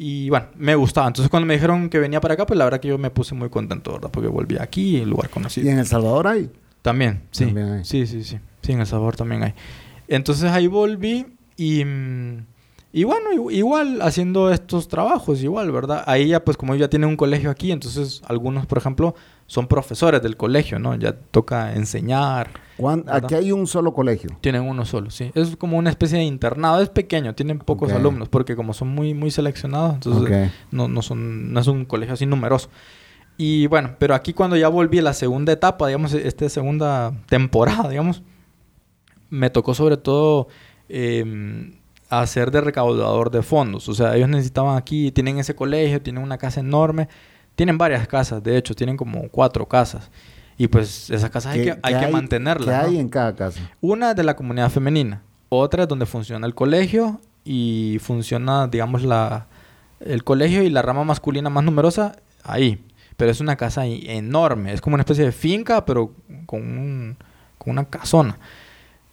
Y 0.00 0.30
bueno, 0.30 0.46
me 0.56 0.76
gustaba. 0.76 1.08
Entonces 1.08 1.28
cuando 1.28 1.46
me 1.46 1.54
dijeron 1.54 1.90
que 1.90 1.98
venía 1.98 2.20
para 2.20 2.34
acá, 2.34 2.46
pues 2.46 2.56
la 2.56 2.64
verdad 2.64 2.78
que 2.78 2.86
yo 2.86 2.98
me 2.98 3.10
puse 3.10 3.34
muy 3.34 3.48
contento, 3.50 3.92
¿verdad? 3.94 4.10
Porque 4.12 4.28
volví 4.28 4.56
aquí, 4.60 4.98
el 4.98 5.10
lugar 5.10 5.26
¿Y 5.28 5.32
conocido. 5.34 5.68
en 5.68 5.78
El 5.80 5.86
Salvador 5.86 6.28
hay? 6.28 6.50
También, 6.82 7.22
sí. 7.32 7.46
También 7.46 7.72
hay. 7.72 7.84
Sí, 7.84 8.06
sí, 8.06 8.22
sí. 8.22 8.38
Sí, 8.62 8.72
en 8.72 8.78
El 8.80 8.86
Salvador 8.86 9.16
también 9.16 9.42
hay. 9.42 9.54
Entonces 10.06 10.50
ahí 10.52 10.68
volví 10.68 11.26
y... 11.56 11.82
Y 12.90 13.04
bueno, 13.04 13.30
igu- 13.34 13.52
igual 13.52 14.00
haciendo 14.00 14.50
estos 14.50 14.88
trabajos, 14.88 15.42
igual, 15.42 15.70
¿verdad? 15.72 16.04
Ahí 16.06 16.28
ya, 16.28 16.42
pues 16.44 16.56
como 16.56 16.74
ya 16.74 16.88
tienen 16.88 17.08
un 17.10 17.16
colegio 17.16 17.50
aquí, 17.50 17.70
entonces 17.70 18.22
algunos, 18.26 18.64
por 18.66 18.78
ejemplo, 18.78 19.14
son 19.46 19.66
profesores 19.66 20.22
del 20.22 20.36
colegio, 20.38 20.78
¿no? 20.78 20.94
Ya 20.94 21.12
toca 21.12 21.74
enseñar. 21.74 22.48
¿Cuán- 22.78 23.04
¿Verdad? 23.04 23.24
Aquí 23.24 23.34
hay 23.34 23.52
un 23.52 23.66
solo 23.66 23.92
colegio. 23.92 24.30
Tienen 24.40 24.62
uno 24.62 24.84
solo, 24.86 25.10
sí. 25.10 25.30
Es 25.34 25.56
como 25.56 25.76
una 25.76 25.90
especie 25.90 26.16
de 26.18 26.24
internado. 26.24 26.80
Es 26.80 26.88
pequeño, 26.88 27.34
tienen 27.34 27.58
pocos 27.58 27.90
Ok. 27.90 27.96
alumnos, 27.98 28.28
porque 28.30 28.56
como 28.56 28.72
son 28.72 28.88
muy, 28.88 29.12
muy 29.14 29.30
seleccionados, 29.30 29.94
entonces 29.94 30.22
Ok. 30.22 30.52
no, 30.70 30.88
no, 30.88 31.02
son, 31.02 31.52
no 31.52 31.60
es 31.60 31.66
un 31.66 31.84
colegio 31.84 32.14
así 32.14 32.24
numeroso. 32.24 32.70
Y 33.36 33.66
bueno, 33.66 33.96
pero 33.98 34.14
aquí 34.14 34.32
cuando 34.32 34.56
ya 34.56 34.68
volví 34.68 34.98
a 34.98 35.02
la 35.02 35.12
segunda 35.12 35.52
etapa, 35.52 35.86
digamos, 35.88 36.12
esta 36.14 36.48
segunda 36.48 37.12
temporada, 37.28 37.88
digamos, 37.88 38.22
me 39.30 39.50
tocó 39.50 39.74
sobre 39.74 39.96
todo 39.96 40.48
eh, 40.88 41.72
hacer 42.08 42.50
de 42.50 42.60
recaudador 42.60 43.30
de 43.30 43.42
fondos. 43.42 43.88
O 43.88 43.94
sea, 43.94 44.16
ellos 44.16 44.28
necesitaban 44.28 44.76
aquí, 44.76 45.12
tienen 45.12 45.38
ese 45.38 45.54
colegio, 45.54 46.00
tienen 46.00 46.22
una 46.22 46.38
casa 46.38 46.60
enorme, 46.60 47.08
tienen 47.54 47.76
varias 47.76 48.06
casas, 48.08 48.42
de 48.42 48.56
hecho, 48.56 48.74
tienen 48.74 48.96
como 48.96 49.28
cuatro 49.28 49.66
casas. 49.66 50.10
Y 50.58 50.66
pues 50.68 51.08
esas 51.10 51.30
casas 51.30 51.54
hay 51.54 51.60
¿Qué- 51.64 51.72
que, 51.72 51.78
hay 51.82 51.94
que 52.00 52.08
mantenerlas. 52.12 52.66
¿Qué 52.66 52.72
¿no? 52.88 52.88
hay 52.94 52.98
en 52.98 53.08
cada 53.08 53.34
casa? 53.34 53.60
Una 53.80 54.12
de 54.14 54.24
la 54.24 54.34
comunidad 54.36 54.70
femenina, 54.70 55.22
otra 55.48 55.84
es 55.84 55.88
donde 55.88 56.04
funciona 56.04 56.46
el 56.46 56.54
colegio 56.54 57.20
y 57.44 57.98
funciona, 58.02 58.66
digamos, 58.66 59.02
la, 59.04 59.46
el 60.00 60.24
colegio 60.24 60.62
y 60.62 60.70
la 60.70 60.82
rama 60.82 61.04
masculina 61.04 61.48
más 61.48 61.64
numerosa 61.64 62.16
ahí. 62.42 62.84
Pero 63.16 63.30
es 63.30 63.40
una 63.40 63.56
casa 63.56 63.86
enorme, 63.86 64.72
es 64.72 64.80
como 64.80 64.94
una 64.94 65.02
especie 65.02 65.24
de 65.24 65.32
finca, 65.32 65.84
pero 65.84 66.12
con, 66.46 66.60
un- 66.62 67.16
con 67.56 67.70
una 67.72 67.84
casona. 67.84 68.38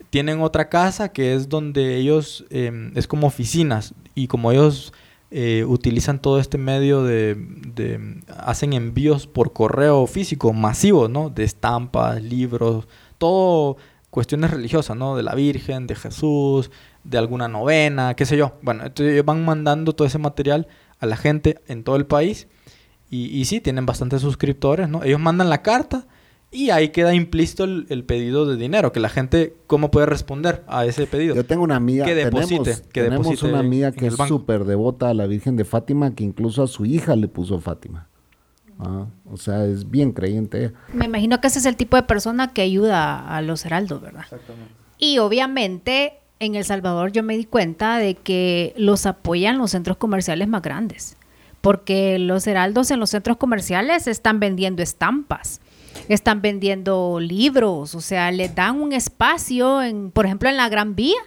Tienen 0.09 0.41
otra 0.41 0.69
casa 0.69 1.09
que 1.09 1.33
es 1.35 1.49
donde 1.49 1.97
ellos, 1.97 2.45
eh, 2.49 2.91
es 2.95 3.07
como 3.07 3.27
oficinas 3.27 3.93
y 4.13 4.27
como 4.27 4.51
ellos 4.51 4.93
eh, 5.37 5.65
utilizan 5.65 6.19
todo 6.19 6.39
este 6.39 6.57
medio 6.57 7.03
de, 7.03 7.35
hacen 8.37 8.71
envíos 8.71 9.27
por 9.27 9.51
correo 9.51 10.07
físico 10.07 10.53
masivo, 10.53 11.09
¿no? 11.09 11.29
De 11.29 11.43
estampas, 11.43 12.23
libros, 12.23 12.87
todo 13.17 13.75
cuestiones 14.09 14.51
religiosas, 14.51 14.95
¿no? 14.95 15.17
De 15.17 15.23
la 15.23 15.35
Virgen, 15.35 15.87
de 15.87 15.95
Jesús, 15.95 16.71
de 17.03 17.17
alguna 17.17 17.49
novena, 17.49 18.13
qué 18.13 18.25
sé 18.25 18.37
yo. 18.37 18.53
Bueno, 18.61 18.85
entonces 18.85 19.11
ellos 19.11 19.25
van 19.25 19.43
mandando 19.43 19.91
todo 19.91 20.07
ese 20.07 20.19
material 20.19 20.69
a 20.99 21.05
la 21.05 21.17
gente 21.17 21.59
en 21.67 21.83
todo 21.83 21.97
el 21.97 22.05
país 22.05 22.47
y, 23.09 23.25
y 23.25 23.43
sí, 23.43 23.59
tienen 23.59 23.85
bastantes 23.85 24.21
suscriptores, 24.21 24.87
¿no? 24.87 25.03
Ellos 25.03 25.19
mandan 25.19 25.49
la 25.49 25.61
carta 25.61 26.07
y 26.55 26.69
ahí 26.69 26.89
queda 26.89 27.13
implícito 27.13 27.65
el, 27.65 27.85
el 27.89 28.03
pedido 28.05 28.45
de 28.45 28.55
dinero, 28.55 28.91
que 28.91 28.99
la 28.99 29.09
gente, 29.09 29.55
¿cómo 29.67 29.91
puede 29.91 30.05
responder 30.05 30.63
a 30.67 30.85
ese 30.85 31.05
pedido? 31.05 31.35
Yo 31.35 31.45
tengo 31.45 31.63
una 31.63 31.75
amiga, 31.75 32.05
Que 32.05 32.15
deposite, 32.15 32.63
tenemos, 32.63 32.81
que 32.81 33.01
tenemos 33.03 33.25
deposite 33.27 33.49
una 33.49 33.59
amiga 33.59 33.91
que 33.91 34.07
es 34.07 34.15
súper 34.15 34.63
devota 34.63 35.09
a 35.09 35.13
la 35.13 35.27
Virgen 35.27 35.57
de 35.57 35.65
Fátima, 35.65 36.15
que 36.15 36.23
incluso 36.23 36.63
a 36.63 36.67
su 36.67 36.85
hija 36.85 37.15
le 37.15 37.27
puso 37.27 37.59
Fátima. 37.59 38.07
Ah, 38.79 39.05
o 39.31 39.37
sea, 39.37 39.65
es 39.65 39.89
bien 39.89 40.11
creyente. 40.11 40.73
Me 40.93 41.05
imagino 41.05 41.39
que 41.39 41.47
ese 41.47 41.59
es 41.59 41.65
el 41.65 41.75
tipo 41.75 41.97
de 41.97 42.03
persona 42.03 42.51
que 42.53 42.61
ayuda 42.61 43.35
a 43.35 43.41
los 43.41 43.65
heraldos, 43.65 44.01
¿verdad? 44.01 44.25
Y 44.97 45.17
obviamente 45.19 46.13
en 46.39 46.55
El 46.55 46.65
Salvador 46.65 47.11
yo 47.11 47.23
me 47.23 47.37
di 47.37 47.45
cuenta 47.45 47.97
de 47.97 48.15
que 48.15 48.73
los 48.77 49.05
apoyan 49.05 49.57
los 49.57 49.71
centros 49.71 49.97
comerciales 49.97 50.47
más 50.47 50.61
grandes. 50.61 51.17
Porque 51.61 52.19
los 52.19 52.45
heraldos 52.45 52.91
en 52.91 52.99
los 52.99 53.09
centros 53.09 53.37
comerciales 53.37 54.07
están 54.07 54.39
vendiendo 54.39 54.83
estampas, 54.83 55.61
están 56.09 56.41
vendiendo 56.41 57.19
libros, 57.19 57.95
o 57.95 58.01
sea, 58.01 58.31
les 58.31 58.53
dan 58.55 58.79
un 58.81 58.93
espacio, 58.93 59.81
en, 59.81 60.11
por 60.11 60.25
ejemplo, 60.25 60.49
en 60.49 60.57
la 60.57 60.69
Gran 60.69 60.95
Vía, 60.95 61.17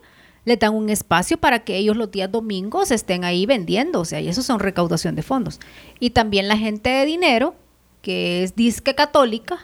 les 0.44 0.58
dan 0.58 0.74
un 0.74 0.88
espacio 0.88 1.36
para 1.38 1.60
que 1.64 1.76
ellos 1.76 1.96
los 1.96 2.10
días 2.10 2.30
domingos 2.30 2.90
estén 2.90 3.24
ahí 3.24 3.44
vendiendo, 3.46 4.00
o 4.00 4.04
sea, 4.04 4.20
y 4.20 4.28
eso 4.28 4.42
son 4.42 4.60
recaudación 4.60 5.14
de 5.14 5.22
fondos. 5.22 5.60
Y 6.00 6.10
también 6.10 6.48
la 6.48 6.56
gente 6.56 6.88
de 6.90 7.04
dinero, 7.04 7.54
que 8.02 8.42
es 8.44 8.54
disque 8.56 8.94
católica, 8.94 9.58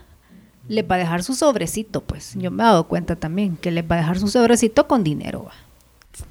les 0.69 0.85
va 0.91 0.97
a 0.97 0.99
dejar 0.99 1.23
su 1.23 1.35
sobrecito, 1.35 2.01
pues. 2.03 2.35
Yo 2.37 2.51
me 2.51 2.63
he 2.63 2.67
dado 2.67 2.89
cuenta 2.89 3.17
también 3.17 3.57
que 3.57 3.71
les 3.71 3.85
va 3.85 3.97
a 3.97 3.99
dejar 3.99 4.19
su 4.19 4.29
sobrecito 4.29 4.87
con 4.89 5.05
dinero. 5.05 5.45
va. 5.45 5.53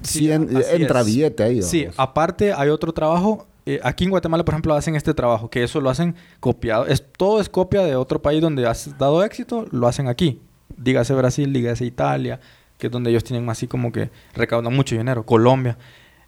Sí, 0.02 0.30
en- 0.30 0.48
entra 0.72 1.00
es. 1.00 1.06
billete 1.06 1.42
ahí. 1.42 1.62
Sí, 1.62 1.86
aparte 1.96 2.52
hay 2.52 2.68
otro 2.68 2.92
trabajo. 2.92 3.46
Eh, 3.66 3.80
aquí 3.82 4.04
en 4.04 4.10
Guatemala, 4.10 4.44
por 4.44 4.54
ejemplo, 4.54 4.74
hacen 4.74 4.96
este 4.96 5.14
trabajo, 5.14 5.50
que 5.50 5.62
eso 5.62 5.80
lo 5.80 5.90
hacen 5.90 6.14
copiado. 6.40 6.86
Es, 6.86 7.04
todo 7.16 7.40
es 7.40 7.48
copia 7.48 7.82
de 7.82 7.96
otro 7.96 8.20
país 8.20 8.40
donde 8.40 8.66
has 8.66 8.96
dado 8.98 9.24
éxito, 9.24 9.66
lo 9.70 9.86
hacen 9.86 10.08
aquí. 10.08 10.40
Dígase 10.76 11.14
Brasil, 11.14 11.52
dígase 11.52 11.84
Italia, 11.84 12.40
que 12.78 12.88
es 12.88 12.92
donde 12.92 13.10
ellos 13.10 13.24
tienen 13.24 13.48
así 13.48 13.66
como 13.66 13.92
que 13.92 14.10
recaudan 14.34 14.74
mucho 14.74 14.96
dinero. 14.96 15.24
Colombia. 15.24 15.78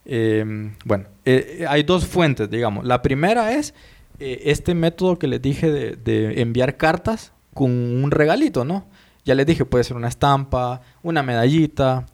Eh, 0.07 0.72
bueno, 0.84 1.07
eh, 1.24 1.59
eh, 1.61 1.66
hay 1.68 1.82
dos 1.82 2.07
fuentes, 2.07 2.49
digamos. 2.49 2.84
La 2.84 3.03
primera 3.03 3.53
es 3.53 3.74
este 4.18 4.74
método 4.74 5.18
que 5.18 5.26
les 5.26 5.43
dije 5.43 5.70
de 5.70 6.41
enviar 6.41 6.78
cartas 6.78 7.32
con 7.53 7.70
un 7.70 8.11
regalito, 8.11 8.64
¿no? 8.64 8.87
Ya 9.26 9.34
les 9.34 9.45
dije, 9.45 9.66
puede 9.66 9.84
ser 9.84 9.97
una 9.97 10.09
estampa, 10.09 10.80
una 11.03 11.22
medallita, 11.22 12.07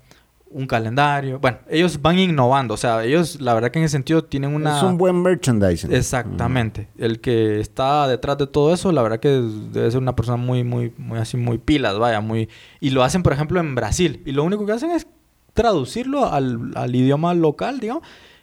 un 0.52 0.66
calendario. 0.66 1.38
Bueno, 1.38 1.58
ellos 1.68 2.00
van 2.00 2.18
innovando. 2.18 2.74
O 2.74 2.76
sea, 2.76 3.02
ellos, 3.04 3.40
la 3.40 3.54
verdad 3.54 3.70
que 3.70 3.78
en 3.78 3.86
ese 3.86 3.92
sentido 3.92 4.24
tienen 4.24 4.54
una... 4.54 4.76
Es 4.76 4.82
un 4.82 4.98
buen 4.98 5.22
merchandising. 5.22 5.92
Exactamente. 5.92 6.88
El 6.98 7.20
que 7.20 7.60
está 7.60 8.06
detrás 8.08 8.38
de 8.38 8.46
todo 8.46 8.72
eso, 8.72 8.92
la 8.92 9.02
verdad 9.02 9.20
que 9.20 9.28
debe 9.28 9.90
ser 9.90 10.00
una 10.00 10.14
persona 10.14 10.36
muy, 10.36 10.64
muy, 10.64 10.92
muy 10.98 11.18
así, 11.18 11.36
muy 11.36 11.58
pilas, 11.58 11.98
vaya, 11.98 12.20
muy... 12.20 12.48
Y 12.80 12.90
lo 12.90 13.02
hacen, 13.02 13.22
por 13.22 13.32
ejemplo, 13.32 13.60
en 13.60 13.74
Brasil. 13.74 14.22
Y 14.24 14.32
lo 14.32 14.44
único 14.44 14.66
que 14.66 14.72
hacen 14.72 14.90
es 14.90 15.06
traducirlo 15.54 16.32
al, 16.32 16.72
al 16.74 16.94
idioma 16.94 17.34
local, 17.34 17.78
digamos. 17.80 18.02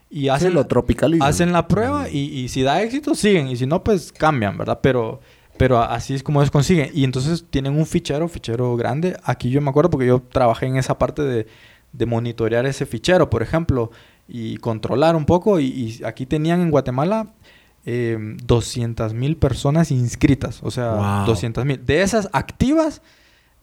y 0.10 0.30
hacen, 0.30 0.54
lo 0.54 0.66
tropicalizan. 0.66 1.28
hacen 1.28 1.52
la 1.54 1.68
prueba 1.68 2.10
y, 2.10 2.20
y 2.20 2.48
si 2.50 2.64
da 2.64 2.82
éxito 2.82 3.16
siguen 3.16 3.48
y 3.48 3.56
si 3.56 3.66
no 3.68 3.84
pues 3.84 4.12
cambian, 4.12 4.58
¿verdad? 4.58 4.80
Pero, 4.82 5.20
pero 5.58 5.82
así 5.82 6.14
es 6.16 6.24
como 6.24 6.42
ellos 6.42 6.52
consiguen. 6.52 6.90
Y 6.94 7.04
entonces 7.04 7.46
tienen 7.50 7.76
un 7.76 7.86
fichero, 7.86 8.28
fichero 8.28 8.76
grande. 8.76 9.18
Aquí 9.24 9.50
yo 9.50 9.62
me 9.62 9.70
acuerdo 9.70 9.90
porque 9.90 10.08
yo 10.08 10.22
trabajé 10.22 10.68
en 10.68 10.78
esa 10.78 10.98
parte 10.98 11.22
de, 11.22 11.48
de 11.94 12.06
monitorear 12.06 12.66
ese 12.66 12.86
fichero, 12.86 13.30
por 13.30 13.42
ejemplo, 13.42 13.92
y 14.28 14.58
controlar 14.58 15.16
un 15.16 15.26
poco. 15.26 15.60
Y, 15.60 15.66
y 15.68 16.04
aquí 16.06 16.26
tenían 16.26 16.62
en 16.62 16.72
Guatemala 16.72 17.34
eh, 17.86 18.18
200 18.44 19.14
mil 19.14 19.38
personas 19.38 19.92
inscritas. 19.92 20.60
O 20.64 20.72
sea, 20.72 20.94
Wow. 20.94 21.26
200 21.28 21.66
mil. 21.66 21.86
De 21.86 22.02
esas 22.02 22.30
activas 22.34 23.02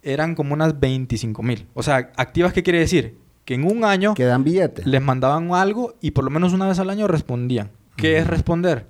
eran 0.03 0.35
como 0.35 0.55
unas 0.55 0.79
25 0.81 1.43
mil. 1.43 1.67
O 1.75 1.83
sea, 1.83 2.13
activas, 2.17 2.53
¿qué 2.53 2.63
quiere 2.63 2.79
decir? 2.81 3.19
Que 3.45 3.55
en 3.55 3.65
un 3.65 3.85
año 3.85 4.15
Que 4.15 4.25
dan 4.25 4.43
billete. 4.45 4.83
les 4.85 5.01
mandaban 5.03 5.53
algo 5.53 5.95
y 6.01 6.13
por 6.13 6.25
lo 6.25 6.31
menos 6.31 6.53
una 6.53 6.67
vez 6.67 6.79
al 6.79 6.91
año 6.91 7.07
respondían. 7.09 7.71
¿Qué 7.97 8.19
es 8.19 8.27
responder? 8.27 8.89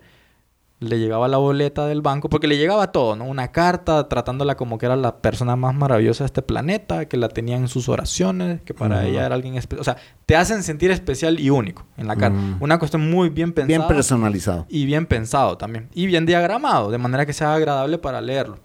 Le 0.79 0.99
llegaba 0.99 1.27
la 1.27 1.39
boleta 1.39 1.87
del 1.87 2.03
banco, 2.03 2.29
porque 2.29 2.47
le 2.47 2.59
llegaba 2.59 2.93
todo, 2.93 3.17
¿no? 3.17 3.25
Una 3.25 3.51
carta 3.51 4.09
tratándola 4.09 4.57
como 4.57 4.77
que 4.77 4.85
era 4.85 4.95
la 4.95 5.19
persona 5.19 5.57
más 5.57 5.75
maravillosa 5.75 6.25
de 6.25 6.27
este 6.27 6.43
planeta, 6.43 7.07
que 7.07 7.17
la 7.17 7.31
tenía 7.31 7.57
en 7.57 7.69
sus 7.69 7.89
oraciones, 7.89 8.61
que 8.61 8.75
para 8.75 9.07
ella 9.07 9.25
era 9.25 9.35
alguien 9.35 9.55
especial. 9.55 9.81
O 9.81 9.85
sea, 9.85 9.97
te 10.27 10.37
hacen 10.37 10.63
sentir 10.63 10.91
especial 10.91 11.41
y 11.41 11.49
único 11.49 11.87
en 11.97 12.07
la 12.07 12.17
carta. 12.17 12.39
Ujú. 12.39 12.65
Una 12.65 12.79
cuestión 12.79 13.11
muy 13.11 13.31
bien 13.31 13.53
pensada. 13.53 13.79
Bien 13.79 13.89
personalizado. 13.89 14.67
Y 14.69 14.85
bien 14.85 15.07
pensado 15.07 15.57
también. 15.57 15.89
Y 15.95 16.07
bien 16.07 16.27
diagramado, 16.27 16.91
de 16.91 16.99
manera 16.99 17.25
que 17.25 17.33
sea 17.33 17.55
agradable 17.55 17.97
para 17.97 18.21
leerlo. 18.21 18.59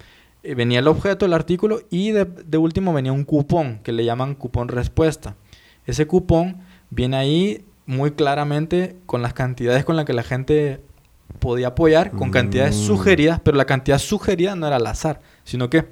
Eh, 0.43 0.53
venía 0.53 0.79
el 0.79 0.89
objeto, 0.89 1.25
el 1.25 1.33
artículo, 1.33 1.79
y 1.89 2.11
de, 2.11 2.25
de 2.25 2.57
último 2.57 2.91
venía 2.91 3.13
un 3.13 3.23
cupón, 3.23 3.79
que 3.83 3.93
le 3.93 4.03
llaman 4.03 4.35
cupón 4.35 4.67
respuesta. 4.67 5.35
Ese 5.85 6.07
cupón 6.07 6.57
viene 6.89 7.15
ahí 7.15 7.65
muy 7.85 8.11
claramente 8.11 8.97
con 9.05 9.21
las 9.21 9.33
cantidades 9.33 9.85
con 9.85 9.95
las 9.95 10.05
que 10.05 10.13
la 10.13 10.23
gente 10.23 10.81
podía 11.39 11.67
apoyar, 11.69 12.11
con 12.11 12.31
cantidades 12.31 12.75
Mm. 12.77 12.85
sugeridas, 12.87 13.39
pero 13.43 13.57
la 13.57 13.65
cantidad 13.65 13.97
sugerida 13.99 14.55
no 14.55 14.67
era 14.67 14.75
al 14.77 14.87
azar, 14.87 15.21
sino 15.43 15.69
que 15.69 15.85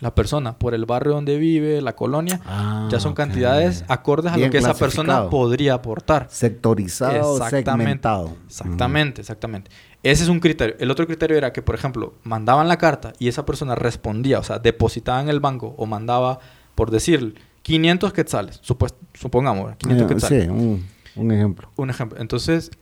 la 0.00 0.14
persona, 0.16 0.58
por 0.58 0.74
el 0.74 0.84
barrio 0.84 1.12
donde 1.12 1.36
vive, 1.38 1.80
la 1.80 1.94
colonia, 1.94 2.40
Ah, 2.44 2.88
ya 2.90 2.98
son 2.98 3.14
cantidades 3.14 3.84
acordes 3.86 4.32
a 4.32 4.36
lo 4.36 4.50
que 4.50 4.58
esa 4.58 4.74
persona 4.74 5.30
podría 5.30 5.74
aportar. 5.74 6.26
Sectorizado, 6.28 7.36
Exactamente. 7.36 7.84
segmentado. 7.84 8.36
Exactamente, 8.46 9.20
exactamente. 9.20 9.70
Ese 10.02 10.24
es 10.24 10.28
un 10.28 10.40
criterio. 10.40 10.74
El 10.80 10.90
otro 10.90 11.06
criterio 11.06 11.36
era 11.36 11.52
que, 11.52 11.62
por 11.62 11.76
ejemplo, 11.76 12.14
mandaban 12.24 12.66
la 12.66 12.78
carta 12.78 13.12
y 13.20 13.28
esa 13.28 13.46
persona 13.46 13.76
respondía, 13.76 14.40
o 14.40 14.42
sea, 14.42 14.58
depositaba 14.58 15.20
en 15.20 15.28
el 15.28 15.38
banco 15.38 15.74
o 15.78 15.86
mandaba, 15.86 16.40
por 16.74 16.90
decir, 16.90 17.36
500 17.62 18.12
quetzales, 18.12 18.60
supongamos, 19.14 19.76
500 19.76 20.04
Eh, 20.10 20.14
quetzales. 20.14 20.42
sí, 20.44 20.48
un, 20.50 20.84
un 21.14 21.30
ejemplo. 21.30 21.68
Un 21.76 21.90
ejemplo. 21.90 22.20
Entonces, 22.20 22.72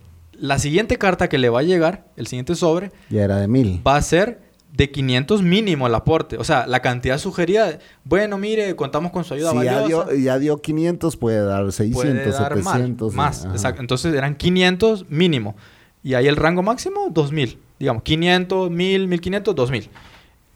la 0.40 0.58
siguiente 0.58 0.96
carta 0.98 1.28
que 1.28 1.38
le 1.38 1.48
va 1.50 1.60
a 1.60 1.62
llegar, 1.62 2.06
el 2.16 2.26
siguiente 2.26 2.54
sobre, 2.54 2.90
Ya 3.10 3.22
era 3.24 3.36
de 3.36 3.48
mil. 3.48 3.80
va 3.86 3.96
a 3.96 4.02
ser 4.02 4.40
de 4.72 4.90
500 4.90 5.42
mínimo 5.42 5.86
el 5.86 5.94
aporte. 5.94 6.36
O 6.38 6.44
sea, 6.44 6.66
la 6.66 6.80
cantidad 6.80 7.18
sugerida, 7.18 7.78
bueno, 8.04 8.38
mire, 8.38 8.74
contamos 8.76 9.10
con 9.12 9.24
su 9.24 9.34
ayuda 9.34 9.50
Si 9.50 9.64
ya 9.64 9.80
valiosa. 9.82 10.10
dio, 10.10 10.18
ya 10.18 10.38
dio 10.38 10.56
500, 10.62 11.16
puede 11.16 11.44
dar 11.44 11.70
600, 11.72 12.02
puede 12.02 12.30
dar 12.30 12.56
más, 12.56 12.72
700. 12.72 13.14
más. 13.14 13.44
ajá. 13.44 13.54
exacto. 13.54 13.80
Entonces 13.80 14.14
eran 14.14 14.36
500 14.36 15.10
mínimo. 15.10 15.56
Y 16.02 16.14
ahí 16.14 16.26
el 16.28 16.36
rango 16.36 16.62
máximo, 16.62 17.08
2000. 17.10 17.58
Digamos, 17.78 18.02
500, 18.02 18.70
1000, 18.70 19.08
1500, 19.08 19.54
2000. 19.54 19.90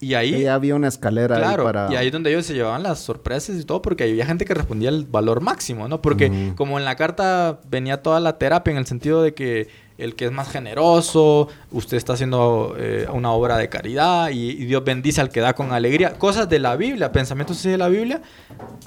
Y 0.05 0.15
ahí, 0.15 0.43
Ya 0.43 0.55
había 0.55 0.75
una 0.75 0.89
escalera 0.89 1.37
ahí 1.37 1.43
claro, 1.43 1.65
para... 1.65 1.93
y 1.93 1.97
ahí 1.97 2.07
es 2.09 2.13
donde 2.13 2.31
ellos 2.31 2.45
se 2.47 2.55
llevaban 2.55 2.83
las 2.83 2.99
sorpresas 2.99 3.57
y 3.59 3.65
todo, 3.65 3.81
porque 3.83 4.05
había 4.05 4.27
gente 4.27 4.45
que 4.45 4.55
respondía 4.55 4.89
el 4.91 5.05
valor 5.05 5.41
máximo, 5.41 5.89
¿no? 5.89 6.03
Porque 6.03 6.31
Ujú. 6.31 6.55
como 6.57 6.79
en 6.79 6.85
la 6.85 6.97
carta 6.97 7.59
venía 7.69 8.03
toda 8.03 8.21
la 8.21 8.39
terapia 8.39 8.73
en 8.73 8.79
el 8.79 8.87
sentido 8.87 9.23
de 9.23 9.35
que 9.35 9.69
el 9.97 10.17
que 10.17 10.25
es 10.25 10.33
más 10.33 10.51
generoso, 10.51 11.49
usted 11.71 11.97
está 11.97 12.15
haciendo 12.15 12.75
eh, 12.77 13.07
una 13.13 13.31
obra 13.31 13.57
de 13.57 13.69
caridad 13.69 14.31
y, 14.31 14.51
y 14.51 14.65
Dios 14.67 14.83
bendice 14.85 15.21
al 15.21 15.31
que 15.31 15.41
da 15.41 15.55
con 15.55 15.73
alegría. 15.73 16.15
Cosas 16.15 16.49
de 16.49 16.59
la 16.59 16.75
Biblia, 16.77 17.13
pensamientos 17.13 17.63
de 17.63 17.79
la 17.79 17.89
Biblia, 17.89 18.21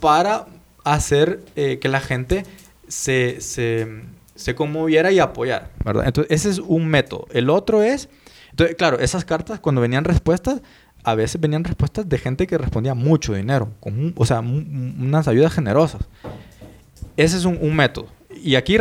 para 0.02 0.48
hacer 0.84 1.42
eh, 1.56 1.80
que 1.80 1.90
la 1.90 2.00
gente 2.02 2.44
se, 2.88 3.42
se, 3.42 3.88
se 4.36 4.56
conmoviera 4.56 5.12
y 5.12 5.20
apoyara, 5.20 5.72
¿verdad? 5.84 6.06
Entonces, 6.08 6.32
ese 6.32 6.50
es 6.50 6.60
un 6.60 6.88
método. 6.88 7.26
El 7.32 7.50
otro 7.50 7.82
es, 7.82 8.10
entonces, 8.52 8.76
claro, 8.76 9.00
esas 9.00 9.24
cartas, 9.26 9.60
cuando 9.60 9.82
venían 9.82 10.04
respuestas, 10.04 10.62
a 11.08 11.16
veces 11.16 11.40
venían 11.40 11.64
respuestas 11.64 12.10
de 12.10 12.18
gente 12.18 12.46
que 12.48 12.58
respondía 12.58 12.94
mucho 12.94 13.34
dinero, 13.34 13.72
con 13.80 14.14
o 14.18 14.26
sea, 14.26 14.42
unas 14.42 15.30
ayudas 15.30 15.54
generosas. 15.54 16.02
Ese 17.16 17.38
es 17.38 17.46
un, 17.46 17.74
método. 17.74 18.08
Y 18.44 18.56
aquí, 18.56 18.76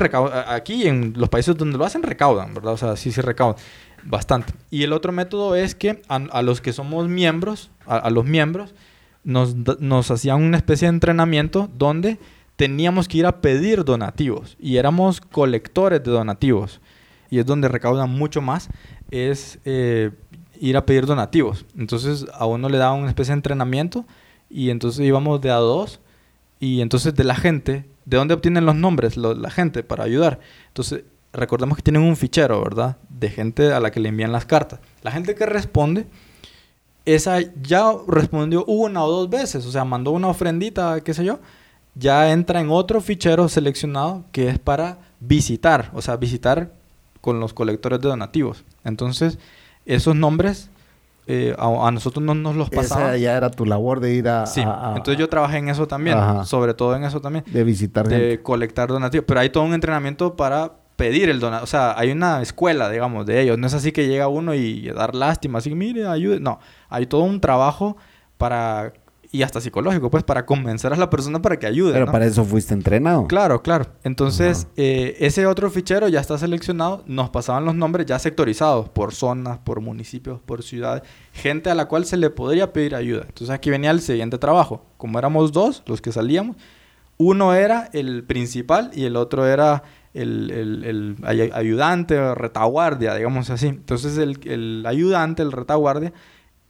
aquí 0.49 0.89
en 0.89 1.12
los 1.16 1.29
países 1.29 1.57
donde 1.57 1.79
lo 1.79 1.85
hacen, 1.85 2.03
recaudan, 2.03 2.53
¿verdad? 2.53 2.72
O 2.72 2.77
sea, 2.77 2.97
sí, 2.97 3.12
sí 3.12 3.20
recaudan 3.20 3.55
bastante. 4.03 4.55
Y 4.72 4.83
el 4.83 4.93
otro 4.93 5.12
método 5.12 5.55
es 5.55 5.77
que 5.77 6.03
a, 6.09 6.43
los 6.43 6.61
que 6.61 6.72
somos 6.72 7.07
miembros, 7.09 7.70
a, 7.87 8.11
los 8.11 8.24
miembros, 8.24 8.74
nos 9.22 10.11
hacían 10.11 10.43
una 10.43 10.57
especie 10.57 10.87
de 10.87 10.95
entrenamiento 10.95 11.70
donde 11.79 12.18
teníamos 12.57 13.07
que 13.07 13.18
ir 13.18 13.27
a 13.27 13.41
pedir 13.41 13.85
donativos 13.85 14.57
y 14.59 14.79
éramos 14.79 15.20
colectores 15.20 16.03
de 16.03 16.11
donativos. 16.11 16.81
Y 17.31 17.39
es 17.39 17.47
donde 17.47 17.68
recaudan 17.68 18.11
mucho 18.11 18.41
más, 18.41 18.68
es 19.11 19.59
eh, 19.64 20.11
ir 20.61 20.76
a 20.76 20.86
pedir 20.86 21.07
donativos. 21.07 21.64
Entonces 21.78 22.26
a 22.34 22.46
uno 22.46 22.68
le 22.68 22.78
daban 22.78 23.00
una 23.00 23.09
especie 23.09 23.32
de 23.32 23.38
entrenamiento 23.38 24.04
y 24.50 24.70
entonces 24.70 25.04
íbamos 25.04 25.40
de 25.40 25.50
a 25.50 25.57
dos 25.57 26.00
y 26.61 26.80
entonces 26.80 27.14
de 27.14 27.24
la 27.24 27.34
gente, 27.34 27.84
¿de 28.04 28.16
dónde 28.16 28.34
obtienen 28.34 28.64
los 28.66 28.74
nombres 28.76 29.16
lo- 29.16 29.34
la 29.34 29.50
gente 29.50 29.82
para 29.82 30.04
ayudar? 30.04 30.40
Entonces 30.68 31.02
recordemos 31.32 31.76
que 31.76 31.82
tienen 31.82 32.02
un 32.02 32.16
fichero, 32.16 32.62
¿verdad? 32.62 32.96
De 33.11 33.28
gente 33.28 33.72
a 33.72 33.80
la 33.80 33.90
que 33.90 34.00
le 34.00 34.09
envían 34.09 34.32
las 34.32 34.46
cartas. 34.46 34.80
La 35.02 35.11
gente 35.11 35.34
que 35.34 35.44
responde, 35.46 36.07
esa 37.04 37.38
ya 37.62 37.92
respondió 38.09 38.64
una 38.64 39.04
o 39.04 39.11
dos 39.11 39.30
veces, 39.30 39.64
o 39.66 39.70
sea, 39.70 39.84
mandó 39.84 40.11
una 40.11 40.28
ofrendita, 40.28 41.00
qué 41.02 41.14
sé 41.14 41.24
yo, 41.24 41.38
ya 41.94 42.32
entra 42.32 42.61
en 42.61 42.68
otro 42.70 43.00
fichero 43.00 43.48
seleccionado 43.48 44.24
que 44.32 44.48
es 44.48 44.59
para 44.59 44.98
visitar, 45.20 45.90
o 45.94 46.02
sea, 46.02 46.16
visitar 46.16 46.72
con 47.20 47.38
los 47.40 47.52
colectores 47.52 48.00
de 48.00 48.09
donativos. 48.09 48.64
Entonces, 48.84 49.38
esos 49.87 50.14
nombres 50.14 50.70
eh, 51.28 51.57
a, 51.59 51.89
a 51.89 51.91
nosotros 51.91 52.24
no 52.24 52.34
nos 52.34 52.55
los 52.55 52.70
pasaban. 52.70 53.09
Esa 53.09 53.16
ya 53.16 53.37
era 53.37 53.51
tu 53.51 53.64
labor 53.66 53.99
de 54.01 54.14
ir 54.14 54.28
a... 54.28 54.47
Sí, 54.47 54.61
a- 54.61 54.93
a- 54.93 54.97
entonces 54.97 55.18
yo 55.18 55.28
trabajé 55.28 55.57
en 55.59 55.68
eso 55.68 55.89
también, 55.89 56.16
Ajá. 56.18 56.45
sobre 56.45 56.74
todo 56.74 56.95
en 56.95 57.03
eso 57.05 57.20
también, 57.20 57.45
De 57.49 57.64
visitar 57.64 58.07
de 58.07 58.16
gente. 58.16 58.43
colectar 58.43 58.89
donativos. 58.89 59.24
Pero 59.26 59.41
hay 59.41 59.51
todo 59.51 59.64
un 59.64 59.74
entrenamiento 59.74 60.37
para 60.37 60.72
pedir 60.97 61.28
el 61.28 61.41
donativo. 61.41 61.64
O 61.64 61.66
sea, 61.66 61.99
hay 61.99 62.11
una 62.12 62.41
escuela, 62.43 62.89
digamos, 62.91 63.26
de 63.26 63.41
ellos. 63.43 63.59
No 63.59 63.66
es 63.66 63.74
así 63.74 63.91
que 63.93 64.07
llega 64.07 64.28
uno 64.28 64.55
y 64.55 64.89
dar 64.91 65.14
lástima, 65.16 65.59
así, 65.59 65.74
mire, 65.74 66.07
ayude. 66.07 66.39
No, 66.41 66.61
hay 66.89 67.07
todo 67.07 67.22
un 67.22 67.41
trabajo 67.41 67.97
para, 68.39 68.93
y 69.33 69.43
hasta 69.43 69.61
psicológico, 69.61 70.11
pues, 70.11 70.22
para 70.24 70.47
convencer 70.47 70.93
a 70.93 70.97
la 70.97 71.11
persona 71.11 71.43
para 71.43 71.59
que 71.59 71.66
ayude. 71.66 71.93
Pero 71.93 72.07
¿no? 72.07 72.12
para 72.12 72.27
eso 72.27 72.45
fuiste 72.45 72.74
entrenado. 72.74 73.27
Claro, 73.27 73.62
claro. 73.62 73.87
Entonces, 74.05 74.68
eh, 74.77 75.16
ese 75.20 75.47
otro 75.47 75.70
fichero 75.70 76.09
ya 76.09 76.20
está 76.20 76.39
seleccionado. 76.39 77.03
Nos 77.07 77.31
pasaban 77.31 77.64
los 77.64 77.74
nombres 77.74 78.07
ya 78.07 78.18
sectorizados 78.18 78.89
por 78.89 79.14
zonas, 79.14 79.59
por 79.59 79.81
municipios, 79.81 80.41
por 80.41 80.62
ciudades. 80.62 81.03
Gente 81.33 81.70
a 81.70 81.74
la 81.74 81.87
cual 81.87 82.05
se 82.07 82.16
le 82.16 82.31
podría 82.31 82.72
pedir 82.72 82.95
ayuda. 82.95 83.22
Entonces, 83.27 83.51
aquí 83.51 83.70
venía 83.70 83.91
el 83.91 84.01
siguiente 84.01 84.39
trabajo. 84.39 84.85
Como 84.97 85.18
éramos 85.18 85.53
dos 85.53 85.83
los 85.87 86.01
que 86.01 86.12
salíamos, 86.12 86.57
uno 87.18 87.55
era 87.55 87.89
el 87.93 88.24
principal 88.24 88.91
y 88.95 89.05
el 89.05 89.16
otro 89.16 89.47
era 89.47 89.83
el, 90.14 90.51
el- 90.51 90.85
el 90.85 91.16
ay- 91.24 91.51
ayudante 91.53 92.18
o 92.18 92.35
retaguardia, 92.35 93.14
digamos 93.14 93.51
así. 93.51 93.66
Entonces, 93.68 94.16
el, 94.18 94.39
el 94.45 94.85
ayudante, 94.87 95.43
el 95.43 95.53
retaguardia, 95.53 96.12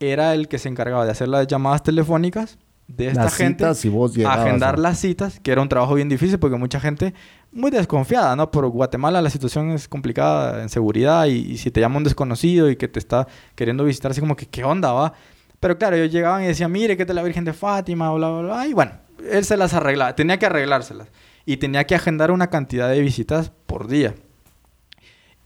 era 0.00 0.34
el 0.34 0.48
que 0.48 0.58
se 0.58 0.68
encargaba 0.68 1.04
de 1.04 1.10
hacer 1.10 1.28
las 1.28 1.46
llamadas 1.46 1.82
telefónicas 1.82 2.58
de 2.88 3.08
esta 3.08 3.24
Las 3.24 3.34
gente 3.34 3.64
citas 3.64 3.92
vos 3.92 4.14
llegabas 4.14 4.38
agendar 4.40 4.74
a- 4.76 4.78
las 4.78 4.98
citas, 5.00 5.40
que 5.40 5.50
era 5.50 5.60
un 5.60 5.68
trabajo 5.68 5.94
bien 5.94 6.08
difícil 6.08 6.38
porque 6.38 6.56
mucha 6.56 6.78
gente 6.78 7.14
muy 7.50 7.70
desconfiada, 7.70 8.36
¿no? 8.36 8.50
Por 8.50 8.68
Guatemala 8.68 9.20
la 9.22 9.30
situación 9.30 9.70
es 9.70 9.88
complicada 9.88 10.62
en 10.62 10.68
seguridad 10.68 11.26
y, 11.26 11.32
y 11.52 11.56
si 11.58 11.70
te 11.70 11.80
llama 11.80 11.96
un 11.96 12.04
desconocido 12.04 12.70
y 12.70 12.76
que 12.76 12.86
te 12.86 12.98
está 13.00 13.26
queriendo 13.56 13.82
visitar, 13.84 14.10
así 14.12 14.20
como 14.20 14.36
que, 14.36 14.46
¿qué 14.46 14.62
onda, 14.62 14.92
va? 14.92 15.12
Pero 15.58 15.78
claro, 15.78 15.96
ellos 15.96 16.12
llegaban 16.12 16.44
y 16.44 16.46
decían, 16.46 16.70
mire, 16.70 16.96
que 16.96 17.02
es 17.04 17.08
la 17.14 17.22
Virgen 17.22 17.44
de 17.44 17.54
Fátima, 17.54 18.12
bla, 18.12 18.28
bla, 18.30 18.42
bla. 18.42 18.66
Y 18.68 18.74
bueno, 18.74 18.92
él 19.28 19.44
se 19.44 19.56
las 19.56 19.72
arreglaba, 19.74 20.14
tenía 20.14 20.38
que 20.38 20.46
arreglárselas. 20.46 21.08
Y 21.46 21.56
tenía 21.56 21.84
que 21.84 21.94
agendar 21.94 22.30
una 22.30 22.50
cantidad 22.50 22.90
de 22.90 23.00
visitas 23.00 23.50
por 23.66 23.88
día. 23.88 24.14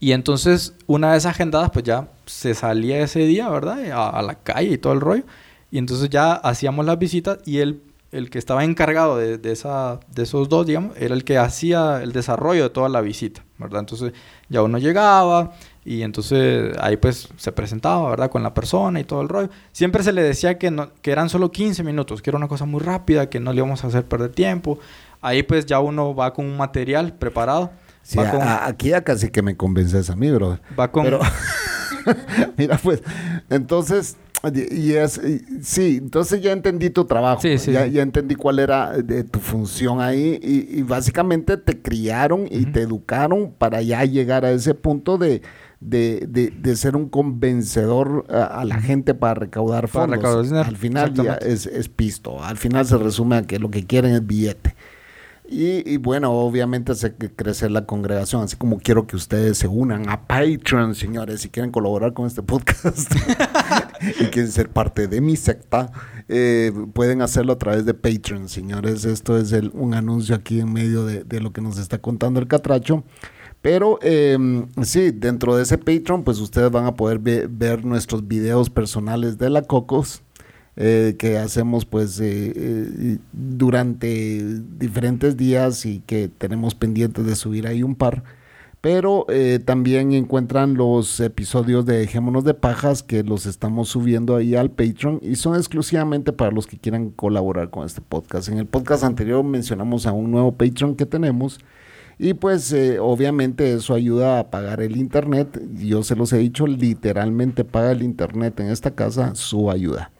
Y 0.01 0.13
entonces, 0.13 0.73
una 0.87 1.11
vez 1.11 1.27
agendadas, 1.27 1.69
pues 1.69 1.85
ya 1.85 2.09
se 2.25 2.55
salía 2.55 2.99
ese 3.01 3.19
día, 3.19 3.47
¿verdad? 3.49 3.77
A, 3.93 4.23
la 4.23 4.33
calle 4.33 4.71
y 4.71 4.77
todo 4.79 4.93
el 4.93 4.99
rollo. 4.99 5.23
Y 5.69 5.77
entonces 5.77 6.09
ya 6.09 6.33
hacíamos 6.33 6.87
las 6.87 6.97
visitas 6.97 7.37
y 7.45 7.59
él, 7.59 7.83
el 8.11 8.31
que 8.31 8.39
estaba 8.39 8.63
encargado 8.63 9.17
de, 9.17 9.37
de 9.37 9.51
esa, 9.51 9.99
de 10.13 10.23
esos 10.23 10.49
dos, 10.49 10.65
digamos, 10.65 10.97
era 10.97 11.13
el 11.13 11.23
que 11.23 11.37
hacía 11.37 12.01
el 12.01 12.13
desarrollo 12.13 12.63
de 12.63 12.69
toda 12.71 12.89
la 12.89 13.01
visita, 13.01 13.45
¿verdad? 13.59 13.81
Entonces 13.81 14.13
ya 14.49 14.63
uno 14.63 14.79
llegaba 14.79 15.51
y 15.85 16.01
entonces 16.01 16.75
ahí 16.79 16.97
pues 16.97 17.29
se 17.37 17.51
presentaba, 17.51 18.09
¿verdad? 18.09 18.31
Con 18.31 18.41
la 18.41 18.55
persona 18.55 18.99
y 18.99 19.03
todo 19.03 19.21
el 19.21 19.29
rollo. 19.29 19.51
Siempre 19.71 20.01
se 20.01 20.13
le 20.13 20.23
decía 20.23 20.57
que, 20.57 20.71
no, 20.71 20.89
que 21.03 21.11
eran 21.11 21.29
solo 21.29 21.51
15 21.51 21.83
minutos, 21.83 22.23
que 22.23 22.31
era 22.31 22.37
una 22.37 22.47
cosa 22.47 22.65
muy 22.65 22.79
rápida, 22.81 23.29
que 23.29 23.39
no 23.39 23.53
le 23.53 23.57
íbamos 23.57 23.83
a 23.83 23.87
hacer 23.87 24.03
perder 24.05 24.31
tiempo. 24.31 24.79
Ahí 25.21 25.43
pues 25.43 25.67
ya 25.67 25.79
uno 25.79 26.15
va 26.15 26.33
con 26.33 26.47
un 26.47 26.57
material 26.57 27.13
preparado 27.13 27.69
Sí, 28.03 28.19
aquí 28.19 28.89
ya 28.89 29.03
casi 29.03 29.29
que 29.29 29.41
me 29.41 29.55
convences 29.55 30.09
a 30.09 30.15
mí, 30.15 30.31
bro. 30.31 30.59
Va 30.77 30.91
con... 30.91 31.03
Pero, 31.03 31.19
mira, 32.57 32.77
pues, 32.81 33.01
entonces, 33.49 34.17
y 34.53 34.93
es, 34.93 35.21
sí, 35.61 35.97
entonces 36.01 36.41
ya 36.41 36.51
entendí 36.51 36.89
tu 36.89 37.05
trabajo. 37.05 37.41
Ya, 37.43 37.85
entendí 38.01 38.33
cuál 38.33 38.57
era 38.57 38.97
de 38.97 39.23
tu 39.23 39.39
función 39.39 40.01
ahí. 40.01 40.39
Y, 40.41 40.81
básicamente 40.81 41.57
te 41.57 41.79
criaron 41.79 42.47
y 42.49 42.65
te 42.65 42.81
educaron 42.81 43.53
para 43.55 43.81
ya 43.83 44.03
llegar 44.03 44.43
a 44.43 44.51
ese 44.51 44.73
punto 44.73 45.19
de, 45.19 45.43
de, 45.79 46.75
ser 46.75 46.95
un 46.95 47.07
convencedor 47.07 48.25
a, 48.29 48.65
la 48.65 48.81
gente 48.81 49.13
para 49.13 49.35
recaudar 49.35 49.87
fondos. 49.87 50.51
Al 50.51 50.75
final 50.75 51.13
ya 51.13 51.35
es, 51.35 51.67
es 51.67 51.87
pisto. 51.87 52.43
Al 52.43 52.57
final 52.57 52.87
se 52.87 52.97
resume 52.97 53.37
a 53.37 53.41
que 53.43 53.59
lo 53.59 53.69
que 53.69 53.85
quieren 53.85 54.13
es 54.13 54.25
billete. 54.25 54.75
Y, 55.53 55.97
bueno, 55.97 56.31
obviamente 56.31 56.93
hace 56.93 57.13
que 57.13 57.29
crecer 57.29 57.71
la 57.71 57.85
congregación, 57.85 58.41
así 58.41 58.55
como 58.55 58.79
quiero 58.79 59.05
que 59.05 59.17
ustedes 59.17 59.57
se 59.57 59.67
unan 59.67 60.07
a 60.07 60.25
Patreon, 60.25 60.95
señores, 60.95 61.41
si 61.41 61.49
quieren 61.49 61.73
colaborar 61.73 62.13
con 62.13 62.25
este 62.25 62.41
podcast 62.41 63.13
y 64.21 64.27
quieren 64.27 64.49
ser 64.49 64.69
parte 64.69 65.09
de 65.09 65.19
mi 65.19 65.35
secta, 65.35 65.91
eh, 66.29 66.71
pueden 66.93 67.21
hacerlo 67.21 67.51
a 67.51 67.57
través 67.57 67.85
de 67.85 67.93
Patreon, 67.93 68.47
señores. 68.47 69.03
Esto 69.03 69.37
es 69.37 69.51
un 69.73 69.93
anuncio 69.93 70.35
aquí 70.35 70.61
en 70.61 70.71
medio 70.71 71.03
de, 71.03 71.41
lo 71.41 71.51
que 71.51 71.59
nos 71.59 71.77
está 71.77 71.97
contando 71.97 72.39
el 72.39 72.47
catracho. 72.47 73.03
Pero 73.61 73.99
em, 74.03 74.69
sí, 74.81 75.11
dentro 75.11 75.57
de 75.57 75.63
ese 75.63 75.77
Patreon, 75.77 76.23
pues 76.23 76.39
ustedes 76.39 76.71
van 76.71 76.85
a 76.85 76.95
poder 76.95 77.19
ver 77.19 77.83
nuestros 77.83 78.25
videos 78.25 78.69
personales 78.69 79.37
de 79.37 79.49
la 79.49 79.63
Cocos 79.63 80.23
eh, 80.77 81.15
que 81.19 81.37
hacemos 81.37 81.83
pues 81.83 82.17
eh, 82.21 82.53
eh, 82.55 83.17
durante 83.33 84.41
diferentes 84.79 85.35
días 85.35 85.85
y 85.85 85.99
que 85.99 86.29
tenemos 86.29 86.75
pendientes 86.75 87.25
de 87.25 87.35
subir 87.35 87.67
ahí 87.67 87.83
un 87.83 87.95
par. 87.95 88.23
Pero 88.79 89.27
también 89.63 90.11
encuentran 90.13 90.73
los 90.73 91.19
episodios 91.19 91.85
de 91.85 91.99
Dejémonos 91.99 92.43
de 92.43 92.55
Pajas 92.55 93.03
que 93.03 93.21
los 93.21 93.45
estamos 93.45 93.89
subiendo 93.89 94.35
ahí 94.35 94.55
al 94.55 94.71
Patreon 94.71 95.19
y 95.21 95.35
son 95.35 95.55
exclusivamente 95.55 96.33
para 96.33 96.49
los 96.49 96.65
que 96.65 96.79
quieran 96.79 97.11
colaborar 97.11 97.69
con 97.69 97.85
este 97.85 98.01
podcast. 98.01 98.49
En 98.49 98.57
el 98.57 98.65
podcast 98.65 99.03
anterior 99.03 99.43
mencionamos 99.43 100.07
a 100.07 100.13
un 100.13 100.31
nuevo 100.31 100.53
Patreon 100.53 100.95
que 100.95 101.05
tenemos 101.05 101.59
y 102.17 102.33
pues 102.33 102.75
obviamente 102.99 103.71
eso 103.71 103.93
ayuda 103.93 104.39
a 104.39 104.49
pagar 104.49 104.81
el 104.81 104.97
internet. 104.97 105.61
Yo 105.75 106.01
se 106.01 106.15
los 106.15 106.33
he 106.33 106.39
dicho, 106.39 106.65
literalmente 106.65 107.63
paga 107.63 107.91
el 107.91 108.01
internet 108.01 108.59
en 108.61 108.71
esta 108.71 108.95
casa 108.95 109.35
su 109.35 109.69
ayuda. 109.69 110.11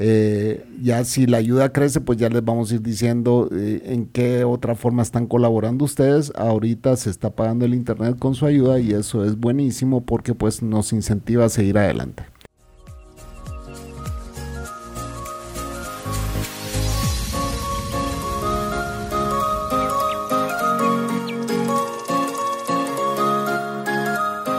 Eh, 0.00 0.64
ya 0.80 1.04
si 1.04 1.26
la 1.26 1.38
ayuda 1.38 1.72
crece, 1.72 2.00
pues 2.00 2.18
ya 2.18 2.28
les 2.28 2.44
vamos 2.44 2.70
a 2.70 2.76
ir 2.76 2.82
diciendo 2.82 3.48
eh, 3.52 3.82
en 3.84 4.06
qué 4.06 4.44
otra 4.44 4.76
forma 4.76 5.02
están 5.02 5.26
colaborando 5.26 5.84
ustedes. 5.84 6.32
Ahorita 6.36 6.96
se 6.96 7.10
está 7.10 7.30
pagando 7.30 7.64
el 7.64 7.74
internet 7.74 8.16
con 8.16 8.36
su 8.36 8.46
ayuda 8.46 8.78
y 8.78 8.92
eso 8.92 9.24
es 9.24 9.36
buenísimo 9.36 10.02
porque 10.04 10.34
pues 10.34 10.62
nos 10.62 10.92
incentiva 10.92 11.46
a 11.46 11.48
seguir 11.48 11.78
adelante. 11.78 12.22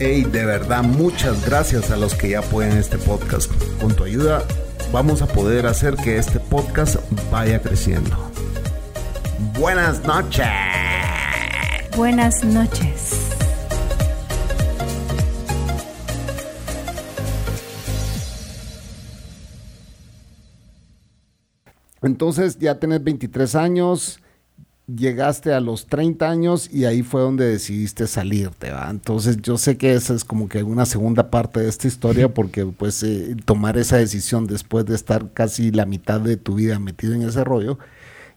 Hey, 0.00 0.22
de 0.22 0.46
verdad, 0.46 0.84
muchas 0.84 1.44
gracias 1.44 1.90
a 1.90 1.96
los 1.96 2.14
que 2.14 2.28
ya 2.28 2.40
pueden 2.40 2.78
este 2.78 2.98
podcast. 2.98 3.50
Con 3.80 3.96
tu 3.96 4.04
ayuda 4.04 4.44
vamos 4.92 5.22
a 5.22 5.26
poder 5.26 5.66
hacer 5.66 5.96
que 5.96 6.18
este 6.18 6.38
podcast 6.38 6.98
vaya 7.32 7.60
creciendo. 7.60 8.16
Buenas 9.58 10.04
noches. 10.04 10.46
Buenas 11.96 12.44
noches. 12.44 13.28
Entonces 22.02 22.56
ya 22.60 22.78
tenés 22.78 23.02
23 23.02 23.56
años 23.56 24.20
llegaste 24.94 25.52
a 25.52 25.60
los 25.60 25.86
30 25.86 26.28
años 26.28 26.70
y 26.72 26.84
ahí 26.86 27.02
fue 27.02 27.20
donde 27.20 27.46
decidiste 27.46 28.06
salirte, 28.06 28.70
¿va? 28.70 28.88
Entonces 28.90 29.36
yo 29.42 29.58
sé 29.58 29.76
que 29.76 29.92
esa 29.94 30.14
es 30.14 30.24
como 30.24 30.48
que 30.48 30.62
una 30.62 30.86
segunda 30.86 31.30
parte 31.30 31.60
de 31.60 31.68
esta 31.68 31.86
historia 31.86 32.32
porque 32.32 32.64
pues 32.64 33.02
eh, 33.02 33.36
tomar 33.44 33.76
esa 33.76 33.98
decisión 33.98 34.46
después 34.46 34.86
de 34.86 34.94
estar 34.94 35.30
casi 35.32 35.70
la 35.70 35.84
mitad 35.84 36.20
de 36.20 36.36
tu 36.36 36.54
vida 36.54 36.78
metido 36.78 37.14
en 37.14 37.22
ese 37.22 37.44
rollo. 37.44 37.78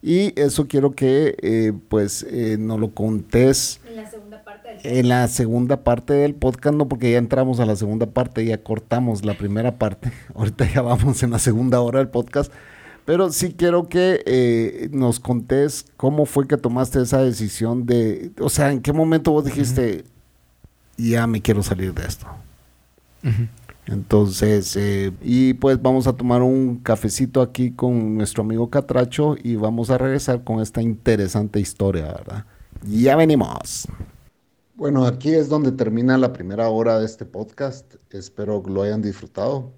Y 0.04 0.38
eso 0.40 0.68
quiero 0.68 0.92
que 0.92 1.36
eh, 1.42 1.74
pues 1.88 2.26
eh, 2.30 2.58
nos 2.60 2.80
lo 2.80 2.90
contés 2.90 3.80
en 3.88 3.98
la 3.98 4.10
segunda 4.10 4.44
parte 4.44 4.70
del 4.70 4.98
en 4.98 5.10
la 5.10 5.28
segunda 5.28 5.84
parte 5.84 6.14
del 6.14 6.34
podcast 6.34 6.76
no 6.76 6.88
porque 6.88 7.12
ya 7.12 7.20
entramos 7.20 7.60
a 7.60 7.68
la 7.68 7.76
segunda 7.76 8.08
parte 8.08 8.44
ya 8.44 8.58
cortamos 8.58 9.24
la 9.24 9.36
primera 9.36 9.78
parte. 9.78 10.12
Ahorita 10.36 10.68
ya 10.74 10.82
vamos 10.82 11.22
en 11.24 11.32
la 11.32 11.40
segunda 11.40 11.82
hora 11.82 12.00
del 12.00 12.10
podcast 12.10 12.52
pero 13.06 13.32
sí 13.32 13.54
quiero 13.54 13.90
que 13.90 14.24
eh, 14.26 14.90
nos 14.92 15.20
contés 15.20 15.86
cómo 15.98 16.26
fue 16.26 16.48
que 16.48 16.58
tomaste 16.58 17.02
esa 17.02 17.22
decisión 17.22 17.86
de, 17.86 18.32
o 18.40 18.50
sea, 18.50 18.72
en 18.72 18.82
qué 18.82 18.94
momento 18.94 19.32
vos 19.32 19.46
dijiste, 19.46 20.06
ya 20.98 21.26
me 21.28 21.42
quiero 21.42 21.64
salir 21.64 21.94
de 21.94 22.06
esto. 22.06 22.28
Entonces, 23.88 24.76
eh, 24.76 25.12
y 25.22 25.54
pues 25.56 25.82
vamos 25.82 26.08
a 26.08 26.14
tomar 26.14 26.42
un 26.42 26.78
cafecito 26.78 27.42
aquí 27.42 27.72
con 27.72 28.16
nuestro 28.16 28.44
amigo 28.44 28.70
Catracho 28.70 29.36
y 29.42 29.56
vamos 29.56 29.90
a 29.90 29.98
regresar 29.98 30.44
con 30.44 30.62
esta 30.62 30.82
interesante 30.82 31.60
historia, 31.60 32.06
¿verdad? 32.06 32.46
Ya 32.84 33.16
venimos. 33.16 33.88
Bueno, 34.76 35.06
aquí 35.06 35.34
es 35.34 35.50
donde 35.50 35.72
termina 35.72 36.18
la 36.18 36.34
primera 36.34 36.70
hora 36.70 37.00
de 37.00 37.06
este 37.06 37.26
podcast. 37.26 37.96
Espero 38.12 38.64
que 38.64 38.72
lo 38.72 38.84
hayan 38.84 39.02
disfrutado. 39.02 39.72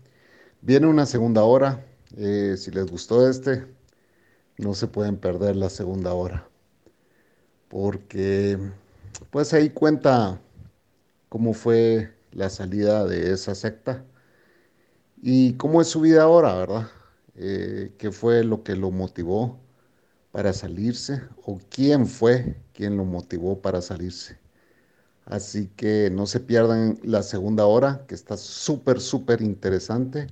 Viene 0.61 0.87
una 0.87 1.05
segunda 1.05 1.43
hora 1.43 1.83
eh, 2.17 2.55
si 2.57 2.71
les 2.71 2.89
gustó 2.89 3.27
este, 3.27 3.65
no 4.57 4.73
se 4.73 4.87
pueden 4.87 5.17
perder 5.17 5.55
la 5.55 5.69
segunda 5.69 6.13
hora. 6.13 6.47
Porque 7.69 8.57
pues 9.31 9.53
ahí 9.53 9.69
cuenta 9.71 10.39
cómo 11.29 11.53
fue 11.53 12.13
la 12.31 12.49
salida 12.49 13.05
de 13.05 13.31
esa 13.33 13.55
secta 13.55 14.03
y 15.21 15.53
cómo 15.53 15.81
es 15.81 15.87
su 15.87 16.01
vida 16.01 16.23
ahora, 16.23 16.55
¿verdad? 16.55 16.87
Eh, 17.35 17.93
¿Qué 17.97 18.11
fue 18.11 18.43
lo 18.43 18.63
que 18.63 18.75
lo 18.75 18.91
motivó 18.91 19.59
para 20.31 20.53
salirse? 20.53 21.23
¿O 21.45 21.59
quién 21.69 22.07
fue 22.07 22.57
quien 22.73 22.97
lo 22.97 23.05
motivó 23.05 23.61
para 23.61 23.81
salirse? 23.81 24.37
Así 25.25 25.69
que 25.75 26.09
no 26.11 26.27
se 26.27 26.39
pierdan 26.41 26.99
la 27.03 27.23
segunda 27.23 27.65
hora, 27.65 28.05
que 28.07 28.15
está 28.15 28.37
súper, 28.37 28.99
súper 29.01 29.41
interesante 29.41 30.27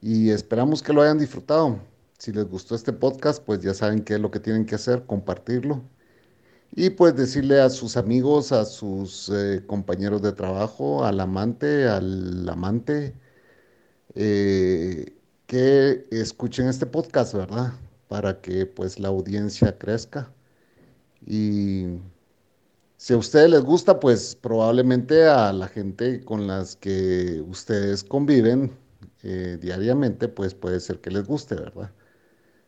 y 0.00 0.30
esperamos 0.30 0.82
que 0.82 0.92
lo 0.92 1.02
hayan 1.02 1.18
disfrutado. 1.18 1.80
Si 2.18 2.32
les 2.32 2.46
gustó 2.48 2.74
este 2.74 2.92
podcast, 2.92 3.42
pues 3.44 3.60
ya 3.60 3.74
saben 3.74 4.02
qué 4.04 4.14
es 4.14 4.20
lo 4.20 4.30
que 4.30 4.40
tienen 4.40 4.66
que 4.66 4.74
hacer, 4.76 5.04
compartirlo. 5.06 5.82
Y 6.74 6.90
pues 6.90 7.16
decirle 7.16 7.60
a 7.60 7.70
sus 7.70 7.96
amigos, 7.96 8.52
a 8.52 8.64
sus 8.64 9.30
eh, 9.30 9.62
compañeros 9.66 10.22
de 10.22 10.32
trabajo, 10.32 11.04
al 11.04 11.20
amante, 11.20 11.88
al 11.88 12.48
amante, 12.48 13.14
eh, 14.14 15.14
que 15.46 16.06
escuchen 16.10 16.68
este 16.68 16.86
podcast, 16.86 17.34
¿verdad? 17.34 17.72
Para 18.08 18.40
que 18.40 18.66
pues 18.66 18.98
la 18.98 19.08
audiencia 19.08 19.78
crezca. 19.78 20.32
Y 21.26 21.86
si 22.96 23.14
a 23.14 23.16
ustedes 23.18 23.50
les 23.50 23.62
gusta, 23.62 24.00
pues 24.00 24.36
probablemente 24.36 25.26
a 25.26 25.52
la 25.52 25.68
gente 25.68 26.24
con 26.24 26.46
las 26.46 26.76
que 26.76 27.42
ustedes 27.48 28.04
conviven, 28.04 28.72
eh, 29.28 29.58
diariamente, 29.60 30.28
pues 30.28 30.54
puede 30.54 30.78
ser 30.80 31.00
que 31.00 31.10
les 31.10 31.26
guste, 31.26 31.56
¿verdad? 31.56 31.90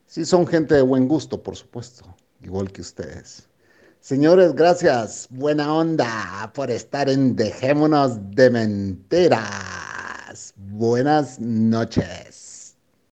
Si 0.06 0.24
son 0.24 0.47
gente 0.47 0.74
de 0.74 0.82
buen 0.82 1.09
gusto, 1.09 1.43
por 1.43 1.56
supuesto, 1.56 2.16
igual 2.43 2.72
que 2.72 2.80
ustedes. 2.82 3.48
Señores, 4.01 4.55
gracias, 4.55 5.28
buena 5.30 5.72
onda 5.74 6.51
por 6.55 6.70
estar 6.70 7.09
en 7.09 7.36
Dejémonos 7.36 8.18
de 8.32 8.51
Mentiras. 8.51 9.44
Buenas 10.56 11.39
noches. 11.40 12.47